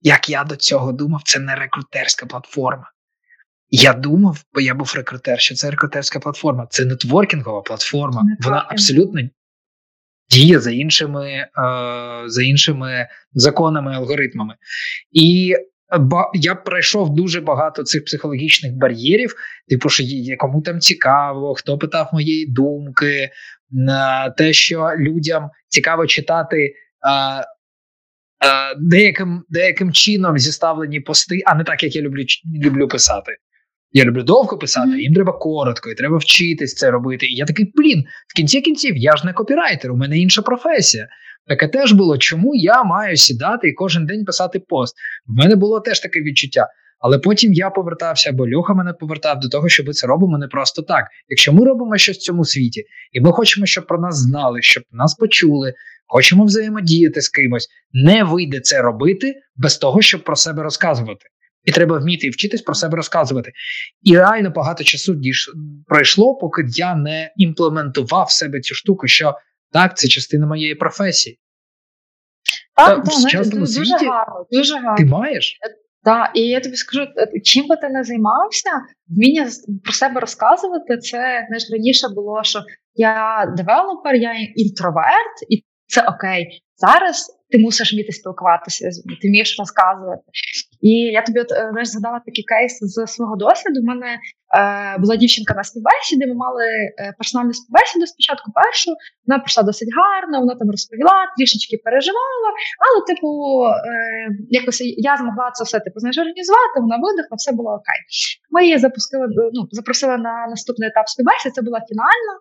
як 0.00 0.28
я 0.28 0.44
до 0.44 0.56
цього 0.56 0.92
думав, 0.92 1.22
це 1.24 1.38
не 1.38 1.54
рекрутерська 1.54 2.26
платформа. 2.26 2.90
Я 3.70 3.92
думав, 3.92 4.44
бо 4.54 4.60
я 4.60 4.74
був 4.74 4.92
рекрутер, 4.96 5.40
що 5.40 5.54
це 5.54 5.70
рекрутерська 5.70 6.20
платформа, 6.20 6.66
це 6.70 6.84
нетворкінгова 6.84 7.62
платформа. 7.62 8.22
Вона 8.40 8.66
абсолютно 8.68 9.20
діє 10.30 10.60
за 10.60 10.70
іншими 10.70 11.30
е, 11.30 11.48
за 12.26 12.42
іншими 12.42 13.08
законами, 13.32 13.94
алгоритмами. 13.94 14.54
І 15.12 15.54
я 16.34 16.54
пройшов 16.54 17.14
дуже 17.14 17.40
багато 17.40 17.82
цих 17.82 18.04
психологічних 18.04 18.72
бар'єрів, 18.72 19.34
типу, 19.68 19.88
що 19.88 20.04
кому 20.38 20.62
там 20.62 20.80
цікаво, 20.80 21.54
хто 21.54 21.78
питав 21.78 22.10
моєї 22.12 22.46
думки, 22.46 23.30
на 23.70 24.30
те, 24.30 24.52
що 24.52 24.90
людям 24.98 25.50
цікаво 25.68 26.06
читати. 26.06 26.74
А, 27.00 27.42
а, 28.38 28.74
деяким 28.78 29.44
деяким 29.48 29.92
чином 29.92 30.38
зіставлені 30.38 31.00
пости, 31.00 31.42
а 31.46 31.54
не 31.54 31.64
так, 31.64 31.82
як 31.82 31.96
я 31.96 32.02
люблю 32.02 32.24
люблю 32.64 32.88
писати. 32.88 33.32
Я 33.92 34.04
люблю 34.04 34.22
довго 34.22 34.58
писати, 34.58 34.90
mm-hmm. 34.90 35.00
їм 35.00 35.14
треба 35.14 35.32
коротко, 35.32 35.90
і 35.90 35.94
треба 35.94 36.16
вчитись 36.16 36.74
це 36.74 36.90
робити. 36.90 37.26
І 37.26 37.34
я 37.34 37.44
такий 37.44 37.72
блін, 37.74 38.04
в 38.28 38.36
кінці 38.36 38.60
кінців 38.60 38.96
я 38.96 39.16
ж 39.16 39.26
не 39.26 39.32
копірайтер, 39.32 39.92
у 39.92 39.96
мене 39.96 40.18
інша 40.18 40.42
професія. 40.42 41.08
Таке 41.46 41.68
теж 41.68 41.92
було, 41.92 42.18
чому 42.18 42.54
я 42.54 42.82
маю 42.82 43.16
сідати 43.16 43.68
і 43.68 43.72
кожен 43.72 44.06
день 44.06 44.24
писати 44.24 44.60
пост. 44.68 44.96
В 45.26 45.32
мене 45.32 45.56
було 45.56 45.80
теж 45.80 46.00
таке 46.00 46.20
відчуття. 46.20 46.66
Але 47.00 47.18
потім 47.18 47.52
я 47.52 47.70
повертався, 47.70 48.32
бо 48.32 48.50
Льоха 48.50 48.74
мене 48.74 48.92
повертав 48.92 49.40
до 49.40 49.48
того, 49.48 49.68
що 49.68 49.84
ми 49.84 49.92
це 49.92 50.06
робимо 50.06 50.38
не 50.38 50.48
просто 50.48 50.82
так. 50.82 51.04
Якщо 51.28 51.52
ми 51.52 51.64
робимо 51.64 51.96
щось 51.96 52.16
в 52.16 52.20
цьому 52.20 52.44
світі, 52.44 52.84
і 53.12 53.20
ми 53.20 53.32
хочемо, 53.32 53.66
щоб 53.66 53.86
про 53.86 54.00
нас 54.00 54.16
знали, 54.18 54.62
щоб 54.62 54.82
нас 54.92 55.14
почули, 55.14 55.74
хочемо 56.06 56.44
взаємодіяти 56.44 57.20
з 57.20 57.28
кимось, 57.28 57.68
не 57.92 58.24
вийде 58.24 58.60
це 58.60 58.82
робити 58.82 59.34
без 59.56 59.78
того, 59.78 60.02
щоб 60.02 60.24
про 60.24 60.36
себе 60.36 60.62
розказувати. 60.62 61.26
І 61.64 61.72
треба 61.72 61.98
вміти 61.98 62.26
і 62.26 62.30
вчитись 62.30 62.62
про 62.62 62.74
себе 62.74 62.96
розказувати. 62.96 63.52
І 64.02 64.16
реально 64.16 64.50
багато 64.50 64.84
часу 64.84 65.14
діж 65.14 65.50
пройшло, 65.86 66.34
поки 66.34 66.64
я 66.68 66.94
не 66.94 67.32
імплементував 67.36 68.26
в 68.26 68.30
себе 68.30 68.60
цю 68.60 68.74
штуку, 68.74 69.06
що 69.06 69.34
так, 69.72 69.96
це 69.96 70.08
частина 70.08 70.46
моєї 70.46 70.74
професії. 70.74 71.38
Так, 72.76 73.04
Та, 73.04 73.10
так, 73.30 73.44
в 73.44 73.48
дуже 73.48 73.66
світі 73.66 74.06
гарно, 74.06 74.46
дуже 74.50 74.74
гарно. 74.74 74.96
Ти 74.96 75.04
маєш? 75.04 75.58
Е, 75.66 75.74
так, 76.04 76.30
і 76.34 76.40
я 76.40 76.60
тобі 76.60 76.76
скажу, 76.76 77.02
е, 77.02 77.40
чим 77.40 77.66
би 77.66 77.76
ти 77.76 77.88
не 77.88 78.04
займався, 78.04 78.70
вміння 79.08 79.50
про 79.84 79.92
себе 79.92 80.20
розказувати, 80.20 80.98
це 80.98 81.46
знаєш, 81.48 81.68
раніше 81.72 82.08
було, 82.08 82.42
що 82.42 82.60
я 82.94 83.46
девелопер, 83.56 84.14
я 84.14 84.32
інтроверт, 84.54 85.36
і 85.48 85.64
це 85.86 86.02
окей. 86.02 86.62
Зараз 86.76 87.26
ти 87.50 87.58
мусиш 87.58 87.92
вміти 87.92 88.12
спілкуватися, 88.12 88.90
ти 89.22 89.28
вмієш 89.28 89.56
розказувати. 89.58 90.22
І 90.80 90.90
я 90.90 91.22
тобі 91.22 91.40
е, 91.40 91.44
знаєш, 91.70 91.88
згадала 91.88 92.20
такий 92.26 92.44
кейс 92.44 92.78
з 92.82 93.06
свого 93.06 93.36
досвіду. 93.36 93.80
У 93.80 93.86
мене 93.92 94.10
е, 94.58 94.98
була 94.98 95.16
дівчинка 95.16 95.54
на 95.54 95.64
співбесіді. 95.64 96.26
Ми 96.26 96.34
мали 96.34 96.64
е, 96.64 97.14
персональну 97.18 97.52
співбесіду 97.52 98.06
спочатку 98.06 98.52
першу. 98.60 98.90
Вона 99.26 99.38
прийшла 99.42 99.62
досить 99.62 99.88
гарно, 100.00 100.40
вона 100.40 100.54
там 100.60 100.70
розповіла, 100.70 101.16
трішечки 101.36 101.76
переживала. 101.84 102.48
Але, 102.84 102.96
типу, 103.10 103.28
е, 103.66 104.28
якось 104.60 104.80
я 105.10 105.16
змогла 105.16 105.50
це 105.56 105.64
все 105.64 105.80
типу 105.80 105.96
знаєш, 106.00 106.18
організувати. 106.18 106.76
Вона 106.84 106.96
видихла, 107.04 107.34
все 107.36 107.52
було 107.52 107.70
окей. 107.70 108.00
Ми 108.50 108.64
її 108.64 108.78
запустили, 108.78 109.26
ну 109.56 109.60
запросили 109.70 110.16
на 110.28 110.34
наступний 110.52 110.88
етап 110.88 111.08
співбесіди. 111.08 111.52
Це 111.56 111.62
була 111.62 111.80
фінальна. 111.88 112.34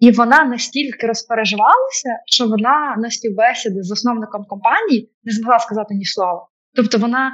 І 0.00 0.10
вона 0.10 0.44
настільки 0.44 1.06
розпереживалася, 1.06 2.10
що 2.26 2.46
вона 2.46 2.94
на 2.98 3.10
співбесіди 3.10 3.82
з 3.82 3.86
засновником 3.86 4.44
компанії 4.44 5.12
не 5.24 5.32
змогла 5.32 5.58
сказати 5.58 5.94
ні 5.94 6.04
слова. 6.04 6.46
Тобто 6.74 6.98
вона 6.98 7.32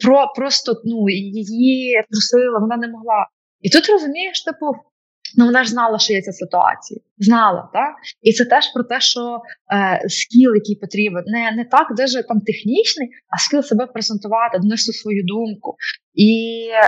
про 0.00 0.32
просто 0.36 0.82
ну 0.84 1.08
її 1.08 2.02
трусила, 2.10 2.58
вона 2.58 2.76
не 2.76 2.88
могла. 2.88 3.26
І 3.60 3.70
тут 3.70 3.88
розумієш, 3.88 4.44
типу, 4.44 4.66
Ну, 5.36 5.44
вона 5.44 5.64
ж 5.64 5.70
знала, 5.70 5.98
що 5.98 6.12
є 6.12 6.22
ця 6.22 6.32
ситуація. 6.32 7.00
Знала, 7.18 7.70
так? 7.72 7.94
І 8.22 8.32
це 8.32 8.44
теж 8.44 8.72
про 8.74 8.84
те, 8.84 9.00
що 9.00 9.40
е, 9.74 10.08
скіл, 10.08 10.54
який 10.54 10.76
потрібен, 10.76 11.24
не 11.26 11.52
не 11.56 11.64
так 11.64 11.86
даже 11.96 12.22
там 12.22 12.40
технічний, 12.40 13.08
а 13.34 13.38
скіл 13.38 13.62
себе 13.62 13.86
презентувати, 13.86 14.58
донести 14.58 14.92
свою 14.92 15.22
думку. 15.24 15.76
І 16.14 16.30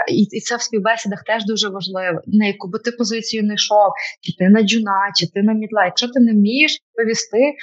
і, 0.09 0.22
і 0.22 0.41
це 0.41 0.57
в 0.57 0.62
співбесідах 0.62 1.22
теж 1.24 1.45
дуже 1.45 1.68
важливо. 1.68 2.20
На 2.26 2.47
яку 2.47 2.68
би 2.68 2.78
ти 2.78 2.93
позицію 2.93 3.43
не 3.43 3.55
йшов, 3.55 3.91
чи 4.22 4.32
ти 4.39 4.49
на 4.49 4.62
джуна, 4.62 5.12
чи 5.16 5.26
ти 5.26 5.43
на 5.43 5.53
мідла. 5.53 5.84
Якщо 5.84 6.09
ти 6.09 6.20
не 6.20 6.32
вмієш 6.32 6.78
повісти, 6.95 7.45
е, 7.47 7.55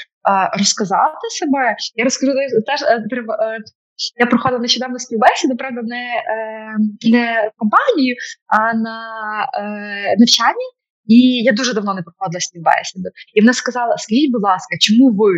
розказати 0.60 1.26
себе, 1.40 1.76
я 1.96 2.04
розкажу 2.04 2.32
теж 2.68 2.82
е, 2.82 2.86
е 2.86 3.60
я 4.20 4.26
проходила 4.26 4.62
нещодавно 4.62 5.00
співбесіду, 5.00 5.56
правда, 5.58 5.82
не 5.84 6.06
е, 6.06 7.10
не 7.10 7.52
в 7.56 7.60
компанію, 7.60 8.16
а 8.48 8.74
на 8.74 9.00
е, 9.54 10.16
навчанні. 10.20 10.68
І 11.08 11.44
я 11.44 11.52
дуже 11.52 11.74
давно 11.74 11.94
не 11.94 12.02
проходила 12.02 12.40
співбесіду. 12.40 13.10
І 13.34 13.42
вона 13.42 13.54
сказала: 13.54 13.98
Скажіть, 13.98 14.32
будь 14.32 14.44
ласка, 14.44 14.78
чому 14.80 15.10
ви? 15.10 15.32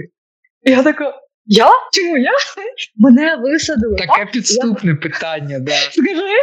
І 0.64 0.72
я 0.72 0.84
така. 0.84 1.14
Я? 1.46 1.70
Чому 1.94 2.18
я? 2.18 2.32
Мене 2.96 3.36
висадили. 3.36 3.96
Таке 3.96 4.24
так? 4.24 4.32
підступне 4.32 4.92
я... 4.92 4.98
питання, 4.98 5.60
да. 5.60 5.72
Скажи. 5.72 6.34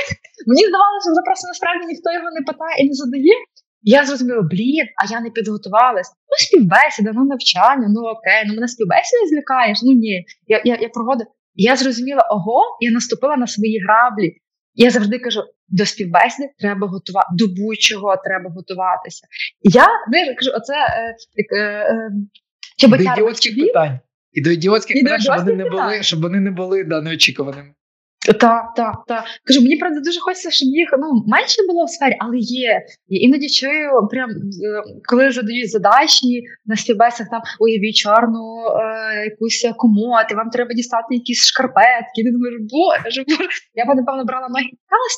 Мені 0.46 0.62
здавалося, 0.68 1.08
що 1.14 1.22
просто 1.28 1.48
насправді 1.48 1.86
ніхто 1.86 2.12
його 2.12 2.28
не 2.38 2.42
питає 2.46 2.76
і 2.78 2.88
не 2.88 2.94
задає. 2.94 3.34
Я 3.82 4.04
зрозуміла, 4.04 4.42
блін, 4.42 4.86
а 5.00 5.12
я 5.12 5.20
не 5.20 5.30
підготувалась. 5.30 6.10
Ну, 6.28 6.34
співбесіда, 6.46 7.10
ну 7.14 7.24
навчання, 7.24 7.86
ну 7.94 8.00
окей, 8.14 8.42
ну 8.46 8.54
мене 8.54 8.68
співбесіда 8.68 9.26
злякаєш. 9.30 9.78
Ну 9.82 9.92
ні. 9.92 10.24
Я 10.46 10.62
я, 10.64 10.74
я 10.80 10.88
проводив. 10.88 11.26
Я 11.54 11.76
зрозуміла, 11.76 12.28
ого, 12.30 12.62
я 12.80 12.90
наступила 12.90 13.36
на 13.36 13.46
свої 13.46 13.80
граблі. 13.80 14.36
Я 14.74 14.90
завжди 14.90 15.18
кажу: 15.18 15.42
до 15.68 15.86
співбесіди 15.86 16.48
треба 16.58 16.86
готувати, 16.86 17.28
до 17.32 17.46
будь-чого 17.46 18.16
треба 18.24 18.50
готуватися. 18.50 19.26
Я 19.62 19.86
не 20.08 20.34
кажу, 20.34 20.50
оце 20.54 20.74
е, 20.74 21.16
е, 21.56 21.64
е, 22.82 22.88
до 22.88 22.96
ідіотських 22.96 23.56
питань. 23.56 23.98
І 24.32 24.42
до 24.42 24.50
ідіотських 24.50 25.02
питань, 25.02 25.20
щоб 25.20 25.36
вони 25.36 25.52
не 25.52 25.70
були, 25.70 26.02
щоб 26.02 26.22
вони 26.22 26.40
не 26.40 26.50
були 26.50 26.84
да, 26.84 27.00
неочікуваними. 27.00 27.74
Так, 28.24 28.74
так, 28.76 29.04
так. 29.06 29.24
Кажу, 29.44 29.60
мені 29.60 29.76
правда 29.76 30.00
дуже 30.00 30.20
хочеться, 30.20 30.50
щоб 30.50 30.68
їх 30.68 30.88
ну 30.98 31.24
менше 31.26 31.62
було 31.68 31.84
в 31.84 31.90
сфері, 31.90 32.16
але 32.20 32.36
є. 32.38 32.82
Я 33.08 33.20
іноді 33.26 33.48
чую, 33.48 34.08
прям 34.10 34.30
е, 34.30 34.82
коли 35.08 35.32
задають 35.32 35.70
задачі 35.70 36.42
на 36.66 36.76
співбесах, 36.76 37.28
там 37.30 37.42
уявіть 37.60 37.96
чорну 37.96 38.44
е, 38.66 39.24
якусь 39.24 39.66
комод, 39.76 40.26
і 40.30 40.34
вам 40.34 40.50
треба 40.50 40.74
дістати 40.74 41.14
якісь 41.14 41.46
шкарпетки. 41.46 42.18
Ти 42.24 42.30
думаєш, 42.32 42.56
боже, 42.74 43.24
боже. 43.28 43.60
Я 43.74 43.84
б 43.84 43.88
напевно 43.96 44.24
брала 44.24 44.48
ноги 44.48 44.70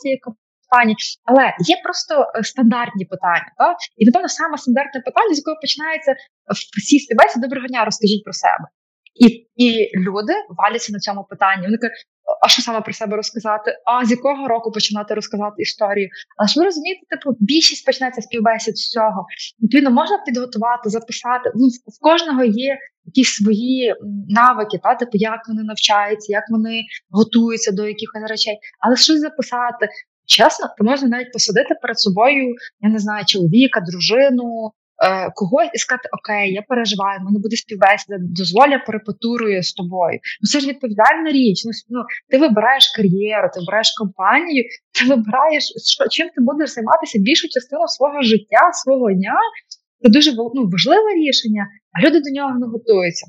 цієї 0.03 0.21
компанії, 0.27 0.97
але 1.25 1.45
є 1.75 1.77
просто 1.85 2.15
е, 2.15 2.45
стандартні 2.45 3.05
питання. 3.05 3.51
Так? 3.59 3.77
І 3.97 4.07
напевно 4.07 4.29
саме 4.29 4.59
стандартне 4.59 5.01
питання, 5.01 5.35
з 5.35 5.39
якого 5.39 5.57
починається 5.61 6.13
в 6.77 6.81
цій 6.87 6.99
співбесі, 6.99 7.41
доброго 7.41 7.67
дня, 7.67 7.85
розкажіть 7.85 8.25
про 8.25 8.33
себе. 8.33 8.67
І 9.25 9.27
і 9.65 9.69
люди 10.07 10.35
валяться 10.59 10.93
на 10.93 10.99
цьому 10.99 11.25
питанні. 11.31 11.67
Вони 11.67 11.79
кажуть, 11.79 12.07
а 12.43 12.49
що 12.49 12.63
саме 12.63 12.81
про 12.81 12.93
себе 12.93 13.17
розказати? 13.17 13.79
А 13.85 14.05
з 14.05 14.11
якого 14.11 14.49
року 14.49 14.71
починати 14.71 15.15
розказати 15.15 15.63
історію? 15.63 16.09
Але 16.37 16.49
ж 16.49 16.61
ви 16.61 16.65
розумієте, 16.65 17.01
типу 17.11 17.37
більшість 17.41 17.87
почнеться 17.87 18.23
співбесід 18.23 18.79
з 18.79 18.91
цього. 18.91 19.27
Відповідно, 19.63 19.91
можна 19.91 20.19
підготувати, 20.27 20.91
записати. 20.91 21.53
Ну, 21.55 21.67
в 21.69 22.01
кожного 22.01 22.45
є 22.45 22.79
якісь 23.05 23.35
свої 23.35 23.95
навики, 24.29 24.79
та 24.83 24.95
типу, 24.95 25.13
як 25.13 25.41
вони 25.49 25.63
навчаються, 25.63 26.33
як 26.33 26.45
вони 26.51 26.83
готуються 27.11 27.73
до 27.73 27.87
якихось 27.87 28.31
речей, 28.31 28.59
але 28.81 28.97
щось 28.97 29.21
записати. 29.21 29.89
Чесно, 30.29 30.67
то 30.79 30.85
можна 30.85 31.09
навіть 31.09 31.33
посадити 31.33 31.75
перед 31.83 31.99
собою, 32.01 32.55
я 32.81 32.91
не 32.91 32.99
знаю, 32.99 33.25
чоловіка, 33.25 33.81
дружину, 33.81 34.73
е, 35.05 35.31
когось 35.35 35.71
і 35.75 35.79
сказати, 35.79 36.09
окей, 36.19 36.53
я 36.53 36.63
переживаю, 36.63 37.21
мене 37.21 37.39
буде 37.45 37.57
співбесіда, 37.57 38.17
дозволя 38.21 38.79
перепетурую 38.87 39.63
з 39.63 39.73
тобою. 39.73 40.19
Ну 40.41 40.45
це 40.51 40.61
ж 40.61 40.69
відповідальна 40.69 41.29
річ. 41.39 41.57
Ну, 41.65 41.71
ну 41.95 42.01
ти 42.31 42.39
вибираєш 42.39 42.85
кар'єру, 42.97 43.49
ти 43.55 43.61
вибираєш 43.61 43.91
компанію, 44.01 44.65
ти 44.95 45.01
вибираєш, 45.13 45.65
що 45.95 46.09
чим 46.09 46.27
ти 46.29 46.39
будеш 46.49 46.71
займатися 46.71 47.19
більшу 47.19 47.49
частину 47.49 47.89
свого 47.89 48.23
життя, 48.23 48.63
свого 48.73 49.13
дня. 49.13 49.39
Це 50.03 50.09
дуже 50.11 50.31
ну, 50.55 50.69
важливе 50.73 51.09
рішення, 51.15 51.67
а 51.95 52.07
люди 52.07 52.21
до 52.21 52.31
нього 52.37 52.59
не 52.61 52.67
готуються. 52.67 53.27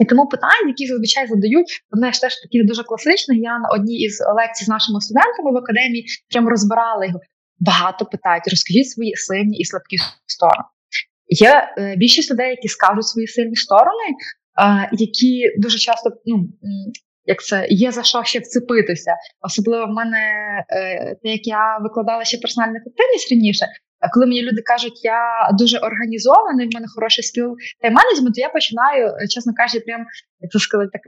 І 0.00 0.04
тому 0.04 0.26
питання, 0.26 0.68
які 0.68 0.86
зазвичай 0.86 1.26
задають, 1.26 1.70
вони 1.90 2.12
ж 2.12 2.20
теж 2.20 2.40
такі 2.42 2.64
дуже 2.64 2.82
класичні. 2.82 3.38
Я 3.38 3.58
на 3.58 3.68
одній 3.68 3.98
із 3.98 4.20
лекцій 4.36 4.64
з 4.64 4.68
нашими 4.68 5.00
студентами 5.00 5.52
в 5.52 5.56
академії 5.56 6.06
прямо 6.30 6.50
розбирала 6.50 7.04
його. 7.06 7.20
Багато 7.60 8.04
питають, 8.04 8.48
розкажіть 8.48 8.90
свої 8.90 9.16
сильні 9.16 9.58
і 9.58 9.64
слабкі 9.64 9.96
сторони. 10.26 10.64
Є 11.28 11.74
е, 11.78 11.96
більшість 11.96 12.30
людей, 12.30 12.50
які 12.50 12.68
скажуть 12.68 13.06
свої 13.06 13.26
сильні 13.26 13.56
сторони, 13.56 14.06
е, 14.62 14.88
які 14.92 15.42
дуже 15.58 15.78
часто 15.78 16.10
ну, 16.26 16.48
як 17.24 17.42
це 17.42 17.66
є 17.70 17.92
за 17.92 18.02
що 18.02 18.24
ще 18.24 18.38
вцепитися. 18.38 19.14
Особливо 19.40 19.86
в 19.86 19.94
мене, 19.94 20.22
е, 20.68 21.14
те, 21.22 21.28
як 21.28 21.46
я 21.46 21.78
викладала 21.82 22.24
ще 22.24 22.38
персональну 22.38 22.76
ефективність 22.76 23.32
раніше. 23.32 23.66
Коли 24.12 24.26
мені 24.26 24.42
люди 24.42 24.62
кажуть, 24.62 25.04
я 25.04 25.50
дуже 25.58 25.78
організований, 25.78 26.68
в 26.68 26.74
мене 26.74 26.86
хороший 26.94 27.24
скіл 27.24 27.56
тайм 27.80 27.94
менеджмент, 27.94 28.38
я 28.38 28.48
починаю, 28.48 29.12
чесно 29.30 29.52
кажучи, 29.56 29.80
прям 29.80 30.06
як 30.40 30.50
це 30.52 30.58
сказати, 30.58 30.90
так 30.92 31.02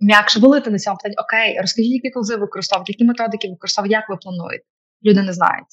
м'якше 0.00 0.40
волити 0.40 0.70
на 0.70 0.78
цьому 0.78 0.96
питанні. 0.96 1.16
Окей, 1.24 1.60
розкажіть, 1.60 1.92
які 1.92 2.10
колзи 2.10 2.36
використовувати, 2.36 2.92
які 2.92 3.04
методики 3.04 3.48
використовувати, 3.48 3.92
як 3.92 4.08
ви 4.08 4.16
плануєте. 4.16 4.64
Люди 5.04 5.22
не 5.22 5.32
знають. 5.32 5.72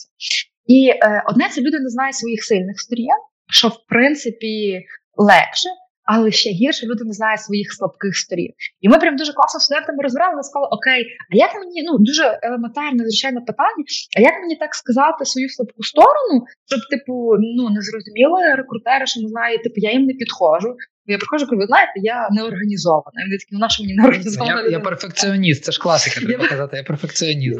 І 0.65 0.89
е, 0.89 1.23
одне 1.27 1.49
це 1.49 1.61
люди 1.61 1.79
не 1.79 1.89
знають 1.89 2.15
своїх 2.15 2.43
сильних 2.43 2.79
сторін 2.79 3.17
що 3.49 3.67
в 3.67 3.77
принципі 3.87 4.85
легше, 5.15 5.69
але 6.05 6.31
ще 6.31 6.49
гірше 6.49 6.85
люди 6.85 7.03
не 7.03 7.13
знають 7.13 7.41
своїх 7.41 7.73
слабких 7.73 8.17
сторін. 8.17 8.51
І 8.81 8.89
ми 8.89 8.97
прям 8.97 9.15
дуже 9.15 9.33
класно 9.33 9.59
студентами 9.59 10.03
розбирали, 10.03 10.43
сказали, 10.43 10.67
окей, 10.71 11.01
а 11.31 11.35
як 11.35 11.55
мені 11.55 11.83
ну 11.83 11.97
дуже 11.97 12.39
елементарне, 12.43 13.03
звичайне 13.03 13.41
питання, 13.41 13.83
а 14.17 14.19
як 14.21 14.33
мені 14.41 14.55
так 14.55 14.75
сказати 14.75 15.25
свою 15.25 15.49
слабку 15.49 15.83
сторону, 15.83 16.35
щоб, 16.69 16.79
типу, 16.89 17.13
ну 17.57 17.69
не 17.69 17.81
зрозуміли 17.81 18.55
рекрутери, 18.55 19.05
що 19.05 19.21
не 19.21 19.27
знаю, 19.27 19.57
типу, 19.57 19.75
я 19.77 19.91
їм 19.91 20.05
не 20.05 20.13
підходжу. 20.13 20.75
Я 21.05 21.17
приходжу, 21.17 21.45
кажу, 21.45 21.59
ви 21.59 21.65
знаєте, 21.65 21.93
я 21.95 22.29
не 22.31 22.43
організована. 22.43 23.19
Вони 23.25 23.37
такі, 23.37 23.51
ну 23.51 23.69
що 23.69 23.83
мені 23.83 23.95
не 23.95 24.03
організована? 24.03 24.61
Я, 24.61 24.69
я 24.69 24.79
перфекціоніст, 24.79 25.63
це 25.63 25.71
ж 25.71 25.79
класика, 25.79 26.25
треба 26.25 26.47
казати, 26.47 26.77
я 26.77 26.83
перфекціоніст. 26.83 27.59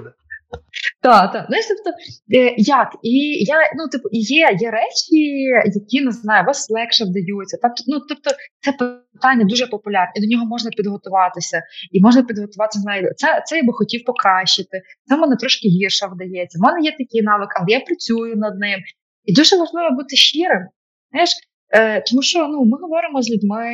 Так, 1.01 1.34
так. 1.34 1.45
Знаєш, 1.47 1.66
тобто, 1.68 1.89
е, 2.38 2.56
як? 2.58 2.89
І 3.04 3.16
я, 3.45 3.56
ну, 3.78 3.88
типу, 3.91 4.10
є 4.12 4.58
є 4.60 4.72
речі, 4.72 5.20
які 5.66 6.06
не 6.06 6.12
знаю, 6.12 6.45
вас 6.45 6.70
легше 6.70 7.04
вдаються. 7.06 7.58
Тобто, 7.62 7.84
ну, 7.88 7.99
тобто, 8.10 8.30
це 8.60 8.72
питання 8.72 9.45
дуже 9.45 9.68
популярне, 9.68 10.12
і 10.16 10.22
до 10.22 10.28
нього 10.36 10.45
можна 10.45 10.70
підготуватися, 10.78 11.62
і 11.91 12.01
можна 12.01 12.24
підготуватися. 12.24 12.80
Знаю, 12.80 13.10
це 13.16 13.43
це 13.45 13.58
я 13.58 13.64
би 13.64 13.74
хотів 13.74 14.04
покращити. 14.06 14.82
Це 15.06 15.16
в 15.16 15.20
мене 15.20 15.36
трошки 15.36 15.68
гірше 15.68 16.08
вдається. 16.08 16.60
У 16.60 16.66
мене 16.66 16.86
є 16.86 16.91
такий 16.91 17.22
навик, 17.22 17.49
але 17.60 17.66
я 17.70 17.80
працюю 17.80 18.36
над 18.36 18.60
ним. 18.60 18.80
І 19.26 19.34
дуже 19.34 19.58
важливо 19.58 19.89
бути 19.91 20.16
щирим. 20.16 20.64
Знаєш, 21.12 21.30
е, 21.76 22.01
тому 22.01 22.22
що 22.22 22.47
ну, 22.47 22.66
ми 22.66 22.78
говоримо 22.82 23.22
з 23.22 23.32
людьми, 23.32 23.74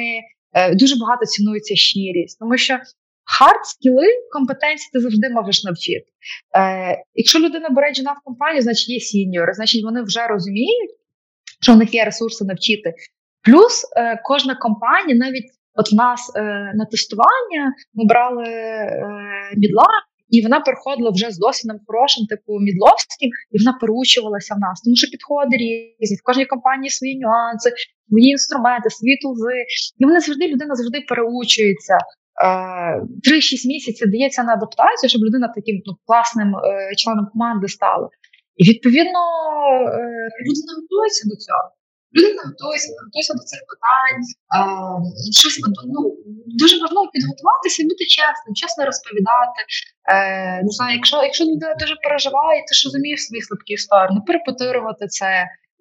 е, 0.53 0.75
дуже 0.75 0.95
багато 0.99 1.25
цінується 1.25 1.75
щирість, 1.75 2.39
тому 2.39 2.57
що 2.57 2.79
Hard 3.37 3.65
скіли 3.65 4.07
компетенції 4.31 4.89
ти 4.93 4.99
завжди 4.99 5.29
можеш 5.29 5.63
навчити. 5.63 6.05
Е, 6.57 7.03
Якщо 7.13 7.39
людина 7.39 7.69
бере 7.69 7.93
джуна 7.93 8.11
в 8.11 8.23
компанію, 8.23 8.61
значить 8.61 8.89
є 8.89 8.99
сіньори, 8.99 9.53
значить 9.53 9.83
вони 9.83 10.01
вже 10.01 10.27
розуміють, 10.27 10.91
що 11.61 11.73
в 11.73 11.77
них 11.77 11.93
є 11.93 12.05
ресурси 12.05 12.45
навчити. 12.45 12.93
Плюс 13.45 13.85
е, 13.97 14.21
кожна 14.23 14.55
компанія, 14.55 15.17
навіть 15.17 15.49
от 15.73 15.91
в 15.91 15.95
нас 15.95 16.31
е, 16.35 16.41
на 16.75 16.85
тестування 16.85 17.73
ми 17.93 18.05
брали 18.05 18.43
е, 18.43 19.53
мідла, 19.57 19.91
і 20.29 20.41
вона 20.43 20.59
переходила 20.59 21.09
вже 21.09 21.31
з 21.31 21.37
досвідом 21.37 21.77
хорошим, 21.87 22.25
типу 22.25 22.51
мідловським, 22.59 23.29
і 23.51 23.55
вона 23.59 23.77
переучувалася 23.81 24.55
в 24.55 24.59
нас, 24.59 24.81
тому 24.81 24.95
що 24.95 25.07
підходи 25.07 25.57
різні, 25.57 26.17
в 26.17 26.23
кожній 26.23 26.45
компанії 26.45 26.89
свої 26.89 27.19
нюанси, 27.19 27.69
свої 28.09 28.29
інструменти, 28.35 28.89
свої 28.89 29.17
тулзи. 29.21 29.59
І 29.99 30.05
вони 30.05 30.19
завжди 30.19 30.47
людина 30.47 30.75
завжди 30.75 30.99
переучується. 31.09 31.97
3-6 32.39 33.67
місяців 33.67 34.11
дається 34.11 34.43
на 34.43 34.53
адаптацію, 34.53 35.09
щоб 35.09 35.21
людина 35.21 35.47
таким 35.55 35.81
ну, 35.85 35.93
класним 36.05 36.55
е, 36.55 36.95
членом 36.95 37.25
команди 37.33 37.67
стала. 37.67 38.09
І 38.59 38.69
відповідно 38.69 39.21
е, 39.99 40.03
люди 40.45 40.61
не 40.67 40.73
готуються 40.79 41.23
до 41.31 41.35
цього. 41.45 41.65
Люди 42.15 42.29
не 42.37 42.43
готуються, 42.49 42.87
не 42.91 42.99
готуються 43.05 43.33
до 43.39 43.43
цих 43.51 43.61
питань. 43.71 44.21
Е, 44.57 45.31
щось 45.41 45.57
ну, 45.95 46.01
дуже 46.61 46.75
важливо 46.81 47.07
підготуватися 47.13 47.77
і 47.83 47.85
бути 47.91 48.05
чесним, 48.17 48.53
чесно 48.61 48.85
розповідати. 48.91 49.59
Е, 50.13 50.63
Не 50.67 50.71
знаю, 50.77 50.95
якщо 50.99 51.15
якщо 51.29 51.43
людина 51.45 51.75
дуже 51.79 51.95
переживає, 52.03 52.59
ти 52.67 52.71
ж 52.75 52.79
розумієш 52.87 53.19
свої 53.25 53.41
слабкі 53.41 53.77
сторони, 53.77 54.19
перепетирувати 54.27 55.07
це. 55.07 55.29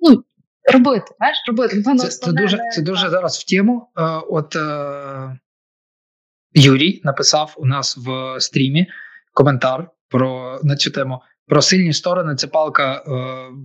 Ну, 0.04 0.11
робити, 0.72 1.06
знаєш, 1.18 1.38
робити. 1.48 1.82
Це, 1.82 2.09
це 2.09 2.32
дуже 2.32 2.59
це 2.74 2.80
дуже 2.82 3.11
зараз 3.11 3.38
в 3.38 3.44
тему. 3.50 3.74
Е, 3.96 4.02
от 4.36 4.56
е, 4.56 5.38
Юрій 6.59 7.00
написав 7.04 7.54
у 7.56 7.66
нас 7.66 7.96
в 7.96 8.40
стрімі 8.40 8.86
коментар 9.32 9.90
про 10.09 10.61
на 10.62 10.76
цю 10.76 10.90
тему. 10.90 11.20
Про 11.46 11.62
сильні 11.62 11.92
сторони 11.92 12.34
це 12.34 12.46
палка 12.46 12.94
е, 12.94 13.11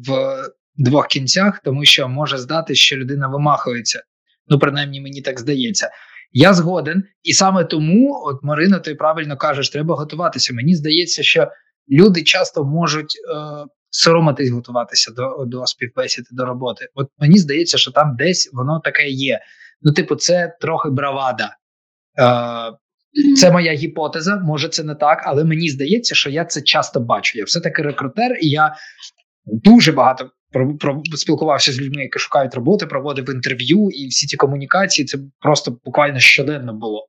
в 0.07 0.37
двох 0.75 1.07
кінцях, 1.07 1.59
тому 1.63 1.85
що 1.85 2.07
може 2.07 2.37
здати, 2.37 2.75
що 2.75 2.95
людина 2.95 3.27
вимахується. 3.27 4.03
Ну, 4.47 4.59
принаймні, 4.59 5.01
мені 5.01 5.21
так 5.21 5.39
здається. 5.39 5.89
Я 6.31 6.53
згоден, 6.53 7.03
і 7.23 7.33
саме 7.33 7.63
тому, 7.63 8.21
от 8.25 8.43
Марина, 8.43 8.79
ти 8.79 8.95
правильно 8.95 9.37
кажеш, 9.37 9.69
треба 9.69 9.95
готуватися. 9.95 10.53
Мені 10.53 10.75
здається, 10.75 11.23
що 11.23 11.47
люди 11.91 12.23
часто 12.23 12.63
можуть 12.63 13.13
е, 13.15 13.65
соромитись 13.89 14.49
готуватися 14.49 15.11
до 15.11 15.45
до 15.45 15.65
співбесіди, 15.65 16.27
до 16.31 16.45
роботи. 16.45 16.87
От 16.95 17.09
мені 17.17 17.37
здається, 17.37 17.77
що 17.77 17.91
там 17.91 18.15
десь 18.15 18.49
воно 18.53 18.79
таке 18.79 19.07
є. 19.09 19.39
Ну, 19.81 19.93
типу, 19.93 20.15
це 20.15 20.57
трохи 20.61 20.89
бравада. 20.89 21.57
Е, 22.19 22.77
це 23.37 23.51
моя 23.51 23.73
гіпотеза, 23.73 24.37
може 24.37 24.69
це 24.69 24.83
не 24.83 24.95
так, 24.95 25.21
але 25.25 25.43
мені 25.43 25.69
здається, 25.69 26.15
що 26.15 26.29
я 26.29 26.45
це 26.45 26.61
часто 26.61 26.99
бачу. 26.99 27.37
Я 27.37 27.45
все-таки 27.45 27.81
рекрутер, 27.81 28.37
і 28.41 28.49
я 28.49 28.75
дуже 29.45 29.91
багато 29.91 30.29
спілкувався 31.15 31.71
з 31.71 31.81
людьми, 31.81 32.01
які 32.01 32.19
шукають 32.19 32.55
роботи, 32.55 32.85
проводив 32.85 33.29
інтерв'ю, 33.29 33.89
і 33.89 34.07
всі 34.07 34.27
ці 34.27 34.37
комунікації 34.37 35.05
це 35.05 35.17
просто 35.39 35.77
буквально 35.85 36.19
щоденно 36.19 36.73
було. 36.73 37.07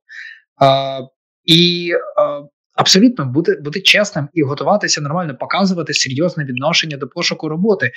А, 0.61 0.99
І 1.43 1.91
а, 2.17 2.41
абсолютно 2.75 3.25
бути 3.25 3.55
бути 3.63 3.81
чесним 3.81 4.29
і 4.33 4.43
готуватися 4.43 5.01
нормально, 5.01 5.37
показувати 5.39 5.93
серйозне 5.93 6.45
відношення 6.45 6.97
до 6.97 7.07
пошуку 7.07 7.49
роботи. 7.49 7.91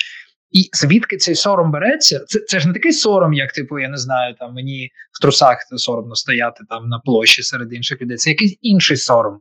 І 0.51 0.71
звідки 0.73 1.17
цей 1.17 1.35
сором 1.35 1.71
береться? 1.71 2.25
Це 2.27 2.41
це 2.41 2.61
ж 2.61 2.69
не 2.69 2.75
такий 2.75 2.93
сором, 2.93 3.33
як 3.33 3.53
типу, 3.53 3.79
я 3.79 3.89
не 3.89 3.97
знаю, 3.97 4.35
там 4.39 4.55
мені 4.55 4.91
в 5.13 5.23
трусах 5.23 5.59
соромно 5.77 6.15
стояти 6.15 6.65
там 6.69 6.89
на 6.89 6.99
площі 6.99 7.43
серед 7.43 7.73
інших 7.73 8.03
людей. 8.03 8.17
Це 8.17 8.31
якийсь 8.31 8.59
інший 8.61 8.97
сором, 8.97 9.41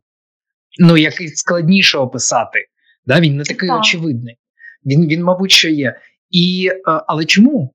ну 0.79 0.97
який 0.97 1.27
складніше 1.27 1.97
описати. 1.97 2.59
Да? 3.05 3.19
Він 3.19 3.37
не 3.37 3.43
такий 3.43 3.69
так. 3.69 3.79
очевидний. 3.79 4.37
Він, 4.85 5.07
він, 5.07 5.23
мабуть, 5.23 5.51
що 5.51 5.69
є. 5.69 5.99
І, 6.29 6.71
е, 6.73 6.81
Але 7.07 7.25
чому? 7.25 7.73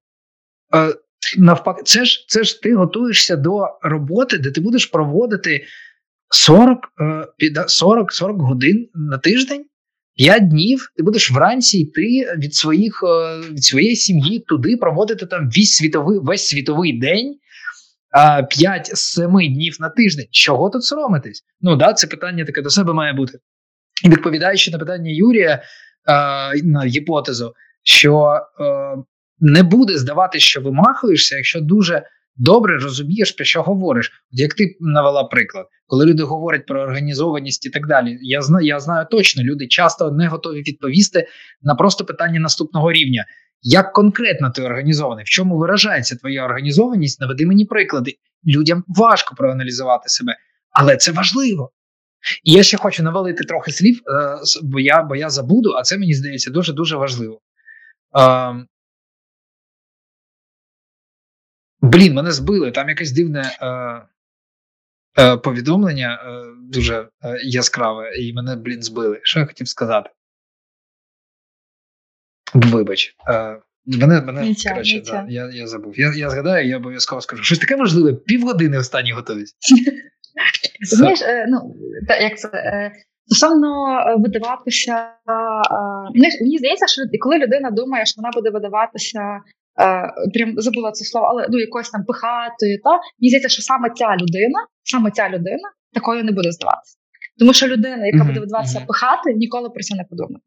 Е, 0.74 0.94
навпаки, 1.38 1.82
це 1.82 2.04
ж 2.04 2.24
це 2.28 2.44
ж 2.44 2.62
ти 2.62 2.74
готуєшся 2.74 3.36
до 3.36 3.78
роботи, 3.82 4.38
де 4.38 4.50
ти 4.50 4.60
будеш 4.60 4.86
проводити 4.86 5.64
40 6.28 6.78
40, 7.66 8.12
40 8.12 8.42
годин 8.42 8.88
на 8.94 9.18
тиждень. 9.18 9.64
П'ять 10.16 10.48
днів 10.48 10.92
ти 10.96 11.02
будеш 11.02 11.30
вранці 11.30 11.78
йти 11.78 12.34
від 12.38 12.54
своїх 12.54 13.04
е, 13.06 13.40
від 13.50 13.64
своєї 13.64 13.96
сім'ї 13.96 14.38
туди, 14.40 14.76
проводити 14.76 15.26
там 15.26 15.50
весь 15.56 15.76
світовий 15.76 16.18
весь 16.18 16.46
світовий 16.46 16.98
день, 16.98 17.34
п'ять 18.50 18.86
з 18.96 19.12
семи 19.12 19.48
днів 19.48 19.76
на 19.80 19.88
тиждень. 19.88 20.26
Чого 20.30 20.70
тут 20.70 20.84
соромитись? 20.84 21.44
Ну 21.60 21.76
да, 21.76 21.92
це 21.92 22.06
питання 22.06 22.44
таке 22.44 22.62
до 22.62 22.70
себе 22.70 22.92
має 22.92 23.12
бути. 23.12 23.38
І 24.04 24.08
відповідаючи 24.08 24.70
на 24.70 24.78
питання 24.78 25.10
Юрія 25.10 25.62
на 26.62 26.84
гіпотезу, 26.86 27.52
що 27.82 28.40
е, 28.60 28.96
не 29.38 29.62
буде 29.62 29.98
здавати, 29.98 30.38
що 30.40 30.60
вимахуєшся, 30.60 31.36
якщо 31.36 31.60
дуже 31.60 32.02
добре 32.36 32.78
розумієш, 32.78 33.32
про 33.32 33.44
що 33.44 33.62
говориш. 33.62 34.12
От 34.32 34.38
Як 34.38 34.54
ти 34.54 34.76
навела 34.80 35.24
приклад, 35.24 35.66
коли 35.86 36.06
люди 36.06 36.22
говорять 36.22 36.66
про 36.66 36.82
організованість 36.82 37.66
і 37.66 37.70
так 37.70 37.86
далі, 37.86 38.18
я 38.20 38.42
знаю, 38.42 38.66
я 38.66 38.80
знаю 38.80 39.06
точно, 39.10 39.42
люди 39.42 39.66
часто 39.66 40.10
не 40.12 40.28
готові 40.28 40.62
відповісти 40.62 41.26
на 41.62 41.74
просто 41.74 42.04
питання 42.04 42.40
наступного 42.40 42.92
рівня. 42.92 43.26
Як 43.62 43.92
конкретно 43.92 44.50
ти 44.50 44.62
організований? 44.62 45.24
В 45.24 45.28
чому 45.28 45.58
виражається 45.58 46.16
твоя 46.16 46.44
організованість? 46.44 47.20
Наведи 47.20 47.46
мені 47.46 47.64
приклади. 47.64 48.14
Людям 48.46 48.84
важко 48.88 49.34
проаналізувати 49.34 50.08
себе, 50.08 50.36
але 50.70 50.96
це 50.96 51.12
важливо. 51.12 51.72
І 52.44 52.52
я 52.52 52.62
ще 52.62 52.76
хочу 52.76 53.02
навалити 53.02 53.44
трохи 53.44 53.72
слів, 53.72 53.96
е, 53.96 54.38
бо 54.62 54.80
я 54.80 55.02
бо 55.02 55.16
я 55.16 55.30
забуду, 55.30 55.72
а 55.72 55.82
це 55.82 55.98
мені 55.98 56.14
здається 56.14 56.50
дуже 56.50 56.72
дуже 56.72 56.96
важливо. 56.96 57.40
Блін, 61.82 62.14
мене 62.14 62.32
збили. 62.32 62.70
Там 62.70 62.88
якесь 62.88 63.12
дивне 63.12 63.56
е, 63.60 63.66
е, 65.18 65.36
повідомлення 65.36 66.22
е, 66.24 66.42
дуже 66.60 67.08
е, 67.24 67.40
яскраве, 67.44 68.16
і 68.16 68.32
мене, 68.32 68.56
блін, 68.56 68.82
збили. 68.82 69.20
Що 69.22 69.40
я 69.40 69.46
хотів 69.46 69.68
сказати? 69.68 70.10
Вибач. 72.54 73.16
Е, 73.28 73.60
Мене 73.86 74.20
мене 74.20 74.42
нічого, 74.42 74.74
коротше, 74.74 74.94
нічого. 74.94 75.22
Да, 75.22 75.32
я 75.32 75.50
я 75.52 75.66
забув. 75.66 76.00
Я 76.00 76.12
я 76.16 76.30
згадаю, 76.30 76.68
я 76.68 76.76
обов'язково 76.76 77.20
скажу. 77.20 77.42
Щось 77.42 77.58
таке 77.58 77.76
важливе, 77.76 78.14
півгодини 78.14 78.78
останні 78.78 79.12
готуюсь. 79.12 79.54
Знаєш, 80.80 81.22
е, 81.22 81.46
ну, 81.48 81.76
як 82.20 82.38
це. 82.38 82.48
Е, 82.54 82.92
стосовно 83.26 83.96
видаватися, 84.18 85.08
мені 86.40 86.58
здається, 86.58 86.86
що 86.86 87.02
коли 87.20 87.38
людина 87.38 87.70
думає, 87.70 88.06
що 88.06 88.14
вона 88.16 88.30
буде 88.34 88.50
видаватися 88.50 89.20
Е, 89.20 89.61
прям 90.34 90.54
забула 90.56 90.92
це 90.92 91.04
слово, 91.04 91.26
але 91.26 91.46
ну 91.50 91.58
якось 91.58 91.90
там 91.90 92.04
пихатою. 92.04 92.78
Та 92.84 92.90
мені 92.90 93.28
здається, 93.28 93.48
що 93.48 93.62
саме 93.62 93.90
ця 93.90 94.12
людина, 94.12 94.58
саме 94.82 95.10
ця 95.10 95.28
людина 95.28 95.68
такою 95.92 96.24
не 96.24 96.32
буде 96.32 96.52
здаватися. 96.52 96.96
Тому 97.38 97.52
що 97.52 97.68
людина, 97.68 98.06
яка 98.06 98.24
буде 98.24 98.40
видаватися 98.40 98.78
mm-hmm. 98.78 98.86
пихати, 98.86 99.34
ніколи 99.34 99.70
про 99.70 99.82
це 99.82 99.94
не 99.94 100.04
подумає. 100.04 100.42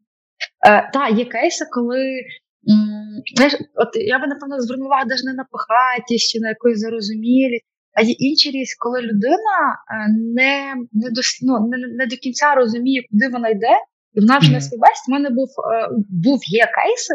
Е, 0.67 0.89
Та 0.93 1.07
є 1.07 1.26
кейси, 1.26 1.65
коли 1.71 2.01
м, 2.71 3.21
знаєш, 3.36 3.53
от 3.76 3.89
я 3.95 4.19
би 4.19 4.28
напевно 4.28 4.61
звернула 4.61 4.88
увагу 4.88 5.05
навіть 5.09 5.23
не 5.23 5.34
на 5.34 5.45
пихатість 5.51 6.32
чи 6.32 6.39
на 6.39 6.49
якусь 6.49 6.80
зарозумілість, 6.80 7.65
а 7.93 8.01
є 8.01 8.11
інший 8.11 8.51
різ, 8.51 8.76
коли 8.80 9.01
людина 9.01 9.55
е, 9.93 10.07
не 10.38 10.76
не, 10.93 11.09
до, 11.09 11.21
ну, 11.41 11.67
не, 11.67 11.78
не 11.97 12.05
до 12.05 12.15
кінця 12.15 12.55
розуміє, 12.55 13.01
куди 13.11 13.28
вона 13.30 13.49
йде, 13.49 13.76
і 14.13 14.19
вона 14.19 14.38
вже 14.38 14.49
mm-hmm. 14.49 14.53
на 14.53 14.61
співбесіді. 14.61 15.07
У 15.09 15.11
мене 15.11 15.30
був 15.30 15.49
е, 15.73 15.89
був 16.09 16.39
є 16.43 16.65
кейси, 16.78 17.13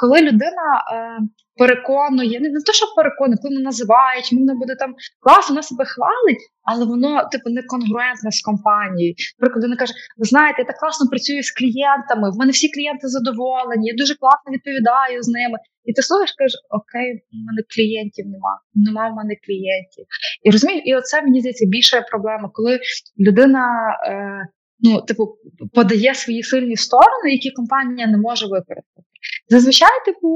коли 0.00 0.20
людина 0.20 0.66
е, 0.94 1.18
переконує, 1.60 2.40
не, 2.40 2.48
не 2.48 2.60
те, 2.66 2.72
що 2.72 2.86
переконує, 2.96 3.38
коли 3.42 3.58
називає, 3.70 4.22
чому 4.22 4.40
вона 4.40 4.54
буде 4.54 4.74
там 4.82 4.90
класно, 5.24 5.52
вона 5.54 5.62
себе 5.62 5.84
хвалить, 5.84 6.42
але 6.70 6.84
воно 6.92 7.28
типу 7.32 7.48
не 7.56 7.62
конгруентне 7.72 8.30
з 8.38 8.40
компанією. 8.48 9.14
Наприклад, 9.38 9.64
вона 9.64 9.76
каже: 9.76 9.92
ви 10.18 10.24
знаєте, 10.32 10.56
я 10.62 10.66
так 10.70 10.78
класно 10.82 11.10
працюю 11.12 11.42
з 11.42 11.50
клієнтами, 11.58 12.26
в 12.30 12.36
мене 12.40 12.50
всі 12.52 12.68
клієнти 12.74 13.06
задоволені, 13.16 13.88
я 13.92 13.94
дуже 14.02 14.14
класно 14.22 14.48
відповідаю 14.56 15.22
з 15.22 15.28
ними. 15.28 15.56
І 15.88 15.92
ти 15.92 16.02
слухаєш, 16.02 16.32
кажеш, 16.38 16.56
окей, 16.78 17.08
у 17.34 17.38
мене 17.46 17.60
клієнтів 17.74 18.26
нема, 18.34 18.54
нема 18.86 19.04
в 19.10 19.14
мене 19.18 19.34
клієнтів. 19.44 20.04
І 20.44 20.50
розумієш, 20.50 20.82
і 20.86 20.94
оце 20.94 21.22
мені 21.22 21.40
здається 21.40 21.66
більша 21.74 22.00
проблема, 22.10 22.50
коли 22.56 22.80
людина. 23.26 23.62
Е, 24.06 24.46
Ну, 24.84 25.00
типу, 25.00 25.36
подає 25.74 26.14
свої 26.14 26.42
сильні 26.42 26.76
сторони, 26.76 27.32
які 27.32 27.50
компанія 27.50 28.06
не 28.06 28.18
може 28.18 28.46
використати. 28.46 29.08
Зазвичай, 29.48 30.04
типу, 30.04 30.28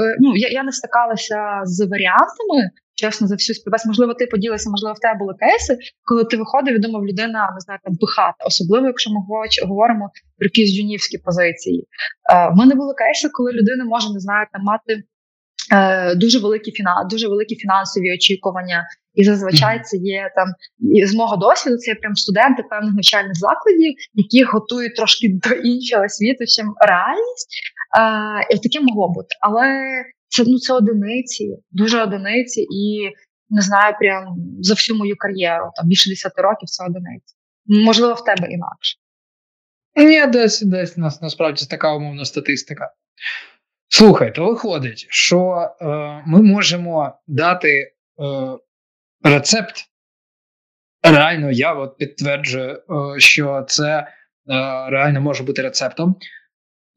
е, 0.00 0.16
ну 0.20 0.36
я 0.36 0.48
я 0.48 0.62
не 0.62 0.72
стикалася 0.72 1.60
з 1.64 1.80
варіантами, 1.80 2.70
чесно, 2.94 3.26
за 3.26 3.34
всю 3.34 3.54
співбесіду. 3.56 3.90
Можливо, 3.90 4.14
ти 4.14 4.26
поділися, 4.26 4.70
можливо, 4.70 4.94
в 4.94 4.98
тебе 4.98 5.18
були 5.18 5.34
кейси, 5.40 5.78
коли 6.04 6.24
ти 6.24 6.36
виходив 6.36 6.74
і 6.74 6.78
думав, 6.78 7.06
людина 7.06 7.50
не 7.54 7.60
знаю, 7.60 7.80
там 7.84 7.96
пихати, 7.96 8.36
особливо, 8.46 8.86
якщо 8.86 9.10
ми 9.10 9.20
говоримо 9.68 10.10
про 10.38 10.46
якісь 10.46 10.76
джунівські 10.76 11.18
позиції. 11.18 11.86
Е, 12.34 12.50
В 12.52 12.56
мене 12.56 12.74
були 12.74 12.94
кейси, 12.94 13.28
коли 13.32 13.52
людина 13.52 13.84
може 13.84 14.12
не 14.12 14.20
знаю, 14.20 14.46
там 14.52 14.62
мати. 14.62 15.02
Е, 15.72 16.14
дуже 16.14 16.38
великі 16.38 16.72
фінанс, 16.72 17.12
дуже 17.12 17.28
великі 17.28 17.56
фінансові 17.56 18.14
очікування, 18.14 18.86
і 19.14 19.24
зазвичай 19.24 19.82
це 19.84 19.96
є 19.96 20.32
там 20.36 20.48
і 20.94 21.06
з 21.06 21.14
мого 21.14 21.36
досвіду. 21.36 21.76
Це 21.76 21.90
є 21.90 21.94
прям 21.94 22.14
студенти 22.14 22.62
певних 22.70 22.94
навчальних 22.94 23.34
закладів, 23.34 23.94
які 24.14 24.42
готують 24.44 24.96
трошки 24.96 25.28
до 25.44 25.54
іншого 25.54 26.08
світу, 26.08 26.44
чим 26.56 26.74
реальність. 26.88 27.50
І 28.50 28.58
таке 28.58 28.80
могло 28.80 29.08
бути. 29.08 29.28
Але 29.40 29.88
це 30.28 30.44
ну 30.46 30.58
це 30.58 30.74
одиниці, 30.74 31.56
дуже 31.70 32.02
одиниці, 32.02 32.60
і 32.60 33.10
не 33.50 33.62
знаю, 33.62 33.94
прям 34.00 34.36
за 34.60 34.74
всю 34.74 34.98
мою 34.98 35.16
кар'єру, 35.18 35.70
там 35.76 35.88
більше 35.88 36.10
10 36.10 36.32
років 36.36 36.68
це 36.68 36.84
одиниці. 36.84 37.34
Можливо, 37.66 38.14
в 38.14 38.24
тебе 38.24 38.48
інакше. 38.50 38.98
Ні, 39.96 40.26
десь 40.26 40.62
десь 40.62 40.96
нас 40.96 41.22
насправді 41.22 41.66
така 41.66 41.94
умовна 41.94 42.24
статистика. 42.24 42.92
Слухай, 43.88 44.34
то 44.34 44.46
виходить, 44.46 45.06
що 45.08 45.68
е, 45.80 45.86
ми 46.26 46.42
можемо 46.42 47.18
дати 47.26 47.68
е, 47.78 47.92
рецепт 49.22 49.74
реально 51.02 51.50
я 51.50 51.72
от 51.72 51.96
підтверджую, 51.96 52.70
е, 52.70 53.20
що 53.20 53.64
це 53.68 53.98
е, 53.98 54.06
реально 54.90 55.20
може 55.20 55.42
бути 55.42 55.62
рецептом. 55.62 56.16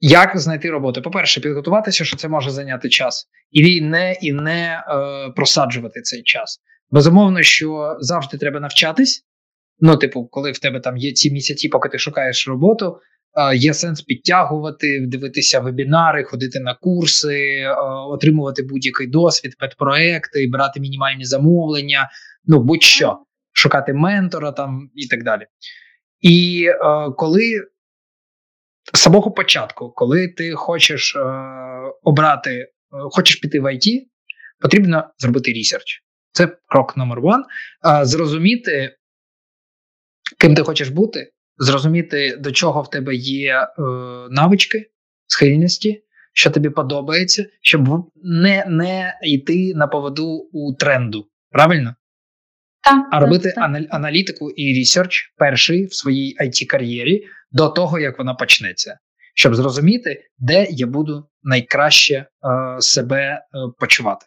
Як 0.02 0.38
знайти 0.38 0.70
роботу? 0.70 1.02
По-перше, 1.02 1.42
підготуватися, 1.42 2.06
що 2.06 2.18
це 2.18 2.28
може 2.28 2.52
зайняти 2.52 2.90
час, 2.90 3.28
і 3.52 3.82
не 3.82 4.14
і 4.22 4.34
не 4.34 4.84
е, 4.88 5.32
просаджувати 5.36 6.02
цей 6.02 6.24
час. 6.24 6.60
Безумовно, 6.92 7.42
що 7.42 7.98
завжди 8.00 8.38
треба 8.38 8.60
навчатись. 8.60 9.26
Ну, 9.80 9.98
типу, 9.98 10.26
коли 10.26 10.52
в 10.52 10.60
тебе 10.60 10.80
там 10.80 10.98
є 10.98 11.12
ці 11.12 11.32
місяці, 11.32 11.70
поки 11.70 11.90
ти 11.90 12.00
шукаєш 12.00 12.48
роботу, 12.48 12.98
е, 13.38 13.56
є 13.56 13.74
сенс 13.74 14.02
підтягувати, 14.02 15.06
дивитися 15.08 15.60
вебінари, 15.60 16.24
ходити 16.24 16.60
на 16.60 16.76
курси, 16.76 17.38
е, 17.38 17.76
отримувати 18.10 18.64
будь-який 18.64 19.08
досвід, 19.08 19.56
педпроекти, 19.60 20.48
брати 20.52 20.80
мінімальні 20.80 21.26
замовлення, 21.26 22.10
ну 22.46 22.64
будь-що, 22.64 23.18
шукати 23.54 23.94
ментора 23.94 24.52
там 24.52 24.90
і 24.96 25.08
так 25.08 25.24
далі. 25.24 25.46
І 26.22 26.66
е, 26.70 26.76
коли 27.18 27.62
з 28.94 29.00
самого 29.00 29.32
початку, 29.32 29.92
коли 29.92 30.28
ти 30.28 30.52
хочеш 30.52 31.16
е, 31.16 31.20
обрати, 32.04 32.52
е, 32.52 32.68
хочеш 32.92 33.36
піти 33.36 33.60
в 33.60 33.66
IT, 33.66 34.02
потрібно 34.60 35.10
зробити 35.18 35.54
ресерч. 35.54 36.04
Це 36.32 36.58
крок 36.68 36.98
номер 36.98 37.20
один. 37.20 37.44
Е, 37.86 38.06
зрозуміти, 38.06 38.96
ким 40.40 40.56
ти 40.56 40.62
хочеш 40.62 40.90
бути, 40.90 41.32
зрозуміти, 41.58 42.38
до 42.40 42.52
чого 42.52 42.82
в 42.82 42.90
тебе 42.90 43.16
є 43.16 43.54
е, 43.54 43.68
навички, 44.30 44.92
схильності, 45.28 46.04
що 46.34 46.52
тобі 46.52 46.70
подобається, 46.70 47.46
щоб 47.62 48.12
не 48.24 48.66
не 48.68 49.20
йти 49.24 49.74
на 49.76 49.88
поводу 49.88 50.50
у 50.52 50.74
тренду. 50.74 51.28
Правильно? 51.52 51.96
Так, 52.84 53.08
а 53.12 53.20
робити 53.20 53.52
так, 53.56 53.74
так. 53.74 53.88
аналітику 53.90 54.52
і 54.52 54.80
ресерч 54.80 55.34
перший 55.38 55.86
в 55.86 55.94
своїй 55.94 56.38
it 56.42 56.66
кар'єрі 56.66 57.24
до 57.52 57.70
того, 57.70 58.00
як 58.00 58.18
вона 58.18 58.34
почнеться, 58.34 59.00
щоб 59.36 59.56
зрозуміти, 59.56 60.24
де 60.38 60.68
я 60.70 60.88
буду 60.88 61.30
найкраще 61.44 62.16
е, 62.16 62.28
себе 62.82 63.22
е, 63.22 63.42
почувати. 63.80 64.26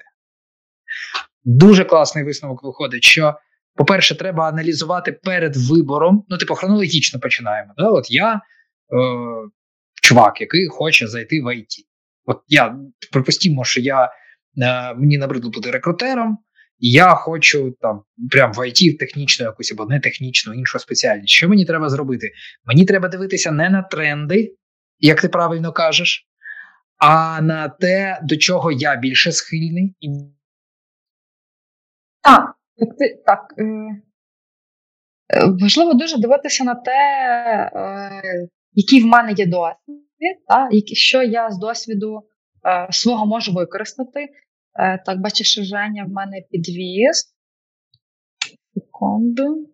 Дуже 1.45 1.85
класний 1.85 2.25
висновок 2.25 2.65
виходить, 2.65 3.05
що, 3.05 3.35
по-перше, 3.75 4.15
треба 4.15 4.49
аналізувати 4.49 5.13
перед 5.13 5.57
вибором. 5.57 6.25
Ну, 6.29 6.39
типу, 6.39 6.55
хронологічно 6.55 7.21
починаємо. 7.21 7.73
Да? 7.77 7.89
От 7.89 8.11
я 8.11 8.35
е, 8.35 8.41
чувак, 10.03 10.41
який 10.41 10.67
хоче 10.67 11.07
зайти 11.07 11.41
в 11.43 11.47
IT. 11.47 11.85
От 12.25 12.43
я 12.49 12.77
припустімо, 13.13 13.65
що 13.65 13.81
я 13.81 14.05
е, 14.05 14.95
мені 14.95 15.19
набридло 15.19 15.51
бути 15.51 15.71
рекрутером. 15.71 16.39
Я 16.85 17.15
хочу 17.15 17.77
там 17.81 18.03
прям 18.31 18.53
в 18.53 18.59
IT 18.59 18.99
технічну 18.99 19.47
якусь 19.47 19.73
або 19.73 19.87
не 19.87 20.01
технічну 20.01 20.55
іншу 20.55 20.79
спеціальність. 20.79 21.29
Що 21.29 21.49
мені 21.49 21.65
треба 21.65 21.89
зробити? 21.89 22.33
Мені 22.65 22.85
треба 22.85 23.09
дивитися 23.09 23.51
не 23.51 23.71
на 23.71 23.83
тренди, 23.83 24.57
як 24.99 25.21
ти 25.21 25.29
правильно 25.29 25.73
кажеш, 25.73 26.27
а 26.99 27.41
на 27.41 27.69
те, 27.69 28.21
до 28.23 28.37
чого 28.37 28.73
я 28.73 28.97
більше 28.97 29.33
схильний. 29.33 29.95
Так, 32.23 32.55
так, 32.77 32.89
ти, 32.99 33.23
так. 33.27 33.55
Е, 33.59 33.65
е, 35.35 35.47
важливо 35.61 35.95
дуже 35.95 36.19
дивитися 36.19 36.65
на 36.65 36.75
те, 36.75 37.01
е, 37.75 38.49
який 38.73 39.03
в 39.03 39.07
мене 39.07 39.33
є 39.33 39.47
досвід, 39.47 39.99
та, 40.49 40.69
що 40.95 41.23
я 41.23 41.51
з 41.51 41.59
досвіду 41.59 42.29
свого 42.91 43.27
можу 43.27 43.53
використати. 43.53 44.29
Е, 44.75 44.99
так, 45.07 45.21
бачиш, 45.21 45.53
що 45.53 45.65
Женя 45.65 46.05
в 46.05 46.09
мене 46.09 46.43
підвіз. 46.51 47.35
Секунду. 48.75 49.69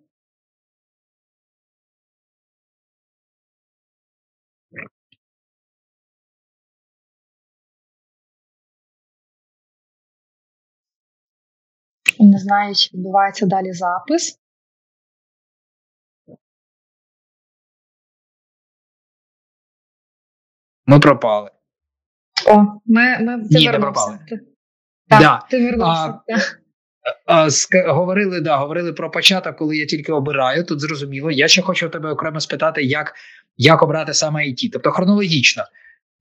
Не 12.20 12.38
знаю, 12.38 12.74
чи 12.74 12.96
відбувається 12.96 13.46
далі 13.46 13.72
запис. 13.72 14.38
Ми 20.86 21.00
пропали. 21.00 21.50
О, 22.48 22.64
ми, 22.86 23.18
ми 23.18 23.36
Ні, 23.50 23.70
не 23.70 23.78
пропали. 23.78 24.18
Так, 25.10 25.20
Да. 25.20 25.42
ти 25.50 25.64
вернувся. 25.64 26.20
А, 27.26 27.48
говорили, 27.92 28.40
да, 28.40 28.56
говорили 28.56 28.92
про 28.92 29.10
початок, 29.10 29.56
коли 29.56 29.76
я 29.76 29.86
тільки 29.86 30.12
обираю. 30.12 30.64
Тут 30.64 30.80
зрозуміло. 30.80 31.30
Я 31.30 31.48
ще 31.48 31.62
хочу 31.62 31.88
тебе 31.88 32.10
окремо 32.10 32.40
спитати, 32.40 32.82
як, 32.82 33.14
як 33.56 33.82
обрати 33.82 34.14
саме 34.14 34.40
IT. 34.44 34.70
Тобто 34.72 34.90
хронологічно. 34.90 35.62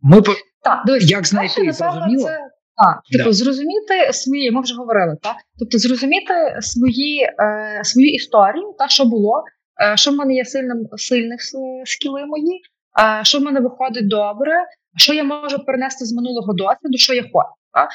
Ми 0.01 0.21
Так, 0.21 0.83
дивись, 0.85 1.11
як 1.11 1.25
знайти, 1.27 1.53
перше, 1.65 1.83
напевно, 1.83 2.01
зрозуміло? 2.01 2.27
Це, 2.27 2.37
так, 2.83 3.01
типу, 3.11 3.23
Да. 3.23 3.33
зрозуміти 3.33 4.13
свої, 4.13 4.51
ми 4.51 4.61
вже 4.61 4.75
говорили, 4.75 5.17
так? 5.21 5.35
Тобто 5.59 5.77
зрозуміти 5.77 6.33
свої, 6.61 7.21
е, 7.23 7.79
свою 7.83 8.09
історію, 8.09 8.75
та, 8.79 8.87
що 8.87 9.05
було, 9.05 9.43
е, 9.93 9.97
що 9.97 10.11
в 10.11 10.15
мене 10.15 10.33
є 10.33 10.45
сильним, 10.45 10.87
сильних 10.97 11.39
скіли 11.85 12.25
мої, 12.25 12.61
е, 13.01 13.19
що 13.23 13.39
в 13.39 13.41
мене 13.41 13.59
виходить 13.59 14.07
добре, 14.07 14.53
що 14.95 15.13
я 15.13 15.23
можу 15.23 15.65
перенести 15.65 16.05
з 16.05 16.13
минулого 16.13 16.53
досвіду, 16.53 16.97
що 16.97 17.13
я 17.13 17.21
хочу. 17.21 17.49
Так? 17.73 17.89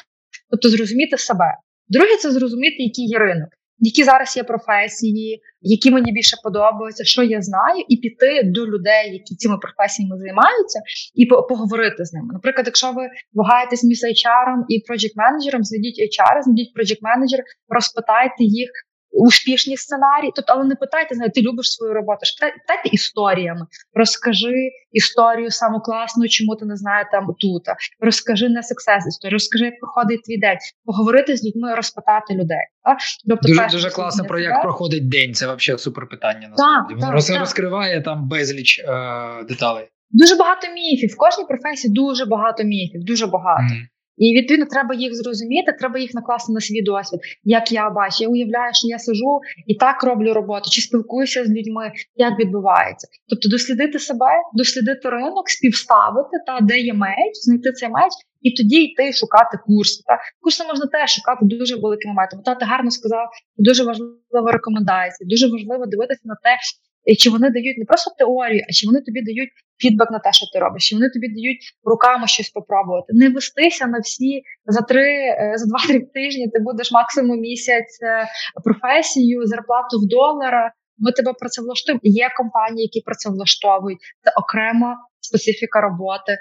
Тобто 0.53 0.69
зрозуміти 0.69 1.17
себе. 1.17 1.57
Друге, 1.87 2.17
це 2.21 2.31
зрозуміти, 2.31 2.75
який 2.79 3.05
є 3.05 3.19
ринок, 3.19 3.49
які 3.79 4.03
зараз 4.03 4.37
є 4.37 4.43
професії, 4.43 5.41
які 5.61 5.91
мені 5.91 6.11
більше 6.11 6.37
подобаються, 6.43 7.03
що 7.03 7.23
я 7.23 7.41
знаю, 7.41 7.83
і 7.89 7.97
піти 7.97 8.41
до 8.43 8.67
людей, 8.67 9.13
які 9.13 9.35
цими 9.35 9.57
професіями 9.57 10.17
займаються, 10.17 10.79
і 11.15 11.25
поговорити 11.25 12.05
з 12.05 12.13
ними. 12.13 12.29
Наприклад, 12.33 12.65
якщо 12.67 12.91
ви 12.91 13.09
вагаєтесь 13.33 13.83
між 13.83 13.99
HR 14.03 14.47
і 14.69 14.75
project 14.91 15.15
менеджером 15.15 15.63
зведіть 15.63 15.99
HR, 15.99 16.43
зведіть 16.43 16.71
project 16.77 17.01
менеджер, 17.01 17.39
розпитайте 17.69 18.43
їх. 18.43 18.69
Успішні 19.15 19.77
сценарії, 19.77 20.31
тобто, 20.35 20.53
але 20.53 20.63
не 20.63 20.75
питайте, 20.75 21.15
знає, 21.15 21.31
ти 21.31 21.41
любиш 21.41 21.71
свою 21.71 21.93
роботу. 21.93 22.19
питайте, 22.39 22.89
історіями. 22.89 23.65
Розкажи 23.93 24.69
історію 24.91 25.51
саму 25.51 25.79
класну, 25.79 26.27
чому 26.27 26.55
ти 26.55 26.65
не 26.65 26.75
знаєш 26.75 27.07
там 27.11 27.25
тут. 27.39 27.63
Розкажи 27.99 28.49
не 28.49 28.63
сексес 28.63 29.07
історію, 29.07 29.35
розкажи, 29.35 29.65
як 29.65 29.79
проходить 29.79 30.23
твій 30.23 30.37
день. 30.37 30.57
Поговорити 30.85 31.37
з 31.37 31.45
людьми, 31.45 31.75
розпитати 31.75 32.33
людей. 32.33 32.65
Так? 32.83 32.97
Тобто, 33.29 33.47
Дуже 33.47 33.61
перше, 33.61 33.75
дуже 33.77 33.89
класно 33.89 34.25
про 34.25 34.39
як 34.39 34.61
проходить 34.61 35.09
день. 35.09 35.33
Це 35.33 35.55
взагалі 35.55 35.79
супер 35.79 36.07
питання. 36.07 36.47
Насправді 36.47 36.93
Воно 36.93 37.11
роз, 37.11 37.29
розкриває 37.29 38.01
там 38.01 38.27
безліч 38.27 38.79
е, 38.79 39.43
деталей. 39.43 39.89
Дуже 40.11 40.35
багато 40.35 40.67
міфів. 40.67 41.09
В 41.13 41.17
кожній 41.17 41.45
професії 41.45 41.93
дуже 41.93 42.25
багато 42.25 42.63
міфів, 42.63 43.03
дуже 43.03 43.27
багато. 43.27 43.63
Мгм. 43.63 43.87
І 44.17 44.35
відповідно 44.37 44.65
треба 44.65 44.95
їх 44.95 45.15
зрозуміти, 45.15 45.71
треба 45.79 45.99
їх 45.99 46.13
накласти 46.13 46.53
на 46.53 46.59
свій 46.59 46.81
досвід. 46.81 47.19
Як 47.43 47.71
я 47.71 47.89
бачу, 47.89 48.17
я 48.23 48.29
уявляю, 48.29 48.71
що 48.73 48.87
я 48.87 48.99
сижу 48.99 49.39
і 49.67 49.75
так 49.75 50.03
роблю 50.03 50.33
роботу, 50.33 50.69
чи 50.69 50.81
спілкуюся 50.81 51.45
з 51.45 51.49
людьми, 51.49 51.91
як 52.15 52.39
відбувається. 52.39 53.07
Тобто 53.29 53.49
дослідити 53.49 53.99
себе, 53.99 54.31
дослідити 54.53 55.09
ринок, 55.09 55.49
співставити 55.49 56.37
та 56.47 56.59
де 56.61 56.79
є 56.79 56.93
меч, 56.93 57.33
знайти 57.33 57.71
цей 57.71 57.89
меч, 57.89 58.13
і 58.41 58.55
тоді 58.55 58.83
йти 58.83 59.13
шукати 59.13 59.57
курси. 59.65 60.03
Та 60.07 60.19
курси 60.41 60.63
можна 60.63 60.85
теж 60.85 61.09
шукати 61.09 61.45
дуже 61.45 61.75
великими 61.75 62.13
методами. 62.13 62.57
Та 62.59 62.65
гарно 62.65 62.91
сказав, 62.91 63.29
дуже 63.57 63.83
важлива 63.83 64.51
рекомендація, 64.51 65.27
дуже 65.29 65.47
важливо 65.47 65.85
дивитися 65.85 66.21
на 66.25 66.35
те. 66.35 66.57
І 67.05 67.15
Чи 67.15 67.29
вони 67.29 67.49
дають 67.49 67.77
не 67.77 67.85
просто 67.85 68.11
теорію, 68.17 68.65
а 68.69 68.71
чи 68.71 68.87
вони 68.87 69.01
тобі 69.01 69.21
дають 69.21 69.49
фідбек 69.81 70.11
на 70.11 70.19
те, 70.19 70.33
що 70.33 70.45
ти 70.53 70.59
робиш, 70.59 70.89
чи 70.89 70.95
вони 70.95 71.09
тобі 71.09 71.27
дають 71.27 71.61
руками 71.83 72.27
щось 72.27 72.49
попробувати. 72.49 73.13
Не 73.13 73.29
вестися 73.29 73.87
на 73.87 73.99
всі 73.99 74.41
за 74.65 74.81
три 74.81 75.09
е, 75.11 75.53
за 75.55 75.65
два-три 75.65 75.99
тижні. 75.99 76.49
Ти 76.49 76.59
будеш 76.59 76.91
максимум 76.91 77.39
місяць 77.39 77.99
е, 78.03 78.27
професію, 78.63 79.45
зарплату 79.45 79.97
в 80.03 80.07
доларах. 80.07 80.71
Ми 80.97 81.11
тебе 81.11 81.33
працевлаштуємо. 81.33 81.99
Є 82.03 82.29
компанії, 82.37 82.83
які 82.83 83.01
працевлаштовують 83.05 83.99
це 84.23 84.31
окрема 84.41 84.97
специфіка 85.27 85.81
роботи. 85.81 86.31
Е, 86.31 86.39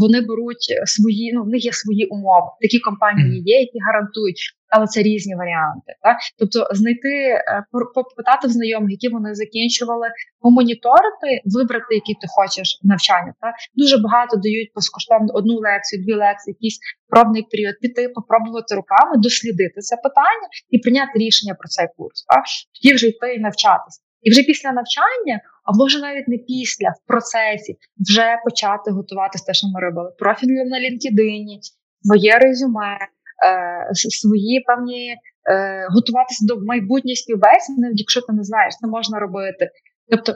вони 0.00 0.18
беруть 0.20 0.66
свої, 0.94 1.32
ну 1.34 1.40
в 1.44 1.48
них 1.52 1.64
є 1.64 1.72
свої 1.72 2.04
умови. 2.14 2.48
Такі 2.64 2.78
компанії 2.88 3.42
є, 3.52 3.56
які 3.66 3.78
гарантують, 3.86 4.40
але 4.74 4.86
це 4.86 4.98
різні 5.02 5.34
варіанти. 5.42 5.90
Так? 6.06 6.16
Тобто 6.38 6.58
знайти, 6.80 7.12
е, 7.36 7.64
попитати 7.94 8.44
в 8.48 8.50
знайомих, 8.50 8.90
які 8.90 9.08
вони 9.14 9.34
закінчували, 9.34 10.06
помоніторити, 10.40 11.28
вибрати, 11.54 11.92
які 12.00 12.12
ти 12.20 12.26
хочеш 12.36 12.68
навчання. 12.82 13.32
Так? 13.40 13.54
Дуже 13.74 13.96
багато 14.04 14.32
дають 14.36 14.70
безкоштовно 14.76 15.28
одну 15.38 15.54
лекцію, 15.66 16.04
дві 16.04 16.14
лекції, 16.24 16.50
якийсь 16.56 16.78
пробний 17.12 17.42
період, 17.50 17.74
піти, 17.82 18.08
попробувати 18.16 18.74
руками, 18.80 19.12
дослідити 19.16 19.78
це 19.88 19.96
питання 19.96 20.46
і 20.74 20.76
прийняти 20.78 21.14
рішення 21.24 21.54
про 21.60 21.68
цей 21.68 21.86
курс. 21.96 22.24
Так? 22.30 22.44
Тоді 22.74 22.94
вже 22.94 23.06
йти 23.12 23.28
і 23.34 23.40
навчатися. 23.46 24.00
І 24.22 24.30
вже 24.30 24.42
після 24.42 24.72
навчання, 24.72 25.40
а 25.64 25.76
може 25.76 26.00
навіть 26.00 26.28
не 26.28 26.38
після, 26.38 26.88
в 26.88 27.06
процесі, 27.06 27.76
вже 27.98 28.36
почати 28.44 28.90
готуватися 28.90 29.44
те, 29.44 29.54
що 29.54 29.66
ми 29.74 29.80
робили. 29.80 30.10
Профіль 30.18 30.48
на 30.48 30.78
LinkedIn, 30.78 31.58
своє 32.02 32.38
резюме, 32.38 32.98
е, 33.46 33.94
свої 33.94 34.64
певні 34.66 35.16
е, 35.50 35.86
готуватися 35.90 36.46
до 36.46 36.60
майбутньої 36.60 37.16
співбесіди, 37.16 37.92
якщо 37.94 38.20
ти 38.20 38.32
не 38.32 38.44
знаєш, 38.44 38.74
це 38.80 38.86
можна 38.86 39.18
робити. 39.18 39.70
Тобто, 40.10 40.34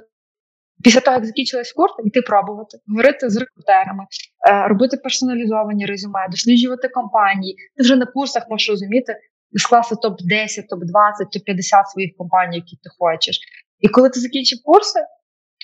після 0.85 1.01
того, 1.01 1.15
як 1.15 1.27
закінчилась 1.27 1.73
курс, 1.73 1.93
йти 2.05 2.23
пробувати, 2.23 2.79
говорити 2.89 3.31
з 3.31 3.37
рекрутерами, 3.37 4.05
е, 4.49 4.69
робити 4.69 4.97
персоналізовані 4.97 5.87
резюме, 5.87 6.29
досліджувати 6.31 6.89
компанії. 6.89 7.57
Ти 7.77 7.83
вже 7.83 7.97
на 7.97 8.07
курсах 8.07 8.47
можеш 8.51 8.69
розуміти, 8.69 9.17
скласти 9.57 9.97
топ 10.03 10.23
10 10.23 10.69
топ 10.69 10.81
20 10.85 11.31
топ 11.33 11.45
50 11.45 11.89
своїх 11.89 12.17
компаній, 12.17 12.57
які 12.57 12.77
ти 12.77 12.91
хочеш. 12.99 13.41
І 13.81 13.89
коли 13.89 14.11
ти 14.11 14.21
закінчив 14.21 14.59
курси, 14.65 15.01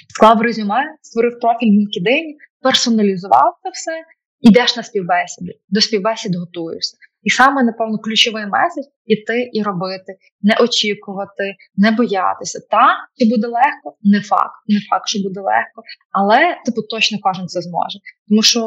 склав 0.09 0.43
резюме, 0.43 0.97
створив 1.03 1.41
профіль 1.41 1.71
в 1.71 1.75
LinkedIn, 1.75 2.25
персоналізував 2.63 3.55
це 3.63 3.71
все, 3.71 3.93
йдеш 4.41 4.77
на 4.77 4.83
співбесіди, 4.83 5.53
до 5.69 5.81
співбесід 5.81 6.35
готуєшся. 6.35 6.97
І 7.23 7.31
саме, 7.31 7.63
напевно, 7.63 7.99
ключовий 7.99 8.47
меседж 8.47 8.87
іти 9.05 9.51
і 9.53 9.63
робити, 9.63 10.17
не 10.43 10.57
очікувати, 10.61 11.55
не 11.77 11.91
боятися. 11.91 12.61
Та 12.71 12.87
чи 13.17 13.31
буде 13.31 13.47
легко? 13.47 13.97
Не 14.03 14.21
факт, 14.21 14.55
не 14.67 14.81
факт, 14.91 15.09
що 15.09 15.19
буде 15.29 15.41
легко, 15.41 15.83
але 16.11 16.57
типу 16.67 16.83
точно 16.83 17.19
кожен 17.23 17.47
це 17.47 17.61
зможе. 17.61 17.99
Тому 18.29 18.43
що 18.43 18.61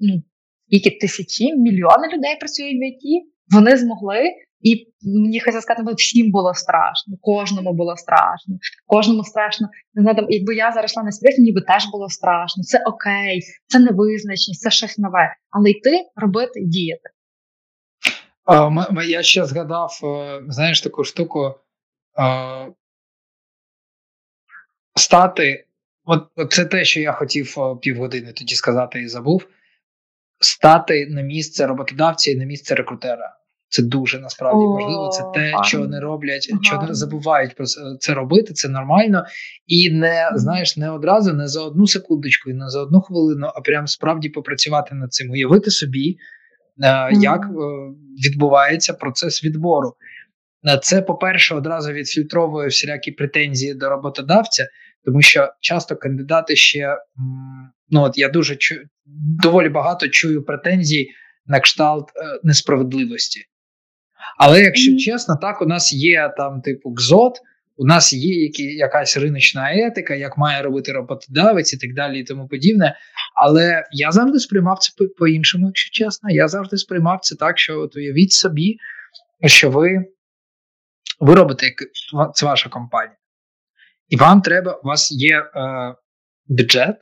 ну, 0.00 0.22
скільки 0.66 0.98
тисячі, 1.00 1.56
мільйони 1.56 2.08
людей 2.14 2.36
працюють 2.40 2.80
в 2.80 2.84
ІТ, 2.86 3.24
вони 3.54 3.76
змогли. 3.76 4.22
І 4.60 4.86
мені 5.02 5.40
хочеться 5.40 5.60
сказати, 5.60 5.94
всім 5.94 6.30
було 6.30 6.54
страшно, 6.54 7.16
кожному 7.20 7.72
було 7.72 7.96
страшно, 7.96 8.58
кожному 8.86 9.24
страшно. 9.24 9.68
Не 9.94 10.02
знаю, 10.02 10.16
там, 10.16 10.26
якби 10.28 10.54
я 10.54 10.72
зараз 10.72 10.96
на 10.96 11.12
світ, 11.12 11.38
мені 11.38 11.52
би 11.52 11.60
теж 11.60 11.86
було 11.92 12.08
страшно. 12.08 12.62
Це 12.62 12.82
окей, 12.86 13.42
це 13.66 13.78
невизначеність, 13.78 14.60
це 14.60 14.70
щось 14.70 14.98
нове. 14.98 15.36
Але 15.50 15.70
йти, 15.70 16.00
робити, 16.16 16.60
діяти. 16.60 17.10
А, 18.44 18.84
Я 19.04 19.22
ще 19.22 19.44
згадав, 19.44 20.00
е, 20.04 20.42
знаєш, 20.48 20.80
таку 20.80 21.04
штуку 21.04 21.54
стати. 24.94 25.64
От 26.04 26.28
це 26.50 26.64
те, 26.64 26.84
що 26.84 27.00
я 27.00 27.12
хотів 27.12 27.56
півгодини 27.82 28.32
тоді 28.32 28.54
сказати 28.54 29.00
і 29.00 29.08
забув. 29.08 29.48
Стати 30.40 31.06
на 31.06 31.22
місце 31.22 31.66
роботодавця 31.66 32.30
і 32.30 32.34
на 32.34 32.44
місце 32.44 32.74
рекрутера. 32.74 33.37
Це 33.68 33.82
дуже 33.82 34.18
насправді 34.18 34.64
О, 34.64 34.72
важливо. 34.72 35.08
Це 35.08 35.22
те, 35.34 35.52
що 35.64 35.78
не 35.78 36.00
роблять, 36.00 36.48
ага. 36.52 36.60
що 36.62 36.82
не 36.88 36.94
забувають 36.94 37.54
про 37.54 37.66
це 37.98 38.14
робити. 38.14 38.52
Це 38.52 38.68
нормально, 38.68 39.24
і 39.66 39.90
не 39.90 40.30
знаєш, 40.34 40.76
не 40.76 40.90
одразу, 40.90 41.34
не 41.34 41.48
за 41.48 41.62
одну 41.62 41.86
секундочку, 41.86 42.50
і 42.50 42.54
не 42.54 42.68
за 42.68 42.82
одну 42.82 43.00
хвилину, 43.00 43.46
а 43.54 43.60
прям 43.60 43.86
справді 43.86 44.28
попрацювати 44.28 44.94
над 44.94 45.12
цим, 45.12 45.30
уявити 45.30 45.70
собі, 45.70 46.16
mm-hmm. 46.78 47.22
як 47.22 47.44
е, 47.44 47.48
відбувається 48.28 48.94
процес 48.94 49.44
відбору. 49.44 49.94
Е, 50.68 50.78
це, 50.82 51.02
по-перше, 51.02 51.54
одразу 51.54 51.92
відфільтровує 51.92 52.68
всілякі 52.68 53.12
претензії 53.12 53.74
до 53.74 53.88
роботодавця, 53.88 54.68
тому 55.04 55.22
що 55.22 55.52
часто 55.60 55.96
кандидати 55.96 56.56
ще 56.56 56.96
ну 57.90 58.02
от 58.02 58.18
я 58.18 58.28
дуже 58.28 58.56
чу, 58.56 58.74
доволі 59.42 59.68
багато 59.68 60.08
чую 60.08 60.42
претензій 60.42 61.08
на 61.46 61.60
кшталт 61.60 62.04
несправедливості. 62.42 63.40
Але 64.38 64.62
якщо 64.62 64.92
mm-hmm. 64.92 64.98
чесно, 64.98 65.36
так 65.36 65.62
у 65.62 65.66
нас 65.66 65.92
є 65.92 66.34
там, 66.36 66.60
типу, 66.60 66.90
ГЗОТ, 66.90 67.38
у 67.76 67.86
нас 67.86 68.12
є 68.12 68.42
які, 68.42 68.64
якась 68.64 69.16
риночна 69.16 69.72
етика, 69.74 70.14
як 70.14 70.38
має 70.38 70.62
робити 70.62 70.92
роботодавець 70.92 71.72
і 71.72 71.76
так 71.76 71.94
далі, 71.94 72.20
і 72.20 72.24
тому 72.24 72.48
подібне. 72.48 72.96
Але 73.34 73.84
я 73.90 74.12
завжди 74.12 74.38
сприймав 74.38 74.78
це 74.78 75.04
по-іншому, 75.18 75.66
якщо 75.66 76.04
чесно. 76.04 76.30
Я 76.30 76.48
завжди 76.48 76.76
сприймав 76.76 77.18
це 77.22 77.36
так, 77.36 77.58
що 77.58 77.80
от 77.80 77.96
уявіть 77.96 78.32
собі, 78.32 78.76
що 79.46 79.70
ви 79.70 80.04
ви 81.20 81.34
робите 81.34 81.66
як 81.66 81.74
це 82.34 82.46
ваша 82.46 82.68
компанія. 82.68 83.16
І 84.08 84.16
вам 84.16 84.42
треба, 84.42 84.80
у 84.84 84.86
вас 84.86 85.12
є 85.12 85.38
е, 85.38 85.94
бюджет, 86.46 86.96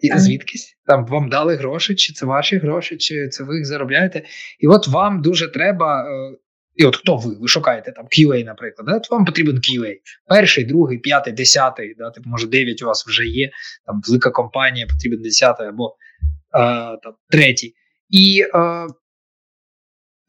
і 0.00 0.18
звідкись 0.18 0.78
там 0.86 1.06
вам 1.06 1.28
дали 1.28 1.56
гроші, 1.56 1.94
чи 1.94 2.12
це 2.12 2.26
ваші 2.26 2.56
гроші, 2.56 2.96
чи 2.96 3.28
це 3.28 3.44
ви 3.44 3.56
їх 3.56 3.66
заробляєте. 3.66 4.22
І 4.58 4.66
от 4.66 4.88
вам 4.88 5.22
дуже 5.22 5.48
треба. 5.48 6.10
Е, 6.10 6.36
і 6.74 6.84
от 6.84 6.96
хто 6.96 7.16
ви? 7.16 7.34
Ви 7.40 7.48
шукаєте 7.48 7.92
там 7.92 8.04
QA, 8.04 8.44
наприклад, 8.44 8.88
да? 8.88 8.96
От 8.96 9.10
вам 9.10 9.24
потрібен 9.24 9.56
QA. 9.56 9.94
Перший, 10.26 10.64
другий, 10.64 10.98
п'ятий, 10.98 11.32
десятий, 11.32 11.94
да? 11.98 12.10
типу, 12.10 12.30
може, 12.30 12.46
дев'ять 12.46 12.82
у 12.82 12.86
вас 12.86 13.06
вже 13.06 13.26
є, 13.26 13.50
там 13.86 14.00
велика 14.08 14.30
компанія, 14.30 14.86
потрібен 14.86 15.22
десятий 15.22 15.66
або 15.66 15.88
е, 15.88 16.58
там, 17.02 17.14
третій. 17.30 17.74
І, 18.08 18.44
е, 18.54 18.86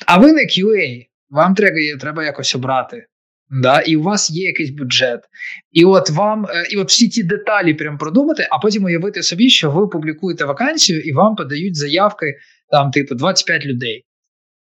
А 0.08 0.18
ви 0.18 0.32
не 0.32 0.42
QA, 0.42 1.06
вам 1.30 1.56
треба 1.56 1.78
треба 2.00 2.26
якось 2.26 2.56
обрати. 2.56 3.06
Да, 3.50 3.82
І 3.82 3.96
у 3.96 4.04
вас 4.04 4.30
є 4.30 4.48
якийсь 4.48 4.70
бюджет. 4.70 5.22
І 5.72 5.86
от 5.86 6.10
вам, 6.10 6.46
е, 6.46 6.68
і 6.70 6.78
от 6.78 6.90
всі 6.90 7.10
ці 7.10 7.24
деталі 7.24 7.74
прям 7.74 7.98
продумати, 7.98 8.48
а 8.52 8.60
потім 8.60 8.84
уявити 8.84 9.24
собі, 9.24 9.50
що 9.50 9.72
ви 9.72 9.88
публікуєте 9.88 10.46
вакансію 10.46 11.02
і 11.02 11.14
вам 11.14 11.36
подають 11.36 11.76
заявки 11.76 12.36
там, 12.72 12.92
типу, 12.92 13.16
25 13.16 13.66
людей 13.66 14.06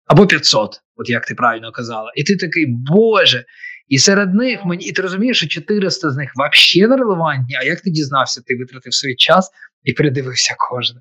або 0.07 0.27
500, 0.27 0.81
от 0.97 1.11
як 1.11 1.27
ти 1.27 1.35
правильно 1.35 1.73
казала. 1.73 2.13
І 2.17 2.25
ти 2.25 2.37
такий, 2.37 2.67
Боже. 2.69 3.45
І 3.89 3.99
серед 3.99 4.35
них 4.35 4.65
мені, 4.65 4.85
і 4.85 4.93
ти 4.93 5.03
розумієш, 5.03 5.37
що 5.37 5.49
400 5.49 6.11
з 6.11 6.17
них 6.17 6.31
взагалі 6.35 6.91
не 6.91 6.97
релевантні. 6.97 7.55
А 7.61 7.65
як 7.65 7.81
ти 7.81 7.91
дізнався, 7.91 8.43
ти 8.47 8.57
витратив 8.57 8.95
свій 8.95 9.15
час 9.17 9.51
і 9.85 9.93
передивився 9.93 10.55
кожне. 10.71 11.01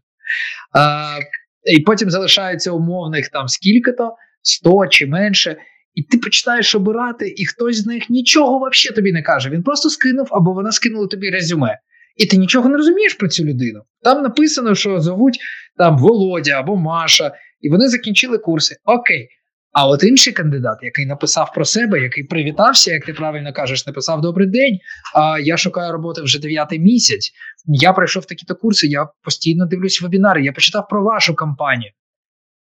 А, 0.74 1.20
І 1.66 1.80
потім 1.80 2.10
залишається 2.10 2.72
умовних 2.72 3.30
там 3.30 3.48
скільки-то, 3.48 4.16
100 4.42 4.88
чи 4.88 5.08
менше. 5.08 5.58
І 5.98 6.04
ти 6.04 6.18
починаєш 6.18 6.76
обирати, 6.76 7.34
і 7.38 7.46
хтось 7.46 7.78
з 7.78 7.86
них 7.86 8.10
нічого 8.10 8.58
взагалі 8.58 8.96
тобі 8.96 9.12
не 9.12 9.22
каже. 9.22 9.50
Він 9.50 9.64
просто 9.64 9.90
скинув 9.90 10.28
або 10.32 10.54
вона 10.54 10.72
скинула 10.72 11.08
тобі 11.08 11.30
резюме. 11.30 11.80
І 12.18 12.26
ти 12.26 12.38
нічого 12.38 12.70
не 12.70 12.78
розумієш 12.78 13.14
про 13.14 13.28
цю 13.28 13.46
людину. 13.46 13.82
Там 14.04 14.24
написано, 14.24 14.76
що 14.76 15.00
зовуть 15.00 15.40
там 15.78 15.98
Володя 15.98 16.52
або 16.52 16.76
Маша, 16.76 17.32
і 17.62 17.70
вони 17.70 17.90
закінчили 17.90 18.38
курси. 18.38 18.76
Окей. 18.84 19.28
А 19.72 19.88
от 19.88 20.04
інший 20.04 20.34
кандидат, 20.34 20.78
який 20.82 21.06
написав 21.06 21.52
про 21.56 21.66
себе, 21.66 22.02
який 22.02 22.24
привітався, 22.24 22.94
як 22.94 23.06
ти 23.06 23.14
правильно 23.14 23.54
кажеш, 23.54 23.88
написав 23.88 24.22
добрий 24.22 24.48
день. 24.48 24.78
А 25.16 25.40
я 25.40 25.58
шукаю 25.58 25.92
роботи 25.92 26.22
вже 26.22 26.40
дев'ятий 26.40 26.80
місяць. 26.80 27.32
Я 27.66 27.94
пройшов 27.94 28.26
такі-то 28.26 28.56
курси, 28.56 28.88
я 28.88 29.08
постійно 29.24 29.66
дивлюсь 29.66 30.02
вебінари, 30.02 30.44
я 30.44 30.52
почитав 30.52 30.88
про 30.90 31.04
вашу 31.04 31.36
компанію 31.36 31.92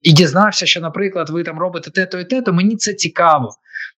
і 0.04 0.12
дізнався, 0.12 0.66
що, 0.66 0.80
наприклад, 0.80 1.30
ви 1.30 1.42
там 1.42 1.58
робите 1.58 1.90
те-то 1.90 2.20
і 2.20 2.24
те, 2.24 2.42
то 2.42 2.52
мені 2.52 2.76
це 2.76 2.94
цікаво. 2.94 3.50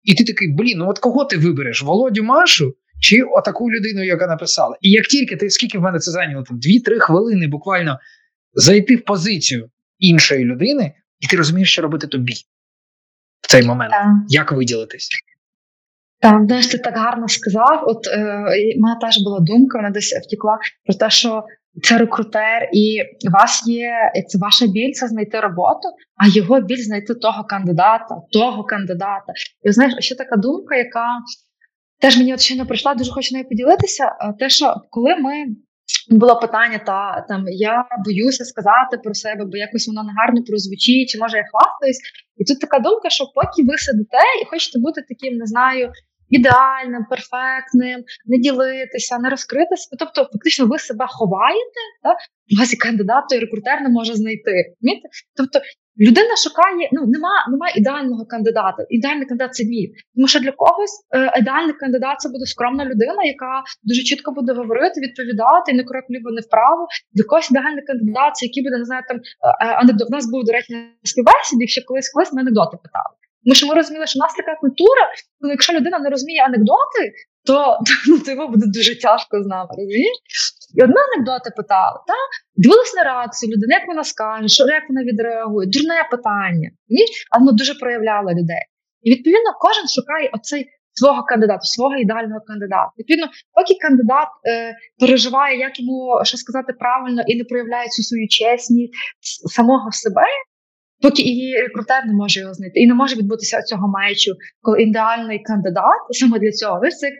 І 0.04 0.14
ти 0.14 0.24
такий, 0.24 0.52
блін, 0.52 0.78
ну 0.78 0.88
от 0.88 0.98
кого 0.98 1.24
ти 1.24 1.36
вибереш? 1.36 1.82
Володю 1.82 2.22
Машу 2.22 2.74
чи 3.00 3.22
отаку 3.22 3.70
людину, 3.70 4.04
яка 4.04 4.26
написала? 4.26 4.76
І 4.80 4.90
як 4.90 5.06
тільки 5.06 5.36
ти, 5.36 5.50
скільки 5.50 5.78
в 5.78 5.82
мене 5.82 5.98
це 5.98 6.10
зайняло, 6.10 6.42
там 6.42 6.56
2-3 6.56 6.98
хвилини 6.98 7.46
буквально 7.46 7.98
зайти 8.54 8.96
в 8.96 9.04
позицію 9.04 9.70
іншої 9.98 10.44
людини, 10.44 10.92
і 11.20 11.26
ти 11.26 11.36
розумієш, 11.36 11.72
що 11.72 11.82
робити 11.82 12.06
тобі 12.06 12.32
в 13.40 13.48
цей 13.48 13.62
момент. 13.62 13.90
Так. 13.90 14.08
Як 14.28 14.52
виділитись? 14.52 15.08
Так, 16.20 16.44
знаєш, 16.46 16.66
ти 16.66 16.78
так 16.78 16.96
гарно 16.96 17.28
сказав. 17.28 17.84
От 17.86 18.06
е, 18.06 18.18
мене 18.78 18.96
теж 19.00 19.18
була 19.18 19.40
думка, 19.40 19.78
вона 19.78 19.90
десь 19.90 20.12
втекла 20.26 20.58
про 20.84 20.94
те, 20.94 21.10
що 21.10 21.44
це 21.82 21.98
рекрутер, 21.98 22.68
і 22.72 23.02
вас 23.32 23.66
є 23.66 23.92
це 24.28 24.38
ваша 24.38 24.66
біль 24.66 24.92
це 24.92 25.08
знайти 25.08 25.40
роботу, 25.40 25.88
а 26.16 26.28
його 26.28 26.60
біль 26.60 26.84
знайти 26.84 27.14
того 27.14 27.44
кандидата, 27.44 28.16
того 28.32 28.64
кандидата. 28.64 29.32
І 29.62 29.72
знаєш, 29.72 29.94
ще 29.98 30.14
така 30.14 30.36
думка, 30.36 30.76
яка 30.76 31.18
теж 32.00 32.16
мені 32.18 32.34
от 32.34 32.40
ще 32.40 32.56
не 32.56 32.64
прийшла, 32.64 32.94
дуже 32.94 33.12
хочу 33.12 33.34
нею 33.34 33.48
поділитися. 33.48 34.12
Те, 34.38 34.48
що 34.48 34.74
коли 34.90 35.16
ми 35.16 35.32
було 36.10 36.40
питання, 36.40 36.78
та 36.78 37.26
там 37.28 37.44
я 37.48 37.84
боюся 38.04 38.44
сказати 38.44 38.98
про 39.04 39.14
себе, 39.14 39.44
бо 39.44 39.56
якось 39.56 39.88
воно 39.88 40.02
негарно 40.02 40.42
прозвучить, 40.44 41.08
чи 41.08 41.18
може 41.18 41.36
я 41.36 41.44
хвастаюсь. 41.50 42.00
І 42.36 42.44
тут 42.44 42.60
така 42.60 42.78
думка, 42.78 43.10
що 43.10 43.24
поки 43.34 43.62
ви 43.68 43.78
сидите 43.78 44.24
і 44.42 44.46
хочете 44.50 44.78
бути 44.78 45.02
таким, 45.08 45.38
не 45.38 45.46
знаю 45.46 45.92
ідеальним, 46.28 47.04
перфектним, 47.10 48.04
не 48.26 48.38
ділитися, 48.38 49.18
не 49.18 49.30
розкритися. 49.30 49.96
Тобто, 49.98 50.28
фактично, 50.32 50.66
ви 50.66 50.78
себе 50.78 51.06
ховаєте, 51.08 51.80
так? 52.02 52.16
вас 52.58 52.72
і 52.72 52.76
кандидат, 52.76 53.24
і 53.34 53.38
рекрутер 53.38 53.80
не 53.80 53.88
може 53.88 54.14
знайти. 54.14 54.54
Розумієте? 54.80 55.08
Тобто 55.36 55.58
людина 56.06 56.36
шукає, 56.44 56.88
ну 56.92 57.00
нема 57.14 57.34
нема 57.52 57.68
ідеального 57.80 58.26
кандидата. 58.26 58.80
Ідеальний 58.88 59.26
кандидат 59.26 59.54
це 59.54 59.64
міф. 59.64 59.90
Тому 60.14 60.28
що 60.28 60.38
для 60.40 60.52
когось 60.52 60.94
е, 61.16 61.40
ідеальний 61.40 61.74
кандидат 61.82 62.20
це 62.20 62.28
буде 62.28 62.46
скромна 62.46 62.84
людина, 62.84 63.20
яка 63.24 63.52
дуже 63.82 64.02
чітко 64.02 64.32
буде 64.32 64.52
говорити, 64.52 65.00
відповідати, 65.00 65.72
не 65.72 65.84
крок 65.84 66.04
ліво, 66.10 66.30
не 66.30 66.40
вправо. 66.40 66.82
Для 67.14 67.24
когось 67.24 67.50
ідеальний 67.50 67.84
кандидат, 67.84 68.36
це 68.36 68.46
який 68.46 68.62
буде 68.64 68.78
не 68.78 68.84
знаю, 68.84 69.02
там 69.08 69.16
е, 69.16 69.20
е, 69.66 69.72
анекдот. 69.82 70.08
У 70.10 70.14
нас 70.16 70.30
був 70.30 70.44
до 70.44 70.52
речі 70.52 70.72
співбесіді, 71.12 71.62
якщо 71.66 71.80
колись 71.88 72.10
колись 72.12 72.32
ми 72.32 72.40
анекдоти 72.40 72.76
питали. 72.84 73.14
Тому 73.46 73.54
що 73.54 73.66
ми 73.66 73.74
розуміли, 73.74 74.06
що 74.06 74.18
в 74.18 74.22
нас 74.22 74.34
така 74.34 74.54
культура, 74.60 75.02
ну 75.40 75.50
якщо 75.50 75.72
людина 75.72 75.98
не 75.98 76.10
розуміє 76.10 76.42
анекдоти, 76.42 77.02
то 77.48 77.78
ну, 78.08 78.20
йому 78.26 78.48
буде 78.48 78.66
дуже 78.66 79.00
тяжко 79.00 79.42
з 79.42 79.46
нами. 79.46 79.68
розумієш? 79.70 80.16
І 80.74 80.82
одна 80.82 81.00
анекдота 81.08 81.50
питала: 81.56 82.04
та 82.06 82.14
дивилась 82.56 82.94
на 82.94 83.02
реакцію 83.04 83.52
людини, 83.52 83.74
як 83.74 83.88
вона 83.88 84.04
скаже, 84.04 84.48
що 84.48 84.64
як 84.66 84.84
вона 84.88 85.02
відреагує, 85.02 85.66
дурне 85.68 86.08
питання. 86.10 86.68
Ні? 86.88 87.04
А 87.30 87.38
воно 87.38 87.52
дуже 87.52 87.74
проявляло 87.74 88.30
людей. 88.30 88.64
І 89.02 89.10
відповідно 89.10 89.50
кожен 89.60 89.88
шукає 89.88 90.30
оцей 90.32 90.66
свого 90.98 91.22
кандидата, 91.22 91.60
свого 91.62 91.96
ідеального 91.96 92.40
кандидата. 92.46 92.90
Відповідно, 92.98 93.26
поки 93.56 93.74
кандидат 93.80 94.28
е, 94.48 94.74
переживає, 95.00 95.58
як 95.58 95.80
йому 95.80 96.20
що 96.24 96.36
сказати 96.36 96.72
правильно 96.72 97.22
і 97.26 97.36
не 97.38 97.44
проявляє 97.44 97.88
цю 97.88 98.02
свою 98.02 98.28
чесність 98.28 98.94
самого 99.56 99.92
себе, 99.92 100.26
поки 101.02 101.22
і 101.22 101.54
рекрутер 101.62 102.06
не 102.06 102.12
може 102.12 102.40
його 102.40 102.54
знайти, 102.54 102.80
і 102.80 102.86
не 102.86 102.94
може 102.94 103.16
відбутися 103.16 103.62
цього 103.62 103.88
матчу, 103.88 104.32
коли 104.60 104.82
ідеальний 104.82 105.42
кандидат 105.42 106.00
саме 106.10 106.38
для 106.38 106.50
цього. 106.50 106.80
Ви 106.80 106.90
це 106.90 107.10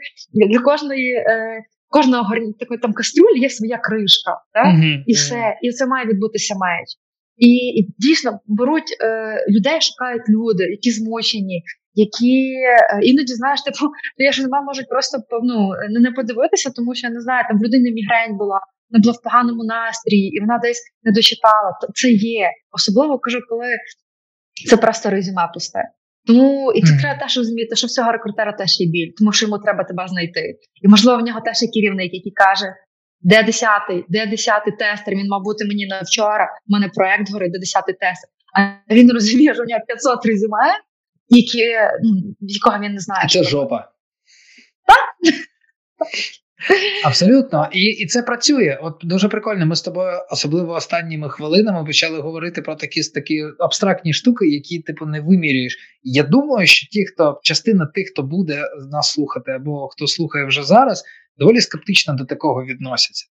для 0.51 0.59
кожної. 0.59 1.13
Е, 1.13 1.63
Кожного 1.89 2.35
такої 2.61 2.81
там 2.81 2.93
кастрюлі 2.93 3.41
є 3.41 3.51
своя 3.51 3.79
кришка, 3.79 4.41
так? 4.53 4.67
Mm-hmm. 4.67 5.03
і 5.07 5.13
все, 5.13 5.59
і 5.63 5.71
це 5.71 5.87
має 5.87 6.07
відбутися 6.07 6.55
меч. 6.55 6.89
І, 7.37 7.51
і 7.81 7.95
дійсно 7.99 8.41
беруть 8.47 8.97
е, 9.01 9.45
людей, 9.49 9.81
шукають 9.81 10.29
люди, 10.29 10.65
які 10.65 10.91
змучені, 10.91 11.63
які 11.95 12.53
е, 12.53 13.01
іноді 13.03 13.35
знаєш, 13.35 13.63
типу, 13.63 13.87
я 14.17 14.33
ж 14.33 14.43
не 14.43 14.61
можуть 14.61 14.89
просто 14.89 15.19
ну, 15.43 15.71
не 16.01 16.11
подивитися, 16.13 16.71
тому 16.71 16.95
що 16.95 17.11
не 17.11 17.21
знаю, 17.21 17.45
там 17.49 17.59
в 17.59 17.63
людини 17.63 17.91
мігрень 17.91 18.37
була, 18.37 18.61
не 18.91 18.99
була 18.99 19.13
в 19.13 19.23
поганому 19.23 19.65
настрії, 19.65 20.37
і 20.37 20.41
вона 20.41 20.59
десь 20.59 20.83
не 21.03 21.13
дочитала. 21.13 21.79
Це 21.95 22.11
є. 22.11 22.51
Особливо 22.73 23.19
кажу, 23.19 23.39
коли 23.49 23.69
це 24.69 24.77
просто 24.77 25.11
резюме 25.11 25.51
пусте. 25.55 25.83
Тому 26.27 26.73
і 26.73 26.83
це 26.83 26.93
mm. 26.93 27.01
треба 27.01 27.21
теж 27.21 27.37
розуміти, 27.37 27.77
що 27.77 27.87
всього 27.87 28.13
рекрутера 28.13 28.53
теж 28.53 28.81
є 28.81 28.87
біль, 28.87 29.13
тому 29.19 29.33
що 29.33 29.47
йому 29.47 29.59
треба 29.59 29.85
тебе 29.85 30.09
знайти. 30.09 30.59
І 30.83 30.89
можливо 30.89 31.19
в 31.19 31.25
нього 31.25 31.41
теж 31.41 31.63
є 31.63 31.69
керівник, 31.69 32.15
який 32.15 32.33
каже: 32.33 32.67
де 33.21 33.43
десятий, 33.43 34.05
де 34.09 34.27
десятий 34.27 34.73
тестер? 34.79 35.15
Він 35.15 35.29
мав 35.29 35.43
бути 35.43 35.65
мені 35.65 35.87
на 35.87 36.01
вчора. 36.01 36.49
У 36.69 36.73
мене 36.73 36.91
проект 36.95 37.33
горить, 37.33 37.53
де 37.53 37.59
десятий 37.59 37.95
тестер. 37.95 38.31
А 38.59 38.95
він 38.95 39.13
розуміє, 39.13 39.55
що 39.55 39.63
у 39.63 39.67
нього 39.67 39.81
500 39.87 40.27
резюме, 40.27 40.69
які, 41.29 41.65
ну, 42.03 42.35
якого 42.41 42.79
він 42.85 42.93
не 42.93 42.99
знає. 42.99 43.29
Це 43.29 43.45
жопа. 43.45 43.89
Так? 44.87 45.35
Абсолютно, 47.05 47.69
і 47.73 47.81
і 47.81 48.07
це 48.07 48.23
працює. 48.23 48.79
От 48.83 48.95
дуже 49.03 49.29
прикольно. 49.29 49.67
Ми 49.67 49.77
з 49.77 49.83
тобою, 49.83 50.13
особливо 50.31 50.73
останніми 50.73 51.31
хвилинами, 51.31 51.87
почали 51.87 52.21
говорити 52.21 52.63
про 52.63 52.75
такі 52.75 53.03
такі 53.15 53.45
абстрактні 53.59 54.13
штуки, 54.13 54.49
які 54.49 54.79
типу 54.79 55.07
не 55.07 55.21
вимірюєш. 55.21 55.79
Я 56.03 56.23
думаю, 56.23 56.67
що 56.67 56.87
ті, 56.87 57.07
хто 57.07 57.41
частина 57.43 57.87
тих, 57.87 58.09
хто 58.09 58.23
буде 58.23 58.63
нас 58.93 59.13
слухати, 59.13 59.53
або 59.53 59.89
хто 59.89 60.07
слухає 60.07 60.47
вже 60.47 60.63
зараз, 60.63 61.05
доволі 61.39 61.61
скептично 61.61 62.15
до 62.15 62.25
такого 62.25 62.65
відносяться. 62.65 63.27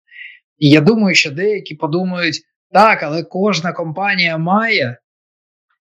І 0.59 0.70
я 0.70 0.81
думаю, 0.81 1.14
що 1.14 1.31
деякі 1.31 1.75
подумають, 1.75 2.41
так, 2.72 3.03
але 3.03 3.22
кожна 3.22 3.72
компанія 3.72 4.39
має, 4.39 4.99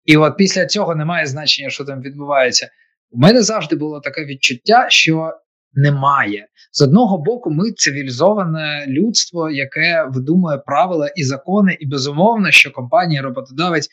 і 0.06 0.18
от 0.18 0.38
після 0.38 0.66
цього 0.66 0.96
немає 0.96 1.26
значення, 1.26 1.70
що 1.70 1.86
там 1.86 2.02
відбувається. 2.02 2.70
У 3.12 3.20
мене 3.20 3.42
завжди 3.42 3.76
було 3.76 4.00
таке 4.00 4.26
відчуття, 4.26 4.86
що 4.90 5.34
немає. 5.78 6.48
З 6.72 6.82
одного 6.82 7.18
боку, 7.18 7.52
ми 7.52 7.72
цивілізоване 7.72 8.86
людство, 8.88 9.50
яке 9.50 10.08
видумує 10.10 10.58
правила 10.58 11.08
і 11.16 11.24
закони, 11.24 11.78
і 11.80 11.86
безумовно, 11.86 12.52
що 12.52 12.72
компанія 12.72 13.22
роботодавець 13.22 13.90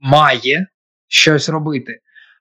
має 0.00 0.66
щось 1.08 1.48
робити. 1.48 2.00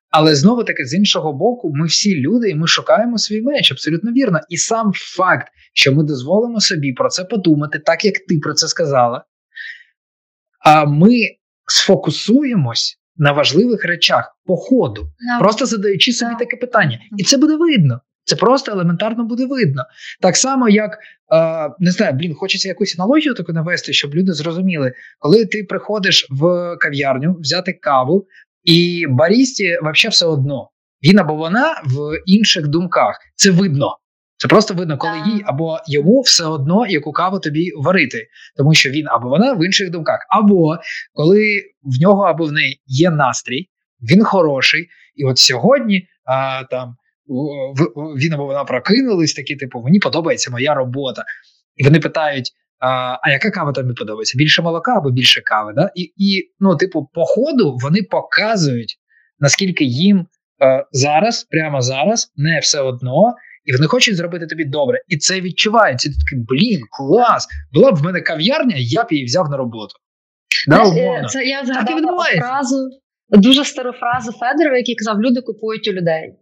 Але 0.10 0.36
знову 0.36 0.64
таки, 0.64 0.86
з 0.86 0.94
іншого 0.94 1.34
боку, 1.34 1.72
ми 1.76 1.86
всі 1.86 2.22
люди, 2.22 2.50
і 2.50 2.56
ми 2.56 2.68
шукаємо 2.68 3.18
свій 3.18 3.42
меч, 3.42 3.72
абсолютно 3.72 4.12
вірно. 4.12 4.40
І 4.50 4.58
сам 4.58 4.92
факт, 4.96 5.48
що 5.74 5.94
ми 5.94 6.04
дозволимо 6.04 6.60
собі 6.60 6.94
про 6.94 7.10
це 7.10 7.24
подумати, 7.24 7.80
так 7.80 8.06
як 8.06 8.14
ти 8.28 8.40
про 8.40 8.54
це 8.54 8.68
сказала. 8.68 9.26
А 10.66 10.86
ми 10.86 11.12
сфокусуємось 11.66 13.00
на 13.18 13.32
важливих 13.32 13.86
речах 13.86 14.38
по 14.46 14.58
ходу, 14.58 15.02
no. 15.02 15.40
просто 15.40 15.66
задаючи 15.66 16.14
собі 16.14 16.36
таке 16.40 16.58
питання, 16.58 17.00
і 17.18 17.24
це 17.24 17.38
буде 17.38 17.56
видно. 17.56 18.02
Це 18.28 18.36
просто 18.36 18.72
елементарно 18.72 19.24
буде 19.24 19.46
видно. 19.46 19.84
Так 20.22 20.38
само, 20.38 20.70
як 20.70 20.92
е, 20.92 21.70
не 21.80 21.92
знаю, 21.92 22.14
блін, 22.14 22.34
хочеться 22.34 22.68
якусь 22.68 23.00
аналогію 23.00 23.34
таку 23.34 23.54
навести, 23.54 23.94
щоб 23.94 24.16
люди 24.16 24.34
зрозуміли, 24.34 24.94
коли 25.20 25.46
ти 25.46 25.64
приходиш 25.64 26.28
в 26.30 26.76
кав'ярню 26.80 27.36
взяти 27.40 27.74
каву, 27.74 28.28
і 28.64 29.06
барісті 29.10 29.78
взагалі 29.82 30.12
все 30.12 30.26
одно. 30.26 30.70
Він 31.04 31.20
або 31.20 31.36
вона 31.36 31.82
в 31.86 32.22
інших 32.26 32.68
думках. 32.68 33.20
Це 33.36 33.52
видно. 33.52 33.98
Це 34.38 34.48
просто 34.48 34.74
видно, 34.74 34.98
коли 34.98 35.18
їй 35.26 35.44
або 35.46 35.80
йому 35.88 36.22
все 36.22 36.46
одно 36.46 36.88
яку 36.88 37.12
каву 37.12 37.40
тобі 37.40 37.72
варити, 37.78 38.28
тому 38.58 38.74
що 38.74 38.90
він 38.90 39.08
або 39.08 39.30
вона 39.30 39.54
в 39.54 39.66
інших 39.66 39.92
думках, 39.92 40.20
або 40.30 40.78
коли 41.14 41.62
в 41.84 42.02
нього 42.02 42.24
або 42.24 42.46
в 42.46 42.52
неї 42.52 42.82
є 42.86 43.10
настрій, 43.10 43.70
він 44.12 44.24
хороший, 44.24 44.88
і 45.16 45.26
от 45.26 45.38
сьогодні 45.38 46.08
а, 46.26 46.64
там 46.64 46.96
він 48.18 48.34
або 48.34 48.46
вона 48.46 48.64
прокинулись, 48.64 49.34
такі, 49.34 49.56
типу, 49.56 49.82
мені 49.82 50.00
подобається 50.00 50.52
моя 50.52 50.74
робота. 50.74 51.24
І 51.76 51.84
вони 51.84 52.00
питають: 52.00 52.52
а 52.80 53.18
а 53.22 53.32
яка 53.32 53.52
кава 53.52 53.72
тобі 53.72 53.94
подобається? 53.94 54.38
Більше 54.38 54.62
молока 54.62 54.98
або 54.98 55.12
більше 55.12 55.42
кави? 55.42 55.74
Да? 55.76 55.92
І, 55.96 56.02
і 56.02 56.52
ну, 56.60 56.76
типу, 56.76 57.10
по 57.14 57.26
ходу 57.26 57.78
вони 57.82 58.04
показують, 58.04 58.98
наскільки 59.40 59.84
їм 59.84 60.28
е, 60.64 60.86
зараз, 60.92 61.44
прямо 61.44 61.82
зараз, 61.82 62.32
не 62.36 62.60
все 62.60 62.82
одно. 62.82 63.36
І 63.66 63.74
вони 63.74 63.88
хочуть 63.88 64.16
зробити 64.16 64.48
тобі 64.48 64.66
добре. 64.66 65.02
І 65.08 65.18
це 65.18 65.42
відчувається. 65.42 66.10
Ти 66.10 66.16
такий, 66.16 66.46
блін, 66.50 66.82
клас! 66.92 67.48
Була 67.74 67.92
б 67.92 67.96
в 67.96 68.04
мене 68.04 68.22
кав'ярня, 68.22 68.76
я 68.78 69.04
б 69.04 69.08
її 69.12 69.26
взяв 69.26 69.50
на 69.50 69.58
роботу. 69.58 69.96
Да, 70.68 70.84
умовно. 70.84 71.28
Це 71.28 71.46
я 71.46 71.66
згадала 71.66 72.24
фразу, 72.24 72.90
дуже 73.30 73.66
стару 73.66 73.92
фразу 73.92 74.32
Федорова, 74.32 74.78
який 74.78 74.96
казав: 74.96 75.22
люди 75.22 75.42
купують 75.42 75.88
у 75.88 75.92
людей. 75.92 76.34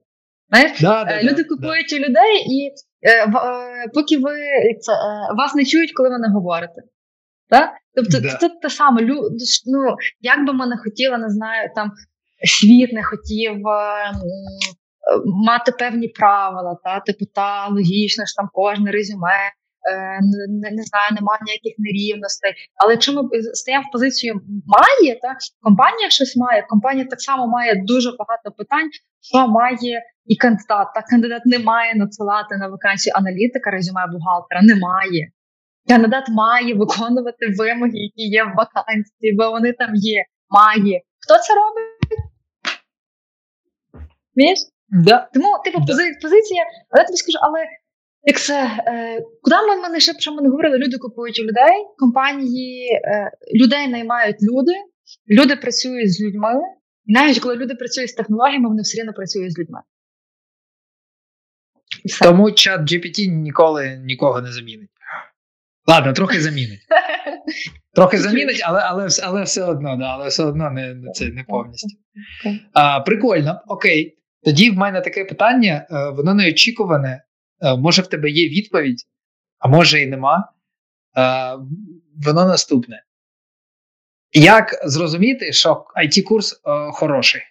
Знаєш? 0.49 0.81
Да, 0.81 1.03
да, 1.03 1.23
Люди 1.23 1.43
да, 1.43 1.49
купують 1.49 1.93
у 1.93 1.95
людей, 1.95 2.37
і 2.49 2.71
е, 3.01 3.25
е, 3.25 3.31
поки 3.93 4.17
ви 4.17 4.37
це, 4.79 4.93
е, 4.93 5.33
вас 5.37 5.55
не 5.55 5.65
чують, 5.65 5.93
коли 5.93 6.09
ви 6.09 6.19
не 6.19 6.29
говорите. 6.29 6.81
Так? 7.49 7.69
Тобто 7.95 8.11
це, 8.11 8.37
це 8.37 8.49
те 8.61 8.69
саме. 8.69 9.01
ну, 9.65 9.95
Як 10.21 10.45
би 10.47 10.53
ми 10.53 10.67
не 10.67 10.77
хотіли, 10.77 11.17
не 11.17 11.29
знаю, 11.29 11.69
там 11.75 11.91
світ 12.43 12.93
не 12.93 13.03
хотів 13.03 13.67
е, 13.67 14.11
мати 15.25 15.71
певні 15.71 16.07
правила, 16.07 16.77
та, 16.83 16.99
типу, 16.99 17.25
та 17.25 17.67
логічно 17.67 18.25
ж 18.25 18.35
там 18.35 18.49
кожне 18.53 18.91
резюме. 18.91 19.51
Е, 19.91 20.19
не, 20.61 20.71
не 20.71 20.83
знаю, 20.83 21.09
немає 21.11 21.39
ніяких 21.45 21.73
нерівностей. 21.77 22.51
Але 22.75 22.93
якщо 22.93 23.13
ми 23.13 23.41
стаємо 23.41 23.85
в 23.89 23.91
позицію 23.91 24.33
має, 24.77 25.19
та 25.21 25.35
компанія 25.61 26.09
щось 26.09 26.35
має, 26.37 26.65
компанія 26.69 27.05
так 27.09 27.21
само 27.21 27.47
має 27.47 27.75
дуже 27.75 28.09
багато 28.19 28.51
питань, 28.57 28.89
що 29.21 29.47
має 29.47 30.01
і 30.25 30.35
кандидат. 30.35 30.87
Та 30.95 31.01
кандидат 31.09 31.41
не 31.45 31.59
має 31.59 31.95
надсилати 31.95 32.57
на 32.57 32.67
вакансію 32.67 33.13
аналітика, 33.15 33.71
резюме 33.71 34.05
бухгалтера. 34.11 34.61
Немає. 34.61 35.31
Кандидат 35.87 36.29
має 36.29 36.73
виконувати 36.73 37.45
вимоги, 37.57 37.91
які 37.93 38.23
є 38.37 38.43
в 38.43 38.53
вакансії, 38.55 39.35
бо 39.37 39.51
вони 39.51 39.73
там 39.73 39.91
є. 39.95 40.23
Має. 40.49 41.01
Хто 41.19 41.37
це 41.37 41.53
робить? 41.55 41.95
Між? 44.35 44.57
Да. 44.89 45.29
Тому, 45.33 45.49
типу, 45.65 45.79
да. 45.79 45.85
позиція, 46.21 46.63
але 46.89 47.01
я 47.01 47.05
тобі 47.05 47.17
скажу, 47.17 47.37
але 47.41 47.59
як 48.25 48.39
це, 48.39 48.83
е, 48.87 49.21
куди 49.41 49.55
ми 49.55 49.81
мене 49.81 49.99
ще 49.99 50.13
що 50.19 50.33
ми 50.33 50.41
не 50.41 50.49
говорили? 50.49 50.77
Люди 50.77 50.97
купують 50.97 51.39
у 51.39 51.43
людей, 51.43 51.85
компанії 51.97 52.89
е, 52.93 53.31
людей 53.55 53.87
наймають 53.87 54.37
люди, 54.41 54.73
люди 55.29 55.55
працюють 55.55 56.13
з 56.13 56.21
людьми. 56.21 56.53
І 57.05 57.13
навіть 57.13 57.39
коли 57.39 57.55
люди 57.55 57.75
працюють 57.75 58.09
з 58.09 58.13
технологіями, 58.13 58.69
вони 58.69 58.81
все 58.81 59.01
одно 59.01 59.13
працюють 59.13 59.53
з 59.53 59.59
людьми. 59.59 59.79
Тому 62.21 62.51
чат 62.51 62.81
GPT 62.81 63.27
ніколи 63.27 64.01
нікого 64.05 64.41
не 64.41 64.51
замінить. 64.51 64.89
Ладно, 65.87 66.13
трохи 66.13 66.41
замінить. 66.41 66.79
Трохи 67.93 68.17
замінить, 68.17 68.61
але 68.65 68.81
але, 68.81 69.07
але 69.23 69.43
все 69.43 69.63
одно, 69.63 69.97
да, 69.97 70.05
але 70.05 70.27
все 70.27 70.43
одно 70.43 70.71
не 70.71 70.95
це 71.13 71.25
не 71.25 71.43
повністю. 71.43 71.97
А, 72.73 72.99
Прикольно, 72.99 73.61
окей. 73.67 74.17
Тоді 74.43 74.69
в 74.69 74.73
мене 74.73 75.01
таке 75.01 75.25
питання, 75.25 75.87
е, 75.91 76.09
воно 76.09 76.33
неочікуване. 76.33 77.24
Е, 77.61 77.75
може, 77.77 78.01
в 78.01 78.07
тебе 78.07 78.29
є 78.29 78.49
відповідь, 78.49 79.01
а 79.59 79.67
може 79.67 80.01
і 80.01 80.07
нема. 80.07 80.53
Е, 81.17 81.57
воно 82.25 82.45
наступне. 82.45 83.03
Як 84.33 84.81
зрозуміти, 84.85 85.53
що 85.53 85.85
it 86.03 86.23
курс 86.23 86.61
хороший? 86.93 87.41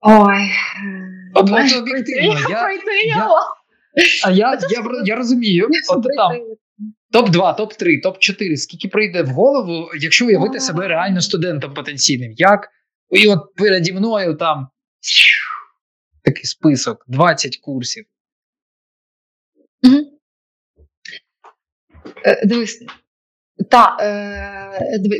Ой. 0.00 0.50
От, 1.34 1.50
от 1.50 1.76
об'єктивно. 1.82 2.40
Я, 2.50 2.72
я, 3.06 3.28
а 4.24 4.30
я 4.30 4.58
я, 4.70 4.84
я 5.04 5.16
розумію, 5.16 5.68
от 5.88 6.06
там 6.16 6.32
топ-2, 7.14 7.58
топ-3, 7.58 8.02
топ-4, 8.04 8.56
скільки 8.56 8.88
прийде 8.88 9.22
в 9.22 9.28
голову, 9.28 9.90
якщо 10.00 10.26
уявити 10.26 10.60
себе 10.60 10.88
реально 10.88 11.20
студентом 11.20 11.74
потенційним. 11.74 12.32
Як? 12.36 12.68
І 13.10 13.28
от 13.28 13.54
переді 13.54 13.92
мною 13.92 14.34
там 14.34 14.68
такий 16.36 16.44
список, 16.44 17.04
20 17.08 17.56
курсів. 17.56 18.04
Е, 22.26 22.46
Дивись, 22.46 22.86
та, 23.70 23.96
е, 24.00 24.08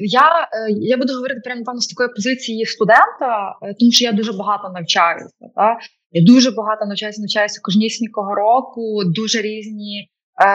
я, 0.02 0.48
е, 0.52 0.72
я 0.72 0.96
буду 0.96 1.14
говорити 1.14 1.40
прямо 1.44 1.58
напевно 1.58 1.80
з 1.80 1.86
такої 1.86 2.08
позиції 2.08 2.66
студента, 2.66 3.58
е, 3.62 3.74
тому 3.74 3.92
що 3.92 4.04
я 4.04 4.12
дуже 4.12 4.32
багато 4.32 4.68
навчаюся. 4.74 5.34
Та? 5.54 5.78
Я 6.10 6.24
дуже 6.24 6.50
багато 6.50 6.86
навчаюся, 6.86 7.20
навчаюся 7.20 7.60
кожнісінького 7.62 8.34
року, 8.34 9.02
дуже 9.04 9.42
різні 9.42 10.10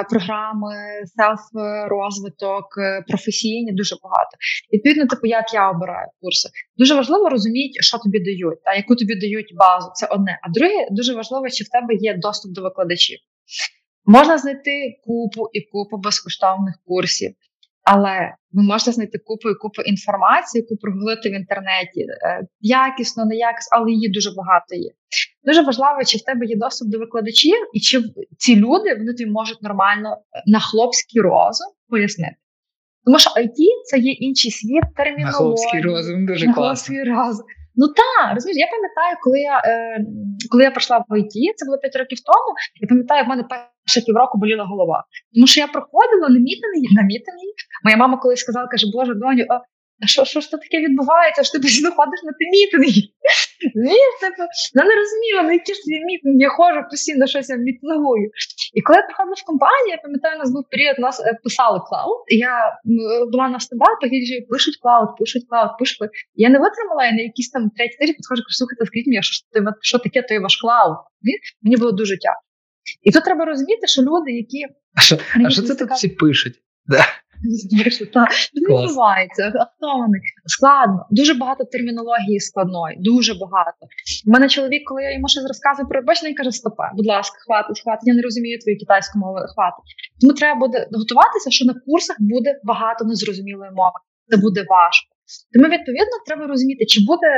програми, 0.09 0.75
селф-розвиток, 1.05 2.67
е, 2.77 3.03
професійні, 3.07 3.71
дуже 3.71 3.95
багато. 4.03 4.37
Відповідно, 4.73 5.05
типу, 5.07 5.27
як 5.27 5.53
я 5.53 5.69
обираю 5.69 6.07
курси. 6.21 6.49
Дуже 6.77 6.95
важливо 6.95 7.29
розуміти, 7.29 7.81
що 7.81 7.97
тобі 7.97 8.19
дають, 8.19 8.63
та 8.63 8.73
яку 8.73 8.95
тобі 8.95 9.15
дають 9.15 9.55
базу. 9.55 9.91
Це 9.93 10.07
одне. 10.07 10.39
А 10.43 10.49
друге, 10.49 10.87
дуже 10.91 11.13
важливо, 11.13 11.49
чи 11.49 11.63
в 11.63 11.69
тебе 11.69 11.95
є 11.95 12.17
доступ 12.17 12.51
до 12.51 12.61
викладачів. 12.61 13.19
Можна 14.05 14.37
знайти 14.37 14.99
купу 15.05 15.49
і 15.53 15.61
купу 15.61 15.97
безкоштовних 15.97 16.75
курсів, 16.85 17.31
але 17.83 18.33
ви 18.51 18.63
можете 18.63 18.91
знайти 18.91 19.17
купу 19.17 19.49
і 19.49 19.55
купу 19.55 19.81
інформації, 19.81 20.61
яку 20.61 20.77
прогулити 20.81 21.29
в 21.29 21.33
інтернеті. 21.33 22.01
Е, 22.01 22.41
Якісно, 22.59 23.25
неякісно, 23.25 23.77
але 23.77 23.91
її 23.91 24.09
дуже 24.09 24.29
багато 24.37 24.75
є. 24.75 24.91
Дуже 25.43 25.61
важливо, 25.61 26.03
чи 26.05 26.17
в 26.17 26.21
тебе 26.21 26.45
є 26.45 26.55
доступ 26.57 26.87
до 26.91 26.99
викладачів, 26.99 27.57
і 27.73 27.79
чи 27.79 28.01
ці 28.37 28.55
люди 28.55 28.95
вони 28.95 29.13
тобі 29.13 29.31
можуть 29.31 29.61
нормально 29.61 30.09
е, 30.17 30.43
на 30.45 30.59
хлопський 30.59 31.21
розум 31.21 31.67
пояснити. 31.89 32.35
Тому 33.05 33.19
що 33.19 33.29
IT– 33.29 33.59
це 33.85 33.97
є 33.97 34.11
інший 34.11 34.51
світ 34.51 34.83
На 35.17 35.31
хлопський 35.31 35.81
розум 35.81 36.25
дуже 36.25 36.47
На 36.47 36.53
класно. 36.53 36.65
хлопський 36.65 37.03
розум. 37.03 37.45
Ну 37.75 37.87
так, 37.87 38.33
розумієш, 38.33 38.57
я 38.57 38.67
пам'ятаю, 38.75 39.17
коли 39.23 39.39
я 39.39 39.61
е, 39.65 40.05
коли 40.49 40.63
я 40.63 40.71
прийшла 40.71 41.05
в 41.09 41.19
ІТ, 41.19 41.33
це 41.57 41.65
було 41.65 41.77
5 41.77 41.95
років 41.95 42.17
тому. 42.25 42.51
Я 42.81 42.87
пам'ятаю, 42.87 43.25
в 43.25 43.27
мене 43.27 43.43
перше 43.85 44.05
півроку 44.05 44.37
боліла 44.37 44.65
голова. 44.65 45.03
Тому 45.35 45.47
що 45.47 45.59
я 45.61 45.67
проходила 45.67 46.29
на 46.29 46.39
мітинги, 46.39 46.87
на 46.91 47.03
мітинги. 47.03 47.49
Моя 47.83 47.97
мама 47.97 48.17
колись 48.17 48.39
сказала, 48.39 48.67
каже, 48.67 48.85
Боже, 48.93 49.13
доню, 49.13 49.45
а 49.49 50.07
що, 50.07 50.25
що 50.25 50.39
ж 50.41 50.51
то 50.51 50.57
таке 50.57 50.77
відбувається? 50.79 51.43
Що 51.43 51.53
ти 51.53 51.59
постійно 51.63 51.91
ходиш 51.91 52.19
на 52.23 52.31
ті 52.37 52.45
мітинги? 52.55 53.01
Ні, 53.85 54.03
типу, 54.21 54.43
вона 54.75 54.85
не 54.89 54.95
розуміла, 55.01 55.41
на 55.47 55.53
які 55.53 55.73
ж 55.73 55.79
ці 55.81 55.91
мітинги, 56.09 56.37
я 56.39 56.49
ходжу 56.49 56.81
постійно 56.89 57.27
щось 57.27 57.49
я 57.49 57.55
мітингую. 57.55 58.27
І 58.77 58.81
коли 58.81 58.97
я 59.01 59.05
приходила 59.07 59.35
в 59.43 59.45
компанію, 59.51 59.91
я 59.97 59.99
пам'ятаю, 60.05 60.35
у 60.35 60.39
нас 60.39 60.51
був 60.55 60.63
період, 60.71 60.95
нас 60.99 61.15
е, 61.19 61.39
писали 61.43 61.79
cloud, 61.87 62.21
я 62.27 62.53
була 63.31 63.49
на 63.49 63.59
стендапах, 63.59 64.09
і 64.11 64.41
пишуть 64.51 64.77
cloud, 64.81 65.09
пишуть 65.19 65.45
cloud, 65.49 65.71
пишуть. 65.79 66.09
Я 66.45 66.49
не 66.49 66.59
витримала, 66.63 67.01
я 67.05 67.11
на 67.11 67.21
якийсь 67.31 67.49
там 67.49 67.69
третій 67.77 67.97
тиждень 67.97 68.15
підходжу, 68.19 68.41
кажу, 68.43 68.55
слухайте, 68.59 68.85
скажіть 68.85 69.07
мені, 69.07 69.23
що, 69.23 69.33
що 69.81 69.97
таке 70.05 70.21
той 70.21 70.39
ваш 70.39 70.55
клауд? 70.61 70.97
Мені 71.61 71.77
було 71.77 71.91
дуже 71.91 72.15
тяжко. 72.23 72.50
І 73.01 73.11
тут 73.11 73.23
треба 73.23 73.45
розуміти, 73.45 73.87
що 73.87 74.01
люди, 74.01 74.31
які 74.31 74.65
А 74.95 75.01
що, 75.01 75.17
а 75.45 75.49
що 75.49 75.61
це 75.61 75.75
тут 75.75 75.91
всі 75.91 76.07
пишуть? 76.07 76.53
Да. 76.85 77.05
так, 78.13 78.31
що 78.31 78.49
Клас. 78.67 78.81
відбувається, 78.81 79.43
хто 79.49 79.87
вони? 80.01 80.17
Складно, 80.45 81.05
дуже 81.11 81.33
багато 81.33 81.63
термінології 81.63 82.39
складної, 82.39 82.97
дуже 82.99 83.33
багато. 83.33 83.81
У 84.27 84.31
мене 84.31 84.49
чоловік, 84.49 84.81
коли 84.89 85.03
я 85.03 85.13
йому 85.13 85.27
щось 85.27 85.47
розказую 85.47 85.87
про 85.89 86.01
бачення, 86.01 86.29
він 86.29 86.37
каже: 86.37 86.51
Стопе, 86.51 86.87
будь 86.97 87.07
ласка, 87.13 87.37
хватить, 87.45 87.81
хватить, 87.83 88.07
я 88.07 88.13
не 88.13 88.21
розумію 88.21 88.59
твою 88.59 88.77
китайську 88.77 89.19
мову, 89.19 89.37
хватить. 89.53 89.89
Тому 90.21 90.33
треба 90.33 90.59
буде 90.59 90.77
готуватися, 90.99 91.49
що 91.51 91.65
на 91.65 91.75
курсах 91.85 92.15
буде 92.19 92.59
багато 92.63 93.05
незрозумілої 93.05 93.71
мови. 93.71 93.97
Це 94.29 94.37
буде 94.37 94.61
важко. 94.75 95.11
Тому 95.53 95.67
відповідно 95.75 96.15
треба 96.27 96.47
розуміти, 96.47 96.85
чи 96.91 96.99
буде 97.09 97.29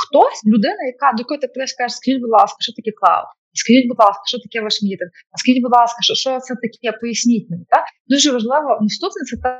хтось, 0.00 0.40
людина, 0.52 0.80
яка 0.92 1.08
до 1.16 1.20
якої 1.24 1.38
ти 1.40 1.46
скажеш, 1.74 1.96
скажіть, 1.96 2.20
будь 2.24 2.36
ласка, 2.38 2.56
що 2.66 2.72
таке 2.78 2.90
клауд? 3.00 3.30
Скажіть, 3.52 3.88
будь 3.88 4.00
ласка, 4.04 4.22
що 4.26 4.38
таке 4.44 4.58
ваш 4.64 4.82
мітинг? 4.82 5.10
А 5.32 5.34
скажіть, 5.38 5.62
будь 5.62 5.76
ласка, 5.78 5.98
що, 6.00 6.14
що 6.14 6.30
це 6.46 6.54
таке? 6.64 6.98
Поясніть 7.00 7.50
мені. 7.50 7.64
Так? 7.74 7.84
Дуже 8.12 8.32
важливо 8.32 8.68
наступне 8.80 9.20
це 9.28 9.36
те, 9.44 9.54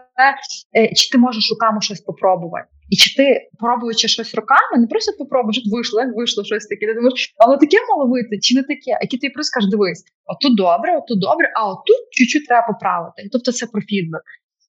е, 0.78 0.94
чи 0.94 1.10
ти 1.10 1.18
можеш 1.18 1.50
руками 1.50 1.80
щось 1.80 2.00
попробувати. 2.00 2.68
І 2.92 2.96
чи 2.96 3.08
ти, 3.16 3.26
пробуючи 3.58 4.08
щось 4.08 4.34
руками, 4.34 4.74
не 4.82 4.86
просто 4.86 5.12
попробуєш, 5.18 5.62
вийшло, 5.72 6.00
вийшло 6.16 6.44
щось 6.44 6.66
таке, 6.66 6.86
ти 6.86 6.94
думаєш, 6.94 7.34
а 7.38 7.56
таке 7.56 7.76
мало 7.88 8.14
чи 8.42 8.54
не 8.54 8.62
таке? 8.62 8.92
А 9.00 9.06
ти 9.06 9.26
просто 9.34 9.50
скажеш, 9.50 9.70
дивись, 9.70 10.02
отут 10.32 10.56
добре, 10.56 10.90
отут 11.00 11.20
добре, 11.20 11.46
а 11.56 11.60
отут 11.72 12.02
чуть-чуть 12.16 12.46
треба 12.46 12.66
поправити. 12.66 13.28
Тобто 13.32 13.52
це 13.52 13.66
про 13.66 13.80
фідбек. 13.80 14.24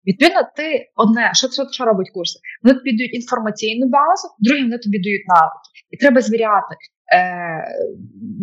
Відповідно, 0.07 0.41
ти 0.55 0.85
одне, 0.95 1.31
що, 1.33 1.47
що, 1.47 1.63
що 1.71 1.85
робить 1.85 2.11
курси? 2.13 2.39
Вони 2.63 2.75
тобі 2.75 2.97
дають 2.97 3.15
інформаційну 3.15 3.87
базу, 3.87 4.27
друге, 4.39 4.63
вони 4.63 4.77
тобі 4.77 4.99
дають 4.99 5.27
навики. 5.27 5.69
І 5.89 5.97
треба 5.97 6.21
звіряти, 6.21 6.75
е, 7.15 7.65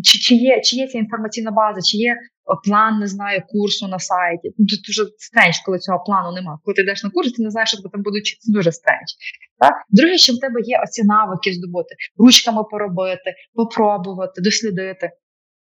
чи, 0.04 0.18
чи, 0.18 0.34
є, 0.34 0.60
чи 0.60 0.76
є 0.76 0.88
ця 0.88 0.98
інформаційна 0.98 1.50
база, 1.50 1.80
чи 1.82 1.96
є 1.98 2.16
план, 2.64 2.98
не 2.98 3.06
знаю, 3.06 3.42
курсу 3.48 3.88
на 3.88 3.98
сайті. 3.98 4.54
Ну, 4.58 4.66
Тут 4.66 4.80
дуже 4.88 5.10
стрендж, 5.18 5.56
коли 5.64 5.78
цього 5.78 5.98
плану 6.06 6.32
немає. 6.32 6.58
Коли 6.64 6.74
ти 6.74 6.82
йдеш 6.82 7.04
на 7.04 7.10
курс, 7.10 7.32
ти 7.32 7.42
не 7.42 7.50
знаєш, 7.50 7.68
що 7.68 7.78
тебе 7.78 7.88
там 7.92 8.02
будуть 8.02 8.22
вчити. 8.22 8.40
Це 8.40 8.52
дуже 8.52 8.72
стрендж. 8.72 9.10
Так? 9.58 9.74
Друге, 9.90 10.18
що 10.18 10.32
в 10.32 10.40
тебе 10.40 10.60
є 10.64 10.80
оці 10.84 11.04
навики 11.04 11.52
здобути, 11.52 11.94
ручками 12.16 12.64
поробити, 12.70 13.34
попробувати, 13.54 14.42
дослідити. 14.42 15.10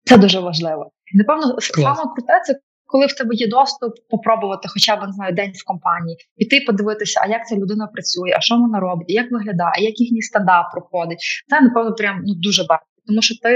Це 0.05 0.19
дуже 0.19 0.41
важливо. 0.41 0.91
Напевно, 1.15 1.61
саме 1.61 2.13
круте 2.15 2.41
це. 2.47 2.55
Коли 2.87 3.07
в 3.07 3.13
тебе 3.13 3.35
є 3.35 3.49
доступ, 3.49 3.93
попробувати 4.11 4.69
хоча 4.69 4.97
б 4.97 5.07
не 5.07 5.13
знаю 5.13 5.35
день 5.35 5.53
в 5.55 5.65
компанії, 5.65 6.17
піти 6.37 6.65
подивитися, 6.67 7.21
а 7.23 7.27
як 7.27 7.49
ця 7.49 7.57
людина 7.57 7.87
працює, 7.87 8.33
а 8.37 8.41
що 8.41 8.55
вона 8.57 8.81
робить, 8.81 9.11
як 9.11 9.33
виглядає, 9.33 9.85
як 9.85 10.01
їхній 10.01 10.23
стендап 10.23 10.73
проходить. 10.73 11.19
Це 11.49 11.61
напевно 11.61 11.95
прям 11.95 12.23
ну 12.27 12.35
дуже 12.35 12.65
багато. 12.69 12.96
Тому 13.09 13.21
що 13.27 13.35
ти 13.43 13.53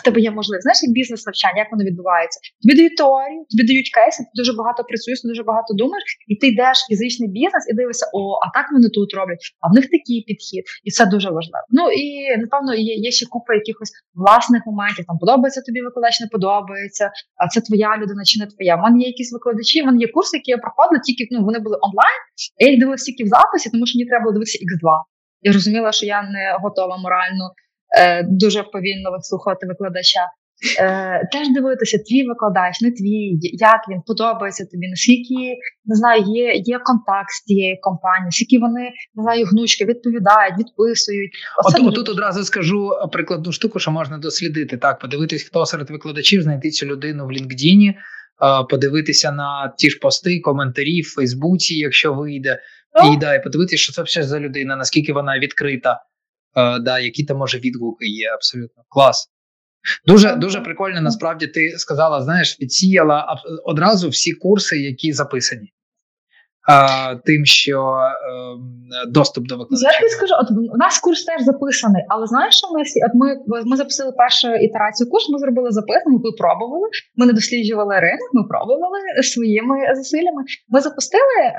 в 0.00 0.02
тебе 0.04 0.18
є 0.28 0.30
можливість, 0.38 0.64
знаєш, 0.66 0.80
як 0.86 0.92
бізнес 1.00 1.20
навчання, 1.28 1.58
як 1.64 1.70
воно 1.72 1.84
відбувається. 1.88 2.38
Тобі 2.62 2.74
дають 2.78 2.96
теорію, 3.02 3.40
тобі 3.50 3.62
дають 3.70 3.90
кейси, 3.96 4.20
ти 4.28 4.32
дуже 4.40 4.52
багато 4.60 4.80
працюєш, 4.90 5.18
дуже 5.32 5.44
багато 5.50 5.70
думаєш, 5.82 6.04
і 6.32 6.34
ти 6.40 6.46
йдеш 6.52 6.76
в 6.82 6.86
фізичний 6.90 7.28
бізнес 7.38 7.62
і 7.70 7.72
дивишся, 7.80 8.06
о, 8.16 8.18
а 8.44 8.46
так 8.56 8.66
вони 8.74 8.88
тут 8.96 9.10
роблять, 9.18 9.44
а 9.62 9.64
в 9.70 9.72
них 9.76 9.84
такий 9.96 10.18
підхід, 10.28 10.64
і 10.86 10.90
це 10.96 11.02
дуже 11.14 11.28
важливо. 11.36 11.64
Ну 11.78 11.84
і 12.04 12.06
напевно 12.42 12.70
є, 12.90 12.94
є 13.06 13.10
ще 13.18 13.24
купа 13.34 13.50
якихось 13.62 13.92
власних 14.20 14.62
моментів. 14.70 15.02
Там 15.08 15.16
подобається 15.22 15.60
тобі 15.66 15.80
викладач, 15.86 16.16
не 16.24 16.28
подобається, 16.34 17.04
а 17.40 17.42
це 17.52 17.58
твоя 17.66 17.90
людина 18.00 18.22
чи 18.30 18.36
не 18.42 18.46
твоя. 18.52 18.74
У 18.76 18.82
мене 18.84 18.96
є 19.04 19.08
якісь 19.14 19.32
викладачі, 19.32 19.86
мене 19.86 19.98
є 20.06 20.08
курси, 20.14 20.36
які 20.36 20.50
я 20.56 20.58
проходила, 20.64 21.00
тільки 21.06 21.22
ну 21.30 21.38
вони 21.48 21.58
були 21.58 21.76
онлайн. 21.86 22.20
Я 22.64 22.66
їх 22.70 22.78
дивилася 22.80 23.04
тільки 23.08 23.24
в 23.24 23.30
записі, 23.36 23.70
тому 23.72 23.86
що 23.86 23.94
мені 23.98 24.08
треба 24.08 24.22
було 24.24 24.32
дивитися 24.32 24.58
X2. 24.64 24.86
Я 25.42 25.52
розуміла, 25.52 25.92
що 25.92 26.06
я 26.06 26.22
не 26.22 26.44
готова 26.62 26.96
морально 26.96 27.44
дуже 28.28 28.62
повільно 28.62 29.10
вислухати 29.16 29.66
викладача. 29.66 30.20
Е, 30.80 31.28
Теж 31.32 31.48
дивитися, 31.54 31.98
твій 31.98 32.28
викладач, 32.28 32.80
не 32.80 32.90
твій, 32.90 33.38
як 33.42 33.80
він 33.90 34.00
подобається 34.06 34.64
тобі, 34.72 34.88
наскільки 34.88 35.56
не 35.84 35.94
знаю, 35.96 36.22
є 36.26 36.52
є 36.54 36.78
контакт 36.78 37.30
з 37.30 37.44
тією 37.44 37.76
компанією, 37.80 38.32
скільки 38.32 38.58
вони 38.58 38.80
не 39.14 39.22
знаю, 39.22 39.46
гнучки 39.46 39.84
відповідають, 39.84 40.54
відписують. 40.58 41.30
От, 41.64 41.80
от 41.80 41.94
тут 41.94 42.08
одразу 42.08 42.44
скажу 42.44 42.90
прикладну 43.12 43.52
штуку, 43.52 43.78
що 43.78 43.90
можна 43.90 44.18
дослідити. 44.18 44.76
Так, 44.76 44.98
подивитись, 44.98 45.42
хто 45.42 45.66
серед 45.66 45.90
викладачів, 45.90 46.42
знайти 46.42 46.70
цю 46.70 46.86
людину 46.86 47.26
в 47.26 47.30
LinkedIn, 47.30 47.94
подивитися 48.70 49.32
на 49.32 49.74
ті 49.78 49.90
ж 49.90 49.98
пости, 49.98 50.40
коментарі 50.40 51.00
в 51.00 51.14
Фейсбуці, 51.14 51.74
якщо 51.74 52.14
вийде, 52.14 52.60
Ну. 53.04 53.12
і 53.12 53.16
да, 53.16 53.34
і 53.34 53.42
подивитися, 53.42 53.76
що 53.76 53.92
це 53.92 54.02
все 54.02 54.22
за 54.22 54.40
людина, 54.40 54.76
наскільки 54.76 55.12
вона 55.12 55.38
відкрита, 55.38 56.00
да, 56.80 56.98
які 56.98 57.24
там 57.24 57.36
може 57.36 57.58
відгуки 57.58 58.06
є. 58.06 58.30
Абсолютно 58.34 58.82
клас. 58.88 59.28
Дуже 60.06 60.36
дуже 60.36 60.60
прикольно. 60.60 61.00
Насправді 61.00 61.46
ти 61.46 61.70
сказала, 61.78 62.22
знаєш, 62.22 62.60
відсіяла 62.60 63.42
одразу 63.64 64.08
всі 64.08 64.32
курси, 64.32 64.78
які 64.78 65.12
записані. 65.12 65.72
А, 66.68 67.14
Тим, 67.24 67.44
що 67.44 67.78
е, 67.78 69.06
доступ 69.08 69.46
до 69.48 69.56
викладача. 69.56 69.92
Я 69.92 69.98
тобі 69.98 70.10
скажу, 70.10 70.34
от 70.42 70.48
у 70.74 70.76
нас 70.76 70.98
курс 70.98 71.24
теж 71.24 71.42
записаний, 71.42 72.02
але 72.08 72.26
знаєш, 72.26 72.54
що 72.58 72.66
ми 72.72 72.80
от 73.06 73.14
ми, 73.14 73.26
ми 73.70 73.76
записали 73.76 74.12
першу 74.12 74.48
ітерацію 74.48 75.10
курсу, 75.10 75.32
ми 75.32 75.38
зробили 75.38 75.70
запис, 75.70 76.02
ми 76.06 76.32
пробували, 76.38 76.88
ми 77.16 77.26
не 77.26 77.32
досліджували 77.32 77.94
ринок, 78.00 78.30
ми 78.32 78.42
пробували 78.48 78.98
своїми 79.22 79.76
зусиллями. 79.96 80.42
Ми 80.68 80.80
запустили 80.80 81.36
е, 81.44 81.54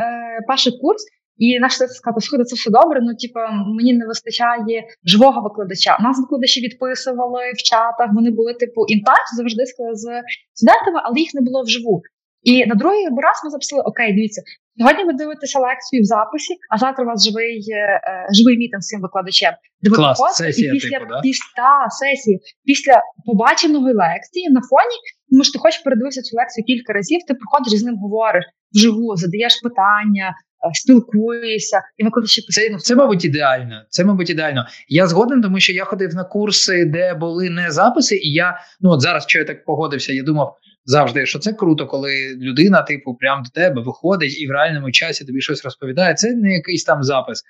перший 0.47 0.73
курс. 0.81 1.01
І 1.37 1.59
наш 1.59 1.73
сказати, 1.73 2.21
слухайте, 2.21 2.43
це 2.43 2.55
все 2.55 2.69
добре. 2.71 2.99
Ну, 3.03 3.11
типу, 3.23 3.39
мені 3.77 3.93
не 3.93 4.05
вистачає 4.07 4.83
живого 5.03 5.41
викладача. 5.41 5.97
Нас 5.99 6.19
викладачі 6.19 6.61
відписували 6.61 7.43
в 7.59 7.61
чатах. 7.69 8.09
Вони 8.13 8.31
були 8.31 8.53
типу 8.53 8.85
інтач 8.87 9.25
завжди 9.37 9.63
з 9.65 10.05
студентами, 10.53 10.99
але 11.03 11.19
їх 11.19 11.33
не 11.33 11.41
було 11.41 11.63
вживу. 11.63 12.01
І 12.43 12.65
на 12.65 12.75
другий 12.75 13.03
раз 13.25 13.37
ми 13.43 13.49
записали: 13.49 13.81
Окей, 13.85 14.13
дивіться, 14.13 14.41
сьогодні 14.77 15.03
ви 15.03 15.13
дивитеся 15.13 15.59
лекцію 15.59 16.01
в 16.01 16.05
записі, 16.05 16.53
а 16.71 16.77
завтра 16.77 17.03
у 17.05 17.07
вас 17.07 17.25
живий 17.27 17.55
е, 17.71 18.01
живий 18.37 18.57
мітинг 18.57 18.81
з 18.83 18.87
цим 18.87 19.01
викладачем. 19.01 19.53
Де 19.81 19.89
ви 19.89 19.95
Клас, 19.95 20.37
сесія, 20.37 20.69
і 20.69 20.73
після 20.73 20.99
типу, 20.99 21.09
да? 21.09 21.21
після 21.21 21.71
сесії, 22.01 22.39
після 22.65 22.95
побаченої 23.25 23.93
лекції 24.03 24.45
на 24.57 24.61
фоні, 24.69 24.97
тому 25.29 25.43
що 25.43 25.53
ти 25.53 25.59
хочеш 25.59 25.79
передивитися 25.85 26.21
цю 26.21 26.37
лекцію 26.37 26.65
кілька 26.65 26.93
разів, 26.93 27.19
ти 27.27 27.33
приходиш 27.39 27.73
і 27.73 27.77
з 27.77 27.83
ним 27.83 27.95
говориш 28.05 28.45
вживу, 28.75 29.15
задаєш 29.15 29.53
питання. 29.65 30.27
Спілкуєшся 30.73 31.81
і 31.97 32.03
викладачі 32.03 32.41
це, 32.41 32.77
це, 32.77 32.95
мабуть, 32.95 33.25
ідеально. 33.25 33.85
Це, 33.89 34.05
мабуть, 34.05 34.29
ідеально. 34.29 34.65
Я 34.89 35.07
згоден, 35.07 35.41
тому 35.41 35.59
що 35.59 35.73
я 35.73 35.85
ходив 35.85 36.15
на 36.15 36.23
курси, 36.23 36.85
де 36.85 37.13
були 37.13 37.49
не 37.49 37.71
записи, 37.71 38.15
і 38.15 38.33
я 38.33 38.59
ну 38.81 38.89
от 38.89 39.01
зараз, 39.01 39.25
що 39.27 39.39
я 39.39 39.45
так 39.45 39.65
погодився, 39.65 40.13
я 40.13 40.23
думав: 40.23 40.57
завжди, 40.85 41.25
що 41.25 41.39
це 41.39 41.53
круто, 41.53 41.87
коли 41.87 42.35
людина, 42.35 42.81
типу, 42.81 43.15
прям 43.15 43.43
до 43.43 43.49
тебе 43.49 43.81
виходить 43.81 44.41
і 44.41 44.47
в 44.47 44.51
реальному 44.51 44.91
часі 44.91 45.25
тобі 45.25 45.41
щось 45.41 45.63
розповідає. 45.63 46.13
Це 46.13 46.33
не 46.33 46.53
якийсь 46.53 46.83
там 46.83 47.03
запис. 47.03 47.43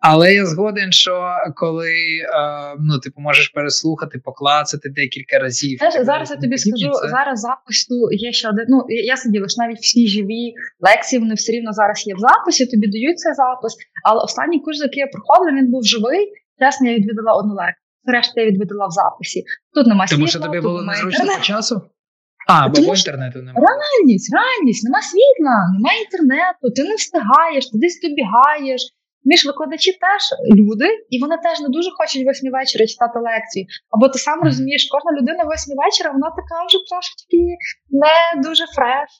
Але 0.00 0.34
я 0.34 0.46
згоден, 0.46 0.92
що 0.92 1.28
коли 1.54 1.90
е, 1.90 2.76
ну, 2.80 2.98
типу, 2.98 3.20
можеш 3.20 3.48
переслухати, 3.48 4.18
поклацати 4.18 4.88
декілька 4.88 5.38
разів. 5.38 5.78
Знаєш, 5.78 6.06
зараз 6.06 6.30
я 6.30 6.36
тобі 6.36 6.58
скажу, 6.58 6.90
це- 7.02 7.08
зараз 7.08 7.40
запису 7.40 8.08
є 8.10 8.32
ще 8.32 8.48
один. 8.48 8.64
Ну 8.68 8.84
я 8.88 9.16
сиділа 9.16 9.48
ж 9.48 9.54
навіть 9.58 9.78
всі 9.78 10.08
живі 10.08 10.54
лекції, 10.80 11.20
вони 11.20 11.34
все 11.34 11.52
рівно 11.52 11.72
зараз 11.72 12.06
є 12.06 12.14
в 12.14 12.18
записі. 12.18 12.66
Тобі 12.66 12.86
дають 12.86 13.18
цей 13.18 13.34
запис. 13.34 13.76
Але 14.04 14.20
останній 14.20 14.60
курс, 14.60 14.80
який 14.80 15.00
я 15.00 15.06
проходила, 15.06 15.58
він 15.58 15.70
був 15.70 15.84
живий. 15.84 16.32
Чесно, 16.62 16.88
я 16.88 16.94
відвідала 16.96 17.32
одну 17.32 17.54
лекцію. 17.54 17.84
Решта 18.14 18.40
я 18.40 18.46
відвідала 18.46 18.86
в 18.86 18.90
записі. 18.90 19.44
Тут 19.74 19.86
немає 19.86 20.08
Тому 20.10 20.26
що 20.26 20.40
тобі 20.40 20.60
було 20.60 20.82
незручно 20.82 21.26
по 21.36 21.42
часу? 21.42 21.82
А, 22.48 22.68
бо 22.68 22.78
інтернету 22.78 23.38
немає. 23.38 23.66
Реальність, 23.66 24.34
реальність, 24.34 24.84
нема 24.84 25.00
світла, 25.02 25.56
немає 25.74 25.98
інтернету, 26.04 26.64
ти 26.76 26.84
не 26.84 26.94
встигаєш, 26.94 27.70
ти 27.70 27.78
десь 27.78 28.00
добігаєш. 28.02 28.82
Між 29.30 29.40
викладачі 29.46 29.92
теж 30.04 30.22
люди, 30.60 30.88
і 31.14 31.16
вони 31.22 31.36
теж 31.46 31.56
не 31.64 31.68
дуже 31.76 31.90
хочуть 31.98 32.26
восьмі 32.26 32.50
вечора 32.58 32.82
читати 32.92 33.16
лекції. 33.28 33.62
Або 33.94 34.04
ти 34.12 34.18
сам 34.26 34.38
розумієш, 34.48 34.82
кожна 34.94 35.10
людина 35.18 35.42
восьмі 35.44 35.74
вечора, 35.84 36.08
вона 36.16 36.28
така 36.40 36.56
вже 36.66 36.78
трошечки 36.88 37.40
не 38.02 38.16
дуже 38.46 38.64
фреш. 38.74 39.10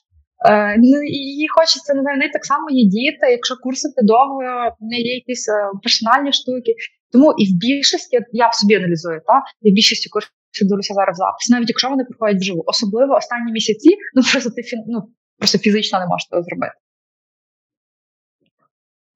Е, 0.49 0.75
ну, 0.89 0.97
їй 1.39 1.47
хочеться, 1.57 1.93
не 1.93 2.01
знаю, 2.01 2.31
так 2.37 2.45
само 2.51 2.65
є 2.81 2.83
діти, 2.95 3.25
якщо 3.37 3.53
курси 3.63 3.87
довго, 4.11 4.37
в 4.79 4.85
неї 4.91 5.03
є 5.11 5.13
якісь 5.21 5.45
е, 5.49 5.55
персональні 5.83 6.31
штуки. 6.39 6.71
Тому 7.13 7.27
і 7.41 7.43
в 7.51 7.53
більшості, 7.65 8.15
я 8.43 8.47
в 8.49 8.55
собі 8.59 8.75
аналізую, 8.75 9.19
та 9.27 9.35
і 9.65 9.71
в 9.71 9.73
більшості 9.73 10.09
курсів 10.13 10.65
дивлюся 10.69 10.93
зараз 10.93 11.15
запис, 11.17 11.49
навіть 11.49 11.69
якщо 11.73 11.89
вони 11.89 12.03
приходять 12.09 12.41
вживу, 12.41 12.63
особливо 12.73 13.13
останні 13.21 13.51
місяці, 13.51 13.89
ну 14.15 14.21
просто 14.31 14.49
ти 14.49 14.61
ну, 14.93 14.99
просто 15.39 15.57
фізично 15.57 15.99
не 15.99 16.07
можеш 16.11 16.27
того 16.27 16.43
зробити. 16.43 16.73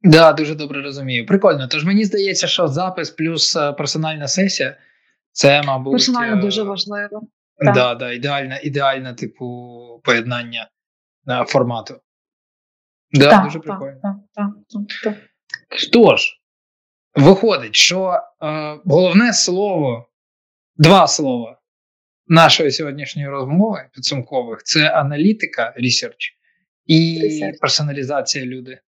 Да, 0.03 0.33
дуже 0.33 0.55
добре 0.55 0.81
розумію. 0.81 1.25
Прикольно. 1.25 1.67
Тож 1.67 1.85
мені 1.85 2.05
здається, 2.05 2.47
що 2.47 2.67
запис 2.67 3.09
плюс 3.09 3.55
е, 3.55 3.73
персональна 3.73 4.27
сесія 4.27 4.77
це, 5.31 5.61
мабуть, 5.63 5.91
Персонально 5.93 6.37
е, 6.37 6.41
дуже 6.41 6.63
важливо. 6.63 7.21
так. 7.65 7.73
Да, 7.75 7.95
да, 7.95 8.11
ідеальне, 8.11 8.61
ідеальне, 8.63 9.13
типу, 9.13 9.45
поєднання 10.03 10.69
е, 11.29 11.45
формату. 11.47 11.99
Да, 13.11 13.29
Так, 13.29 13.43
дуже 13.43 13.59
прикольно. 13.59 13.99
так, 14.01 14.15
так, 14.33 14.47
так, 14.69 14.81
так. 15.03 15.23
Тож, 15.93 16.39
виходить, 17.15 17.75
що 17.75 18.19
е, 18.43 18.79
головне 18.85 19.33
слово, 19.33 20.09
два 20.75 21.07
слова 21.07 21.59
нашої 22.27 22.71
сьогоднішньої 22.71 23.27
розмови 23.29 23.89
підсумкових 23.93 24.63
це 24.63 24.89
аналітика, 24.89 25.73
research 25.79 26.31
і 26.85 27.21
Research. 27.23 27.59
персоналізація 27.61 28.45
люди. 28.45 28.79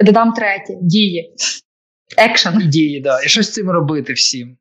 Додам 0.00 0.32
третє 0.32 0.74
дії. 0.82 1.34
Екшен. 2.18 2.60
Ідеї, 2.60 3.00
да. 3.00 3.22
І 3.22 3.28
що 3.28 3.42
з 3.42 3.52
цим 3.52 3.70
робити 3.70 4.12
всім? 4.12 4.56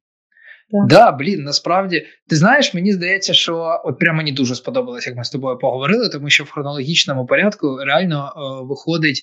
Так. 0.71 0.87
Да, 0.87 1.11
блін, 1.11 1.43
насправді, 1.43 2.07
ти 2.29 2.35
знаєш, 2.35 2.73
мені 2.73 2.93
здається, 2.93 3.33
що 3.33 3.81
от 3.85 3.99
прямо 3.99 4.17
мені 4.17 4.31
дуже 4.31 4.55
сподобалось, 4.55 5.07
як 5.07 5.15
ми 5.15 5.23
з 5.23 5.29
тобою 5.29 5.57
поговорили, 5.57 6.09
тому 6.09 6.29
що 6.29 6.43
в 6.43 6.49
хронологічному 6.49 7.25
порядку 7.25 7.77
реально 7.85 8.33
е, 8.35 8.65
виходить 8.67 9.21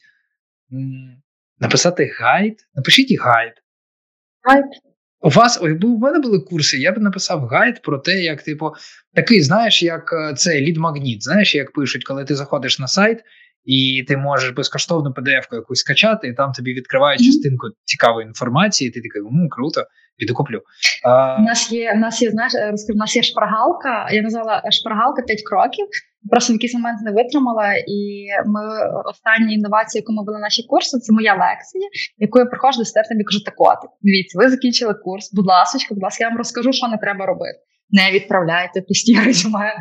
м, 0.72 1.22
написати 1.58 2.10
гайд. 2.20 2.56
Напишіть 2.74 3.20
гайд. 3.20 3.52
Гайд. 4.42 4.64
У 5.22 5.28
вас, 5.28 5.58
ой, 5.62 5.74
бо 5.74 5.88
у 5.88 5.98
мене 5.98 6.18
були 6.18 6.40
курси, 6.40 6.78
я 6.78 6.92
б 6.92 6.98
написав 6.98 7.46
гайд 7.46 7.82
про 7.82 7.98
те, 7.98 8.22
як, 8.22 8.42
типу, 8.42 8.70
такий, 9.14 9.42
знаєш, 9.42 9.82
як 9.82 10.12
е, 10.12 10.34
це 10.34 10.60
лід-магніт. 10.60 11.22
Знаєш, 11.22 11.54
як 11.54 11.72
пишуть, 11.72 12.04
коли 12.04 12.24
ти 12.24 12.34
заходиш 12.34 12.78
на 12.78 12.88
сайт, 12.88 13.18
і 13.64 14.04
ти 14.08 14.16
можеш 14.16 14.50
безкоштовно 14.50 15.10
PDF-ку 15.10 15.56
якусь 15.56 15.80
скачати, 15.80 16.28
і 16.28 16.34
там 16.34 16.52
тобі 16.52 16.74
відкривають 16.74 17.24
частинку 17.24 17.66
цікавої 17.84 18.26
інформації, 18.26 18.90
і 18.90 18.92
ти 18.92 19.00
такий, 19.00 19.22
ну 19.32 19.48
круто, 19.48 19.84
піду 20.16 20.34
куплю. 20.34 20.60
А, 21.04 21.36
У 21.40 21.42
нас 21.42 21.72
є, 21.72 21.92
у 21.94 21.98
нас 21.98 22.22
є, 22.22 22.30
знаєш, 22.30 22.54
е, 22.54 22.70
розкажу, 22.70 22.96
у 22.96 22.98
нас 22.98 23.16
є 23.16 23.22
шпаргалка. 23.22 24.08
Я 24.12 24.22
назвала 24.22 24.62
шпаргалка 24.70 25.22
5 25.22 25.42
кроків. 25.42 25.86
Просто 26.30 26.52
в 26.52 26.56
якийсь 26.56 26.74
момент 26.74 26.98
не 27.02 27.12
витримала, 27.12 27.74
і 27.74 28.26
ми 28.46 28.60
остання 29.04 29.52
інновація, 29.52 30.00
яку 30.00 30.12
ми 30.12 30.24
були 30.24 30.38
наші 30.38 30.62
курси, 30.62 30.98
це 30.98 31.12
моя 31.12 31.32
лекція, 31.32 31.88
яку 32.18 32.38
я 32.38 32.44
проходжу 32.44 32.78
до 32.78 32.84
студентам 32.84 33.20
і 33.20 33.24
кажу, 33.24 33.40
так 33.44 33.54
от, 33.58 33.78
дивіться, 34.02 34.38
ви 34.38 34.48
закінчили 34.48 34.94
курс, 34.94 35.32
будь 35.32 35.46
ласка, 35.46 35.78
будь 35.90 36.02
ласка, 36.02 36.24
я 36.24 36.28
вам 36.28 36.38
розкажу, 36.38 36.72
що 36.72 36.88
не 36.88 36.98
треба 36.98 37.26
робити. 37.26 37.58
Не 37.92 38.12
відправляйте 38.12 38.82
пусті 38.82 39.14
резюме, 39.26 39.72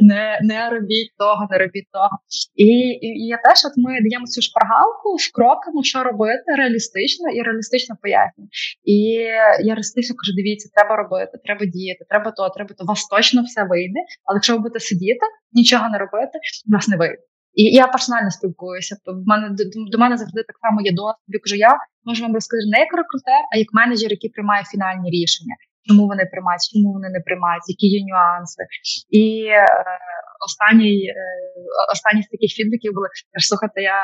не, 0.00 0.38
не 0.42 0.70
робіть 0.70 1.12
того, 1.18 1.48
не 1.50 1.58
робіть 1.58 1.90
того. 1.92 2.18
І, 2.54 2.64
і, 3.06 3.08
і 3.22 3.26
я 3.26 3.36
теж, 3.36 3.58
от 3.68 3.72
ми 3.76 3.92
даємо 4.04 4.26
цю 4.26 4.42
шпаргалку 4.42 5.08
в 5.16 5.32
кроками, 5.34 5.84
що 5.84 6.02
робити 6.02 6.48
реалістично 6.58 7.30
і 7.30 7.42
реалістично 7.42 7.96
пояснюємо. 8.02 8.50
І 8.84 8.96
я 9.70 9.74
реалістично 9.74 10.16
кажу: 10.16 10.32
дивіться, 10.36 10.68
треба 10.74 10.96
робити, 11.02 11.32
треба 11.44 11.66
діяти, 11.66 12.04
треба 12.10 12.30
то, 12.30 12.48
треба 12.48 12.74
то. 12.74 12.84
У 12.84 12.86
вас 12.86 13.06
точно 13.06 13.42
все 13.42 13.64
вийде. 13.64 14.00
Але 14.24 14.36
якщо 14.36 14.52
ви 14.52 14.58
будете 14.58 14.80
сидіти, 14.80 15.24
нічого 15.52 15.88
не 15.88 15.98
робити, 15.98 16.34
у 16.68 16.72
вас 16.72 16.88
не 16.88 16.96
вийде. 16.96 17.22
І 17.54 17.62
я 17.62 17.86
персонально 17.86 18.30
спілкуюся. 18.30 18.96
В 19.06 19.26
мене 19.26 19.48
до, 19.50 19.64
до 19.92 19.98
мене 19.98 20.16
завжди 20.16 20.42
так 20.50 20.56
само 20.62 20.80
є 20.80 20.92
досвід. 20.92 21.28
Я 21.38 21.40
кажу, 21.44 21.56
я 21.56 21.72
можу 22.04 22.22
вам 22.22 22.34
розказати 22.34 22.70
не 22.72 22.78
як 22.78 22.92
рекрутер, 23.00 23.42
а 23.52 23.56
як 23.64 23.68
менеджер, 23.72 24.10
який 24.10 24.30
приймає 24.30 24.64
фінальні 24.64 25.10
рішення. 25.10 25.54
Чому 25.88 26.06
вони 26.06 26.24
приймають, 26.32 26.62
чому 26.72 26.92
вони 26.92 27.08
не 27.08 27.20
приймають, 27.20 27.68
які 27.68 27.86
є 27.86 28.00
нюанси. 28.10 28.62
І 29.10 29.24
е, 29.44 29.66
останній, 30.46 31.00
е, 31.08 31.22
останні 31.92 32.22
з 32.22 32.28
таких 32.28 32.50
фідбеків 32.56 32.92
були: 32.94 33.08
«Каже, 33.32 33.46
слухайте, 33.46 33.82
я 33.82 34.00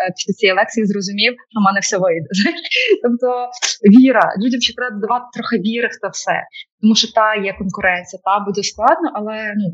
е, 0.00 0.12
після 0.16 0.32
цієї 0.32 0.56
лекції 0.56 0.86
зрозумів, 0.86 1.32
що 1.50 1.60
в 1.60 1.64
мене 1.66 1.80
все 1.80 1.98
вийде. 1.98 2.28
Тобто 3.02 3.50
віра, 3.94 4.34
людям 4.42 4.60
ще 4.60 4.74
треба 4.74 4.94
додавати 4.94 5.26
трохи 5.34 5.56
віри 5.56 5.88
в 5.88 5.96
це 6.00 6.08
все. 6.08 6.36
Тому 6.80 6.94
що 6.94 7.12
та 7.12 7.34
є 7.34 7.52
конкуренція, 7.52 8.20
та 8.24 8.40
буде 8.40 8.62
складно, 8.62 9.08
але 9.14 9.54
ну 9.56 9.66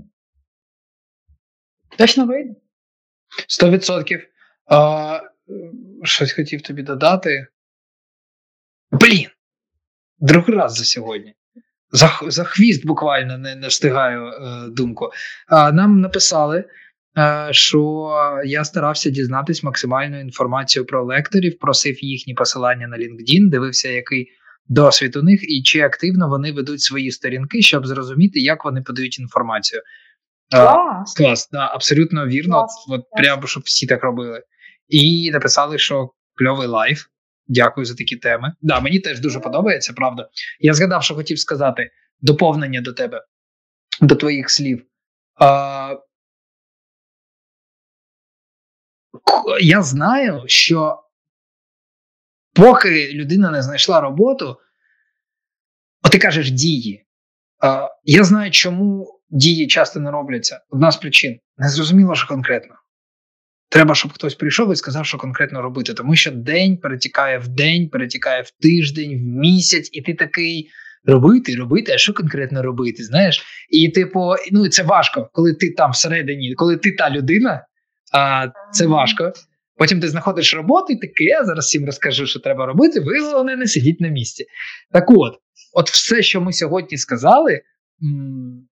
точно 1.99 2.27
вийде. 2.27 2.55
Сто 3.49 3.71
відсотків. 3.71 4.29
Щось 6.03 6.33
хотів 6.33 6.63
тобі 6.63 6.83
додати. 6.83 7.47
Блін. 8.91 9.29
Другий 10.19 10.57
раз 10.57 10.75
за 10.75 10.85
сьогодні. 10.85 11.35
За, 11.95 12.19
за 12.23 12.45
хвіст 12.45 12.87
буквально 12.87 13.39
не, 13.39 13.55
не 13.55 13.69
встигаю 13.69 14.27
е, 14.27 14.69
думку. 14.69 15.11
А, 15.49 15.73
нам 15.73 16.01
написали, 16.01 16.65
е, 17.19 17.49
що 17.51 18.13
я 18.45 18.65
старався 18.65 19.11
дізнатись 19.11 19.63
максимальну 19.63 20.21
інформацію 20.21 20.85
про 20.85 21.05
лекторів, 21.05 21.59
просив 21.59 22.05
їхні 22.05 22.35
посилання 22.35 22.87
на 22.87 22.97
LinkedIn, 22.97 23.51
дивився, 23.51 23.89
який 23.89 24.29
досвід 24.69 25.17
у 25.17 25.23
них 25.23 25.41
і 25.43 25.63
чи 25.63 25.81
активно 25.81 26.29
вони 26.29 26.53
ведуть 26.53 26.81
свої 26.81 27.11
сторінки, 27.11 27.63
щоб 27.63 27.87
зрозуміти, 27.87 28.41
як 28.41 28.65
вони 28.65 28.83
подають 28.83 29.19
інформацію. 29.19 29.83
Клас. 30.51 31.15
Клас, 31.15 31.49
да, 31.53 31.71
абсолютно 31.73 32.27
вірно. 32.27 32.59
Клас, 32.59 32.87
От, 32.89 33.01
от 33.01 33.07
прямо 33.23 33.47
щоб 33.47 33.63
всі 33.63 33.87
так 33.87 34.03
робили. 34.05 34.43
І 34.89 35.31
написали, 35.33 35.79
що 35.79 36.11
кльовий 36.39 36.67
лайв. 36.67 37.05
Дякую 37.47 37.85
за 37.85 37.95
такі 37.95 38.17
теми. 38.17 38.55
Да, 38.61 38.81
мені 38.81 39.01
теж 39.01 39.21
дуже 39.21 39.41
подобається, 39.41 39.93
правда. 39.93 40.29
Я 40.61 40.75
згадав, 40.75 41.03
що 41.03 41.15
хотів 41.15 41.39
сказати 41.39 41.91
доповнення 42.21 42.81
до 42.81 42.93
тебе, 42.93 43.25
до 44.01 44.17
твоїх 44.17 44.51
слів. 44.51 44.87
А, 45.41 45.97
я 49.61 49.83
знаю, 49.83 50.43
що 50.47 51.03
поки 52.53 53.13
людина 53.13 53.51
не 53.51 53.63
знайшла 53.63 54.01
роботу, 54.01 54.57
от 56.03 56.13
ти 56.13 56.19
кажеш 56.19 56.51
дії. 56.51 57.07
А, 57.59 57.89
я 58.05 58.25
знаю, 58.25 58.51
чому 58.51 59.21
дії 59.31 59.67
часто 59.67 60.01
не 60.01 60.11
робляться. 60.11 60.61
Одна 60.71 60.91
з 60.91 60.97
причин. 60.97 61.41
Не 61.57 61.69
зрозуміло, 61.69 62.15
що 62.15 62.29
конкретно. 62.29 62.75
Треба, 63.75 63.95
щоб 63.95 64.13
хтось 64.13 64.35
прийшов 64.35 64.73
і 64.73 64.77
сказав, 64.77 65.07
що 65.07 65.19
конкретно 65.19 65.63
робити. 65.63 65.95
Тому 65.95 66.17
що 66.17 66.31
день 66.31 66.77
перетікає 66.77 67.39
в 67.39 67.49
день, 67.49 67.89
перетікає 67.89 68.43
в 68.43 68.51
тиждень, 68.51 69.11
в 69.11 69.23
місяць, 69.23 69.91
і 69.93 70.03
ти 70.03 70.15
такий 70.15 70.69
робити, 71.05 71.55
робити, 71.57 71.93
а 71.93 71.99
що 71.99 72.13
конкретно 72.13 72.63
робити? 72.63 73.05
Знаєш? 73.05 73.43
І, 73.71 73.89
типу, 73.89 74.35
ну 74.53 74.69
це 74.69 74.83
важко, 74.83 75.31
коли 75.33 75.55
ти 75.55 75.71
там 75.71 75.91
всередині, 75.91 76.55
коли 76.55 76.77
ти 76.77 76.93
та 76.93 77.11
людина, 77.11 77.67
а 78.13 78.47
це 78.73 78.87
важко. 78.87 79.33
Потім 79.77 80.01
ти 80.01 80.09
знаходиш 80.09 80.55
роботу 80.55 80.93
і 80.93 80.97
таке, 80.97 81.25
я 81.25 81.45
зараз 81.45 81.65
всім 81.65 81.87
розкажу, 81.87 82.27
що 82.27 82.41
треба 82.41 82.67
робити. 82.67 83.01
Ви 83.01 83.21
головне 83.21 83.57
не 83.57 83.67
сидіть 83.67 84.01
на 84.01 84.09
місці. 84.09 84.45
Так 84.93 85.11
от, 85.11 85.35
от 85.73 85.91
все, 85.91 86.23
що 86.23 86.41
ми 86.41 86.53
сьогодні 86.53 86.99
сказали, 86.99 87.61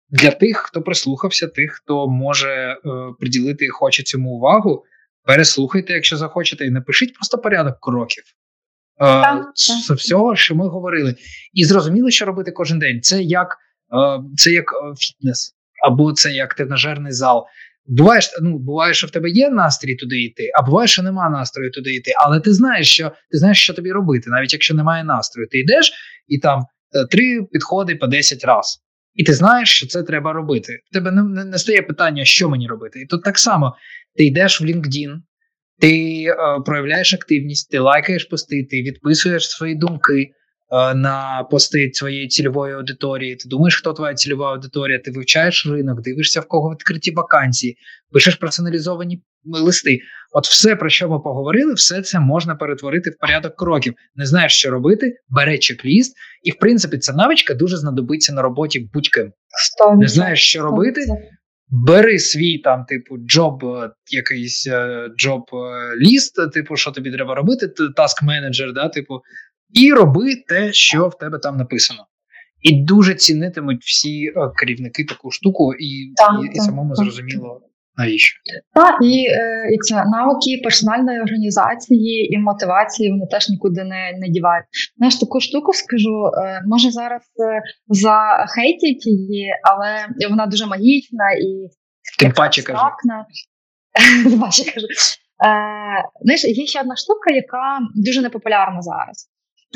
для 0.09 0.31
тих, 0.31 0.57
хто 0.57 0.83
прислухався, 0.83 1.49
тих, 1.49 1.73
хто 1.73 2.09
може 2.09 2.51
е, 2.51 2.77
приділити 3.21 3.65
і 3.65 3.69
хоче 3.69 4.03
цьому 4.03 4.31
увагу, 4.31 4.85
переслухайте, 5.25 5.93
якщо 5.93 6.17
захочете, 6.17 6.67
і 6.67 6.71
напишіть 6.71 7.15
просто 7.15 7.39
порядок 7.39 7.81
кроків. 7.81 8.25
Е, 9.03 9.45
з 9.55 9.91
всього, 9.91 10.37
що 10.37 10.55
ми 10.55 10.69
говорили. 10.69 11.15
І 11.53 11.65
зрозуміли, 11.65 12.11
що 12.11 12.25
робити 12.25 12.51
кожен 12.51 12.79
день. 12.79 13.01
Це 13.03 13.23
як, 13.23 13.57
е, 13.95 14.23
це 14.37 14.51
як 14.51 14.65
е, 14.65 14.95
фітнес. 14.99 15.55
або 15.87 16.13
це 16.13 16.33
як 16.33 16.55
тренажерний 16.55 17.13
зал. 17.13 17.47
Буває, 17.87 18.21
ну, 18.43 18.59
буває, 18.59 18.95
що 18.95 19.07
в 19.07 19.11
тебе 19.11 19.31
є 19.31 19.51
настрій 19.51 19.97
туди 19.97 20.23
йти, 20.23 20.51
а 20.59 20.63
буває, 20.63 20.89
що 20.89 21.03
нема 21.03 21.31
настрою 21.31 21.71
туди 21.71 21.95
йти. 21.95 22.13
Але 22.17 22.41
ти 22.41 22.53
знаєш, 22.53 22.91
що 22.91 23.13
ти 23.31 23.39
знаєш, 23.39 23.63
що 23.63 23.75
тобі 23.75 23.93
робити, 23.93 24.31
навіть 24.31 24.53
якщо 24.53 24.75
немає 24.75 25.05
настрою. 25.05 25.49
Ти 25.49 25.59
йдеш 25.59 25.93
і 26.29 26.39
там 26.39 26.61
е, 26.61 27.07
три 27.07 27.43
підходи 27.53 27.97
по 27.97 28.07
10 28.07 28.45
разів. 28.45 28.86
І 29.17 29.25
ти 29.25 29.33
знаєш, 29.33 29.71
що 29.71 29.87
це 29.87 30.03
треба 30.03 30.33
робити. 30.33 30.79
В 30.91 30.95
тебе 30.95 31.11
не, 31.11 31.23
не, 31.23 31.45
не 31.45 31.59
стає 31.59 31.83
питання, 31.83 32.25
що 32.25 32.49
мені 32.49 32.67
робити. 32.69 33.01
І 33.01 33.07
тут 33.07 33.23
так 33.23 33.39
само 33.39 33.77
ти 34.17 34.25
йдеш 34.25 34.61
в 34.61 34.65
LinkedIn, 34.65 35.15
ти 35.81 36.23
е, 36.25 36.35
проявляєш 36.67 37.15
активність, 37.15 37.71
ти 37.71 37.79
лайкаєш 37.79 38.25
пости, 38.25 38.67
ти 38.71 38.83
відписуєш 38.83 39.51
свої 39.51 39.75
думки. 39.75 40.33
Е, 40.71 40.95
на 40.95 41.47
пости 41.51 41.91
своєї 41.93 42.29
цільової 42.29 42.75
аудиторії. 42.75 43.37
Ти 43.37 43.49
думаєш, 43.49 43.77
хто 43.77 43.93
твоя 43.93 44.15
цільова 44.15 44.53
аудиторія? 44.53 44.99
Ти 44.99 45.11
вивчаєш 45.11 45.67
ринок, 45.67 46.03
дивишся 46.03 46.41
в 46.41 46.49
кого 46.49 46.71
відкриті 46.71 47.15
вакансії, 47.15 47.77
пишеш 48.13 48.35
персоналізовані 48.35 49.23
листи. 49.45 49.99
От 50.37 50.47
все, 50.47 50.77
про 50.77 50.91
що 50.91 51.09
ми 51.09 51.21
поговорили, 51.21 51.75
все 51.75 52.03
це 52.03 52.21
можна 52.21 52.55
перетворити 52.55 53.11
в 53.11 53.19
порядок 53.21 53.57
кроків. 53.57 53.95
Не 54.17 54.27
знаєш, 54.27 54.53
що 54.53 54.71
робити, 54.71 55.17
бере 55.29 55.59
чек-ліст, 55.59 56.13
і 56.43 56.51
в 56.51 56.59
принципі 56.59 56.99
ця 56.99 57.13
навичка 57.13 57.55
дуже 57.55 57.77
знадобиться 57.77 58.33
на 58.33 58.43
роботі 58.43 58.91
будь-ким. 58.95 59.33
Не 59.97 60.09
знаєш, 60.09 60.41
що 60.41 60.63
робити. 60.63 61.01
Бери 61.69 62.19
свій 62.19 62.59
там, 62.59 62.85
типу, 62.85 63.17
джоб, 63.19 63.65
е, 63.65 63.91
якийсь 64.11 64.69
джоб 65.19 65.43
ліст, 66.01 66.53
типу, 66.53 66.77
що 66.77 66.91
тобі 66.91 67.11
треба 67.11 67.35
робити, 67.35 67.69
таск 67.97 68.23
менеджер, 68.23 68.73
да, 68.73 68.89
типу, 68.89 69.21
і 69.75 69.93
роби 69.93 70.35
те, 70.49 70.73
що 70.73 71.09
в 71.09 71.19
тебе 71.19 71.39
там 71.39 71.57
написано. 71.57 72.07
І 72.63 72.85
дуже 72.85 73.15
цінитимуть 73.15 73.85
всі 73.85 74.27
е, 74.27 74.33
керівники 74.57 75.05
таку 75.05 75.31
штуку, 75.31 75.75
і 75.75 76.13
так, 76.17 76.41
і, 76.45 76.57
і 76.57 76.61
самому 76.61 76.95
так, 76.95 77.05
зрозуміло 77.05 77.61
навіщо. 77.97 78.37
Так, 78.75 78.95
і 79.03 79.27
е, 79.29 79.69
як 79.71 79.83
це 79.83 79.95
навики 79.95 80.61
персональної 80.63 81.21
організації 81.21 82.35
і 82.35 82.39
мотивації 82.39 83.11
вони 83.11 83.27
теж 83.31 83.49
нікуди 83.49 83.85
не 83.85 84.13
не 84.21 84.29
дівають. 84.29 84.67
Знаєш, 84.97 85.17
таку 85.17 85.41
штуку 85.41 85.73
скажу, 85.73 86.27
е, 86.27 86.63
може 86.67 86.91
зараз 86.91 87.23
е, 87.23 87.63
захейтять 87.89 89.07
її, 89.07 89.51
але 89.63 90.07
вона 90.31 90.47
дуже 90.47 90.67
магічна 90.67 91.33
і 91.33 91.69
тим 92.19 92.33
паче 92.33 92.63
кажу. 92.63 92.79
кажу. 94.65 94.87
Е, 94.87 95.51
знаєш, 96.23 96.45
є 96.45 96.67
ще 96.67 96.81
одна 96.81 96.97
штука, 96.97 97.31
яка 97.35 97.79
дуже 97.95 98.23
непопулярна 98.23 98.83
зараз 98.83 99.29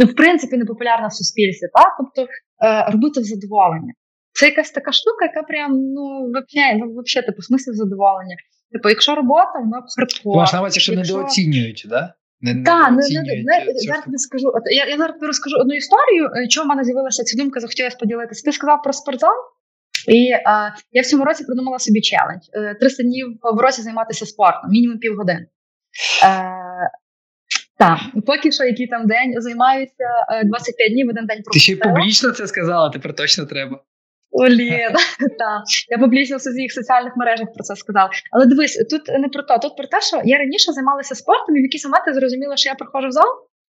в 0.05 0.15
принципі 0.15 0.57
не 0.57 0.65
популярна 0.65 1.07
в 1.07 1.13
суспільстві, 1.13 1.67
так? 1.75 1.93
тобто 1.99 2.33
е, 2.65 2.91
робити 2.91 3.21
в 3.21 3.25
задоволення. 3.25 3.93
Це 4.32 4.47
якась 4.47 4.70
така 4.70 4.93
штука, 4.93 5.24
яка 5.24 5.43
прям 5.43 5.73
ну 5.73 6.31
взагалі, 6.31 6.78
ну, 6.78 7.02
взагалі, 7.02 7.27
типу, 7.27 7.43
смисл 7.43 7.70
задоволення. 7.73 8.36
Типу, 8.73 8.89
якщо 8.89 9.15
робота, 9.15 9.52
вона 9.55 9.82
хардкор. 9.97 10.36
Можна 10.36 10.61
навіть, 10.61 10.78
що 10.78 10.93
якщо... 10.93 11.15
недооцінюють, 11.15 11.86
да? 11.89 12.15
Не, 12.40 12.65
так, 12.65 12.90
не, 12.90 12.97
не, 12.97 13.43
не, 13.43 14.02
тобі 14.05 14.19
скажу. 14.19 14.48
От 14.55 14.62
я 14.66 14.86
я 14.86 14.97
зараз 14.97 15.15
тобі 15.15 15.27
розкажу 15.27 15.57
одну 15.57 15.74
історію, 15.74 16.31
е, 16.36 16.48
чого 16.48 16.65
в 16.65 16.69
мене 16.69 16.85
з'явилася 16.85 17.24
ця 17.24 17.36
думка, 17.36 17.61
захотілося 17.61 17.97
поділитися. 18.01 18.44
Ти 18.44 18.52
сказав 18.52 18.82
про 18.82 18.93
спортзал, 18.93 19.36
і 20.09 20.32
а, 20.32 20.70
я 20.93 21.02
в 21.02 21.07
цьому 21.07 21.24
році 21.24 21.44
придумала 21.44 21.78
собі 21.78 22.01
челендж: 22.01 22.43
300 22.81 23.02
днів 23.02 23.27
в 23.57 23.59
році 23.59 23.82
займатися 23.82 24.27
спортом, 24.27 24.70
мінімум 24.70 24.98
півгодини. 24.98 25.47
Е, 26.24 26.61
так, 27.78 27.98
поки 28.27 28.52
що, 28.52 28.65
який 28.65 28.86
там 28.86 29.07
день 29.07 29.35
займаюся 29.36 30.05
25 30.44 30.90
е, 30.90 30.93
днів 30.93 31.09
один 31.09 31.27
день. 31.27 31.43
Ти 31.52 31.59
ще 31.59 31.73
й 31.73 31.77
публічно 31.77 32.31
це 32.31 32.47
сказала, 32.47 32.90
тепер 32.90 33.15
точно 33.15 33.47
треба. 33.47 33.82
Олєн, 34.31 34.93
так. 35.39 35.62
Я 35.89 35.98
публічно 35.98 36.36
в 36.36 36.40
своїх 36.40 36.73
соціальних 36.73 37.12
мережах 37.16 37.52
про 37.55 37.65
це 37.65 37.77
сказала. 37.77 38.11
Але 38.32 38.47
дивись, 38.47 38.86
тут 38.90 39.09
не 39.09 39.28
про 39.28 39.43
то, 39.43 39.59
тут 39.59 39.77
про 39.77 39.86
те, 39.86 40.01
що 40.01 40.20
я 40.24 40.39
раніше 40.39 40.73
займалася 40.73 41.15
спортом, 41.15 41.57
і 41.57 41.61
в 41.61 41.62
якийсь 41.62 41.85
момент 41.85 42.05
я 42.07 42.15
зрозуміла, 42.15 42.57
що 42.57 42.69
я 42.69 42.74
приходжу 42.74 43.09
в 43.09 43.12
зал, 43.12 43.31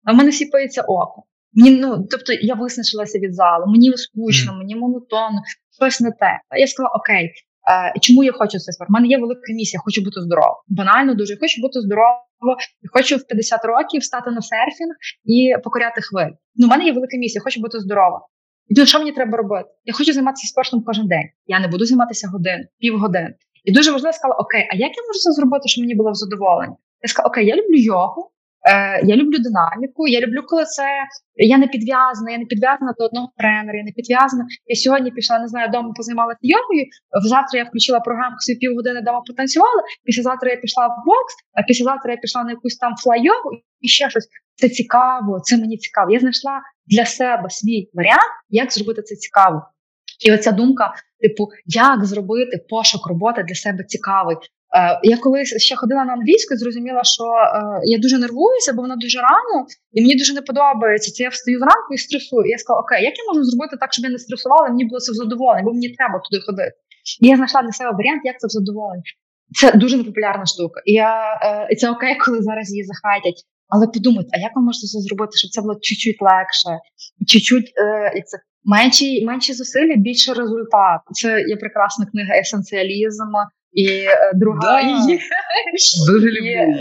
а 0.05 0.13
в 0.13 0.17
мене 0.17 0.33
сіпається 0.33 0.83
око. 0.83 1.23
Мені, 1.53 1.71
ну, 1.71 2.07
Тобто 2.11 2.33
я 2.33 2.55
виснажилася 2.55 3.19
від 3.19 3.35
залу, 3.35 3.65
мені 3.67 3.97
скучно, 3.97 4.55
мені 4.59 4.77
монотонно, 4.77 5.43
щось 5.81 6.01
не 6.01 6.11
те. 6.11 6.41
Я 6.59 6.67
сказала, 6.67 6.95
окей, 6.95 7.25
е, 7.25 8.01
чому 8.01 8.25
я 8.25 8.33
хочу 8.33 8.59
цей 8.59 8.73
спорт? 8.73 8.91
У 8.91 8.93
мене 8.93 9.07
є 9.09 9.19
велика 9.19 9.53
місія, 9.53 9.81
хочу 9.85 10.03
бути 10.03 10.21
здоровим. 10.21 10.57
Банально 10.69 11.15
дуже 11.15 11.33
я 11.33 11.39
хочу 11.41 11.61
бути 11.63 11.81
здоровим 11.81 12.57
і 12.83 12.89
хочу 12.89 13.17
в 13.17 13.27
50 13.27 13.65
років 13.65 14.05
стати 14.05 14.31
на 14.31 14.43
серфінг 14.43 14.95
і 15.25 15.55
покоряти 15.65 16.01
хвиль. 16.01 16.33
Ну, 16.57 16.67
в 16.67 16.71
мене 16.71 16.85
є 16.85 16.93
велика 16.93 17.17
місія, 17.17 17.43
хочу 17.45 17.61
бути 17.61 17.81
здорова. 17.81 18.27
І 18.69 18.87
що 18.87 18.99
мені 18.99 19.13
треба 19.13 19.39
робити? 19.39 19.69
Я 19.85 19.95
хочу 19.95 20.13
займатися 20.13 20.47
спортом 20.47 20.83
кожен 20.87 21.07
день. 21.07 21.29
Я 21.47 21.61
не 21.61 21.69
буду 21.69 21.85
займатися 21.85 22.29
годин, 22.29 22.67
півгодин. 22.79 23.35
І 23.65 23.73
дуже 23.73 23.93
важливо 23.93 24.13
сказала: 24.13 24.35
Окей, 24.35 24.69
а 24.73 24.77
як 24.77 24.97
я 24.97 25.03
можу 25.03 25.19
це 25.19 25.33
зробити, 25.33 25.69
щоб 25.69 25.83
мені 25.83 25.95
було 25.95 26.11
в 26.11 26.15
задоволення? 26.15 26.77
Я 27.03 27.09
сказала, 27.09 27.29
окей, 27.29 27.47
я 27.47 27.57
люблю 27.57 27.77
йогу, 27.77 28.31
Е, 28.71 29.01
Я 29.05 29.17
люблю 29.17 29.39
динаміку. 29.39 30.09
Я 30.09 30.21
люблю, 30.21 30.43
коли 30.47 30.65
це 30.65 30.85
я 31.37 31.59
не 31.59 31.67
підв'язана, 31.67 32.31
я 32.31 32.39
не 32.39 32.45
підв'язана 32.45 32.95
до 32.99 33.05
одного 33.05 33.33
тренера, 33.37 33.79
я 33.79 33.85
не 33.85 33.93
підв'язана. 33.93 34.45
Я 34.67 34.77
сьогодні 34.77 35.11
пішла, 35.11 35.39
не 35.39 35.49
знаю, 35.49 35.69
вдома 35.69 35.93
позаймалася 35.97 36.39
йогою. 36.43 36.85
Завтра 37.23 37.59
я 37.59 37.65
включила 37.65 38.01
програму 38.01 38.37
собі 38.39 38.59
півгодини 38.59 39.01
вдома 39.01 39.21
потанцювала. 39.27 39.83
Післязавтра 40.05 40.51
я 40.51 40.57
пішла 40.57 40.87
в 40.87 40.97
бокс, 41.07 41.35
а 41.55 41.63
післязавтра 41.63 42.13
я 42.13 42.19
пішла 42.19 42.45
на 42.45 42.51
якусь 42.51 42.77
там 42.77 42.93
флай-йогу 43.05 43.51
і 43.81 43.89
ще 43.89 44.11
щось. 44.11 44.29
Це 44.55 44.69
цікаво, 44.69 45.41
це 45.41 45.57
мені 45.57 45.77
цікаво. 45.77 46.11
Я 46.13 46.21
знайшла 46.21 46.61
для 46.87 47.05
себе 47.05 47.51
свій 47.51 47.91
варіант, 47.95 48.33
як 48.49 48.73
зробити 48.73 49.03
це 49.03 49.15
цікаво. 49.17 49.63
І 50.27 50.33
оця 50.33 50.53
думка, 50.53 50.95
типу, 51.21 51.49
як 51.67 52.05
зробити 52.05 52.65
пошук 52.69 53.07
роботи 53.07 53.43
для 53.43 53.55
себе 53.55 53.85
цікавий. 53.85 54.37
Е, 54.77 55.01
я 55.03 55.17
колись 55.17 55.63
ще 55.63 55.77
ходила 55.77 56.05
на 56.05 56.13
англійську, 56.13 56.57
зрозуміла, 56.57 57.05
що 57.05 57.25
е, 57.25 57.81
я 57.85 57.99
дуже 57.99 58.19
нервуюся, 58.19 58.73
бо 58.73 58.83
вона 58.83 58.97
дуже 58.97 59.19
рано, 59.19 59.67
і 59.93 60.03
мені 60.03 60.15
дуже 60.15 60.33
не 60.35 60.43
подобається. 60.43 61.13
Це 61.13 61.23
я 61.23 61.29
встаю 61.29 61.59
зранку 61.59 61.91
і 61.95 61.99
стресую. 61.99 62.47
І 62.47 62.51
я 62.51 62.59
сказала, 62.59 62.81
окей, 62.81 63.05
як 63.05 63.15
я 63.19 63.25
можу 63.29 63.45
зробити 63.45 63.77
так, 63.81 63.93
щоб 63.93 64.05
я 64.05 64.11
не 64.11 64.19
стресувала, 64.19 64.69
мені 64.69 64.85
було 64.85 65.01
це 65.01 65.13
в 65.13 65.15
задоволення, 65.15 65.65
бо 65.65 65.73
мені 65.73 65.89
треба 65.99 66.17
туди 66.25 66.43
ходити. 66.47 66.73
І 67.21 67.29
я 67.33 67.37
знайшла 67.37 67.63
для 67.63 67.73
себе 67.73 67.91
варіант, 67.99 68.23
як 68.25 68.37
це 68.41 68.47
в 68.47 68.51
задоволення. 68.51 69.03
Це 69.59 69.73
дуже 69.73 69.97
непопулярна 69.97 70.47
штука. 70.47 70.79
І 70.85 70.93
я 70.93 71.13
е, 71.43 71.69
і 71.73 71.75
це 71.77 71.91
окей, 71.91 72.17
коли 72.25 72.43
зараз 72.43 72.71
її 72.71 72.85
захайтять. 72.93 73.41
Але 73.73 73.87
подумайте, 73.87 74.31
а 74.33 74.39
як 74.47 74.53
ви 74.57 74.63
можете 74.63 74.87
це 74.87 74.99
зробити, 75.01 75.33
щоб 75.41 75.51
це 75.51 75.61
було 75.61 75.75
чуть-чуть 75.87 76.21
легше, 76.29 76.73
чуть-чуть 77.31 77.69
як 78.21 78.27
це 78.31 78.37
менші 78.65 79.25
менші 79.27 79.53
зусилля, 79.53 79.95
більше 79.97 80.35
результат. 80.35 81.01
Це 81.13 81.29
є 81.53 81.57
прекрасна 81.57 82.07
книга 82.07 82.33
Есенціалізм 82.43 83.33
і 83.73 83.87
е, 83.87 84.33
друга 84.35 84.61
да, 84.61 84.81
її. 84.81 85.21
Дуже 86.07 86.27
люблю. 86.31 86.77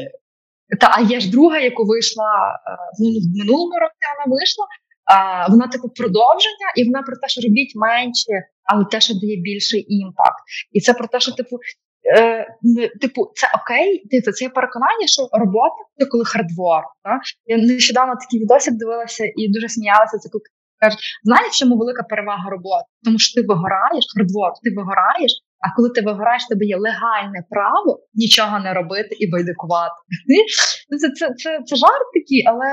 Та 0.79 0.91
а 0.97 1.01
є 1.01 1.19
ж 1.19 1.31
друга, 1.31 1.59
яку 1.59 1.85
вийшла 1.85 2.23
е, 2.23 2.71
в 2.99 3.37
минулому 3.39 3.73
році. 3.81 3.95
Вона 4.17 4.35
вийшла. 4.35 4.65
А, 5.05 5.47
Вона 5.51 5.67
типу 5.67 5.89
продовження, 5.89 6.67
і 6.75 6.85
вона 6.85 7.01
про 7.01 7.15
те, 7.15 7.27
що 7.27 7.41
робіть 7.41 7.73
менше, 7.75 8.33
але 8.63 8.85
те, 8.91 9.01
що 9.01 9.13
дає 9.13 9.37
більший 9.37 9.85
impact. 9.95 10.43
І 10.71 10.81
це 10.81 10.93
про 10.93 11.07
те, 11.07 11.19
що 11.19 11.31
типу, 11.31 11.55
е, 12.17 12.47
типу, 13.01 13.31
це 13.35 13.47
окей. 13.61 14.07
Типу, 14.11 14.31
це 14.31 14.45
є 14.45 14.49
переконання, 14.49 15.07
що 15.07 15.21
робота 15.31 15.75
це 15.97 16.05
коли 16.05 16.25
hard 16.25 16.51
work. 16.51 16.83
Я 17.45 17.57
нещодавно 17.57 18.13
такий 18.21 18.39
відосик 18.39 18.73
дивилася 18.73 19.25
і 19.35 19.51
дуже 19.53 19.69
сміялася. 19.69 20.17
Це 20.17 20.29
коли 20.29 20.41
кажуть, 20.81 20.99
знаєш, 21.23 21.51
в 21.51 21.59
чому 21.59 21.77
велика 21.77 22.03
перевага 22.03 22.49
роботи? 22.49 22.85
Тому 23.05 23.19
що 23.19 23.41
ти 23.41 23.47
вигораєш, 23.47 24.03
hard 24.15 24.31
work, 24.31 24.51
ти 24.63 24.69
вигораєш, 24.77 25.31
а 25.61 25.75
коли 25.75 25.89
ти 25.89 26.01
вигораєш, 26.01 26.47
тебе 26.47 26.65
є 26.65 26.77
легальне 26.77 27.39
право 27.49 28.07
нічого 28.13 28.59
не 28.59 28.73
робити 28.73 29.15
і 29.19 29.31
байдикувати. 29.31 29.95
Ну, 30.89 30.97
це 30.97 31.09
це, 31.09 31.33
це, 31.33 31.59
це 31.65 31.75
жарт 31.75 32.07
такий, 32.13 32.43
але 32.47 32.71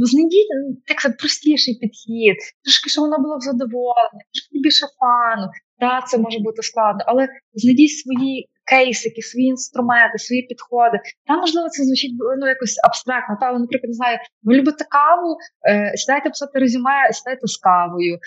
знайдіть 0.00 0.48
так 0.86 1.00
це 1.00 1.10
простіший 1.10 1.74
підхід, 1.80 2.36
трошки, 2.64 2.90
щоб 2.90 3.04
воно 3.04 3.18
було 3.18 3.36
в 3.36 3.40
задоволення, 3.40 4.20
трошки 4.32 4.58
більше 4.64 4.86
фану. 4.98 5.46
Та 5.80 6.02
це 6.08 6.18
може 6.18 6.38
бути 6.38 6.62
складно, 6.62 7.04
але 7.06 7.28
знайдіть 7.54 7.98
свої 7.98 8.48
кейсики, 8.70 9.22
свої 9.22 9.46
інструменти, 9.46 10.18
свої 10.18 10.42
підходи. 10.42 10.98
Там, 11.26 11.40
можливо, 11.40 11.68
це 11.68 11.84
звучить 11.84 12.12
ну, 12.40 12.48
якось 12.48 12.76
абстрактно. 12.88 13.36
Та, 13.40 13.46
наприклад, 13.52 13.88
не 13.88 13.94
знаю, 13.94 14.18
ви 14.42 14.54
любите 14.54 14.84
каву, 14.84 15.36
е, 15.68 15.92
сідайте 15.96 16.28
писати 16.28 16.58
резюме, 16.58 17.12
сідайте 17.12 17.46
з 17.46 17.56
кавою, 17.56 18.14
е, 18.14 18.18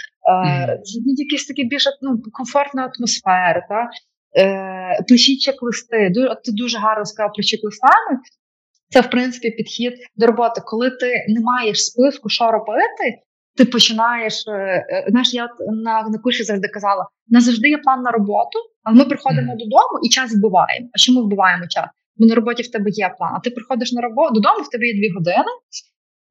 знайдіть 0.84 1.20
якісь 1.20 1.48
такі 1.48 1.64
більш 1.64 1.84
ну, 2.02 2.22
комфортну 2.32 2.82
атмосферу. 2.82 3.62
Та? 3.70 3.90
Е, 4.38 5.04
пишіть 5.10 5.42
чек-листи. 5.42 6.12
Ти 6.44 6.52
дуже 6.52 6.78
гарно 6.78 7.06
сказав 7.06 7.32
про 7.34 7.44
чек-листами. 7.44 8.14
Це, 8.90 9.02
в 9.02 9.10
принципі, 9.10 9.52
підхід 9.52 9.94
до 10.16 10.26
роботи. 10.28 10.62
Коли 10.66 10.90
ти 10.90 11.26
не 11.28 11.42
маєш 11.42 11.86
списку, 11.86 12.30
що 12.30 12.52
робити, 12.52 13.06
ти 13.56 13.66
починаєш. 13.66 14.44
Е, 14.48 14.52
е, 14.52 15.06
знаєш, 15.10 15.34
я 15.34 15.48
на 15.84 16.10
на 16.10 16.20
курсі 16.20 16.44
завжди 16.44 16.68
казала: 16.68 17.08
не 17.28 17.42
завжди 17.42 17.70
є 17.70 17.78
план 17.78 18.02
на 18.02 18.12
роботу, 18.12 18.60
але 18.84 18.98
ми 18.98 19.06
приходимо 19.06 19.54
mm. 19.54 19.58
додому 19.58 20.00
і 20.04 20.10
час 20.10 20.36
вбиваємо. 20.36 20.90
А 20.94 20.98
чому 20.98 21.22
вбиваємо 21.22 21.68
час? 21.68 21.86
Бо 22.16 22.26
на 22.26 22.36
роботі 22.36 22.64
в 22.64 22.72
тебе 22.72 22.90
є 22.90 23.16
план. 23.18 23.32
А 23.36 23.40
ти 23.40 23.50
приходиш 23.50 23.92
на 23.92 24.02
роботу 24.02 24.34
додому, 24.34 24.64
в 24.64 24.70
тебе 24.70 24.86
є 24.86 24.94
дві 24.94 25.10
години, 25.10 25.52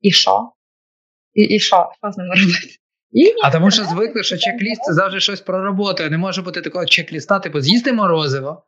і 0.01 0.11
що? 0.11 0.51
І 1.35 1.43
і 1.43 1.61
що? 1.61 1.91
Що 1.99 2.13
з 2.13 2.17
ними 2.17 2.35
робити? 2.35 2.77
І 3.13 3.35
А 3.45 3.51
тому 3.51 3.71
що 3.71 3.85
звикли, 3.85 4.23
що 4.23 4.37
чек-ліст 4.37 4.83
це 4.87 4.93
завжди 4.93 5.21
щось 5.21 5.41
про 5.41 5.65
роботу. 5.65 6.11
Не 6.11 6.19
може 6.19 6.43
бути 6.43 6.61
такого 6.61 6.85
чек-ліста, 6.85 7.41
типу 7.41 7.61
з'їсти 7.61 7.93
морозиво, 7.93 8.65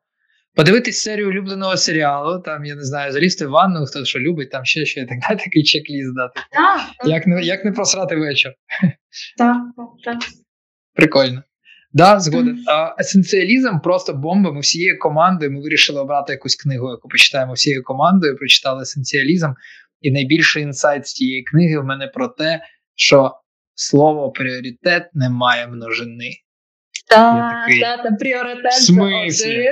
подивитись 0.56 1.02
серію 1.02 1.28
улюбленого 1.28 1.76
серіалу, 1.76 2.40
там, 2.40 2.64
я 2.64 2.74
не 2.74 2.84
знаю, 2.84 3.12
залізти 3.12 3.46
в 3.46 3.50
ванну, 3.50 3.86
хто 3.86 4.04
що 4.04 4.18
любить, 4.18 4.50
там 4.50 4.64
ще 4.64 4.80
і 4.80 5.06
так 5.06 5.18
далі, 5.28 5.38
такий 5.38 5.62
чек-ліст 5.62 6.14
дати. 6.14 6.40
Так, 6.52 6.80
так, 6.98 7.08
Як 7.08 7.26
не, 7.26 7.42
як 7.42 7.64
не 7.64 7.72
просрати 7.72 8.16
вечір? 8.16 8.52
так, 9.38 9.56
так, 9.76 9.88
так. 10.04 10.30
Прикольно. 10.94 11.42
Да, 11.92 12.20
згоден. 12.20 12.64
А, 12.66 12.94
есенціалізм 13.00 13.78
просто 13.78 14.14
бомба. 14.14 14.52
Ми 14.52 14.60
всією 14.60 14.98
командою. 14.98 15.50
Ми 15.50 15.60
вирішили 15.60 16.00
обрати 16.00 16.32
якусь 16.32 16.56
книгу, 16.56 16.90
яку 16.90 17.08
почитаємо 17.08 17.52
всією 17.52 17.82
командою. 17.82 18.36
Прочитали 18.36 18.82
есенціалізм. 18.82 19.50
І 20.00 20.10
найбільший 20.10 20.62
інсайт 20.62 21.06
з 21.06 21.12
цієї 21.12 21.42
книги 21.42 21.78
в 21.78 21.84
мене 21.84 22.06
про 22.06 22.28
те, 22.28 22.60
що 22.94 23.32
слово 23.74 24.30
пріоритет 24.30 25.10
не 25.14 25.30
має 25.30 25.66
множини. 25.66 26.30
Так, 27.08 27.66
так, 27.80 28.02
та 28.02 28.10
пріоритет. 28.10 28.72
«В 28.72 28.82
смислі?» 28.82 29.68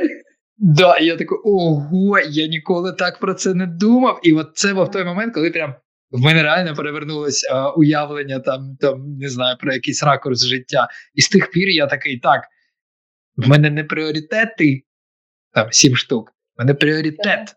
Да, 0.56 0.96
і 0.96 1.06
я 1.06 1.16
такий, 1.16 1.38
ого, 1.44 2.18
я 2.18 2.46
ніколи 2.46 2.92
так 2.92 3.18
про 3.18 3.34
це 3.34 3.54
не 3.54 3.66
думав. 3.66 4.20
І 4.22 4.32
от 4.32 4.50
це 4.54 4.74
був 4.74 4.90
той 4.90 5.04
момент, 5.04 5.34
коли 5.34 5.50
прям 5.50 5.74
в 6.10 6.20
мене 6.20 6.42
реально 6.42 6.74
перевернулось 6.74 7.48
а, 7.50 7.70
уявлення 7.70 8.40
там, 8.40 8.76
там, 8.80 9.16
не 9.18 9.28
знаю, 9.28 9.56
про 9.60 9.72
якийсь 9.72 10.02
ракурс 10.02 10.44
життя. 10.44 10.88
І 11.14 11.20
з 11.22 11.28
тих 11.28 11.50
пір 11.50 11.68
я 11.68 11.86
такий, 11.86 12.18
так, 12.18 12.44
в 13.36 13.48
мене 13.48 13.70
не 13.70 13.84
пріоритети, 13.84 14.82
там 15.52 15.68
сім 15.72 15.96
штук, 15.96 16.30
в 16.56 16.58
мене 16.58 16.74
пріоритет. 16.74 17.54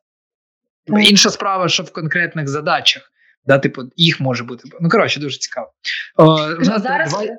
Так. 0.88 1.04
Інша 1.10 1.30
справа, 1.30 1.70
що 1.70 1.84
в 1.84 1.94
конкретних 1.94 2.48
задачах. 2.48 3.12
Да, 3.46 3.60
типу, 3.60 3.82
їх 3.96 4.20
може 4.20 4.44
бути. 4.44 4.70
Ну, 4.82 4.90
коротше, 4.90 5.20
дуже 5.20 5.38
цікаво. 5.38 5.74
О, 6.16 6.36
в 6.36 6.60
нас 6.60 6.84
Зараз 6.84 7.12
давай- 7.12 7.38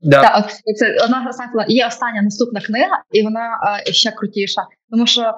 да. 0.00 0.22
Так, 0.22 0.44
от 0.64 0.76
це 0.76 0.96
одна 1.04 1.32
сказала, 1.32 1.64
є 1.68 1.86
остання 1.86 2.22
наступна 2.22 2.60
книга, 2.60 3.02
і 3.12 3.22
вона 3.22 3.48
е, 3.88 3.92
ще 3.92 4.10
крутіша, 4.10 4.62
тому 4.90 5.06
що 5.06 5.34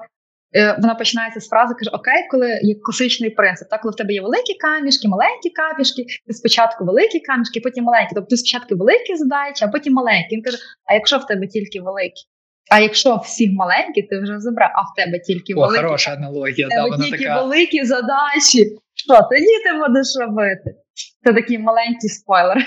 е, 0.56 0.76
вона 0.80 0.94
починається 0.94 1.40
з 1.40 1.48
фрази, 1.48 1.74
каже: 1.74 1.90
Окей, 1.92 2.26
коли 2.30 2.48
є 2.62 2.74
класичний 2.82 3.30
принцип, 3.30 3.68
так 3.70 3.80
коли 3.80 3.92
в 3.92 3.96
тебе 3.96 4.12
є 4.12 4.20
великі 4.22 4.54
камішки, 4.54 5.08
маленькі 5.08 5.50
камішки, 5.50 6.04
ти 6.26 6.32
спочатку 6.34 6.84
великі 6.84 7.20
камішки, 7.20 7.60
потім 7.60 7.84
маленькі. 7.84 8.10
Тобто 8.14 8.28
ти 8.30 8.36
спочатку 8.36 8.76
великі 8.76 9.16
задачі, 9.16 9.64
а 9.64 9.68
потім 9.68 9.92
маленькі. 9.92 10.36
Він 10.36 10.42
каже: 10.42 10.58
А 10.84 10.94
якщо 10.94 11.18
в 11.18 11.26
тебе 11.26 11.46
тільки 11.46 11.80
великі? 11.80 12.22
А 12.70 12.78
якщо 12.80 13.16
всіх 13.16 13.50
маленькі, 13.52 14.02
ти 14.02 14.20
вже 14.20 14.40
забрав, 14.40 14.70
а 14.74 14.80
в 14.82 14.94
тебе 14.96 15.18
тільки 15.18 15.54
О, 15.54 15.60
великі. 15.60 15.82
хороша 15.82 16.12
аналогія. 16.12 16.66
в 16.66 16.70
Да, 16.70 16.76
тебе 16.76 16.90
вона 16.90 17.04
тільки 17.04 17.24
така. 17.24 17.42
великі 17.42 17.84
задачі. 17.84 18.78
Що 18.94 19.14
тоді 19.30 19.54
ти 19.64 19.78
будеш 19.86 20.06
робити? 20.20 20.74
Це 21.24 21.32
такий 21.32 21.58
маленький 21.58 22.10
спойлер. 22.10 22.66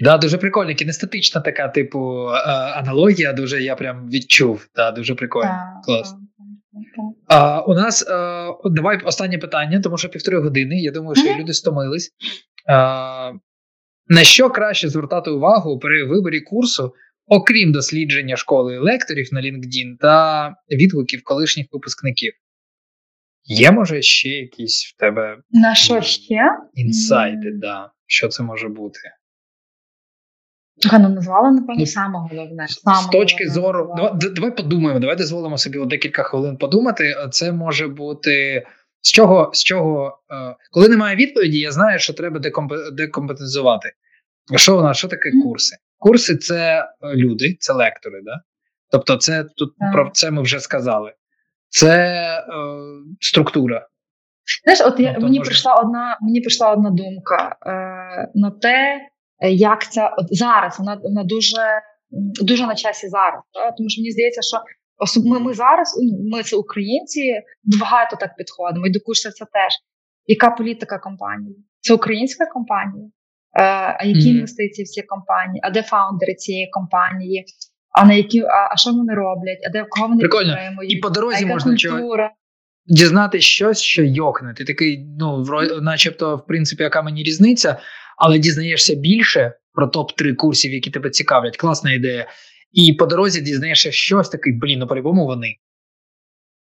Да, 0.00 0.18
дуже 0.18 0.38
прикольно. 0.38 0.74
Кінестетична 0.74 1.40
така, 1.40 1.68
типу, 1.68 2.28
е, 2.28 2.32
аналогія. 2.50 3.32
Дуже 3.32 3.62
я 3.62 3.76
прям 3.76 4.08
відчув. 4.10 4.68
Да, 4.74 4.90
дуже 4.90 5.14
прикольно. 5.14 5.58
Клас. 5.84 6.10
так, 6.10 6.18
так, 6.72 6.82
так. 6.96 7.04
А, 7.28 7.60
у 7.60 7.74
нас 7.74 8.08
е, 8.08 8.14
от 8.64 8.74
давай 8.74 9.00
останнє 9.04 9.38
питання, 9.38 9.80
тому 9.80 9.98
що 9.98 10.08
півтори 10.08 10.38
години. 10.40 10.80
Я 10.80 10.92
думаю, 10.92 11.14
що 11.14 11.34
люди 11.38 11.52
стомились. 11.54 12.10
А, 12.70 13.32
на 14.08 14.24
що 14.24 14.50
краще 14.50 14.88
звертати 14.88 15.30
увагу 15.30 15.78
при 15.78 16.04
виборі 16.04 16.40
курсу, 16.40 16.92
окрім 17.26 17.72
дослідження 17.72 18.36
школи 18.36 18.78
лекторів 18.78 19.28
на 19.32 19.40
LinkedIn 19.40 19.96
та 20.00 20.48
відгуків 20.70 21.20
колишніх 21.24 21.66
випускників? 21.72 22.32
Є, 23.44 23.70
може, 23.70 24.02
ще 24.02 24.28
якісь 24.28 24.94
в 24.94 25.00
тебе 25.00 25.38
На 25.50 25.74
що 25.74 26.00
ще? 26.00 26.40
інсайти? 26.74 27.50
Да, 27.54 27.90
що 28.06 28.28
це 28.28 28.42
може 28.42 28.68
бути? 28.68 29.00
Гану 30.90 31.08
назвала, 31.08 31.50
напевно, 31.50 31.74
Ну, 31.78 31.86
саме 31.86 32.18
головне. 32.18 32.66
З 32.68 33.06
точки 33.12 33.44
головне 33.44 33.54
зору, 33.54 33.78
назвала. 33.88 34.10
давай, 34.12 34.34
давай 34.34 34.56
подумаємо, 34.56 35.00
давай 35.00 35.16
дозволимо 35.16 35.58
собі 35.58 35.86
декілька 35.86 36.22
хвилин 36.22 36.56
подумати. 36.56 37.14
Це 37.30 37.52
може 37.52 37.88
бути 37.88 38.66
з 39.00 39.12
чого, 39.12 39.50
з 39.54 39.64
чого, 39.64 40.18
е, 40.32 40.56
коли 40.70 40.88
немає 40.88 41.16
відповіді, 41.16 41.58
я 41.58 41.70
знаю, 41.70 41.98
що 41.98 42.12
треба 42.12 42.40
декомпе- 42.40 42.90
декомпетензувати. 42.94 43.92
Що 44.56 44.78
у 44.78 44.82
нас, 44.82 44.96
що 44.96 45.08
таке 45.08 45.30
курси? 45.44 45.76
Курси 45.98 46.36
це 46.36 46.88
е, 47.02 47.14
люди, 47.16 47.56
це 47.60 47.72
лектори, 47.72 48.20
да? 48.24 48.40
Тобто, 48.90 49.16
це 49.16 49.44
тут 49.56 49.72
Так. 49.78 49.92
про 49.92 50.10
це 50.12 50.30
ми 50.30 50.42
вже 50.42 50.60
сказали. 50.60 51.12
Це 51.68 51.96
е, 52.38 52.42
структура. 53.20 53.86
Знаєш, 54.64 54.80
от 54.94 55.00
я, 55.00 55.12
Ну, 55.12 55.20
мені 55.24 55.38
може- 55.38 55.48
прийшла 55.50 55.74
одна, 55.74 56.18
мені 56.22 56.40
прийшла 56.40 56.72
одна 56.72 56.90
думка 56.90 57.56
е, 57.66 58.30
на 58.34 58.50
те, 58.50 59.00
як 59.52 59.92
це 59.92 60.10
от 60.18 60.26
зараз. 60.30 60.78
Вона 60.78 61.00
вона 61.02 61.24
дуже, 61.24 61.80
дуже 62.42 62.66
на 62.66 62.74
часі 62.74 63.08
зараз. 63.08 63.40
Да? 63.54 63.70
Тому 63.76 63.88
що 63.88 64.00
мені 64.02 64.10
здається, 64.10 64.40
що 64.42 64.56
особ- 65.04 65.26
ми, 65.30 65.38
ми 65.40 65.54
зараз, 65.54 65.98
ну, 66.02 66.36
ми 66.36 66.42
це 66.42 66.56
українці, 66.56 67.34
багато 67.80 68.16
так 68.16 68.36
підходимо. 68.36 68.86
І 68.86 68.90
до 68.90 69.00
курсу 69.00 69.30
це 69.30 69.44
теж. 69.44 69.72
Яка 70.26 70.50
політика 70.50 70.98
компанії? 70.98 71.56
Це 71.80 71.94
українська 71.94 72.46
компанія? 72.46 73.06
Е, 73.56 73.62
а 73.98 74.04
які 74.04 74.28
Мгм. 74.28 74.34
інвестиції 74.36 74.84
в 74.84 74.88
ці 74.88 75.02
компанії? 75.02 75.60
А 75.64 75.70
де 75.70 75.82
фаундери 75.82 76.34
цієї 76.34 76.68
компанії? 76.70 77.44
А 77.90 78.04
на 78.04 78.14
які 78.14 78.40
а, 78.40 78.68
а 78.72 78.76
що 78.76 78.90
вони 78.90 79.14
роблять? 79.14 79.58
А 79.66 79.70
де 79.70 79.84
кого 79.88 80.08
вони 80.08 80.20
Прикольно. 80.20 80.52
підтримують? 80.54 80.92
І 80.92 80.96
по 80.96 81.08
а 81.08 81.10
дорозі 81.10 81.40
яка 81.42 81.52
можна 81.54 81.76
чого 81.76 81.98
культура? 81.98 82.30
Дізнати 82.86 83.40
щось, 83.40 83.80
що 83.80 84.02
йокне. 84.02 84.54
Ти 84.54 84.64
такий, 84.64 85.06
ну, 85.18 85.44
начебто, 85.82 86.36
в 86.36 86.46
принципі, 86.46 86.82
яка 86.82 87.02
мені 87.02 87.22
різниця, 87.22 87.78
але 88.16 88.38
дізнаєшся 88.38 88.94
більше 88.94 89.52
про 89.72 89.86
топ-3 89.86 90.34
курсів, 90.34 90.72
які 90.72 90.90
тебе 90.90 91.10
цікавлять. 91.10 91.56
Класна 91.56 91.92
ідея. 91.92 92.26
І 92.72 92.92
по 92.92 93.06
дорозі 93.06 93.40
дізнаєшся 93.40 93.92
щось 93.92 94.28
такий, 94.28 94.52
блін, 94.52 94.78
ну 94.78 94.86
по-любому 94.86 95.26
вони. 95.26 95.56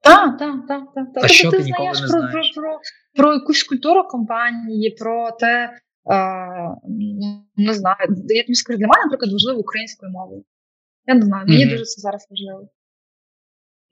Так, 0.02 0.38
так, 0.38 0.56
так, 0.68 0.84
так. 0.96 1.14
так. 1.14 1.24
А 1.24 1.28
що 1.28 1.52
ти 1.52 1.58
ти 1.58 1.64
ніколи 1.64 1.94
знаєш 1.94 2.02
не 2.02 2.20
про, 2.20 2.30
знаєш? 2.30 2.52
Про, 2.56 2.64
про, 2.64 2.80
про 3.16 3.34
якусь 3.34 3.64
культуру 3.64 4.04
компанії, 4.04 4.90
про 5.00 5.32
те, 5.32 5.74
е, 6.12 6.20
не 7.58 7.74
знаю. 7.74 7.98
Я 8.28 8.44
тобі 8.44 8.56
скажу, 8.56 8.80
для 8.80 8.88
мене, 8.88 9.04
наприклад, 9.04 9.34
важливо 9.34 9.60
українською 9.60 10.12
мовою. 10.12 10.44
Я 11.06 11.16
не 11.16 11.22
знаю, 11.22 11.46
мені 11.48 11.66
Мгм. 11.66 11.72
дуже 11.72 11.84
це 11.84 12.02
зараз 12.02 12.28
важливо. 12.30 12.70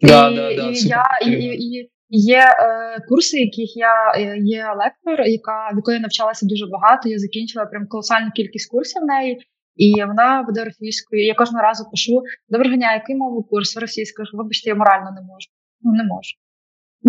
Да, 0.02 0.30
і, 0.30 0.35
да, 0.35 0.56
да, 0.56 0.69
і, 0.69 0.76
я, 0.76 1.06
і, 1.26 1.31
і, 1.31 1.80
і 1.80 1.91
є 2.10 2.40
е, 2.40 2.99
курси, 3.10 3.38
яких 3.40 3.77
я 3.77 4.14
е, 4.18 4.38
є 4.38 4.65
лектор, 4.77 5.27
яка 5.27 5.69
в 5.73 5.76
якої 5.76 5.95
я 5.95 6.02
навчалася 6.02 6.45
дуже 6.45 6.65
багато. 6.68 7.10
Я 7.10 7.19
закінчила 7.19 7.65
прям 7.65 7.88
колосальну 7.88 8.32
кількість 8.32 8.72
курсів 8.72 9.02
в 9.02 9.06
неї, 9.06 9.40
і 9.76 10.03
вона 10.07 10.41
веде 10.41 10.64
російською. 10.64 11.26
Я 11.26 11.34
кожного 11.34 11.64
разу 11.64 11.86
пишу: 11.91 12.22
доброго 12.49 12.76
дня, 12.76 12.94
який 12.94 13.15
мову 13.15 13.44
курс 13.44 13.77
російською? 13.77 14.27
Вибачте, 14.34 14.69
я 14.69 14.76
морально 14.76 15.11
не 15.11 15.22
можу. 15.22 15.48
Ну 15.82 15.91
не 15.94 16.03
можу. 16.03 16.32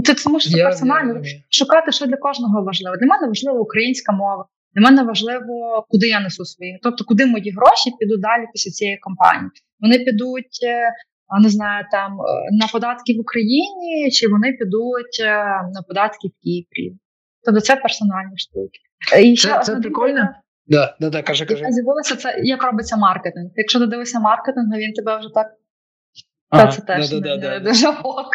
Це 0.04 0.14
тому 0.14 0.40
що 0.40 0.50
це 0.50 0.56
Я- 0.56 0.62
я 0.64 0.68
персонально 0.70 1.22
шукати, 1.50 1.92
що 1.92 2.06
для 2.06 2.16
кожного 2.16 2.62
важливо. 2.64 2.96
Для 2.96 3.06
мене 3.06 3.26
важлива 3.26 3.60
українська 3.60 4.12
мова. 4.12 4.46
Для 4.74 4.82
мене 4.82 5.02
важливо, 5.02 5.86
куди 5.88 6.06
я 6.08 6.20
несу 6.20 6.44
свої. 6.44 6.78
Тобто, 6.82 7.04
куди 7.04 7.26
мої 7.26 7.50
гроші 7.50 7.90
підуть 8.00 8.20
далі 8.20 8.44
після 8.52 8.70
цієї 8.70 8.98
компанії. 8.98 9.50
Вони 9.80 9.98
підуть, 9.98 10.58
е, 10.66 10.90
не 11.42 11.48
знаю, 11.48 11.84
там 11.90 12.12
е, 12.12 12.48
на 12.52 12.66
податки 12.66 13.14
в 13.16 13.20
Україні, 13.20 14.10
чи 14.10 14.28
вони 14.28 14.52
підуть 14.52 15.20
е, 15.20 15.34
на 15.74 15.82
податки 15.88 16.28
в 16.28 16.42
Кіпрі. 16.42 16.96
Тобто 17.44 17.60
це 17.60 17.76
персональні 17.76 18.36
штуки. 18.36 18.78
Е, 19.14 19.22
І 19.22 19.36
ще 19.36 19.48
Це, 19.48 19.60
це 19.60 19.76
прикольно? 19.76 20.28
Да, 20.66 20.96
да, 21.00 21.10
да, 21.10 21.22
каже, 21.22 21.46
каже. 21.46 21.64
З'явилося 21.68 22.16
це 22.16 22.40
як 22.42 22.62
робиться 22.62 22.96
маркетинг. 22.96 23.50
Якщо 23.56 23.78
ти 23.78 23.86
дивишся 23.86 24.20
маркетинг, 24.20 24.66
він 24.76 24.92
тебе 24.92 25.18
вже 25.18 25.28
так. 25.34 25.46
Ага, 26.50 26.66
Та 26.66 26.72
це 26.72 26.82
теж 26.82 27.10
да, 27.10 27.20
да, 27.20 27.36
не, 27.36 27.42
да, 27.42 27.50
не 27.50 27.60
да. 27.60 27.70
дуже 27.70 27.88
ок. 27.88 28.30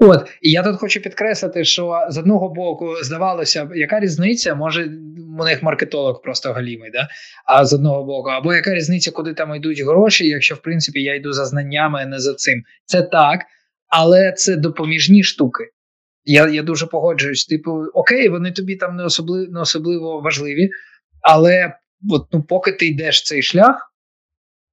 От, 0.00 0.30
і 0.42 0.50
я 0.50 0.62
тут 0.62 0.76
хочу 0.76 1.00
підкреслити, 1.00 1.64
що 1.64 2.06
з 2.10 2.18
одного 2.18 2.48
боку 2.48 2.96
здавалося 3.02 3.64
б, 3.64 3.76
яка 3.76 4.00
різниця, 4.00 4.54
може 4.54 4.90
у 5.38 5.44
них 5.44 5.62
маркетолог 5.62 6.22
просто 6.22 6.52
галімий, 6.52 6.90
да? 6.90 7.08
а 7.46 7.64
з 7.64 7.72
одного 7.72 8.04
боку, 8.04 8.28
або 8.28 8.54
яка 8.54 8.74
різниця, 8.74 9.10
куди 9.10 9.34
там 9.34 9.54
йдуть 9.54 9.80
гроші, 9.80 10.28
якщо 10.28 10.54
в 10.54 10.62
принципі 10.62 11.02
я 11.02 11.14
йду 11.14 11.32
за 11.32 11.44
знаннями, 11.44 12.00
а 12.02 12.06
не 12.06 12.18
за 12.18 12.34
цим. 12.34 12.62
Це 12.84 13.02
так, 13.02 13.40
але 13.88 14.32
це 14.32 14.56
допоміжні 14.56 15.22
штуки. 15.22 15.64
Я, 16.24 16.48
я 16.48 16.62
дуже 16.62 16.86
погоджуюсь. 16.86 17.46
Типу, 17.46 17.70
окей, 17.94 18.28
вони 18.28 18.52
тобі 18.52 18.76
там 18.76 18.96
не 18.96 19.04
особливо, 19.04 19.52
не 19.52 19.60
особливо 19.60 20.20
важливі, 20.20 20.70
але 21.20 21.72
от, 22.10 22.26
ну, 22.32 22.42
поки 22.42 22.72
ти 22.72 22.86
йдеш 22.86 23.22
цей 23.22 23.42
шлях, 23.42 23.92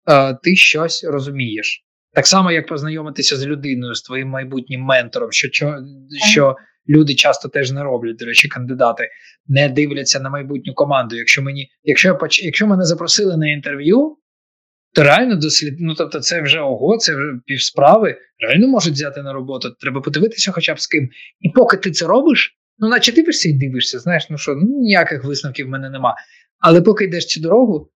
е, 0.10 0.38
ти 0.44 0.56
щось 0.56 1.04
розумієш. 1.04 1.85
Так 2.16 2.28
само, 2.28 2.52
як 2.52 2.68
познайомитися 2.68 3.38
з 3.38 3.46
людиною, 3.46 3.96
з 3.96 4.02
твоїм 4.02 4.28
майбутнім 4.28 4.82
ментором, 4.82 5.32
що, 5.32 5.48
що, 5.52 5.78
що 6.32 6.56
люди 6.90 7.16
часто 7.16 7.50
теж 7.50 7.72
не 7.72 7.84
роблять, 7.84 8.16
до 8.16 8.26
речі, 8.26 8.48
кандидати 8.48 9.10
не 9.48 9.70
дивляться 9.70 10.20
на 10.20 10.30
майбутню 10.30 10.74
команду. 10.74 11.16
Якщо 11.16 11.42
мені, 11.42 11.70
якщо 11.84 12.08
я 12.08 12.18
якщо 12.44 12.68
мене 12.68 12.84
запросили 12.86 13.38
на 13.38 13.52
інтерв'ю, 13.52 14.18
то 14.94 15.04
реально 15.04 15.36
дослід, 15.36 15.76
ну 15.80 15.96
тобто, 15.96 16.20
це 16.20 16.42
вже 16.42 16.60
ого, 16.60 16.98
це 16.98 17.16
вже 17.16 17.40
півсправи, 17.46 18.18
реально 18.40 18.68
можуть 18.68 18.94
взяти 18.94 19.22
на 19.22 19.34
роботу. 19.34 19.76
Треба 19.80 20.02
подивитися, 20.02 20.52
хоча 20.52 20.74
б 20.74 20.80
з 20.80 20.88
ким. 20.88 21.10
І 21.40 21.50
поки 21.50 21.78
ти 21.78 21.92
це 21.92 22.06
робиш, 22.06 22.58
ну 22.78 22.90
наче 22.90 23.12
дивишся 23.12 23.50
і 23.50 23.54
дивишся, 23.54 24.00
знаєш, 24.00 24.28
ну 24.30 24.38
що, 24.38 24.56
ну 24.56 24.80
ніяких 24.80 25.24
висновків 25.24 25.66
в 25.68 25.70
мене 25.70 25.90
нема. 25.90 26.16
Але 26.60 26.82
поки 26.82 27.06
йдеш 27.06 27.26
цю 27.26 27.42
дорогу, 27.42 27.92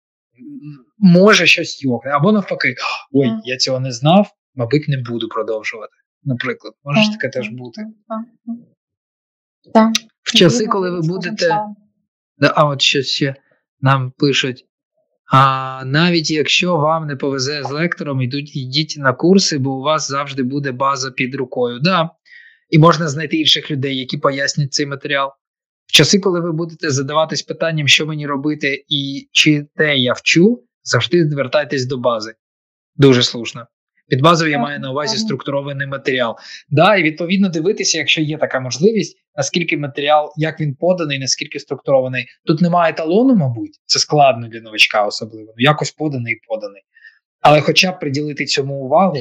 може 0.97 1.47
щось 1.47 1.83
йокне. 1.83 2.11
Або 2.11 2.31
навпаки, 2.31 2.75
ой, 3.11 3.29
я 3.43 3.57
цього 3.57 3.79
не 3.79 3.91
знав, 3.91 4.29
мабуть, 4.55 4.87
не 4.87 4.97
буду 5.09 5.27
продовжувати. 5.27 5.93
Наприклад, 6.23 6.73
може 6.83 7.01
ж 7.01 7.11
таке 7.11 7.29
теж 7.29 7.49
бути. 7.49 7.81
Так, 8.07 8.19
так. 8.45 8.55
Так. 9.73 9.93
В 10.23 10.37
часи, 10.37 10.65
коли 10.67 10.91
ви 10.91 11.01
будете. 11.01 11.59
а 12.55 12.67
от 12.67 12.81
щось 12.81 13.07
ще 13.07 13.35
нам 13.81 14.11
пишуть. 14.17 14.65
А 15.31 15.83
навіть 15.85 16.31
якщо 16.31 16.77
вам 16.77 17.07
не 17.07 17.15
повезе 17.15 17.63
з 17.63 17.71
лектором, 17.71 18.21
йдуть, 18.21 18.55
йдіть 18.55 18.95
на 18.97 19.13
курси, 19.13 19.57
бо 19.57 19.77
у 19.77 19.81
вас 19.81 20.07
завжди 20.07 20.43
буде 20.43 20.71
база 20.71 21.11
під 21.11 21.35
рукою. 21.35 21.79
Да. 21.79 22.09
І 22.69 22.77
можна 22.79 23.07
знайти 23.07 23.37
інших 23.37 23.71
людей, 23.71 23.97
які 23.97 24.17
пояснять 24.17 24.73
цей 24.73 24.85
матеріал. 24.85 25.31
В 25.87 25.91
часи, 25.91 26.19
коли 26.19 26.39
ви 26.39 26.51
будете 26.51 26.89
задаватись 26.89 27.41
питанням, 27.41 27.87
що 27.87 28.05
мені 28.05 28.27
робити, 28.27 28.85
і 28.89 29.29
чи 29.31 29.67
те 29.75 29.97
я 29.97 30.13
вчу, 30.13 30.63
завжди 30.87 31.29
звертайтесь 31.29 31.85
до 31.85 31.97
бази. 31.97 32.33
Дуже 32.95 33.23
слушно. 33.23 33.67
Під 34.09 34.21
базою 34.21 34.51
я 34.51 34.59
маю 34.59 34.79
на 34.79 34.91
увазі 34.91 35.17
структурований 35.17 35.87
матеріал. 35.87 36.35
Да, 36.69 36.95
і 36.95 37.03
відповідно 37.03 37.49
дивитися, 37.49 37.97
якщо 37.97 38.21
є 38.21 38.37
така 38.37 38.59
можливість, 38.59 39.17
наскільки 39.35 39.77
матеріал, 39.77 40.33
як 40.37 40.59
він 40.59 40.75
поданий, 40.75 41.19
наскільки 41.19 41.59
структурований. 41.59 42.25
Тут 42.45 42.61
немає 42.61 42.91
еталону, 42.93 43.35
мабуть, 43.35 43.79
це 43.85 43.99
складно 43.99 44.47
для 44.47 44.61
новачка, 44.61 45.05
особливо. 45.05 45.53
Ну, 45.57 45.63
якось 45.63 45.91
поданий 45.91 46.33
і 46.33 46.39
поданий. 46.47 46.81
Але 47.41 47.61
хоча 47.61 47.91
б 47.91 47.99
приділити 47.99 48.45
цьому 48.45 48.75
увагу, 48.75 49.17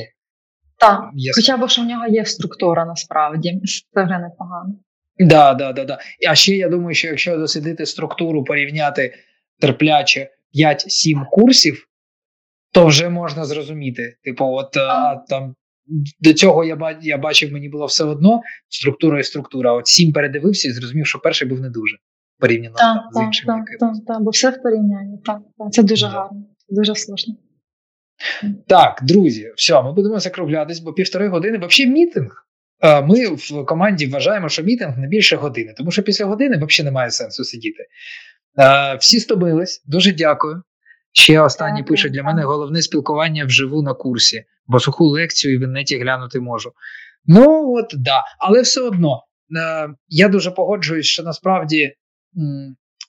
Так. 0.78 1.00
є 1.14 1.32
Хоча 1.34 1.56
б 1.56 1.68
що 1.68 1.82
в 1.82 1.84
нього 1.84 2.06
є 2.06 2.24
структура 2.24 2.84
насправді. 2.84 3.60
Це 3.94 4.04
вже 4.04 4.18
непогано. 4.18 4.74
Да, 5.18 5.54
да, 5.54 5.72
да, 5.72 5.84
да. 5.84 5.98
А 6.28 6.34
ще 6.34 6.56
я 6.56 6.68
думаю, 6.68 6.94
що 6.94 7.08
якщо 7.08 7.36
дослідити 7.36 7.86
структуру, 7.86 8.44
порівняти 8.44 9.14
терпляче 9.60 10.30
5-7 10.58 11.24
курсів, 11.30 11.86
то 12.72 12.86
вже 12.86 13.08
можна 13.08 13.44
зрозуміти. 13.44 14.16
Типу, 14.24 14.44
от 14.44 14.76
а, 14.76 15.16
там 15.28 15.54
до 16.20 16.32
цього 16.32 16.64
я 16.64 16.98
я 17.02 17.18
бачив, 17.18 17.52
мені 17.52 17.68
було 17.68 17.86
все 17.86 18.04
одно 18.04 18.40
структура 18.68 19.20
і 19.20 19.24
структура. 19.24 19.72
От 19.72 19.86
сім 19.86 20.12
передивився 20.12 20.68
і 20.68 20.72
зрозумів, 20.72 21.06
що 21.06 21.18
перший 21.18 21.48
був 21.48 21.60
не 21.60 21.70
дуже 21.70 21.96
порівняно 22.38 22.74
Так, 22.74 22.94
там, 22.96 23.10
з 23.12 23.14
так, 23.14 23.24
іншим. 23.26 23.46
так, 23.46 23.64
так, 23.80 23.92
так, 24.06 24.22
бо 24.22 24.30
все 24.30 24.50
в 24.50 24.62
порівнянні. 24.62 25.18
Так, 25.24 25.38
так. 25.58 25.72
Це 25.72 25.82
дуже 25.82 26.06
Да. 26.06 26.12
гарно, 26.12 26.44
дуже 26.68 26.94
слушно. 26.94 27.34
Так, 28.66 29.00
друзі, 29.02 29.52
все, 29.56 29.82
ми 29.82 29.92
будемо 29.92 30.20
закруглятись, 30.20 30.80
бо 30.80 30.92
півтори 30.92 31.28
години. 31.28 31.58
Взагалі 31.58 31.92
мітинг. 31.92 32.42
Е, 32.80 33.02
Ми 33.02 33.26
в 33.28 33.64
команді 33.66 34.06
вважаємо, 34.06 34.48
що 34.48 34.62
мітинг 34.62 34.98
не 34.98 35.08
більше 35.08 35.36
години, 35.36 35.74
тому 35.76 35.90
що 35.90 36.02
після 36.02 36.24
години 36.24 36.56
взагалі 36.56 36.84
немає 36.84 37.10
сенсу 37.10 37.44
сидіти. 37.44 37.86
Е, 38.58 38.96
Всі 38.96 39.20
стомились, 39.20 39.82
дуже 39.86 40.12
дякую. 40.12 40.62
Ще 41.12 41.40
останні 41.40 41.82
пишуть 41.82 42.12
для 42.12 42.22
мене 42.22 42.42
головне 42.42 42.82
спілкування 42.82 43.44
вживу 43.44 43.82
на 43.82 43.94
курсі, 43.94 44.44
бо 44.66 44.80
суху 44.80 45.06
лекцію 45.06 45.54
і 45.54 45.58
в 45.58 45.62
інеті 45.62 45.98
глянути 45.98 46.40
можу. 46.40 46.72
Ну, 47.26 47.74
от 47.74 47.86
да. 47.94 48.22
Але 48.38 48.62
все 48.62 48.80
одно, 48.80 49.22
е, 49.58 49.88
я 50.08 50.28
дуже 50.28 50.50
погоджуюсь, 50.50 51.06
що 51.06 51.22
насправді 51.22 51.94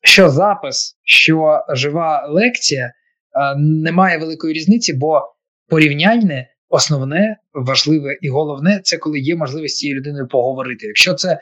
що 0.03 0.29
запис, 0.29 0.97
що 1.03 1.59
жива 1.73 2.27
лекція, 2.27 2.85
е, 2.85 2.91
немає 3.57 4.17
великої 4.17 4.53
різниці, 4.53 4.93
бо 4.93 5.21
порівняльне, 5.67 6.47
основне, 6.69 7.37
важливе 7.53 8.17
і 8.21 8.29
головне 8.29 8.79
це 8.83 8.97
коли 8.97 9.19
є 9.19 9.35
можливість 9.35 9.75
з 9.75 9.77
цією 9.77 9.99
людиною 9.99 10.27
поговорити. 10.27 10.87
Якщо 10.87 11.13
це 11.13 11.31
е, 11.31 11.39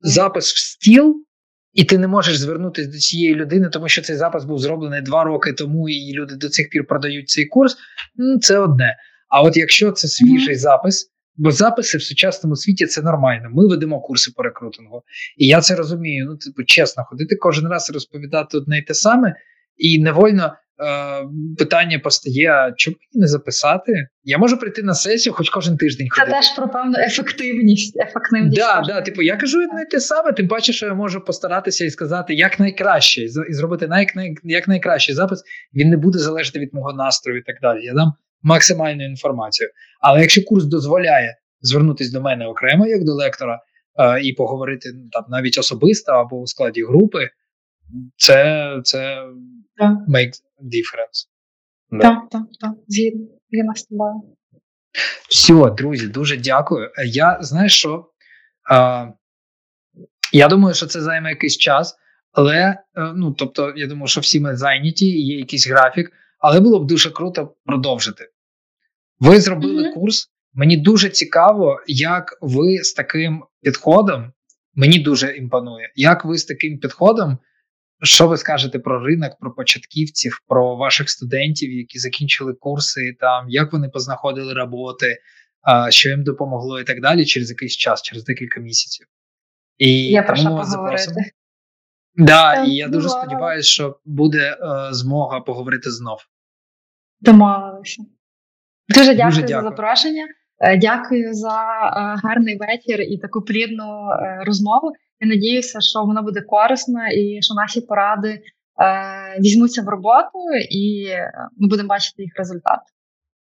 запис 0.00 0.52
в 0.52 0.58
стіл, 0.58 1.24
і 1.72 1.84
ти 1.84 1.98
не 1.98 2.08
можеш 2.08 2.38
звернутися 2.38 2.90
до 2.90 2.98
цієї 2.98 3.34
людини, 3.34 3.68
тому 3.68 3.88
що 3.88 4.02
цей 4.02 4.16
запис 4.16 4.44
був 4.44 4.58
зроблений 4.58 5.02
два 5.02 5.24
роки 5.24 5.52
тому, 5.52 5.88
і 5.88 6.12
люди 6.12 6.34
до 6.34 6.48
цих 6.48 6.70
пір 6.70 6.86
продають 6.86 7.28
цей 7.28 7.46
курс. 7.46 7.76
м, 8.20 8.40
Це 8.40 8.58
одне. 8.58 8.96
А 9.28 9.42
от 9.42 9.56
якщо 9.56 9.92
це 9.92 10.08
свіжий 10.08 10.54
запис, 10.54 11.08
бо 11.36 11.50
записи 11.50 11.98
в 11.98 12.02
сучасному 12.02 12.56
світі 12.56 12.86
це 12.86 13.02
нормально. 13.02 13.48
Ми 13.52 13.68
ведемо 13.68 14.00
курси 14.00 14.32
по 14.36 14.42
рекрутингу, 14.42 15.02
і 15.36 15.46
я 15.46 15.60
це 15.60 15.74
розумію. 15.74 16.26
Ну, 16.26 16.36
типу, 16.36 16.64
чесно, 16.64 17.04
ходити 17.04 17.36
кожен 17.36 17.68
раз 17.68 17.90
розповідати 17.94 18.56
одне 18.56 18.78
й 18.78 18.82
те 18.82 18.94
саме, 18.94 19.34
і 19.76 20.02
невольно. 20.02 20.52
Е, 20.82 21.24
Питання 21.58 21.98
постає: 21.98 22.50
а 22.50 22.72
чому 22.76 22.96
мені 23.00 23.22
не 23.22 23.28
записати? 23.28 24.06
Я 24.24 24.38
можу 24.38 24.58
прийти 24.58 24.82
на 24.82 24.94
сесію, 24.94 25.32
хоч 25.32 25.50
кожен 25.50 25.76
тиждень 25.76 26.08
Це 26.14 26.20
ходити. 26.20 26.36
теж 26.36 26.56
про 26.56 26.68
певну 26.68 26.94
ефективність. 26.98 27.96
ефективність 28.00 28.56
Да, 28.56 28.82
да, 28.86 29.00
типу, 29.00 29.22
я 29.22 29.36
кажу 29.36 29.58
одне 29.58 29.84
те 29.90 30.00
саме, 30.00 30.32
тим 30.32 30.48
паче, 30.48 30.72
що 30.72 30.86
я 30.86 30.94
можу 30.94 31.24
постаратися 31.24 31.84
і 31.84 31.90
сказати 31.90 32.34
як 32.34 32.60
найкраще, 32.60 33.22
і 33.22 33.28
зробити 33.54 33.88
най, 33.88 34.06
най, 34.14 34.34
як 34.44 34.68
найкращий 34.68 35.14
запис. 35.14 35.42
Він 35.74 35.90
не 35.90 35.96
буде 35.96 36.18
залежати 36.18 36.58
від 36.58 36.74
мого 36.74 36.92
настрою 36.92 37.38
і 37.38 37.42
так 37.42 37.56
далі. 37.62 37.84
Я 37.84 37.94
дам 37.94 38.12
максимальну 38.42 39.04
інформацію. 39.04 39.70
Але 40.00 40.20
якщо 40.20 40.42
курс 40.44 40.64
дозволяє 40.64 41.36
звернутися 41.60 42.12
до 42.12 42.20
мене 42.20 42.46
окремо, 42.46 42.86
як 42.86 43.04
до 43.04 43.12
лектора, 43.12 43.60
е, 43.98 44.20
і 44.22 44.32
поговорити 44.32 44.88
ну, 44.94 45.08
там 45.12 45.24
навіть 45.28 45.58
особисто 45.58 46.12
або 46.12 46.40
у 46.40 46.46
складі 46.46 46.84
групи, 46.84 47.28
це, 48.16 48.66
це 48.84 49.22
Так. 49.82 50.08
makes 50.08 50.42
difference. 50.60 51.28
Да. 51.90 51.98
Так, 51.98 52.30
так, 52.30 52.42
так. 52.60 52.72
Згідно. 52.88 53.26
Згідно 53.50 53.74
з 53.74 53.82
тобою. 53.84 54.14
Все, 55.28 55.70
друзі, 55.76 56.06
дуже 56.08 56.36
дякую. 56.36 56.90
Я 57.06 57.38
знаєш 57.40 57.78
що? 57.78 58.10
А, 58.70 59.06
я 60.32 60.48
думаю, 60.48 60.74
що 60.74 60.86
це 60.86 61.00
займе 61.00 61.30
якийсь 61.30 61.56
час, 61.56 61.96
але 62.32 62.58
е, 62.58 62.78
ну 63.16 63.32
тобто, 63.32 63.72
я 63.76 63.86
думаю, 63.86 64.06
що 64.06 64.20
всі 64.20 64.40
ми 64.40 64.56
зайняті, 64.56 65.06
є 65.06 65.38
якийсь 65.38 65.68
графік, 65.68 66.12
але 66.38 66.60
було 66.60 66.80
б 66.80 66.86
дуже 66.86 67.10
круто 67.10 67.54
продовжити. 67.64 68.28
Ви 69.20 69.40
зробили 69.40 69.82
Мгм. 69.82 69.92
курс. 69.94 70.28
Мені 70.54 70.76
дуже 70.76 71.08
цікаво, 71.08 71.80
як 71.86 72.38
ви 72.40 72.78
з 72.78 72.92
таким 72.92 73.44
підходом. 73.62 74.32
Мені 74.74 74.98
дуже 74.98 75.36
імпонує, 75.36 75.92
як 75.94 76.24
ви 76.24 76.38
з 76.38 76.44
таким 76.44 76.78
підходом. 76.78 77.38
Що 78.02 78.28
ви 78.28 78.36
скажете 78.36 78.78
про 78.78 79.04
ринок, 79.04 79.32
про 79.40 79.54
початківців, 79.54 80.40
про 80.48 80.76
ваших 80.76 81.10
студентів, 81.10 81.72
які 81.72 81.98
закінчили 81.98 82.54
курси, 82.54 83.16
там 83.20 83.48
як 83.48 83.72
вони 83.72 83.88
познаходили 83.88 84.54
роботи, 84.54 85.18
що 85.88 86.08
їм 86.08 86.24
допомогло, 86.24 86.80
і 86.80 86.84
так 86.84 87.00
далі, 87.00 87.24
через 87.24 87.50
якийсь 87.50 87.76
час, 87.76 88.02
через 88.02 88.24
декілька 88.24 88.60
місяців. 88.60 89.06
І 89.78 90.20
про 90.26 90.36
тому 90.36 90.50
ми 90.50 90.56
вас 90.56 90.70
поговорити. 90.74 91.02
запросимо. 91.02 91.26
Да, 92.14 92.54
Так, 92.54 92.68
і 92.68 92.74
я 92.74 92.88
дуже 92.88 93.08
сподіваюся, 93.08 93.70
що 93.70 94.00
буде 94.04 94.56
е, 94.60 94.88
змога 94.94 95.40
поговорити 95.40 95.90
знов. 95.90 96.18
Домовилися. 97.20 98.02
Дуже 98.88 99.14
дякую, 99.14 99.32
за 99.32 99.42
дякую. 99.42 99.70
запрошення. 99.70 100.26
Е, 100.58 100.76
Дякую 100.78 101.34
за 101.34 101.60
е, 101.60 102.20
гарний 102.22 102.58
вечір 102.58 103.00
і 103.00 103.18
таку 103.18 103.42
плідну 103.42 104.10
е, 104.10 104.44
розмову. 104.46 104.92
Я 105.22 105.28
надіюся, 105.28 105.80
що 105.80 106.04
воно 106.04 106.22
буде 106.22 106.40
корисно 106.40 107.00
і 107.12 107.42
що 107.42 107.54
наші 107.54 107.80
поради 107.80 108.28
е, 108.28 108.40
візьмуться 109.40 109.82
в 109.82 109.88
роботу, 109.88 110.38
і 110.70 111.08
ми 111.58 111.68
будемо 111.68 111.88
бачити 111.88 112.22
їх 112.22 112.32
результат. 112.36 112.80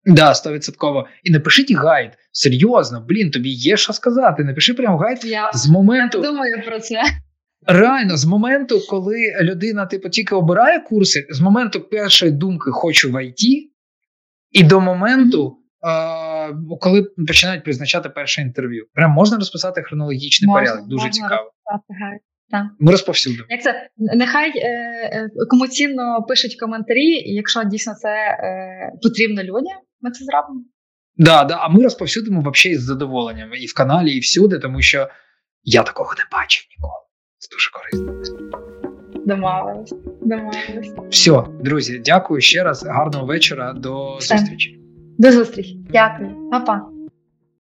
Да, 0.04 0.34
стовідсотково. 0.34 1.06
І 1.22 1.30
напишіть 1.30 1.72
гайд. 1.72 2.10
Серйозно, 2.32 3.04
блін, 3.08 3.30
тобі 3.30 3.50
є 3.50 3.76
що 3.76 3.92
сказати. 3.92 4.44
Напиши 4.44 4.74
прям 4.74 4.98
гайд 4.98 5.24
Я 5.24 5.50
з 5.54 5.68
моменту. 5.68 6.20
думаю 6.22 6.62
про 6.66 6.80
це. 6.80 7.02
Реально, 7.66 8.16
з 8.16 8.24
моменту, 8.24 8.80
коли 8.88 9.16
людина 9.40 9.86
типу 9.86 10.08
тільки 10.08 10.34
обирає 10.34 10.80
курси, 10.80 11.26
з 11.30 11.40
моменту 11.40 11.80
першої 11.80 12.32
думки 12.32 12.70
хочу 12.70 13.10
в 13.12 13.24
ІТ, 13.24 13.70
і 14.50 14.62
до 14.62 14.80
моменту, 14.80 15.56
е, 15.82 16.29
коли 16.80 17.02
починають 17.26 17.64
призначати 17.64 18.08
перше 18.08 18.42
інтерв'ю. 18.42 18.86
Прям 18.94 19.10
можна 19.10 19.36
розписати 19.36 19.82
хронологічний 19.82 20.48
Можна, 20.48 20.60
порядок. 20.60 20.88
Дуже 20.88 21.06
можна 21.06 21.10
цікаво. 21.10 21.50
Так. 22.50 22.66
Ми 22.78 22.92
розповсюдимо. 22.92 23.44
Як 23.48 23.62
це 23.62 23.88
нехай 23.96 24.58
е, 24.58 24.68
е, 25.12 25.30
кому 25.50 25.66
цінно 25.66 26.24
пишуть 26.28 26.56
коментарі, 26.60 27.06
і 27.06 27.34
якщо 27.34 27.64
дійсно 27.64 27.94
це 27.94 28.08
е, 28.08 28.92
потрібно 29.02 29.42
людям, 29.42 29.78
ми 30.00 30.10
це 30.10 30.24
зробимо. 30.24 30.64
Да, 31.16 31.44
да, 31.44 31.56
а 31.60 31.68
ми 31.68 31.82
розповсюдимо 31.82 32.40
взагалі 32.40 32.78
з 32.78 32.82
задоволенням 32.82 33.54
і 33.54 33.66
в 33.66 33.74
каналі, 33.74 34.12
і 34.12 34.20
всюди, 34.20 34.58
тому 34.58 34.82
що 34.82 35.08
я 35.62 35.82
такого 35.82 36.14
не 36.18 36.38
бачив 36.38 36.64
ніколи. 36.70 37.00
Це 37.38 37.48
дуже 37.52 37.70
корисно. 37.70 38.40
Домовились. 39.26 39.94
Домовились. 40.22 40.92
Все, 41.10 41.42
друзі, 41.64 42.02
дякую 42.04 42.40
ще 42.40 42.64
раз. 42.64 42.86
Гарного 42.86 43.26
вечора. 43.26 43.72
До 43.72 44.16
Все. 44.16 44.38
зустрічі. 44.38 44.79
До 45.20 45.32
зустрічі. 45.32 45.78
Дякую, 45.92 46.30
Па-па. 46.50 46.99